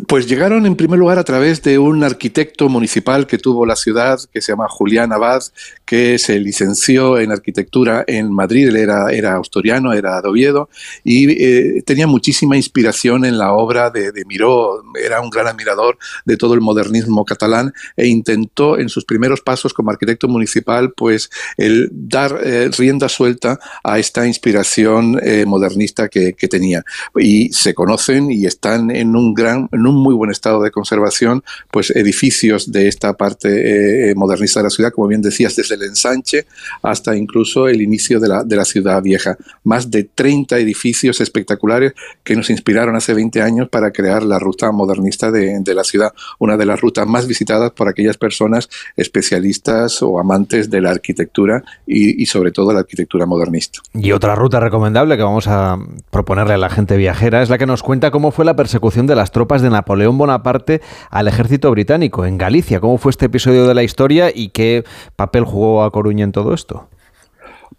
Pues 0.07 0.26
llegaron 0.26 0.65
en 0.65 0.77
primer 0.77 0.97
lugar 0.97 1.19
a 1.19 1.26
través 1.26 1.61
de 1.63 1.77
un 1.77 2.01
arquitecto 2.05 2.69
municipal 2.69 3.27
que 3.27 3.38
tuvo 3.38 3.65
la 3.65 3.76
ciudad, 3.76 4.19
que 4.31 4.41
se 4.41 4.53
llama 4.53 4.69
Julián 4.69 5.11
Abad, 5.11 5.43
que 5.85 6.18
se 6.18 6.39
licenció 6.39 7.19
en 7.19 7.30
arquitectura 7.30 8.05
en 8.07 8.31
Madrid, 8.31 8.69
él 8.69 8.77
era, 8.77 9.11
era 9.11 9.38
asturiano, 9.38 9.91
era 9.91 10.22
de 10.22 10.30
Oviedo, 10.30 10.69
y 11.03 11.30
eh, 11.43 11.84
tenía 11.85 12.07
muchísima 12.07 12.55
inspiración 12.55 13.26
en 13.26 13.38
la 13.38 13.51
obra 13.51 13.89
de, 13.89 14.13
Miró, 14.26 14.81
era 15.03 15.19
un 15.19 15.30
gran 15.30 15.47
admirador 15.47 15.97
de 16.23 16.38
todo 16.38 16.53
el 16.53 16.61
modernismo 16.61 17.26
catalán 17.26 17.73
e 17.97 18.07
intentó 18.07 18.80
en 18.80 18.88
sus 18.88 19.03
primeros 19.03 19.41
pasos 19.41 19.73
como 19.73 19.91
arquitecto 19.91 20.30
municipal 20.30 20.93
pues 20.93 21.30
el 21.57 21.89
dar 21.91 22.39
eh, 22.41 22.69
rienda 22.77 23.09
suelta 23.09 23.59
a 23.84 23.99
esta 23.99 24.26
inspiración 24.26 25.19
eh, 25.22 25.43
modernista 25.45 26.07
que, 26.07 26.34
tenía. 26.49 26.84
Y 27.15 27.51
se 27.53 27.73
conocen 27.73 28.31
y 28.31 28.45
están 28.45 28.91
en 28.91 29.15
un 29.15 29.34
gran 29.34 29.69
un 29.87 29.95
muy 29.95 30.13
buen 30.13 30.31
estado 30.31 30.61
de 30.61 30.71
conservación, 30.71 31.43
pues 31.69 31.91
edificios 31.91 32.71
de 32.71 32.87
esta 32.87 33.13
parte 33.13 34.09
eh, 34.09 34.15
modernista 34.15 34.59
de 34.59 34.65
la 34.65 34.69
ciudad, 34.69 34.91
como 34.91 35.07
bien 35.07 35.21
decías, 35.21 35.55
desde 35.55 35.75
el 35.75 35.83
ensanche 35.83 36.45
hasta 36.81 37.15
incluso 37.15 37.67
el 37.67 37.81
inicio 37.81 38.19
de 38.19 38.27
la, 38.27 38.43
de 38.43 38.55
la 38.55 38.65
ciudad 38.65 39.01
vieja. 39.01 39.37
Más 39.63 39.89
de 39.91 40.03
30 40.03 40.57
edificios 40.57 41.21
espectaculares 41.21 41.93
que 42.23 42.35
nos 42.35 42.49
inspiraron 42.49 42.95
hace 42.95 43.13
20 43.13 43.41
años 43.41 43.69
para 43.69 43.91
crear 43.91 44.23
la 44.23 44.39
ruta 44.39 44.71
modernista 44.71 45.31
de, 45.31 45.59
de 45.59 45.73
la 45.73 45.83
ciudad, 45.83 46.13
una 46.39 46.57
de 46.57 46.65
las 46.65 46.79
rutas 46.79 47.07
más 47.07 47.27
visitadas 47.27 47.71
por 47.71 47.87
aquellas 47.87 48.17
personas 48.17 48.69
especialistas 48.95 50.01
o 50.01 50.19
amantes 50.19 50.69
de 50.69 50.81
la 50.81 50.91
arquitectura 50.91 51.63
y, 51.85 52.21
y 52.21 52.25
sobre 52.25 52.51
todo 52.51 52.71
la 52.73 52.79
arquitectura 52.79 53.25
modernista. 53.25 53.79
Y 53.93 54.11
otra 54.11 54.35
ruta 54.35 54.59
recomendable 54.59 55.17
que 55.17 55.23
vamos 55.23 55.47
a 55.47 55.77
proponerle 56.09 56.53
a 56.53 56.57
la 56.57 56.69
gente 56.69 56.97
viajera 56.97 57.41
es 57.41 57.49
la 57.49 57.57
que 57.57 57.65
nos 57.65 57.83
cuenta 57.83 58.11
cómo 58.11 58.31
fue 58.31 58.45
la 58.45 58.55
persecución 58.55 59.07
de 59.07 59.15
las 59.15 59.31
tropas 59.31 59.61
de 59.61 59.69
Napoleón 59.72 60.18
Bonaparte 60.18 60.81
al 61.10 61.27
ejército 61.27 61.72
británico 61.72 62.26
en 62.26 62.38
Galicia. 62.38 62.80
¿Cómo 62.80 62.98
fue 62.98 63.10
este 63.10 63.26
episodio 63.26 63.68
de 63.68 63.73
la 63.73 63.84
historia 63.84 64.31
y 64.34 64.49
qué 64.49 64.84
papel 65.15 65.43
jugó 65.43 65.84
a 65.84 65.91
Coruña 65.91 66.23
en 66.23 66.31
todo 66.31 66.53
esto? 66.53 66.89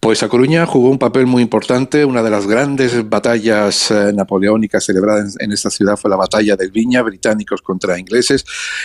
Pues 0.00 0.22
A 0.22 0.28
Coruña 0.28 0.66
jugó 0.66 0.88
un 0.88 0.98
papel 0.98 1.26
muy 1.26 1.42
importante. 1.42 2.04
Una 2.04 2.22
de 2.22 2.30
las 2.30 2.46
grandes 2.46 3.08
batallas 3.08 3.90
eh, 3.90 4.12
napoleónicas 4.12 4.84
celebradas 4.84 5.36
en, 5.38 5.52
esta 5.52 5.70
ciudad 5.70 5.96
fue 5.96 6.10
la 6.10 6.16
batalla 6.16 6.56
del 6.56 6.72
Viña, 6.72 7.02
británicos 7.02 7.62
contra 7.62 7.98
ingleses. 7.98 8.44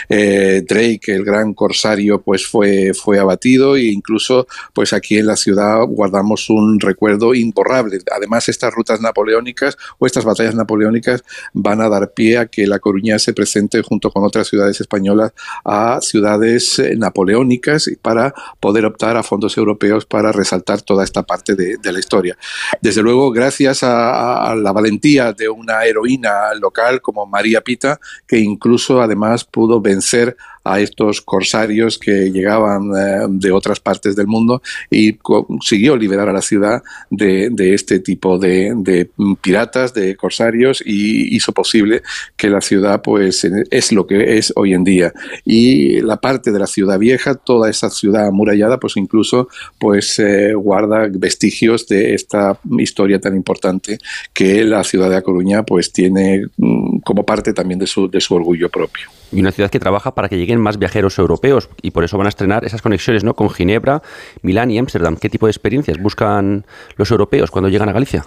Eh, 0.09 0.63
Drake, 0.67 1.15
el 1.15 1.23
gran 1.23 1.53
corsario, 1.53 2.21
pues 2.21 2.45
fue, 2.45 2.93
fue 2.93 3.17
abatido 3.19 3.77
e 3.77 3.85
incluso 3.85 4.47
pues 4.73 4.93
aquí 4.93 5.17
en 5.17 5.27
la 5.27 5.37
ciudad 5.37 5.83
guardamos 5.87 6.49
un 6.49 6.79
recuerdo 6.79 7.33
imborrable. 7.33 7.97
Además, 8.15 8.47
estas 8.49 8.73
rutas 8.73 9.01
napoleónicas 9.01 9.77
o 9.97 10.05
estas 10.05 10.25
batallas 10.25 10.55
napoleónicas 10.55 11.23
van 11.53 11.81
a 11.81 11.89
dar 11.89 12.13
pie 12.13 12.37
a 12.37 12.45
que 12.45 12.67
La 12.67 12.79
Coruña 12.79 13.17
se 13.17 13.33
presente 13.33 13.81
junto 13.81 14.11
con 14.11 14.23
otras 14.23 14.47
ciudades 14.49 14.81
españolas 14.81 15.33
a 15.65 15.99
ciudades 16.01 16.77
eh, 16.77 16.95
napoleónicas 16.95 17.89
para 18.01 18.35
poder 18.59 18.85
optar 18.85 19.17
a 19.17 19.23
fondos 19.23 19.57
europeos 19.57 20.05
para 20.05 20.31
resaltar 20.31 20.81
toda 20.97 21.05
esta 21.05 21.21
parte 21.21 21.53
de, 21.53 21.91
la 21.91 21.99
historia. 21.99 22.35
Desde 22.81 23.03
luego, 23.03 23.31
gracias 23.31 23.83
a, 23.83 24.55
la 24.55 24.71
valentía 24.71 25.31
de 25.31 25.47
una 25.47 25.85
heroína 25.85 26.55
local 26.59 27.01
como 27.01 27.27
María 27.27 27.61
Pita, 27.61 27.99
que 28.25 28.39
incluso 28.39 28.99
además 28.99 29.43
pudo 29.43 29.79
vencer 29.79 30.35
a 30.67 30.79
estos 30.79 31.21
corsarios 31.21 31.97
que 31.97 32.31
llegaban 32.31 32.91
eh, 32.95 33.25
de 33.29 33.51
otras 33.51 33.79
partes 33.79 34.15
del 34.15 34.27
mundo 34.27 34.61
y 34.89 35.13
consiguió 35.13 35.95
liberar 35.95 36.29
a 36.29 36.33
la 36.33 36.41
ciudad 36.41 36.81
de, 37.09 37.51
este 37.73 37.99
tipo 37.99 38.37
de, 38.37 39.09
piratas, 39.41 39.93
de 39.93 40.15
corsarios 40.15 40.81
y 40.85 41.35
hizo 41.35 41.51
posible 41.51 42.01
que 42.35 42.49
la 42.49 42.61
ciudad 42.61 43.01
pues 43.01 43.45
es 43.71 43.91
lo 43.91 44.07
que 44.07 44.37
es 44.37 44.53
hoy 44.55 44.73
en 44.73 44.83
día. 44.83 45.13
Y 45.45 46.01
la 46.01 46.17
parte 46.17 46.51
de 46.51 46.59
la 46.59 46.67
ciudad 46.67 46.99
vieja, 46.99 47.35
toda 47.35 47.69
esa 47.69 47.89
ciudad 47.89 48.27
amurallada, 48.27 48.79
pues 48.79 48.97
incluso 48.97 49.47
pues 49.79 50.19
eh, 50.19 50.53
guarda 50.53 51.07
vestigios 51.11 51.87
de 51.87 52.13
esta 52.13 52.59
historia 52.79 53.19
tan 53.19 53.35
importante 53.35 53.97
que 54.33 54.63
la 54.63 54.83
ciudad 54.83 55.09
de 55.09 55.17
A 55.17 55.21
Coruña 55.21 55.63
pues 55.63 55.91
tiene 55.91 56.45
mm, 56.57 56.99
como 56.99 57.25
parte 57.25 57.53
también 57.53 57.79
de 57.79 57.87
su, 57.87 58.09
de 58.09 58.21
su 58.21 58.35
orgullo 58.35 58.69
propio. 58.69 59.09
Y 59.31 59.39
una 59.39 59.51
ciudad 59.51 59.69
que 59.69 59.79
trabaja 59.79 60.15
para 60.15 60.29
que 60.29 60.37
lleguen 60.37 60.59
más 60.59 60.77
viajeros 60.77 61.17
europeos 61.19 61.69
y 61.81 61.91
por 61.91 62.03
eso 62.03 62.17
van 62.17 62.27
a 62.27 62.29
estrenar 62.29 62.65
esas 62.65 62.81
conexiones 62.81 63.23
¿no? 63.23 63.33
con 63.33 63.49
Ginebra, 63.49 64.01
Milán 64.41 64.71
y 64.71 64.77
Ámsterdam. 64.77 65.17
¿Qué 65.17 65.29
tipo 65.29 65.47
de 65.47 65.51
experiencias 65.51 65.97
buscan 65.99 66.65
los 66.95 67.11
europeos 67.11 67.51
cuando 67.51 67.69
llegan 67.69 67.89
a 67.89 67.93
Galicia? 67.93 68.25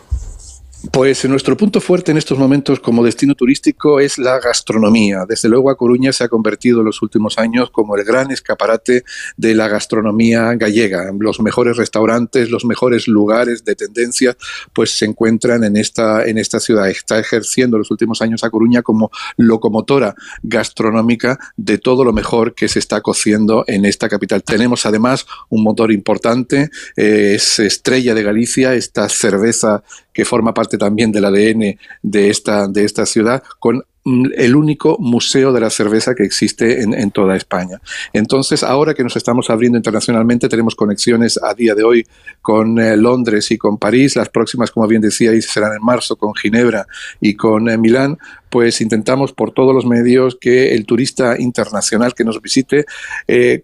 Pues 0.93 1.27
nuestro 1.27 1.59
punto 1.59 1.79
fuerte 1.83 2.11
en 2.11 2.17
estos 2.17 2.39
momentos 2.39 2.81
como 2.81 3.05
destino 3.05 3.35
turístico 3.35 4.01
es 4.01 4.17
la 4.17 4.41
gastronomía. 4.41 5.27
Desde 5.29 5.51
luego 5.51 5.69
a 5.69 5.77
Coruña 5.77 6.11
se 6.11 6.25
ha 6.25 6.29
convertido 6.29 6.81
en 6.81 6.87
los 6.87 7.03
últimos 7.03 7.37
años 7.37 7.71
como 7.71 7.97
el 7.97 8.05
gran 8.05 8.31
escaparate 8.31 9.05
de 9.37 9.55
la 9.55 9.69
gastronomía 9.69 10.55
gallega. 10.55 11.13
Los 11.19 11.39
mejores 11.41 11.77
restaurantes, 11.77 12.49
los 12.49 12.65
mejores 12.65 13.09
lugares 13.09 13.63
de 13.67 13.77
tendencia, 13.77 14.39
pues 14.73 14.93
se 14.93 15.05
encuentran 15.05 15.65
en 15.65 15.77
esta, 15.77 16.25
en 16.25 16.39
esta 16.39 16.61
ciudad. 16.61 16.89
Está 16.89 17.19
ejerciendo 17.19 17.77
los 17.77 17.91
últimos 17.91 18.23
años 18.23 18.43
a 18.43 18.49
Coruña 18.49 18.81
como 18.81 19.11
locomotora 19.37 20.15
gastronómica 20.43 21.39
de 21.59 21.77
todo 21.77 22.05
lo 22.05 22.15
mejor 22.15 22.55
que 22.55 22.69
se 22.69 22.79
está 22.79 23.03
cociendo 23.03 23.65
en 23.67 23.85
esta 23.85 24.09
capital. 24.09 24.43
Tenemos 24.43 24.87
además 24.87 25.27
un 25.51 25.63
motor 25.63 25.93
importante, 25.93 26.71
eh, 26.97 27.35
es 27.35 27.59
estrella 27.59 28.15
de 28.15 28.23
Galicia, 28.23 28.75
esta 28.75 29.11
cerveza 29.11 29.83
que 30.13 30.25
forma 30.25 30.55
parte 30.55 30.79
también 30.79 31.13
del 31.13 31.25
ADN 31.25 31.79
de 32.03 32.31
esta, 32.31 32.69
de 32.69 32.85
esta 32.85 33.07
ciudad, 33.07 33.43
con 33.59 33.85
mm, 34.05 34.27
el 34.37 34.57
único 34.57 34.97
museo 34.99 35.53
de 35.53 35.61
la 35.61 35.71
cerveza 35.71 36.15
que 36.15 36.25
existe 36.25 36.83
en, 36.83 37.11
toda 37.11 37.37
España. 37.37 37.81
Entonces, 38.13 38.63
ahora 38.63 38.95
que 38.95 39.03
nos 39.03 39.17
estamos 39.17 39.51
abriendo 39.51 39.79
internacionalmente, 39.79 40.49
tenemos 40.49 40.75
conexiones 40.75 41.39
a 41.43 41.55
día 41.55 41.75
de 41.75 41.85
hoy 41.85 42.07
con 42.43 42.79
eh, 42.79 42.97
Londres 42.97 43.51
y 43.51 43.59
con 43.59 43.79
París. 43.79 44.17
Las 44.17 44.29
próximas, 44.29 44.71
como 44.71 44.87
bien 44.87 45.03
decíais, 45.03 45.47
serán 45.47 45.75
en 45.75 45.85
marzo 45.85 46.17
con 46.17 46.35
Ginebra 46.35 46.87
y 47.21 47.35
con 47.35 47.69
eh, 47.69 47.79
Milán 47.79 48.19
pues 48.51 48.81
intentamos 48.81 49.33
por 49.33 49.53
todos 49.53 49.75
los 49.75 49.87
medios 49.87 50.37
que 50.41 50.75
el 50.75 50.85
turista 50.85 51.41
internacional 51.41 52.15
que 52.15 52.25
nos 52.25 52.43
visite 52.43 52.85
eh, 53.29 53.63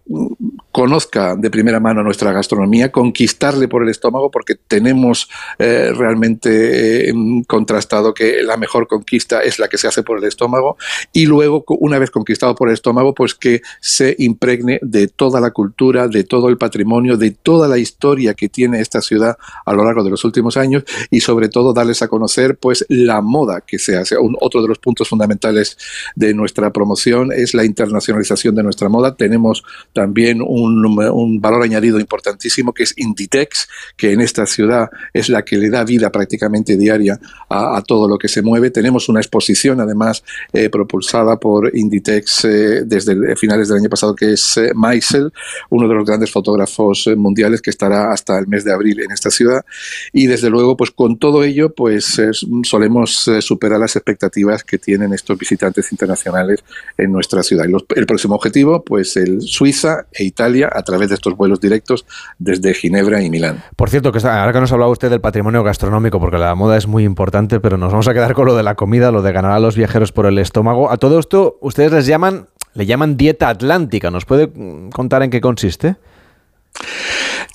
conozca 0.70 1.36
de 1.36 1.50
primera 1.50 1.80
mano 1.80 2.02
nuestra 2.02 2.32
gastronomía, 2.32 2.92
conquistarle 2.92 3.66
por 3.66 3.82
el 3.82 3.88
estómago, 3.88 4.30
porque 4.30 4.54
tenemos 4.54 5.28
eh, 5.58 5.90
realmente 5.94 7.08
eh, 7.08 7.14
contrastado 7.46 8.12
que 8.12 8.42
la 8.42 8.56
mejor 8.56 8.86
conquista 8.86 9.40
es 9.40 9.58
la 9.58 9.68
que 9.68 9.78
se 9.78 9.88
hace 9.88 10.02
por 10.02 10.18
el 10.18 10.24
estómago, 10.24 10.76
y 11.12 11.26
luego, 11.26 11.64
una 11.80 11.98
vez 11.98 12.10
conquistado 12.10 12.54
por 12.54 12.68
el 12.68 12.74
estómago, 12.74 13.14
pues 13.14 13.34
que 13.34 13.62
se 13.80 14.14
impregne 14.18 14.78
de 14.82 15.08
toda 15.08 15.40
la 15.40 15.50
cultura, 15.50 16.08
de 16.08 16.24
todo 16.24 16.48
el 16.48 16.58
patrimonio, 16.58 17.16
de 17.16 17.30
toda 17.30 17.68
la 17.68 17.78
historia 17.78 18.34
que 18.34 18.48
tiene 18.48 18.80
esta 18.80 19.00
ciudad 19.00 19.36
a 19.64 19.72
lo 19.72 19.82
largo 19.82 20.04
de 20.04 20.10
los 20.10 20.24
últimos 20.24 20.56
años, 20.56 20.84
y 21.10 21.20
sobre 21.20 21.48
todo 21.48 21.72
darles 21.72 22.02
a 22.02 22.08
conocer 22.08 22.58
pues 22.58 22.84
la 22.88 23.22
moda 23.22 23.62
que 23.66 23.78
se 23.78 23.96
hace. 23.96 24.16
Otro 24.40 24.60
de 24.60 24.68
los 24.68 24.75
puntos 24.78 25.08
fundamentales 25.08 25.76
de 26.14 26.34
nuestra 26.34 26.72
promoción 26.72 27.32
es 27.32 27.54
la 27.54 27.64
internacionalización 27.64 28.54
de 28.54 28.62
nuestra 28.62 28.88
moda. 28.88 29.14
Tenemos 29.14 29.62
también 29.92 30.40
un, 30.42 31.40
valor 31.40 31.62
añadido 31.62 32.00
importantísimo 32.00 32.72
que 32.72 32.84
es 32.84 32.94
Inditex, 32.96 33.68
que 33.96 34.12
en 34.12 34.20
esta 34.20 34.46
ciudad 34.46 34.88
es 35.12 35.28
la 35.28 35.44
que 35.44 35.56
le 35.56 35.70
da 35.70 35.84
vida 35.84 36.10
prácticamente 36.10 36.76
diaria 36.76 37.18
a, 37.48 37.82
todo 37.86 38.08
lo 38.08 38.18
que 38.18 38.28
se 38.28 38.42
mueve. 38.42 38.70
Tenemos 38.70 39.08
una 39.08 39.20
exposición 39.20 39.80
además 39.80 40.24
eh, 40.52 40.68
propulsada 40.70 41.38
por 41.38 41.76
Inditex 41.76 42.44
eh, 42.44 42.82
desde 42.84 43.36
finales 43.36 43.68
del 43.68 43.78
año 43.78 43.88
pasado 43.88 44.14
que 44.14 44.32
es 44.32 44.56
eh, 44.56 44.72
Maisel, 44.74 45.32
uno 45.70 45.88
de 45.88 45.94
los 45.94 46.04
grandes 46.04 46.30
fotógrafos 46.30 47.08
mundiales 47.16 47.62
que 47.62 47.70
estará 47.70 48.12
hasta 48.12 48.38
el 48.38 48.46
mes 48.46 48.64
de 48.64 48.72
abril 48.72 49.00
en 49.00 49.10
esta 49.10 49.30
ciudad. 49.30 49.64
Y 50.12 50.26
desde 50.26 50.50
luego, 50.50 50.76
pues 50.76 50.90
con 50.90 51.18
todo 51.18 51.44
ello, 51.44 51.74
pues 51.74 52.20
solemos 52.62 53.30
superar 53.40 53.80
las 53.80 53.96
expectativas 53.96 54.64
que 54.66 54.78
tienen 54.78 55.12
estos 55.12 55.38
visitantes 55.38 55.90
internacionales 55.92 56.64
en 56.98 57.12
nuestra 57.12 57.42
ciudad. 57.42 57.66
el 57.94 58.06
próximo 58.06 58.34
objetivo, 58.34 58.84
pues 58.84 59.16
el 59.16 59.42
Suiza 59.42 60.06
e 60.12 60.24
Italia 60.24 60.70
a 60.72 60.82
través 60.82 61.08
de 61.08 61.14
estos 61.14 61.36
vuelos 61.36 61.60
directos 61.60 62.04
desde 62.38 62.74
Ginebra 62.74 63.22
y 63.22 63.30
Milán. 63.30 63.62
Por 63.76 63.90
cierto, 63.90 64.12
que 64.12 64.18
ahora 64.26 64.52
que 64.52 64.60
nos 64.60 64.72
hablaba 64.72 64.90
usted 64.90 65.10
del 65.10 65.20
patrimonio 65.20 65.62
gastronómico, 65.62 66.20
porque 66.20 66.38
la 66.38 66.54
moda 66.54 66.76
es 66.76 66.86
muy 66.86 67.04
importante, 67.04 67.60
pero 67.60 67.76
nos 67.76 67.92
vamos 67.92 68.08
a 68.08 68.14
quedar 68.14 68.34
con 68.34 68.46
lo 68.46 68.56
de 68.56 68.62
la 68.62 68.74
comida, 68.74 69.10
lo 69.10 69.22
de 69.22 69.32
ganar 69.32 69.52
a 69.52 69.60
los 69.60 69.76
viajeros 69.76 70.12
por 70.12 70.26
el 70.26 70.38
estómago. 70.38 70.90
A 70.90 70.96
todo 70.96 71.18
esto, 71.18 71.58
ustedes 71.60 71.92
les 71.92 72.06
llaman, 72.06 72.48
le 72.74 72.86
llaman 72.86 73.16
dieta 73.16 73.48
atlántica. 73.48 74.10
¿Nos 74.10 74.24
puede 74.24 74.50
contar 74.92 75.22
en 75.22 75.30
qué 75.30 75.40
consiste? 75.40 75.96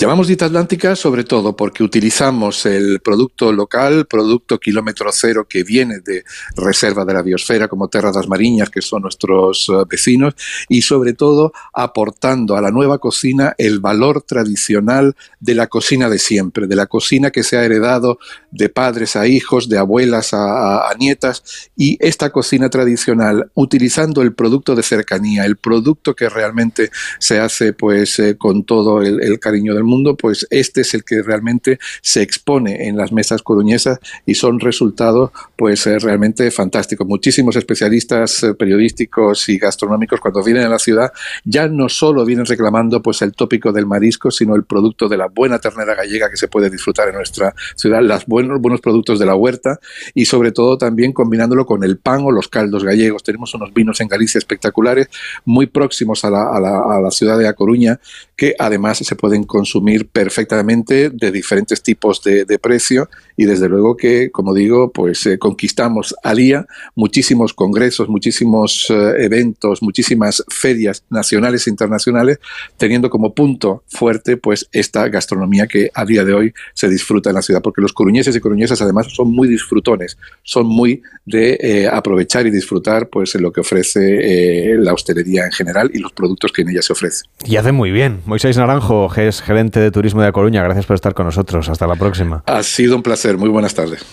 Llamamos 0.02 0.26
dieta 0.26 0.45
atlántica 0.45 0.95
sobre 0.95 1.23
todo 1.23 1.56
porque 1.56 1.84
utilizamos 1.84 2.65
el 2.65 3.02
producto 3.02 3.52
local, 3.53 4.07
producto 4.07 4.60
kilómetro 4.60 5.11
cero 5.14 5.45
que 5.48 5.64
viene 5.64 5.99
de 5.99 6.23
reserva 6.56 7.06
de 7.06 7.14
la 7.14 7.22
biosfera 7.22 7.68
como 7.68 7.88
Terra 7.88 8.11
das 8.11 8.28
Mariñas, 8.28 8.72
que 8.72 8.82
son 8.82 9.03
nuestros 9.03 9.69
eh, 9.69 9.73
vecinos, 9.88 10.34
y 10.68 10.82
sobre 10.82 11.14
todo 11.14 11.53
aportando 11.72 12.57
a 12.57 12.61
la 12.61 12.72
nueva 12.72 12.98
cocina 12.98 13.53
el 13.60 13.80
valor 13.80 14.23
tradicional 14.23 15.15
de 15.40 15.53
la 15.53 15.68
cocina 15.68 16.10
de 16.10 16.18
siempre, 16.18 16.65
de 16.65 16.76
la 16.76 16.88
cocina 16.88 17.30
que 17.30 17.44
se 17.44 17.57
ha 17.57 17.64
heredado 17.64 18.18
de 18.49 18.69
padres 18.69 19.15
a 19.15 19.28
hijos, 19.28 19.69
de 19.69 19.78
abuelas 19.78 20.32
a, 20.34 20.91
nietas, 20.98 21.69
y 21.78 21.99
esta 21.99 22.32
cocina 22.32 22.72
tradicional, 22.72 23.52
utilizando 23.53 24.23
el 24.23 24.34
producto 24.34 24.73
de 24.73 24.82
cercanía, 24.82 25.45
el 25.45 25.57
producto 25.57 26.15
que 26.15 26.28
realmente 26.28 26.90
se 27.19 27.40
hace 27.40 27.73
pues 27.73 28.18
eh, 28.18 28.36
con 28.36 28.64
todo 28.64 29.03
el, 29.03 29.22
el 29.22 29.40
cariño 29.40 29.76
del 29.76 29.84
mundo, 29.84 29.90
mundo, 29.91 30.15
pues 30.15 30.47
este 30.49 30.81
es 30.81 30.93
el 30.93 31.03
que 31.03 31.22
realmente 31.22 31.77
se 32.01 32.22
expone 32.22 32.88
en 32.88 32.97
las 32.97 33.11
mesas 33.11 33.41
coruñesas 33.43 33.99
y 34.26 34.34
son 34.35 34.59
resultados 34.59 35.31
pues 35.55 35.85
eh, 35.85 35.99
realmente 35.99 36.49
fantásticos. 36.49 37.05
Muchísimos 37.05 37.55
especialistas 37.55 38.43
eh, 38.43 38.53
periodísticos 38.53 39.49
y 39.49 39.57
gastronómicos 39.57 40.19
cuando 40.19 40.43
vienen 40.43 40.63
a 40.63 40.69
la 40.69 40.80
ciudad 40.80 41.11
ya 41.43 41.68
no 41.68 41.89
solo 41.89 42.26
vienen 42.26 42.45
reclamando 42.45 43.01
pues 43.01 43.22
el 43.22 43.34
tópico 43.34 43.72
del 43.72 43.85
marisco, 43.85 44.31
sino 44.31 44.55
el 44.55 44.63
producto 44.63 45.07
de 45.09 45.18
la 45.18 45.27
buena 45.27 45.59
ternera 45.59 45.93
gallega 45.93 46.30
que 46.30 46.38
se 46.38 46.47
puede 46.47 46.69
disfrutar 46.69 47.09
en 47.09 47.15
nuestra 47.15 47.53
ciudad, 47.76 48.01
los 48.01 48.26
buenos, 48.26 48.59
buenos 48.61 48.81
productos 48.81 49.19
de 49.19 49.26
la 49.26 49.35
huerta 49.35 49.80
y 50.13 50.26
sobre 50.26 50.51
todo 50.51 50.77
también 50.77 51.13
combinándolo 51.13 51.65
con 51.65 51.84
el 51.84 51.97
pan 51.97 52.22
o 52.23 52.31
los 52.31 52.47
caldos 52.47 52.84
gallegos. 52.84 53.23
Tenemos 53.23 53.53
unos 53.53 53.73
vinos 53.73 53.99
en 54.01 54.07
Galicia 54.07 54.39
espectaculares, 54.39 55.09
muy 55.45 55.68
próximos 55.68 56.23
a 56.23 56.30
la, 56.30 56.43
a 56.55 56.59
la, 56.59 56.97
a 56.97 57.01
la 57.01 57.11
ciudad 57.11 57.38
de 57.38 57.47
A 57.47 57.53
Coruña, 57.53 57.99
que 58.41 58.55
además 58.57 58.97
se 58.97 59.15
pueden 59.15 59.43
consumir 59.43 60.07
perfectamente 60.07 61.11
de 61.11 61.31
diferentes 61.31 61.84
tipos 61.84 62.23
de, 62.23 62.57
precio 62.57 63.07
y 63.38 63.45
desde 63.45 63.69
luego 63.69 63.95
que, 63.95 64.31
como 64.31 64.55
digo, 64.55 64.91
pues 64.91 65.27
eh, 65.27 65.38
conquistamos 65.38 66.15
al 66.23 66.38
día 66.38 66.65
muchísimos 66.95 67.53
congresos, 67.53 68.09
muchísimos 68.09 68.88
eh, 68.89 69.13
eventos, 69.19 69.84
muchísimas 69.84 70.43
ferias 70.49 71.03
nacionales 71.11 71.68
e 71.68 71.69
internacionales, 71.69 72.39
teniendo 72.77 73.11
como 73.11 73.35
punto 73.35 73.84
fuerte 73.88 74.38
pues 74.38 74.68
esta 74.72 75.07
gastronomía 75.07 75.68
que 75.68 75.91
a 75.93 76.03
día 76.03 76.26
de 76.26 76.34
hoy 76.34 76.53
se 76.73 76.89
disfruta 76.89 77.30
en 77.30 77.35
la 77.35 77.43
ciudad, 77.43 77.61
porque 77.61 77.84
los 77.84 77.93
coruñeses 77.93 78.35
y 78.35 78.39
coruñesas 78.39 78.81
además 78.81 79.05
son 79.11 79.31
muy 79.31 79.47
disfrutones, 79.47 80.18
son 80.41 80.65
muy 80.65 81.03
de 81.27 81.59
eh, 81.61 81.88
aprovechar 81.88 82.47
y 82.47 82.49
disfrutar 82.49 83.07
pues 83.07 83.35
lo 83.35 83.51
que 83.51 83.61
ofrece 83.61 84.77
la 84.80 84.93
hostelería 84.93 85.45
en 85.45 85.51
general 85.51 85.91
y 85.93 85.99
los 85.99 86.11
productos 86.11 86.51
que 86.51 86.63
en 86.63 86.69
ella 86.69 86.81
se 86.81 86.93
ofrecen. 86.93 87.30
Y 87.45 87.57
hace 87.57 87.72
muy 87.72 87.91
bien. 87.91 88.19
Moisés 88.32 88.56
Naranjo, 88.56 89.10
que 89.10 89.28
es 89.28 89.41
gerente 89.41 89.82
de 89.82 89.91
Turismo 89.91 90.22
de 90.22 90.30
A 90.30 90.32
Coruña. 90.32 90.64
Gracias 90.64 90.86
por 90.86 90.94
estar 90.94 91.14
con 91.14 91.26
nosotros. 91.26 91.68
Hasta 91.68 91.86
la 91.86 91.98
próxima. 91.98 92.44
Ha 92.45 92.64
sido 92.64 92.95
un 92.95 93.03
placer. 93.03 93.38
Muy 93.38 93.49
buenas 93.49 93.74
tardes. 93.74 94.06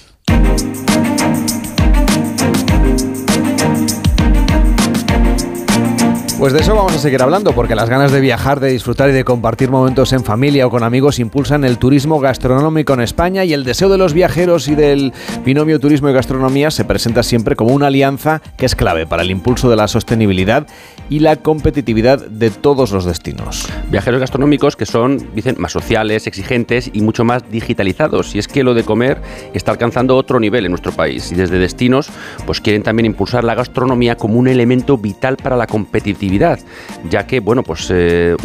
Pues 6.39 6.53
de 6.53 6.61
eso 6.61 6.77
vamos 6.77 6.95
a 6.95 6.99
seguir 6.99 7.21
hablando, 7.21 7.53
porque 7.53 7.75
las 7.75 7.91
ganas 7.91 8.13
de 8.13 8.21
viajar, 8.21 8.61
de 8.61 8.71
disfrutar 8.71 9.11
y 9.11 9.13
de 9.13 9.25
compartir 9.25 9.71
momentos 9.71 10.13
en 10.13 10.23
familia 10.23 10.69
o 10.69 10.71
con 10.71 10.85
amigos 10.85 11.19
impulsan 11.19 11.65
el 11.65 11.79
turismo 11.79 12.21
gastronómico 12.21 12.95
en 12.95 13.01
España 13.01 13.45
y 13.45 13.53
el 13.53 13.65
deseo 13.65 13.89
de 13.89 13.99
los 13.99 14.15
viajeros 14.15 14.69
y 14.69 14.77
del 14.77 15.13
binomio 15.45 15.81
turismo 15.81 16.09
y 16.11 16.13
gastronomía 16.13 16.71
se 16.71 16.85
presenta 16.85 17.25
siempre 17.25 17.57
como 17.57 17.75
una 17.75 17.89
alianza 17.89 18.41
que 18.57 18.67
es 18.67 18.77
clave 18.77 19.05
para 19.05 19.23
el 19.23 19.33
impulso 19.33 19.69
de 19.69 19.75
la 19.75 19.89
sostenibilidad 19.89 20.69
y 21.09 21.21
la 21.21 21.37
competitividad 21.37 22.27
de 22.27 22.51
todos 22.51 22.93
los 22.93 23.05
destinos. 23.05 23.69
Viajeros 23.91 24.21
gastronómicos 24.21 24.77
que 24.77 24.87
son, 24.87 25.35
dicen, 25.35 25.57
más 25.59 25.73
sociales, 25.73 26.27
exigentes 26.27 26.91
y 26.93 27.01
mucho 27.01 27.25
más 27.25 27.51
digitalizados. 27.51 28.35
Y 28.35 28.39
es 28.39 28.49
que 28.49 28.63
lo 28.63 28.75
de 28.75 28.85
comer 28.85 29.21
está 29.55 29.73
alcanzando 29.73 30.17
otro 30.17 30.41
nivel 30.41 30.65
en 30.65 30.73
nuestro 30.73 30.93
país 30.93 31.33
y 31.33 31.35
desde 31.35 31.59
destinos 31.59 32.11
pues 32.47 32.61
quieren 32.61 32.83
también 32.83 33.07
impulsar 33.07 33.45
la 33.45 33.55
gastronomía 33.55 34.17
como 34.17 34.39
un 34.39 34.49
elemento 34.49 34.99
vital 34.99 35.37
para 35.37 35.57
la 35.57 35.67
competitividad 35.67 36.59
ya 37.09 37.27
que, 37.27 37.41
bueno, 37.41 37.63
pues 37.63 37.89
eh, 37.91 38.37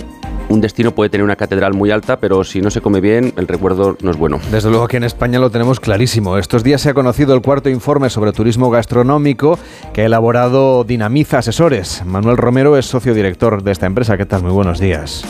un 0.54 0.62
destino 0.62 0.92
puede 0.92 1.10
tener 1.10 1.24
una 1.24 1.36
catedral 1.36 1.74
muy 1.74 1.90
alta, 1.90 2.18
pero 2.18 2.44
si 2.44 2.62
no 2.62 2.70
se 2.70 2.80
come 2.80 3.02
bien, 3.02 3.34
el 3.38 3.48
recuerdo 3.48 3.98
no 4.02 4.12
es 4.12 4.18
bueno. 4.18 4.40
Desde 4.52 4.70
luego 4.70 4.88
que 4.88 4.98
en 4.98 5.04
España 5.04 5.40
lo 5.40 5.50
tenemos 5.50 5.80
clarísimo. 5.80 6.38
Estos 6.38 6.64
días 6.64 6.82
se 6.82 6.92
ha 6.92 6.94
conocido 6.94 7.34
el 7.34 7.42
cuarto 7.42 7.70
informe 7.70 8.10
sobre 8.10 8.32
turismo 8.34 8.70
gastronómico 8.70 9.58
que 9.94 10.02
ha 10.02 10.06
elaborado 10.06 10.84
Dinamiza 10.84 11.40
Asesores. 11.40 12.04
Manuel 12.06 12.38
Romero 12.38 12.78
es 12.78 12.86
socio 12.86 13.16
director 13.16 13.64
de 13.64 13.72
esta 13.72 13.88
empresa. 13.88 14.16
¿Qué 14.16 14.26
tal? 14.26 14.44
Muy 14.44 14.52
buenos 14.52 14.80
días. 14.80 15.26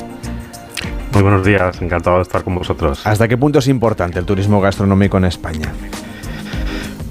Muy 1.13 1.21
buenos 1.21 1.45
días, 1.45 1.81
encantado 1.81 2.17
de 2.17 2.23
estar 2.23 2.43
con 2.43 2.55
vosotros. 2.55 3.05
¿Hasta 3.05 3.27
qué 3.27 3.37
punto 3.37 3.59
es 3.59 3.67
importante 3.67 4.19
el 4.19 4.25
turismo 4.25 4.59
gastronómico 4.59 5.17
en 5.17 5.25
España? 5.25 5.71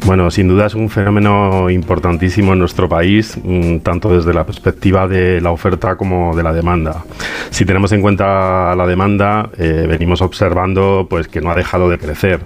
Bueno, 0.04 0.32
sin 0.32 0.48
duda 0.48 0.66
es 0.66 0.74
un 0.74 0.90
fenómeno 0.90 1.70
importantísimo 1.70 2.54
en 2.54 2.58
nuestro 2.58 2.88
país, 2.88 3.38
mm, 3.40 3.78
tanto 3.78 4.12
desde 4.12 4.34
la 4.34 4.44
perspectiva 4.44 5.06
de 5.06 5.40
la 5.40 5.52
oferta 5.52 5.94
como 5.94 6.34
de 6.34 6.42
la 6.42 6.52
demanda. 6.52 7.04
Si 7.50 7.64
tenemos 7.64 7.92
en 7.92 8.02
cuenta 8.02 8.74
la 8.74 8.86
demanda, 8.86 9.50
eh, 9.56 9.86
venimos 9.88 10.20
observando 10.20 11.06
pues, 11.08 11.28
que 11.28 11.40
no 11.40 11.52
ha 11.52 11.54
dejado 11.54 11.88
de 11.88 11.98
crecer. 11.98 12.40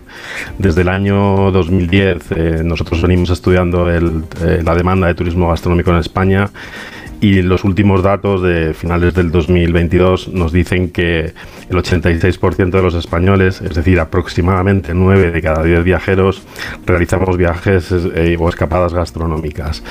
Desde 0.59 0.83
el 0.83 0.91
año 0.91 1.51
2010 1.51 2.33
eh, 2.33 2.61
nosotros 2.62 3.01
venimos 3.01 3.31
estudiando 3.31 3.91
el, 3.91 4.24
eh, 4.43 4.61
la 4.62 4.74
demanda 4.74 5.07
de 5.07 5.15
turismo 5.15 5.49
gastronómico 5.49 5.91
en 5.93 5.97
España 5.97 6.51
y 7.21 7.43
los 7.43 7.65
últimos 7.65 8.03
datos 8.03 8.43
de 8.43 8.75
finales 8.75 9.15
del 9.15 9.31
2022 9.31 10.29
nos 10.29 10.53
dicen 10.53 10.91
que 10.91 11.33
el 11.69 11.77
86% 11.77 12.71
de 12.71 12.83
los 12.83 12.95
españoles, 12.95 13.61
es 13.61 13.75
decir, 13.75 13.99
aproximadamente 14.01 14.95
9 14.95 15.31
de 15.31 15.43
cada 15.43 15.63
10 15.63 15.83
viajeros, 15.85 16.43
realizamos 16.85 17.37
viajes 17.37 17.91
eh, 17.93 18.37
o 18.39 18.49
escapadas 18.49 18.95
gastronómicas. 18.95 19.83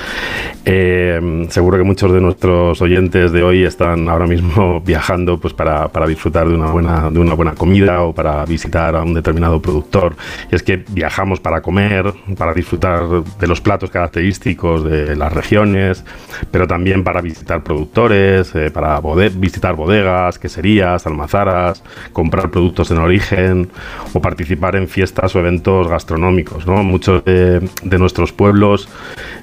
Eh, 0.64 1.46
seguro 1.50 1.78
que 1.78 1.84
muchos 1.84 2.12
de 2.12 2.20
nuestros 2.20 2.80
oyentes 2.80 3.32
de 3.32 3.42
hoy 3.42 3.64
están 3.64 4.08
ahora 4.08 4.26
mismo 4.26 4.80
viajando 4.84 5.38
pues, 5.38 5.52
para, 5.52 5.88
para, 5.88 6.06
disfrutar 6.06 6.48
de 6.48 6.54
una, 6.54 6.70
buena, 6.70 7.10
de 7.10 7.18
una 7.18 7.34
buena 7.34 7.54
comida 7.54 8.02
o 8.02 8.14
para 8.14 8.44
visitar 8.44 8.96
a 8.96 9.02
un 9.02 9.14
determinado 9.14 9.60
productor. 9.60 10.16
Y 10.50 10.54
es 10.54 10.62
que 10.62 10.84
viajamos 10.90 11.40
para 11.40 11.60
comer, 11.60 12.12
para 12.38 12.54
disfrutar 12.54 13.02
de 13.38 13.46
los 13.46 13.60
platos 13.60 13.90
característicos 13.90 14.84
de 14.84 15.16
las 15.16 15.32
regiones, 15.32 16.04
pero 16.50 16.66
también 16.66 17.04
para 17.04 17.20
visitar 17.26 17.62
productores, 17.62 18.54
eh, 18.54 18.70
para 18.70 19.00
visitar 19.34 19.74
bodegas, 19.74 20.38
queserías, 20.38 21.06
almazaras, 21.06 21.82
comprar 22.12 22.50
productos 22.50 22.90
en 22.90 22.98
origen 22.98 23.68
o 24.12 24.20
participar 24.20 24.76
en 24.76 24.88
fiestas 24.88 25.34
o 25.34 25.40
eventos 25.40 25.88
gastronómicos. 25.88 26.66
¿no? 26.66 26.82
Muchos 26.82 27.24
de, 27.24 27.68
nuestros 27.98 28.32
pueblos 28.32 28.88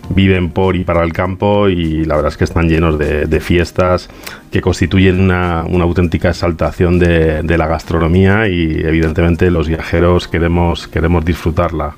viven 0.10 0.50
por 0.50 0.76
y 0.76 0.84
para 0.84 1.04
el 1.04 1.12
campo 1.12 1.70
y 1.70 2.06
la 2.06 2.16
verdad 2.16 2.32
es 2.32 2.38
que 2.38 2.44
están 2.44 2.70
llenos 2.70 2.98
de, 3.00 3.40
fiestas 3.40 4.10
que 4.52 4.62
constituyen 4.62 5.20
una, 5.20 5.62
auténtica 5.62 6.30
exaltación 6.30 7.00
de, 7.00 7.42
de, 7.42 7.58
la 7.58 7.68
gastronomía 7.68 8.48
y 8.48 8.82
evidentemente 8.86 9.52
los 9.52 9.68
viajeros 9.68 10.28
queremos, 10.28 10.88
queremos 10.88 11.26
disfrutarla. 11.26 11.96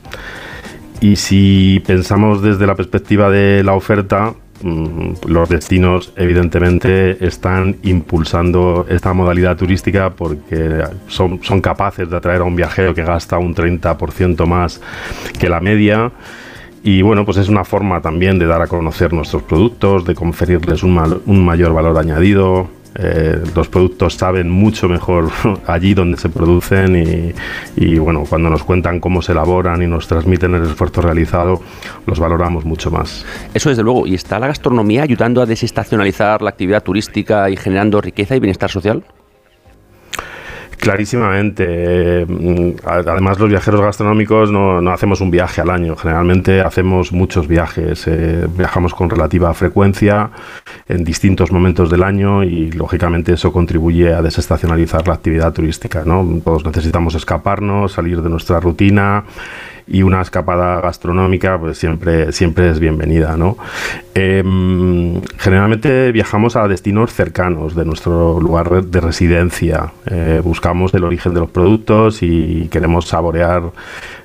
Y 1.01 1.17
si 1.17 1.83
pensamos 1.85 2.41
desde 2.41 2.65
la 2.65 2.75
perspectiva 2.75 3.29
de 3.29 3.63
la 3.63 3.73
oferta, 3.73 4.33
los 4.63 5.49
destinos 5.49 6.13
evidentemente 6.15 7.25
están 7.25 7.77
impulsando 7.83 8.85
esta 8.89 9.13
modalidad 9.13 9.57
turística 9.57 10.11
porque 10.11 10.83
son, 11.07 11.39
capaces 11.61 12.09
de 12.09 12.17
atraer 12.17 12.41
a 12.41 12.45
un 12.45 12.55
viajero 12.55 12.93
que 12.93 13.03
gasta 13.03 13.37
un 13.37 13.53
30% 13.53 14.45
más 14.45 14.81
que 15.39 15.49
la 15.49 15.59
media. 15.59 16.11
Y 16.83 17.01
bueno, 17.01 17.25
pues 17.25 17.37
es 17.37 17.49
una 17.49 17.63
forma 17.65 18.01
también 18.01 18.37
de 18.37 18.45
dar 18.45 18.61
a 18.61 18.67
conocer 18.67 19.11
nuestros 19.11 19.43
productos, 19.43 20.05
de 20.05 20.13
conferirles 20.13 20.83
un 20.83 21.45
mayor 21.45 21.73
valor 21.73 21.97
añadido, 21.97 22.69
eh, 22.97 23.41
los 23.53 23.67
productos 23.67 24.15
saben 24.15 24.49
mucho 24.49 24.87
mejor 24.87 25.29
allí 25.67 25.93
donde 25.93 26.17
se 26.17 26.29
producen 26.29 27.33
y, 27.75 27.97
bueno, 27.97 28.23
cuando 28.27 28.49
nos 28.49 28.63
cuentan 28.63 28.99
cómo 28.99 29.21
se 29.21 29.33
elaboran 29.33 29.81
y 29.81 29.87
nos 29.87 30.07
transmiten 30.07 30.55
el 30.55 30.63
esfuerzo 30.63 31.01
realizado, 31.01 31.61
los 32.05 32.19
valoramos 32.19 32.65
mucho 32.65 32.91
más. 32.91 33.25
Eso 33.53 33.69
desde 33.69 33.83
luego. 33.83 34.07
¿Y 34.07 34.15
está 34.15 34.39
la 34.39 34.47
gastronomía 34.47 35.03
ayudando 35.03 35.41
a 35.41 35.45
desestacionalizar 35.45 36.41
la 36.41 36.49
actividad 36.49 36.83
turística 36.83 37.49
y 37.49 37.57
generando 37.57 37.99
riqueza 38.01 38.35
y 38.35 38.39
bienestar 38.39 38.71
social? 38.71 39.03
Clarísimamente. 40.85 42.27
Mm, 42.27 42.75
además, 42.85 43.39
los 43.39 43.49
viajeros 43.49 43.81
gastronómicos 43.81 44.51
no, 44.51 44.87
hacemos 44.91 45.19
un 45.19 45.31
viaje 45.31 45.61
al 45.61 45.71
año. 45.71 45.95
Generalmente 45.95 46.61
hacemos 46.61 47.11
muchos 47.11 47.47
viajes. 47.47 48.05
Eh, 48.05 48.47
viajamos 48.55 48.93
con 48.93 49.09
relativa 49.09 49.51
frecuencia 49.55 50.29
en 50.87 51.03
distintos 51.03 51.51
momentos 51.51 51.89
del 51.89 52.03
año 52.03 52.43
y, 52.43 52.71
lógicamente, 52.71 53.33
eso 53.33 53.51
contribuye 53.51 54.13
a 54.13 54.21
desestacionalizar 54.21 55.07
la 55.07 55.15
actividad 55.15 55.51
turística. 55.53 56.03
¿no? 56.05 56.39
Todos 56.43 56.63
necesitamos 56.63 57.15
escaparnos, 57.15 57.93
salir 57.93 58.21
de 58.21 58.29
nuestra 58.29 58.59
rutina 58.59 59.23
y 59.87 60.01
una 60.01 60.21
escapada 60.21 60.81
gastronómica 60.81 61.59
pues 61.59 61.77
siempre, 61.77 62.31
siempre 62.31 62.69
es 62.69 62.79
bienvenida. 62.79 63.37
¿no? 63.37 63.57
Em, 64.13 65.21
generalmente 65.37 66.11
viajamos 66.11 66.55
a 66.55 66.67
destinos 66.67 67.13
cercanos 67.13 67.75
de 67.75 67.85
nuestro 67.85 68.39
lugar 68.39 68.83
de 68.83 69.01
residencia. 69.01 69.91
Eh, 70.07 70.41
buscamos 70.43 70.93
el 70.93 71.03
origen 71.03 71.33
de 71.33 71.41
los 71.41 71.49
productos 71.49 72.23
y 72.23 72.67
queremos 72.71 73.07
saborear 73.07 73.71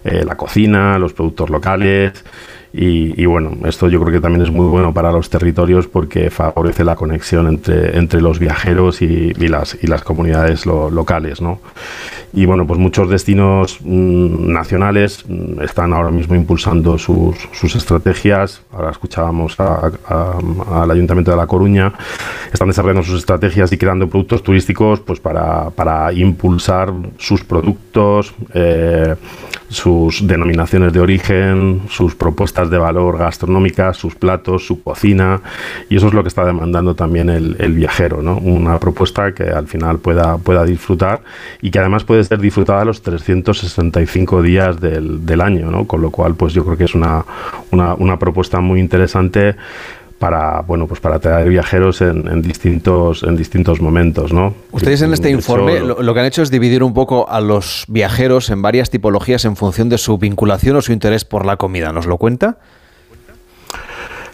eh, 0.05 0.25
la 0.25 0.37
cocina, 0.37 0.99
los 0.99 1.13
productos 1.13 1.51
locales. 1.51 2.25
Y, 2.73 3.27
bueno, 3.27 3.51
esto 3.67 3.89
yo 3.89 4.01
creo 4.01 4.13
que 4.13 4.21
también 4.21 4.43
es 4.43 4.53
muy 4.53 4.67
bueno 4.67 4.95
para 4.95 5.11
los 5.11 5.29
territorios 5.29 5.89
porque 5.89 6.31
favorece 6.31 6.85
la 6.85 6.95
conexión 6.95 7.49
entre, 7.49 7.99
entre 7.99 8.21
los 8.21 8.39
viajeros 8.39 9.03
y, 9.03 9.35
las, 9.35 9.77
y 9.83 9.89
las 9.89 10.03
comunidades 10.03 10.67
locales. 10.67 11.41
¿no? 11.41 11.59
Y 12.33 12.47
bueno, 12.47 12.67
pues 12.67 12.79
muchos 12.79 13.11
destinos 13.11 13.79
mm, 13.83 14.53
nacionales 14.53 15.25
mm, 15.27 15.63
están 15.63 15.93
ahora 15.93 16.11
mismo 16.11 16.37
impulsando 16.37 16.97
sus, 16.97 17.37
sus 17.53 17.75
estrategias. 17.75 18.63
Ahora 18.73 18.91
escuchábamos 18.91 19.57
al 19.59 20.91
Ayuntamiento 20.91 21.33
de 21.33 21.37
La 21.37 21.47
Coruña, 21.47 21.93
están 22.53 22.69
desarrollando 22.69 23.03
sus 23.03 23.19
estrategias 23.19 23.73
y 23.73 23.79
creando 23.79 24.09
productos 24.09 24.43
turísticos 24.43 25.01
pues 25.01 25.19
para, 25.19 25.71
para 25.71 26.13
impulsar 26.13 26.93
sus 27.19 27.43
productos, 27.43 28.33
eh, 28.55 29.17
sus 29.69 30.27
denominaciones 30.27 30.93
de 30.93 31.01
origen, 31.01 31.83
sus 31.89 32.15
propuestas 32.15 32.71
de 32.71 32.79
valor 32.79 33.19
gastronómicas, 33.19 33.97
sus 33.97 34.15
platos, 34.15 34.67
su 34.67 34.83
cocina. 34.83 35.41
Y 35.89 35.97
eso 35.97 36.09
es 36.09 36.15
lo 36.15 36.23
que 36.23 36.29
está 36.29 36.45
demandando 36.45 36.95
también 36.95 37.29
el, 37.31 37.57
el 37.59 37.75
viajero, 37.75 38.21
¿no? 38.23 38.37
Una 38.37 38.79
propuesta 38.79 39.33
que 39.33 39.45
al 39.45 39.69
final 39.69 39.99
pueda, 39.99 40.39
pueda 40.39 40.65
disfrutar 40.65 41.23
y 41.61 41.71
que 41.71 41.79
además 41.79 42.05
puede 42.05 42.20
ser 42.25 42.39
disfrutada 42.39 42.85
los 42.85 43.03
365 43.03 44.43
días 44.43 44.81
del, 44.81 45.25
del 45.25 45.41
año, 45.41 45.71
¿no? 45.71 45.87
Con 45.87 46.03
lo 46.03 46.11
cual, 46.11 46.35
pues 46.35 46.53
yo 46.53 46.65
creo 46.65 46.77
que 46.77 46.85
es 46.85 46.95
una, 46.95 47.25
una, 47.71 47.95
una 47.95 48.19
propuesta 48.19 48.61
muy 48.61 48.81
interesante 48.81 49.57
para 50.21 50.61
bueno 50.61 50.87
pues 50.87 51.01
para 51.01 51.19
traer 51.19 51.49
viajeros 51.49 52.03
en, 52.03 52.43
distintos 52.43 53.23
en 53.23 53.37
distintos 53.37 53.81
momentos 53.81 54.35
no 54.35 54.55
ustedes 54.71 55.01
en 55.01 55.15
este 55.15 55.31
informe 55.31 55.81
lo, 55.81 56.13
que 56.15 56.21
han 56.21 56.27
hecho 56.27 56.43
es 56.43 56.51
dividir 56.51 56.83
un 56.83 56.93
poco 56.93 57.29
a 57.31 57.41
los 57.41 57.87
viajeros 57.89 58.51
en 58.51 58.61
varias 58.61 58.91
tipologías 58.91 59.47
en 59.47 59.57
función 59.57 59.89
de 59.89 59.97
su 59.97 60.19
vinculación 60.19 60.77
o 60.77 60.83
su 60.83 60.93
interés 60.93 61.25
por 61.25 61.47
la 61.47 61.57
comida. 61.57 61.91
Nos 61.93 62.05
lo 62.05 62.19
cuenta 62.19 62.59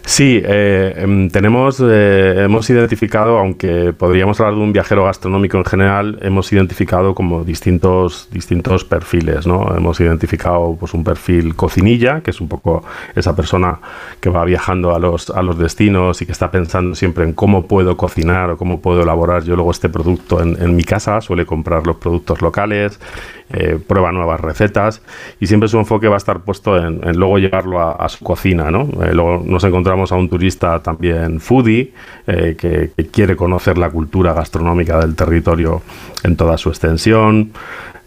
Sí, 0.07 0.41
eh, 0.41 0.93
em, 0.95 1.29
tenemos, 1.29 1.83
eh, 1.83 2.45
hemos 2.45 2.69
identificado, 2.69 3.37
aunque 3.39 3.91
podríamos 3.91 4.39
hablar 4.39 4.55
de 4.55 4.61
un 4.61 4.71
viajero 4.71 5.03
gastronómico 5.03 5.57
en 5.57 5.65
general, 5.65 6.17
hemos 6.21 6.51
identificado 6.53 7.13
como 7.13 7.43
distintos, 7.43 8.29
distintos 8.31 8.85
perfiles, 8.85 9.45
¿no? 9.45 9.75
Hemos 9.75 9.99
identificado 9.99 10.77
pues 10.79 10.93
un 10.93 11.03
perfil 11.03 11.57
cocinilla, 11.57 12.21
que 12.21 12.31
es 12.31 12.39
un 12.39 12.47
poco 12.47 12.85
esa 13.15 13.35
persona 13.35 13.79
que 14.21 14.29
va 14.29 14.45
viajando 14.45 14.95
a 14.95 14.99
los, 14.99 15.29
a 15.29 15.41
los 15.41 15.59
destinos 15.59 16.21
y 16.21 16.25
que 16.25 16.31
está 16.31 16.49
pensando 16.51 16.95
siempre 16.95 17.25
en 17.25 17.33
cómo 17.33 17.67
puedo 17.67 17.97
cocinar 17.97 18.51
o 18.51 18.57
cómo 18.57 18.79
puedo 18.79 19.01
elaborar 19.01 19.43
yo 19.43 19.57
luego 19.57 19.71
este 19.71 19.89
producto 19.89 20.41
en, 20.41 20.55
en 20.61 20.73
mi 20.73 20.85
casa, 20.85 21.19
suele 21.19 21.45
comprar 21.45 21.85
los 21.85 21.97
productos 21.97 22.41
locales, 22.41 22.97
eh, 23.49 23.79
prueba 23.85 24.11
nuevas 24.11 24.41
recetas 24.41 25.01
y 25.39 25.47
siempre 25.47 25.69
su 25.69 25.77
enfoque 25.77 26.09
va 26.09 26.15
a 26.15 26.17
estar 26.17 26.41
puesto 26.41 26.77
en, 26.77 26.99
luego 27.17 27.37
llevarlo 27.39 27.79
a, 27.79 28.09
su 28.09 28.23
cocina. 28.23 28.71
¿no? 28.71 28.89
Eh, 29.03 29.13
luego 29.13 29.41
nos 29.45 29.63
encontramos 29.63 30.11
a 30.11 30.15
un 30.15 30.27
turista 30.29 30.81
también 30.81 31.39
foodie 31.39 31.93
eh, 32.27 32.55
que, 32.57 32.91
quiere 33.11 33.35
conocer 33.35 33.77
la 33.77 33.89
cultura 33.89 34.33
gastronómica 34.33 34.99
del 34.99 35.15
territorio 35.15 35.81
en 36.23 36.35
toda 36.35 36.57
su 36.57 36.69
extensión. 36.69 37.51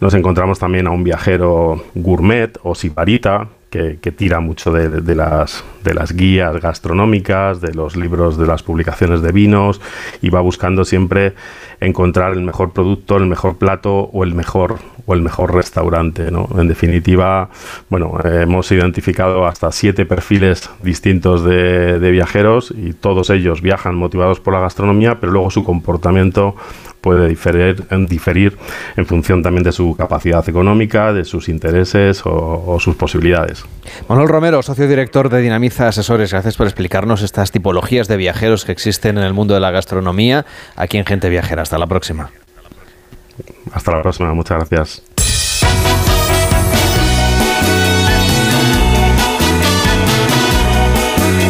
Nos 0.00 0.14
encontramos 0.14 0.58
también 0.58 0.86
a 0.86 0.90
un 0.90 1.04
viajero 1.04 1.84
gourmet 1.94 2.58
o 2.62 2.74
siparita 2.74 3.48
que, 3.70 4.12
tira 4.12 4.40
mucho 4.40 4.72
de, 4.72 5.14
las, 5.14 5.64
de 5.84 5.94
las 5.94 6.12
guías 6.12 6.60
gastronómicas, 6.60 7.60
de 7.60 7.72
los 7.72 7.96
libros, 7.96 8.36
de 8.36 8.46
las 8.46 8.64
publicaciones 8.64 9.22
de 9.22 9.30
vinos 9.30 9.80
y 10.20 10.28
va 10.28 10.40
buscando 10.40 10.84
siempre 10.84 11.34
encontrar 11.78 12.32
el 12.32 12.42
mejor 12.42 12.72
producto, 12.72 13.16
el 13.16 13.26
mejor 13.26 13.56
plato 13.56 14.10
o 14.12 14.24
el 14.24 14.34
mejor 14.34 14.78
o 15.06 15.14
el 15.14 15.22
mejor 15.22 15.54
restaurante. 15.54 16.32
¿no? 16.32 16.48
En 16.58 16.66
definitiva, 16.66 17.48
bueno, 17.88 18.18
hemos 18.24 18.70
identificado 18.72 19.46
hasta 19.46 19.70
siete 19.70 20.04
perfiles 20.04 20.68
distintos 20.82 21.44
de, 21.44 22.00
de 22.00 22.10
viajeros 22.10 22.74
y 22.76 22.92
todos 22.92 23.30
ellos 23.30 23.62
viajan 23.62 23.94
motivados 23.94 24.40
por 24.40 24.52
la 24.52 24.60
gastronomía, 24.60 25.20
pero 25.20 25.32
luego 25.32 25.50
su 25.50 25.62
comportamiento 25.62 26.56
puede 27.00 27.28
diferir, 27.28 27.84
diferir 28.08 28.56
en 28.96 29.06
función 29.06 29.42
también 29.42 29.64
de 29.64 29.72
su 29.72 29.96
capacidad 29.96 30.46
económica, 30.48 31.12
de 31.12 31.24
sus 31.24 31.48
intereses 31.48 32.22
o, 32.24 32.78
sus 32.80 32.96
posibilidades. 32.96 33.64
Manuel 34.08 34.28
Romero, 34.28 34.62
socio 34.62 34.88
director 34.88 35.28
de 35.28 35.40
Dinamiza 35.40 35.88
Asesores, 35.88 36.32
gracias 36.32 36.56
por 36.56 36.66
explicarnos 36.66 37.22
estas 37.22 37.50
tipologías 37.50 38.08
de 38.08 38.16
viajeros 38.16 38.64
que 38.64 38.72
existen 38.72 39.18
en 39.18 39.24
el 39.24 39.34
mundo 39.34 39.54
de 39.54 39.60
la 39.60 39.70
gastronomía 39.70 40.46
aquí 40.76 40.98
en 40.98 41.06
Gente 41.06 41.28
Viajera. 41.28 41.62
Hasta 41.62 41.78
la 41.78 41.86
próxima. 41.86 42.30
Hasta 43.72 43.92
la 43.92 44.02
próxima, 44.02 44.34
muchas 44.34 44.58
gracias. 44.58 45.09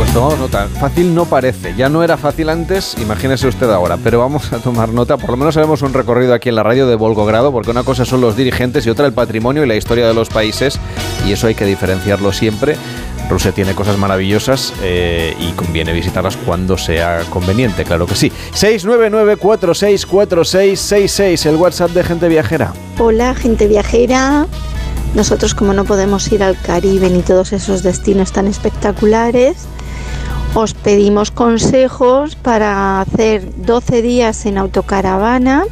Pues 0.00 0.14
tomamos 0.14 0.38
nota. 0.38 0.66
Fácil 0.80 1.14
no 1.14 1.26
parece. 1.26 1.74
Ya 1.76 1.90
no 1.90 2.02
era 2.02 2.16
fácil 2.16 2.48
antes, 2.48 2.96
imagínese 3.02 3.46
usted 3.46 3.68
ahora. 3.68 3.98
Pero 4.02 4.18
vamos 4.18 4.50
a 4.50 4.56
tomar 4.56 4.88
nota. 4.88 5.18
Por 5.18 5.28
lo 5.28 5.36
menos 5.36 5.58
haremos 5.58 5.82
un 5.82 5.92
recorrido 5.92 6.32
aquí 6.32 6.48
en 6.48 6.54
la 6.54 6.62
radio 6.62 6.86
de 6.86 6.94
Volgogrado, 6.94 7.52
porque 7.52 7.70
una 7.70 7.82
cosa 7.82 8.06
son 8.06 8.22
los 8.22 8.34
dirigentes 8.34 8.86
y 8.86 8.90
otra 8.90 9.04
el 9.04 9.12
patrimonio 9.12 9.62
y 9.62 9.66
la 9.66 9.76
historia 9.76 10.08
de 10.08 10.14
los 10.14 10.30
países. 10.30 10.80
Y 11.26 11.32
eso 11.32 11.48
hay 11.48 11.54
que 11.54 11.66
diferenciarlo 11.66 12.32
siempre. 12.32 12.76
Rusia 13.28 13.52
tiene 13.52 13.74
cosas 13.74 13.98
maravillosas 13.98 14.72
eh, 14.82 15.36
y 15.38 15.52
conviene 15.52 15.92
visitarlas 15.92 16.38
cuando 16.38 16.78
sea 16.78 17.20
conveniente, 17.28 17.84
claro 17.84 18.06
que 18.06 18.14
sí. 18.14 18.32
699-464666, 18.54 21.44
el 21.44 21.56
WhatsApp 21.56 21.90
de 21.90 22.04
Gente 22.04 22.28
Viajera. 22.28 22.72
Hola, 22.98 23.34
gente 23.34 23.68
viajera. 23.68 24.46
Nosotros 25.14 25.54
como 25.54 25.74
no 25.74 25.84
podemos 25.84 26.32
ir 26.32 26.42
al 26.42 26.58
Caribe 26.58 27.10
ni 27.10 27.20
todos 27.20 27.52
esos 27.52 27.82
destinos 27.82 28.32
tan 28.32 28.46
espectaculares, 28.46 29.68
os 30.54 30.74
pedimos 30.74 31.30
consejos 31.30 32.34
para 32.34 33.00
hacer 33.00 33.42
12 33.56 34.02
días 34.02 34.46
en 34.46 34.58
autocaravana, 34.58 35.64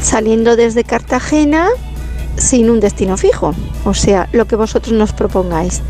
saliendo 0.00 0.56
desde 0.56 0.84
Cartagena 0.84 1.68
sin 2.36 2.70
un 2.70 2.80
destino 2.80 3.16
fijo. 3.16 3.54
O 3.84 3.94
sea, 3.94 4.28
lo 4.32 4.46
que 4.46 4.56
vosotros 4.56 4.92
nos 4.92 5.12
propongáis. 5.12 5.82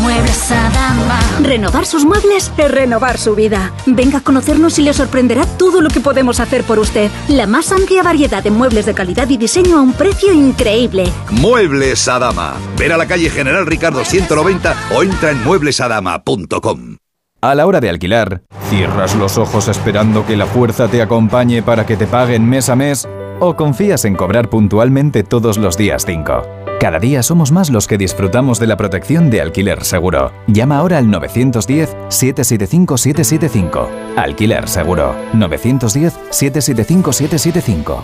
Muebles 0.00 0.50
Adama. 0.50 1.20
Renovar 1.42 1.84
sus 1.84 2.04
muebles 2.04 2.50
es 2.56 2.70
renovar 2.70 3.18
su 3.18 3.34
vida. 3.34 3.72
Venga 3.86 4.18
a 4.18 4.20
conocernos 4.22 4.78
y 4.78 4.82
le 4.82 4.92
sorprenderá 4.94 5.44
todo 5.44 5.80
lo 5.80 5.90
que 5.90 6.00
podemos 6.00 6.40
hacer 6.40 6.64
por 6.64 6.78
usted. 6.78 7.10
La 7.28 7.46
más 7.46 7.70
amplia 7.70 8.02
variedad 8.02 8.42
de 8.42 8.50
muebles 8.50 8.86
de 8.86 8.94
calidad 8.94 9.28
y 9.28 9.36
diseño 9.36 9.78
a 9.78 9.82
un 9.82 9.92
precio 9.92 10.32
increíble. 10.32 11.04
Muebles 11.30 12.08
Adama. 12.08 12.54
Ver 12.78 12.92
a 12.92 12.96
la 12.96 13.06
calle 13.06 13.28
General 13.30 13.66
Ricardo 13.66 14.04
190 14.04 14.74
o 14.94 15.02
entra 15.02 15.30
en 15.30 15.44
mueblesadama.com. 15.44 16.96
A 17.42 17.54
la 17.54 17.66
hora 17.66 17.80
de 17.80 17.88
alquilar, 17.88 18.42
¿cierras 18.68 19.14
los 19.14 19.38
ojos 19.38 19.68
esperando 19.68 20.26
que 20.26 20.36
la 20.36 20.46
fuerza 20.46 20.88
te 20.88 21.00
acompañe 21.00 21.62
para 21.62 21.86
que 21.86 21.96
te 21.96 22.06
paguen 22.06 22.48
mes 22.48 22.68
a 22.68 22.76
mes? 22.76 23.08
¿O 23.38 23.56
confías 23.56 24.04
en 24.04 24.14
cobrar 24.14 24.50
puntualmente 24.50 25.22
todos 25.22 25.56
los 25.56 25.78
días 25.78 26.04
5? 26.06 26.59
Cada 26.80 26.98
día 26.98 27.22
somos 27.22 27.52
más 27.52 27.68
los 27.68 27.86
que 27.86 27.98
disfrutamos 27.98 28.58
de 28.58 28.66
la 28.66 28.78
protección 28.78 29.28
de 29.28 29.42
alquiler 29.42 29.84
seguro. 29.84 30.32
Llama 30.46 30.78
ahora 30.78 30.96
al 30.96 31.08
910-775-775. 31.08 33.86
Alquiler 34.16 34.66
seguro. 34.66 35.14
910-775-775. 35.34 37.98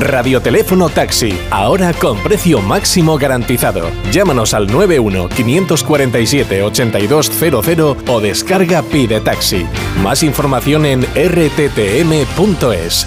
Radioteléfono 0.00 0.88
Taxi, 0.88 1.38
ahora 1.50 1.92
con 1.92 2.16
precio 2.20 2.62
máximo 2.62 3.18
garantizado. 3.18 3.90
Llámanos 4.10 4.54
al 4.54 4.68
91 4.68 5.28
547 5.28 6.62
8200 6.62 8.08
o 8.08 8.20
descarga 8.20 8.80
Pide 8.80 9.20
Taxi. 9.20 9.66
Más 10.02 10.22
información 10.22 10.86
en 10.86 11.02
rttm.es. 11.02 13.06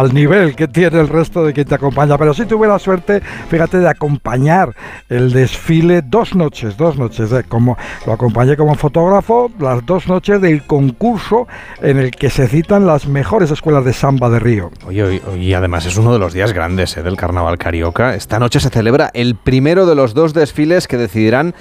al 0.00 0.14
nivel 0.14 0.54
que 0.56 0.68
tiene 0.68 1.00
el 1.00 1.08
resto 1.08 1.44
de 1.44 1.52
quien 1.52 1.66
te 1.66 1.74
acompaña. 1.74 2.16
Pero 2.16 2.32
sí 2.34 2.46
tuve 2.46 2.66
la 2.68 2.78
suerte, 2.78 3.20
fíjate, 3.48 3.78
de 3.78 3.88
acompañar 3.88 4.74
el 5.08 5.32
desfile 5.32 6.02
dos 6.02 6.34
noches, 6.34 6.76
dos 6.76 6.96
noches, 6.96 7.30
eh, 7.32 7.44
como 7.48 7.76
lo 8.06 8.12
acompañé 8.12 8.56
como 8.56 8.74
fotógrafo, 8.74 9.50
las 9.58 9.84
dos 9.84 10.06
noches 10.08 10.40
del 10.40 10.62
concurso 10.66 11.46
en 11.82 11.98
el 11.98 12.10
que 12.12 12.30
se 12.30 12.46
citan 12.48 12.86
las 12.86 13.06
mejores 13.06 13.50
escuelas 13.50 13.84
de 13.84 13.92
samba 13.92 14.30
de 14.30 14.38
Río. 14.38 14.70
Oye, 14.86 15.20
y 15.38 15.52
además 15.52 15.84
es 15.86 15.96
uno 15.96 16.12
de 16.12 16.18
los 16.18 16.32
días 16.32 16.52
grandes 16.52 16.96
eh, 16.96 17.02
del 17.02 17.16
carnaval 17.16 17.58
carioca. 17.58 18.14
Esta 18.14 18.38
noche 18.38 18.60
se 18.60 18.70
celebra 18.70 19.10
el 19.14 19.34
primero 19.34 19.86
de 19.86 19.94
los 19.94 20.14
dos 20.14 20.32
desfiles 20.34 20.88
que 20.88 20.96
decidirán 20.96 21.54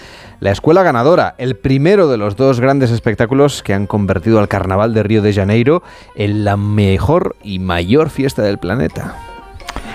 la 0.44 0.52
escuela 0.52 0.84
ganadora. 0.84 1.36
El 1.38 1.56
primero 1.56 2.10
de 2.10 2.18
los 2.18 2.36
dos 2.36 2.60
grandes 2.60 2.92
espectáculos 2.92 3.64
que 3.64 3.74
han 3.74 3.88
convertido 3.88 4.40
al 4.40 4.50
carnaval 4.50 4.94
de 4.94 5.02
Río 5.02 5.22
de 5.22 5.32
Janeiro 5.32 5.84
en 6.16 6.44
la 6.44 6.58
mejor 6.58 7.38
y 7.44 7.60
mayor 7.60 8.10
fiesta 8.10 8.42
del 8.42 8.58
planeta. 8.58 9.33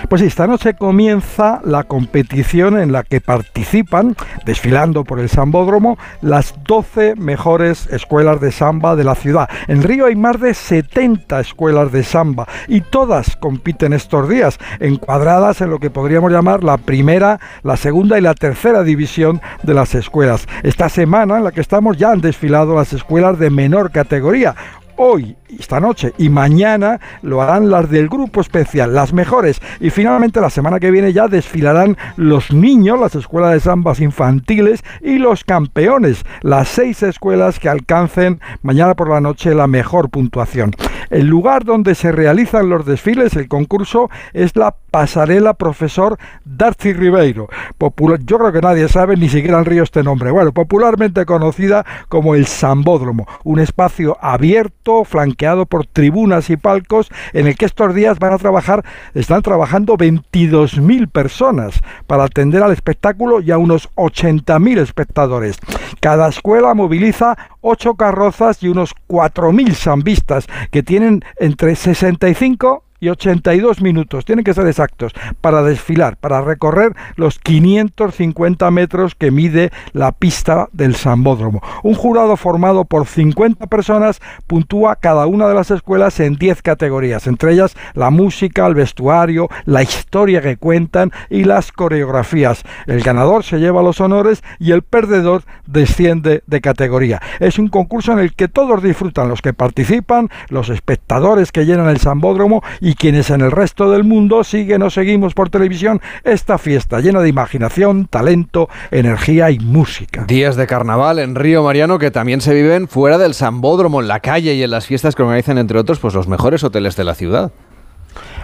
Pues 0.07 0.21
esta 0.21 0.47
noche 0.47 0.73
comienza 0.73 1.61
la 1.63 1.83
competición 1.83 2.79
en 2.79 2.91
la 2.91 3.03
que 3.03 3.21
participan, 3.21 4.15
desfilando 4.45 5.03
por 5.03 5.19
el 5.19 5.29
Sambódromo, 5.29 5.97
las 6.21 6.55
12 6.63 7.15
mejores 7.15 7.87
escuelas 7.91 8.41
de 8.41 8.51
samba 8.51 8.95
de 8.95 9.03
la 9.03 9.15
ciudad. 9.15 9.49
En 9.67 9.83
Río 9.83 10.05
hay 10.07 10.15
más 10.15 10.39
de 10.39 10.53
70 10.53 11.39
escuelas 11.39 11.91
de 11.91 12.03
samba 12.03 12.47
y 12.67 12.81
todas 12.81 13.35
compiten 13.35 13.93
estos 13.93 14.27
días, 14.29 14.57
encuadradas 14.79 15.61
en 15.61 15.69
lo 15.69 15.79
que 15.79 15.89
podríamos 15.89 16.31
llamar 16.31 16.63
la 16.63 16.77
primera, 16.77 17.39
la 17.63 17.77
segunda 17.77 18.17
y 18.17 18.21
la 18.21 18.33
tercera 18.33 18.83
división 18.83 19.41
de 19.63 19.73
las 19.73 19.95
escuelas. 19.95 20.47
Esta 20.63 20.89
semana 20.89 21.37
en 21.37 21.43
la 21.43 21.51
que 21.51 21.61
estamos 21.61 21.97
ya 21.97 22.11
han 22.11 22.21
desfilado 22.21 22.75
las 22.75 22.93
escuelas 22.93 23.37
de 23.37 23.49
menor 23.49 23.91
categoría 23.91 24.55
hoy, 25.01 25.37
esta 25.57 25.79
noche 25.79 26.13
y 26.17 26.27
mañana 26.27 26.99
lo 27.21 27.41
harán 27.41 27.69
las 27.71 27.89
del 27.89 28.09
grupo 28.09 28.41
especial, 28.41 28.93
las 28.93 29.13
mejores. 29.13 29.61
Y 29.79 29.89
finalmente 29.91 30.41
la 30.41 30.49
semana 30.49 30.79
que 30.79 30.91
viene 30.91 31.13
ya 31.13 31.29
desfilarán 31.29 31.97
los 32.17 32.51
niños, 32.51 32.99
las 32.99 33.15
escuelas 33.15 33.53
de 33.53 33.61
zambas 33.61 34.01
infantiles 34.01 34.83
y 35.01 35.17
los 35.17 35.45
campeones, 35.45 36.25
las 36.41 36.67
seis 36.67 37.01
escuelas 37.01 37.59
que 37.59 37.69
alcancen 37.69 38.41
mañana 38.61 38.93
por 38.93 39.09
la 39.09 39.21
noche 39.21 39.55
la 39.55 39.67
mejor 39.67 40.09
puntuación. 40.09 40.75
El 41.09 41.27
lugar 41.27 41.63
donde 41.63 41.95
se 41.95 42.11
realizan 42.11 42.69
los 42.69 42.85
desfiles, 42.85 43.35
el 43.37 43.47
concurso, 43.47 44.09
es 44.33 44.55
la 44.57 44.75
pasarela 44.89 45.53
profesor 45.53 46.17
Darcy 46.45 46.93
Ribeiro. 46.93 47.47
Popular, 47.77 48.19
yo 48.25 48.37
creo 48.37 48.51
que 48.51 48.61
nadie 48.61 48.87
sabe, 48.87 49.15
ni 49.15 49.29
siquiera 49.29 49.59
en 49.59 49.65
Río 49.65 49.83
este 49.83 50.03
nombre. 50.03 50.31
Bueno, 50.31 50.51
popularmente 50.51 51.25
conocida 51.25 51.85
como 52.07 52.35
el 52.35 52.45
Sambódromo, 52.45 53.27
un 53.43 53.59
espacio 53.59 54.17
abierto, 54.21 55.03
flanqueado 55.03 55.65
por 55.65 55.85
tribunas 55.85 56.49
y 56.49 56.57
palcos, 56.57 57.09
en 57.33 57.47
el 57.47 57.55
que 57.55 57.65
estos 57.65 57.93
días 57.93 58.19
van 58.19 58.33
a 58.33 58.37
trabajar, 58.37 58.83
están 59.13 59.41
trabajando 59.41 59.97
22.000 59.97 61.09
personas 61.09 61.79
para 62.07 62.23
atender 62.23 62.63
al 62.63 62.71
espectáculo 62.71 63.41
y 63.41 63.51
a 63.51 63.57
unos 63.57 63.89
80.000 63.95 64.79
espectadores. 64.79 65.57
Cada 65.99 66.29
escuela 66.29 66.73
moviliza 66.73 67.37
ocho 67.61 67.95
carrozas 67.95 68.63
y 68.63 68.67
unos 68.67 68.95
4.000 69.07 69.73
zambistas 69.73 70.47
que 70.71 70.83
tienen 70.83 71.23
entre 71.37 71.75
65 71.75 72.83
y 72.99 73.09
82 73.09 73.81
minutos, 73.81 74.25
tienen 74.25 74.43
que 74.43 74.53
ser 74.53 74.67
exactos, 74.67 75.13
para 75.41 75.63
desfilar, 75.63 76.17
para 76.17 76.41
recorrer 76.41 76.93
los 77.15 77.39
550 77.39 78.71
metros 78.71 79.15
que 79.15 79.31
mide 79.31 79.71
la 79.93 80.11
pista 80.11 80.69
del 80.71 80.95
Sambódromo. 80.95 81.61
Un 81.83 81.95
jurado 81.95 82.37
formado 82.37 82.85
por 82.85 83.05
50 83.05 83.67
personas 83.67 84.19
puntúa 84.47 84.95
cada 84.95 85.25
una 85.27 85.47
de 85.47 85.55
las 85.55 85.71
escuelas 85.71 86.19
en 86.19 86.35
10 86.35 86.61
categorías, 86.61 87.27
entre 87.27 87.53
ellas 87.53 87.75
la 87.93 88.09
música, 88.09 88.65
el 88.65 88.75
vestuario, 88.75 89.49
la 89.65 89.83
historia 89.83 90.41
que 90.41 90.57
cuentan 90.57 91.11
y 91.29 91.43
las 91.43 91.71
coreografías. 91.71 92.63
El 92.87 93.01
ganador 93.01 93.43
se 93.43 93.59
lleva 93.59 93.83
los 93.83 94.01
honores 94.01 94.43
y 94.59 94.71
el 94.71 94.81
perdedor 94.81 95.43
desciende 95.65 96.43
de 96.47 96.61
categoría. 96.61 97.21
Es 97.39 97.59
un 97.59 97.67
concurso 97.67 98.11
en 98.13 98.19
el 98.19 98.33
que 98.33 98.47
todos 98.47 98.81
disfrutan, 98.81 99.29
los 99.29 99.41
que 99.41 99.53
participan, 99.53 100.29
los 100.49 100.69
espectadores 100.69 101.51
que 101.51 101.65
llenan 101.65 101.89
el 101.89 101.99
Sambódromo 101.99 102.63
y 102.79 102.88
quienes 102.95 103.29
en 103.29 103.41
el 103.41 103.51
resto 103.51 103.91
del 103.91 104.03
mundo 104.03 104.43
siguen 104.43 104.83
o 104.83 104.89
seguimos 104.89 105.33
por 105.33 105.49
televisión 105.49 106.01
esta 106.23 106.57
fiesta 106.57 106.99
llena 106.99 107.21
de 107.21 107.29
imaginación, 107.29 108.07
talento, 108.07 108.69
energía 108.91 109.51
y 109.51 109.59
música. 109.59 110.25
Días 110.25 110.55
de 110.55 110.67
carnaval 110.67 111.19
en 111.19 111.35
Río 111.35 111.63
Mariano 111.63 111.99
que 111.99 112.11
también 112.11 112.41
se 112.41 112.53
viven 112.53 112.87
fuera 112.87 113.17
del 113.17 113.33
Sambódromo, 113.33 114.01
en 114.01 114.07
la 114.07 114.19
calle 114.19 114.53
y 114.53 114.63
en 114.63 114.71
las 114.71 114.87
fiestas 114.87 115.15
que 115.15 115.23
organizan, 115.23 115.57
entre 115.57 115.79
otros, 115.79 115.99
pues 115.99 116.13
los 116.13 116.27
mejores 116.27 116.63
hoteles 116.63 116.95
de 116.95 117.03
la 117.03 117.15
ciudad. 117.15 117.51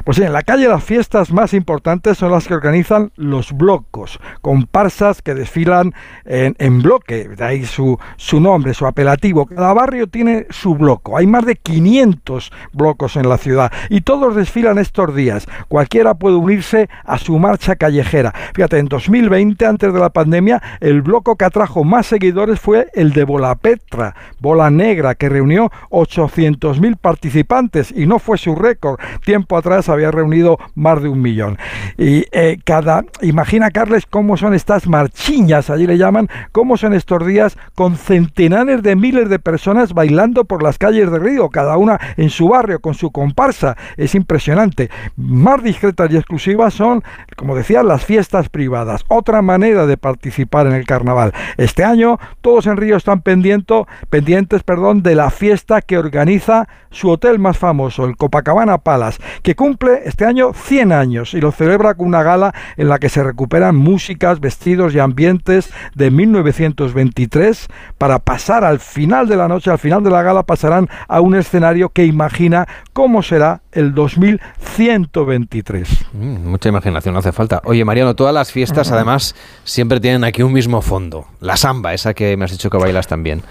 Pues 0.05 0.19
en 0.19 0.33
la 0.33 0.43
calle 0.43 0.67
las 0.67 0.83
fiestas 0.83 1.31
más 1.31 1.55
importantes 1.55 2.19
son 2.19 2.31
las 2.31 2.47
que 2.47 2.53
organizan 2.53 3.11
los 3.15 3.53
blocos, 3.53 4.19
comparsas 4.41 5.23
que 5.23 5.33
desfilan 5.33 5.95
en, 6.25 6.55
en 6.59 6.83
bloque, 6.83 7.27
de 7.27 7.43
ahí 7.43 7.65
su, 7.65 7.97
su 8.15 8.39
nombre, 8.39 8.75
su 8.75 8.85
apelativo. 8.85 9.47
Cada 9.47 9.73
barrio 9.73 10.05
tiene 10.05 10.45
su 10.51 10.75
bloco, 10.75 11.17
hay 11.17 11.25
más 11.25 11.43
de 11.43 11.55
500 11.55 12.51
blocos 12.71 13.15
en 13.15 13.27
la 13.27 13.39
ciudad 13.39 13.71
y 13.89 14.01
todos 14.01 14.35
desfilan 14.35 14.77
estos 14.77 15.15
días. 15.15 15.47
Cualquiera 15.69 16.13
puede 16.13 16.35
unirse 16.35 16.87
a 17.03 17.17
su 17.17 17.39
marcha 17.39 17.75
callejera. 17.75 18.31
Fíjate, 18.53 18.77
en 18.77 18.85
2020, 18.85 19.65
antes 19.65 19.91
de 19.91 19.99
la 19.99 20.11
pandemia, 20.11 20.61
el 20.81 21.01
bloco 21.01 21.35
que 21.35 21.45
atrajo 21.45 21.83
más 21.83 22.05
seguidores 22.05 22.59
fue 22.59 22.89
el 22.93 23.11
de 23.11 23.23
Bola 23.23 23.55
Petra, 23.55 24.15
Bola 24.39 24.69
Negra, 24.69 25.15
que 25.15 25.29
reunió 25.29 25.71
800.000 25.89 26.95
participantes 26.95 27.91
y 27.91 28.05
no 28.05 28.19
fue 28.19 28.37
su 28.37 28.53
récord. 28.53 28.99
Tiempo 29.23 29.57
atrás 29.57 29.89
había 29.95 30.11
reunido 30.11 30.57
más 30.75 31.01
de 31.01 31.09
un 31.09 31.21
millón. 31.21 31.57
Y 31.97 32.25
eh, 32.31 32.57
cada, 32.63 33.03
imagina 33.21 33.71
Carles 33.71 34.05
cómo 34.05 34.37
son 34.37 34.53
estas 34.53 34.87
marchiñas, 34.87 35.69
allí 35.69 35.87
le 35.87 35.97
llaman, 35.97 36.29
cómo 36.51 36.77
son 36.77 36.93
estos 36.93 37.25
días 37.25 37.57
con 37.73 37.95
centenares 37.95 38.83
de 38.83 38.95
miles 38.95 39.29
de 39.29 39.39
personas 39.39 39.93
bailando 39.93 40.45
por 40.45 40.63
las 40.63 40.77
calles 40.77 41.11
de 41.11 41.19
Río, 41.19 41.49
cada 41.49 41.77
una 41.77 41.99
en 42.17 42.29
su 42.29 42.49
barrio 42.49 42.79
con 42.79 42.93
su 42.93 43.11
comparsa. 43.11 43.75
Es 43.97 44.15
impresionante. 44.15 44.89
Más 45.15 45.63
discretas 45.63 46.11
y 46.11 46.17
exclusivas 46.17 46.73
son, 46.73 47.03
como 47.35 47.55
decía, 47.55 47.83
las 47.83 48.05
fiestas 48.05 48.49
privadas. 48.49 49.03
Otra 49.07 49.41
manera 49.41 49.85
de 49.85 49.97
participar 49.97 50.67
en 50.67 50.73
el 50.73 50.85
carnaval. 50.85 51.33
Este 51.57 51.83
año 51.83 52.19
todos 52.41 52.67
en 52.67 52.77
Río 52.77 52.97
están 52.97 53.21
pendientes 53.21 54.63
perdón, 54.63 55.03
de 55.03 55.15
la 55.15 55.29
fiesta 55.29 55.81
que 55.81 55.97
organiza 55.97 56.67
su 56.89 57.09
hotel 57.09 57.39
más 57.39 57.57
famoso, 57.57 58.05
el 58.05 58.15
Copacabana 58.15 58.77
Palace, 58.77 59.21
que 59.43 59.55
cumple 59.55 59.84
este 59.87 60.25
año 60.25 60.53
100 60.53 60.91
años 60.91 61.33
y 61.33 61.41
lo 61.41 61.51
celebra 61.51 61.93
con 61.93 62.07
una 62.07 62.23
gala 62.23 62.53
en 62.77 62.89
la 62.89 62.99
que 62.99 63.09
se 63.09 63.23
recuperan 63.23 63.75
músicas, 63.75 64.39
vestidos 64.39 64.93
y 64.93 64.99
ambientes 64.99 65.69
de 65.93 66.11
1923 66.11 67.67
para 67.97 68.19
pasar 68.19 68.63
al 68.63 68.79
final 68.79 69.27
de 69.27 69.37
la 69.37 69.47
noche, 69.47 69.71
al 69.71 69.79
final 69.79 70.03
de 70.03 70.09
la 70.09 70.23
gala 70.23 70.43
pasarán 70.43 70.89
a 71.07 71.21
un 71.21 71.35
escenario 71.35 71.89
que 71.89 72.05
imagina 72.05 72.67
cómo 72.93 73.23
será 73.23 73.61
el 73.71 73.93
2123. 73.93 76.05
Mm, 76.13 76.47
mucha 76.47 76.69
imaginación 76.69 77.13
no 77.13 77.19
hace 77.19 77.31
falta. 77.31 77.61
Oye, 77.65 77.85
Mariano, 77.85 78.15
todas 78.15 78.33
las 78.33 78.51
fiestas 78.51 78.91
además 78.91 79.35
siempre 79.63 79.99
tienen 79.99 80.23
aquí 80.23 80.43
un 80.43 80.53
mismo 80.53 80.81
fondo, 80.81 81.25
la 81.41 81.57
samba, 81.57 81.93
esa 81.93 82.13
que 82.13 82.37
me 82.37 82.45
has 82.45 82.51
dicho 82.51 82.69
que 82.69 82.77
bailas 82.77 83.07
también. 83.07 83.41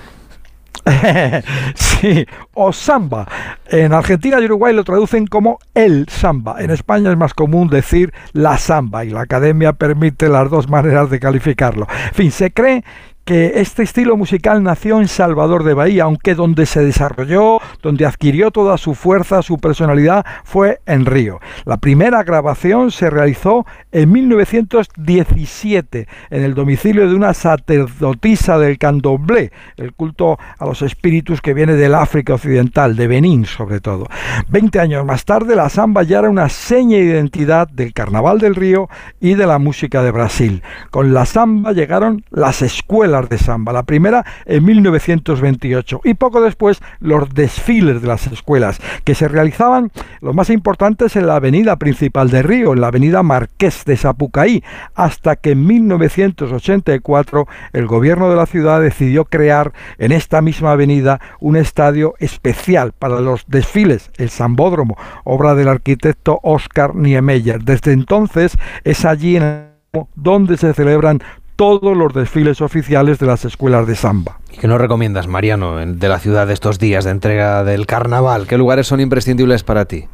sí, 1.74 2.26
o 2.54 2.72
samba. 2.72 3.26
En 3.66 3.92
Argentina 3.92 4.40
y 4.40 4.44
Uruguay 4.44 4.74
lo 4.74 4.84
traducen 4.84 5.26
como 5.26 5.58
el 5.74 6.06
samba. 6.08 6.56
En 6.60 6.70
España 6.70 7.10
es 7.10 7.16
más 7.16 7.34
común 7.34 7.68
decir 7.68 8.12
la 8.32 8.58
samba 8.58 9.04
y 9.04 9.10
la 9.10 9.22
academia 9.22 9.72
permite 9.72 10.28
las 10.28 10.50
dos 10.50 10.68
maneras 10.68 11.10
de 11.10 11.20
calificarlo. 11.20 11.86
En 12.08 12.14
fin, 12.14 12.30
se 12.30 12.52
cree 12.52 12.84
que 13.24 13.60
este 13.60 13.82
estilo 13.82 14.16
musical 14.16 14.62
nació 14.62 15.00
en 15.00 15.08
Salvador 15.08 15.64
de 15.64 15.74
Bahía, 15.74 16.04
aunque 16.04 16.34
donde 16.34 16.66
se 16.66 16.84
desarrolló, 16.84 17.58
donde 17.82 18.04
adquirió 18.04 18.50
toda 18.50 18.76
su 18.76 18.94
fuerza, 18.94 19.40
su 19.42 19.58
personalidad, 19.58 20.26
fue 20.44 20.80
en 20.86 21.06
Río. 21.06 21.40
La 21.64 21.78
primera 21.78 22.22
grabación 22.22 22.90
se 22.90 23.08
realizó 23.08 23.64
en 23.92 24.12
1917 24.12 26.06
en 26.30 26.42
el 26.42 26.54
domicilio 26.54 27.08
de 27.08 27.14
una 27.14 27.32
sacerdotisa 27.32 28.58
del 28.58 28.78
candomblé, 28.78 29.52
el 29.76 29.94
culto 29.94 30.38
a 30.58 30.66
los 30.66 30.82
espíritus 30.82 31.40
que 31.40 31.54
viene 31.54 31.74
del 31.74 31.94
África 31.94 32.34
Occidental, 32.34 32.96
de 32.96 33.06
Benín 33.06 33.46
sobre 33.46 33.80
todo. 33.80 34.06
Veinte 34.48 34.80
años 34.80 35.04
más 35.04 35.24
tarde, 35.24 35.56
la 35.56 35.68
samba 35.68 36.02
ya 36.02 36.18
era 36.18 36.28
una 36.28 36.48
seña 36.48 36.98
de 36.98 37.04
identidad 37.04 37.68
del 37.68 37.92
Carnaval 37.92 38.38
del 38.38 38.54
Río 38.54 38.88
y 39.20 39.34
de 39.34 39.46
la 39.46 39.58
música 39.58 40.02
de 40.02 40.10
Brasil. 40.10 40.62
Con 40.90 41.14
la 41.14 41.24
samba 41.24 41.72
llegaron 41.72 42.24
las 42.30 42.62
escuelas 42.62 43.13
de 43.22 43.38
samba. 43.38 43.72
La 43.72 43.84
primera 43.84 44.24
en 44.46 44.64
1928 44.64 46.00
y 46.04 46.14
poco 46.14 46.40
después 46.40 46.80
los 47.00 47.32
desfiles 47.32 48.02
de 48.02 48.08
las 48.08 48.26
escuelas 48.26 48.80
que 49.04 49.14
se 49.14 49.28
realizaban 49.28 49.90
los 50.20 50.34
más 50.34 50.50
importantes 50.50 51.16
en 51.16 51.26
la 51.26 51.36
avenida 51.36 51.76
principal 51.76 52.30
de 52.30 52.42
Río, 52.42 52.72
en 52.72 52.80
la 52.80 52.88
avenida 52.88 53.22
Marqués 53.22 53.84
de 53.84 53.96
Sapucaí, 53.96 54.62
hasta 54.94 55.36
que 55.36 55.52
en 55.52 55.66
1984 55.66 57.46
el 57.72 57.86
gobierno 57.86 58.28
de 58.28 58.36
la 58.36 58.46
ciudad 58.46 58.80
decidió 58.80 59.24
crear 59.24 59.72
en 59.98 60.12
esta 60.12 60.42
misma 60.42 60.72
avenida 60.72 61.20
un 61.40 61.56
estadio 61.56 62.14
especial 62.18 62.92
para 62.92 63.20
los 63.20 63.44
desfiles, 63.46 64.10
el 64.16 64.30
Sambódromo, 64.30 64.96
obra 65.24 65.54
del 65.54 65.68
arquitecto 65.68 66.40
Oscar 66.42 66.94
Niemeyer. 66.94 67.62
Desde 67.62 67.92
entonces 67.92 68.56
es 68.84 69.04
allí 69.04 69.36
en 69.36 69.74
donde 70.14 70.56
se 70.56 70.72
celebran 70.74 71.20
todos 71.56 71.96
los 71.96 72.12
desfiles 72.12 72.60
oficiales 72.60 73.18
de 73.18 73.26
las 73.26 73.44
escuelas 73.44 73.86
de 73.86 73.94
samba. 73.94 74.38
¿Y 74.52 74.58
qué 74.58 74.68
nos 74.68 74.80
recomiendas, 74.80 75.28
Mariano, 75.28 75.76
de 75.76 76.08
la 76.08 76.18
ciudad 76.18 76.46
de 76.46 76.54
estos 76.54 76.78
días 76.78 77.04
de 77.04 77.10
entrega 77.10 77.64
del 77.64 77.86
carnaval? 77.86 78.46
¿Qué 78.46 78.58
lugares 78.58 78.86
son 78.86 79.00
imprescindibles 79.00 79.62
para 79.62 79.84
ti? 79.84 80.06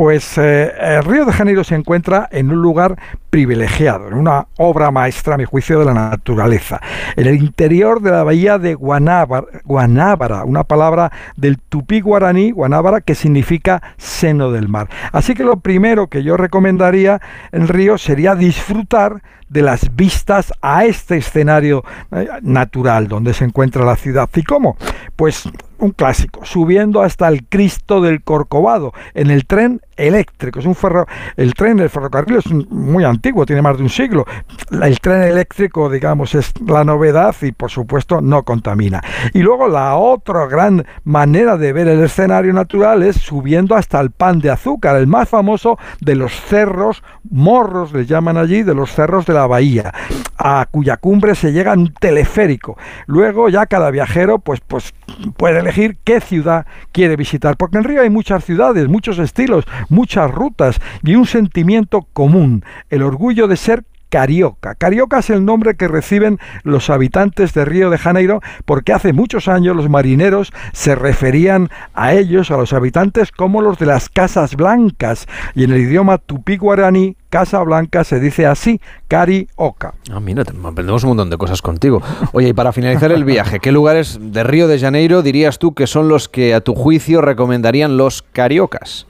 Pues 0.00 0.38
eh, 0.38 0.72
el 0.80 1.04
Río 1.04 1.26
de 1.26 1.32
Janeiro 1.34 1.62
se 1.62 1.74
encuentra 1.74 2.26
en 2.32 2.50
un 2.50 2.62
lugar 2.62 2.96
privilegiado, 3.28 4.08
en 4.08 4.14
una 4.14 4.46
obra 4.56 4.90
maestra, 4.90 5.34
a 5.34 5.36
mi 5.36 5.44
juicio, 5.44 5.78
de 5.78 5.84
la 5.84 5.92
naturaleza. 5.92 6.80
En 7.16 7.26
el 7.26 7.36
interior 7.36 8.00
de 8.00 8.10
la 8.10 8.24
bahía 8.24 8.56
de 8.56 8.72
Guanábara, 8.76 10.44
una 10.44 10.64
palabra 10.64 11.12
del 11.36 11.58
tupí 11.58 12.00
guaraní, 12.00 12.50
Guanábara, 12.50 13.02
que 13.02 13.14
significa 13.14 13.82
seno 13.98 14.50
del 14.50 14.68
mar. 14.68 14.88
Así 15.12 15.34
que 15.34 15.44
lo 15.44 15.60
primero 15.60 16.06
que 16.06 16.22
yo 16.22 16.38
recomendaría 16.38 17.20
en 17.52 17.68
Río 17.68 17.98
sería 17.98 18.34
disfrutar 18.34 19.20
de 19.50 19.62
las 19.62 19.94
vistas 19.94 20.54
a 20.62 20.86
este 20.86 21.18
escenario 21.18 21.84
eh, 22.12 22.26
natural 22.40 23.08
donde 23.08 23.34
se 23.34 23.44
encuentra 23.44 23.84
la 23.84 23.96
ciudad. 23.96 24.30
¿Y 24.34 24.44
cómo? 24.44 24.78
Pues 25.16 25.46
un 25.78 25.90
clásico, 25.90 26.44
subiendo 26.44 27.02
hasta 27.02 27.28
el 27.28 27.46
Cristo 27.46 28.00
del 28.00 28.22
Corcovado 28.22 28.92
en 29.14 29.30
el 29.30 29.46
tren 29.46 29.80
eléctrico. 30.00 30.60
Es 30.60 30.66
un 30.66 30.74
ferro, 30.74 31.06
el 31.36 31.54
tren, 31.54 31.78
el 31.80 31.90
ferrocarril 31.90 32.38
es 32.38 32.46
muy 32.70 33.04
antiguo, 33.04 33.46
tiene 33.46 33.62
más 33.62 33.76
de 33.76 33.82
un 33.82 33.90
siglo. 33.90 34.26
El 34.70 34.98
tren 35.00 35.22
eléctrico, 35.22 35.90
digamos, 35.90 36.34
es 36.34 36.52
la 36.66 36.84
novedad 36.84 37.34
y 37.42 37.52
por 37.52 37.70
supuesto 37.70 38.20
no 38.20 38.42
contamina. 38.42 39.02
Y 39.32 39.40
luego 39.40 39.68
la 39.68 39.96
otra 39.96 40.46
gran 40.46 40.84
manera 41.04 41.56
de 41.56 41.72
ver 41.72 41.88
el 41.88 42.02
escenario 42.02 42.52
natural 42.52 43.02
es 43.02 43.16
subiendo 43.16 43.74
hasta 43.74 44.00
el 44.00 44.10
pan 44.10 44.40
de 44.40 44.50
azúcar, 44.50 44.96
el 44.96 45.06
más 45.06 45.28
famoso 45.28 45.78
de 46.00 46.14
los 46.14 46.32
cerros, 46.32 47.02
morros 47.30 47.92
le 47.92 48.06
llaman 48.06 48.36
allí, 48.36 48.62
de 48.62 48.74
los 48.74 48.92
cerros 48.92 49.26
de 49.26 49.34
la 49.34 49.46
bahía, 49.46 49.92
a 50.38 50.66
cuya 50.70 50.96
cumbre 50.96 51.34
se 51.34 51.52
llega 51.52 51.72
en 51.72 51.80
un 51.80 51.94
teleférico. 51.94 52.76
Luego 53.06 53.48
ya 53.48 53.66
cada 53.66 53.90
viajero 53.90 54.38
pues, 54.38 54.60
pues 54.60 54.94
puede 55.36 55.60
elegir 55.60 55.98
qué 56.04 56.20
ciudad 56.20 56.66
quiere 56.92 57.16
visitar, 57.16 57.56
porque 57.56 57.78
en 57.78 57.84
Río 57.84 58.02
hay 58.02 58.10
muchas 58.10 58.44
ciudades, 58.44 58.88
muchos 58.88 59.18
estilos, 59.18 59.64
muchas 59.90 60.30
rutas 60.30 60.80
y 61.02 61.14
un 61.14 61.26
sentimiento 61.26 62.06
común, 62.12 62.64
el 62.88 63.02
orgullo 63.02 63.48
de 63.48 63.56
ser 63.56 63.84
Carioca. 64.10 64.74
Carioca 64.74 65.20
es 65.20 65.30
el 65.30 65.44
nombre 65.44 65.76
que 65.76 65.88
reciben 65.88 66.38
los 66.64 66.90
habitantes 66.90 67.54
de 67.54 67.64
Río 67.64 67.90
de 67.90 67.96
Janeiro 67.96 68.40
porque 68.66 68.92
hace 68.92 69.12
muchos 69.12 69.48
años 69.48 69.76
los 69.76 69.88
marineros 69.88 70.52
se 70.72 70.96
referían 70.96 71.70
a 71.94 72.12
ellos, 72.12 72.50
a 72.50 72.56
los 72.56 72.72
habitantes, 72.72 73.30
como 73.30 73.62
los 73.62 73.78
de 73.78 73.86
las 73.86 74.08
Casas 74.08 74.56
Blancas. 74.56 75.26
Y 75.54 75.64
en 75.64 75.70
el 75.70 75.78
idioma 75.78 76.18
tupí 76.18 76.56
guaraní, 76.56 77.16
Casa 77.30 77.60
Blanca 77.62 78.02
se 78.02 78.18
dice 78.18 78.46
así, 78.46 78.80
Carioca. 79.06 79.94
Ah, 80.10 80.18
mira, 80.18 80.42
aprendemos 80.42 81.04
un 81.04 81.10
montón 81.10 81.30
de 81.30 81.38
cosas 81.38 81.62
contigo. 81.62 82.02
Oye, 82.32 82.48
y 82.48 82.52
para 82.52 82.72
finalizar 82.72 83.12
el 83.12 83.24
viaje, 83.24 83.60
¿qué 83.60 83.70
lugares 83.70 84.18
de 84.20 84.42
Río 84.42 84.66
de 84.66 84.80
Janeiro 84.80 85.22
dirías 85.22 85.60
tú 85.60 85.72
que 85.72 85.86
son 85.86 86.08
los 86.08 86.28
que 86.28 86.52
a 86.52 86.60
tu 86.60 86.74
juicio 86.74 87.20
recomendarían 87.20 87.96
los 87.96 88.22
cariocas? 88.22 89.06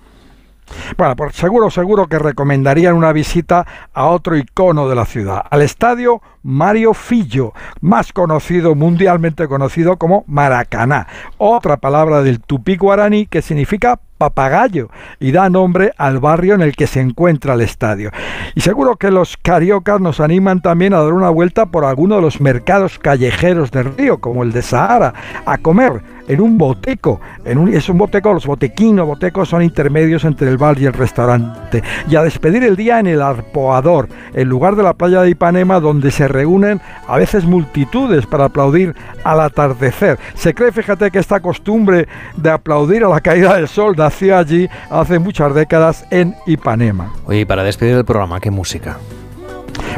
Bueno, 0.97 1.17
pues 1.17 1.37
seguro, 1.37 1.71
seguro 1.71 2.07
que 2.07 2.19
recomendarían 2.19 2.95
una 2.95 3.13
visita 3.13 3.67
a 3.93 4.07
otro 4.07 4.37
icono 4.37 4.89
de 4.89 4.95
la 4.95 5.05
ciudad, 5.05 5.43
al 5.51 5.63
estadio 5.63 6.23
Mario 6.43 6.95
Fillo, 6.95 7.53
más 7.81 8.13
conocido, 8.13 8.75
mundialmente 8.75 9.47
conocido 9.49 9.97
como 9.97 10.25
Maracaná, 10.27 11.07
otra 11.39 11.77
palabra 11.77 12.23
del 12.23 12.41
tupí 12.41 12.77
guaraní 12.77 13.27
que 13.27 13.43
significa 13.43 14.01
papagayo 14.21 14.91
y 15.19 15.33
da 15.33 15.49
nombre 15.49 15.93
al 15.97 16.19
barrio 16.19 16.55
en 16.55 16.61
el 16.61 16.77
que 16.77 16.87
se 16.87 17.01
encuentra 17.01 17.55
el 17.55 17.63
estadio. 17.63 18.11
Y 18.55 18.61
seguro 18.61 18.97
que 18.97 19.11
los 19.11 19.39
cariocas 19.39 19.99
nos 19.99 20.21
animan 20.21 20.61
también 20.61 20.93
a 20.93 21.03
dar 21.03 21.15
una 21.15 21.31
vuelta 21.31 21.67
por 21.67 21.87
alguno 21.87 22.17
de 22.17 22.23
los 22.23 22.39
mercados 22.39 22.99
callejeros 22.99 23.71
del 23.71 23.97
río, 23.97 24.19
como 24.19 24.43
el 24.43 24.53
de 24.53 24.61
Sahara, 24.61 25.15
a 25.47 25.57
comer 25.57 26.03
en 26.29 26.41
un 26.43 26.59
boteco. 26.59 27.19
En 27.47 27.57
un, 27.57 27.73
es 27.73 27.89
un 27.89 27.97
boteco, 27.97 28.35
los 28.35 28.47
botequinos, 28.47 29.07
botecos 29.07 29.49
son 29.49 29.63
intermedios 29.63 30.25
entre 30.25 30.51
el 30.51 30.59
bar 30.59 30.79
y 30.79 30.85
el 30.85 30.93
restaurante. 30.93 31.83
Y 32.09 32.15
a 32.17 32.23
despedir 32.23 32.63
el 32.63 32.77
día 32.77 33.01
en 33.01 33.07
el 33.07 33.23
Arpoador, 33.23 34.09
el 34.35 34.49
lugar 34.49 34.77
de 34.77 34.83
la 34.83 34.93
playa 34.93 35.23
de 35.23 35.31
Ipanema 35.31 35.81
donde 35.81 36.11
se 36.11 36.29
reúnen 36.33 36.81
a 37.07 37.17
veces 37.17 37.45
multitudes 37.45 38.27
para 38.27 38.47
aplaudir 38.47 38.95
al 39.25 39.41
atardecer. 39.41 40.19
Se 40.35 40.55
cree, 40.55 40.73
fíjate, 40.73 41.11
que 41.11 41.19
esta 41.19 41.41
costumbre 41.41 42.09
de 42.37 42.51
aplaudir 42.51 43.05
a 43.05 43.09
la 43.09 43.21
caída 43.21 43.57
del 43.57 43.69
sol 43.69 43.95
nació 43.97 44.39
allí 44.39 44.69
hace 44.91 45.19
muchas 45.19 45.55
décadas 45.55 46.05
en 46.11 46.35
Ipanema. 46.47 47.13
Oye, 47.27 47.41
y 47.41 47.45
para 47.45 47.63
despedir 47.63 47.97
el 47.97 48.05
programa, 48.05 48.41
¿qué 48.41 48.51
música? 48.51 48.97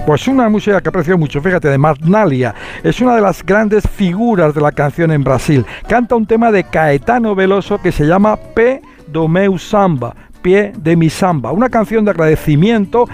Pues 0.06 0.26
una 0.26 0.48
música 0.48 0.80
que 0.80 0.88
aprecio 0.88 1.16
mucho, 1.16 1.40
fíjate, 1.40 1.68
de 1.68 1.78
Magnalia. 1.78 2.54
Es 2.82 3.00
una 3.00 3.14
de 3.14 3.20
las 3.20 3.44
grandes 3.44 3.88
figuras 3.88 4.54
de 4.54 4.60
la 4.60 4.72
canción 4.72 5.12
en 5.12 5.22
Brasil. 5.22 5.64
Canta 5.86 6.16
un 6.16 6.26
tema 6.26 6.50
de 6.50 6.64
Caetano 6.64 7.34
Veloso 7.34 7.78
que 7.78 7.92
se 7.92 8.04
llama 8.04 8.36
P 8.36 8.82
do 9.06 9.28
meu 9.28 9.58
samba, 9.58 10.14
pie 10.40 10.72
de 10.76 10.96
mi 10.96 11.08
samba. 11.08 11.52
Una 11.52 11.68
canción 11.68 12.04
de 12.04 12.10
agradecimiento 12.10 13.08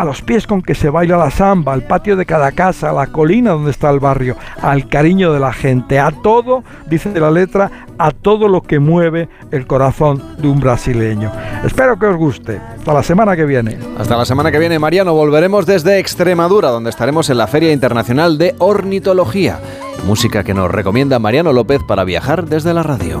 a 0.00 0.04
los 0.04 0.22
pies 0.22 0.46
con 0.46 0.62
que 0.62 0.74
se 0.74 0.88
baila 0.88 1.18
la 1.18 1.30
samba, 1.30 1.74
al 1.74 1.82
patio 1.82 2.16
de 2.16 2.24
cada 2.24 2.52
casa, 2.52 2.90
a 2.90 2.92
la 2.92 3.08
colina 3.08 3.50
donde 3.50 3.70
está 3.70 3.90
el 3.90 4.00
barrio, 4.00 4.34
al 4.62 4.88
cariño 4.88 5.32
de 5.32 5.40
la 5.40 5.52
gente, 5.52 5.98
a 5.98 6.10
todo, 6.10 6.64
dice 6.86 7.18
la 7.20 7.30
letra, 7.30 7.70
a 7.98 8.10
todo 8.10 8.48
lo 8.48 8.62
que 8.62 8.78
mueve 8.78 9.28
el 9.50 9.66
corazón 9.66 10.22
de 10.38 10.48
un 10.48 10.58
brasileño. 10.58 11.30
Espero 11.64 11.98
que 11.98 12.06
os 12.06 12.16
guste. 12.16 12.60
Hasta 12.78 12.94
la 12.94 13.02
semana 13.02 13.36
que 13.36 13.44
viene. 13.44 13.78
Hasta 13.98 14.16
la 14.16 14.24
semana 14.24 14.50
que 14.50 14.58
viene, 14.58 14.78
Mariano. 14.78 15.12
Volveremos 15.12 15.66
desde 15.66 15.98
Extremadura, 15.98 16.70
donde 16.70 16.88
estaremos 16.88 17.28
en 17.28 17.36
la 17.36 17.46
Feria 17.46 17.70
Internacional 17.70 18.38
de 18.38 18.54
Ornitología. 18.58 19.60
Música 20.06 20.44
que 20.44 20.54
nos 20.54 20.70
recomienda 20.70 21.18
Mariano 21.18 21.52
López 21.52 21.82
para 21.86 22.04
viajar 22.04 22.46
desde 22.46 22.72
la 22.72 22.82
radio. 22.82 23.20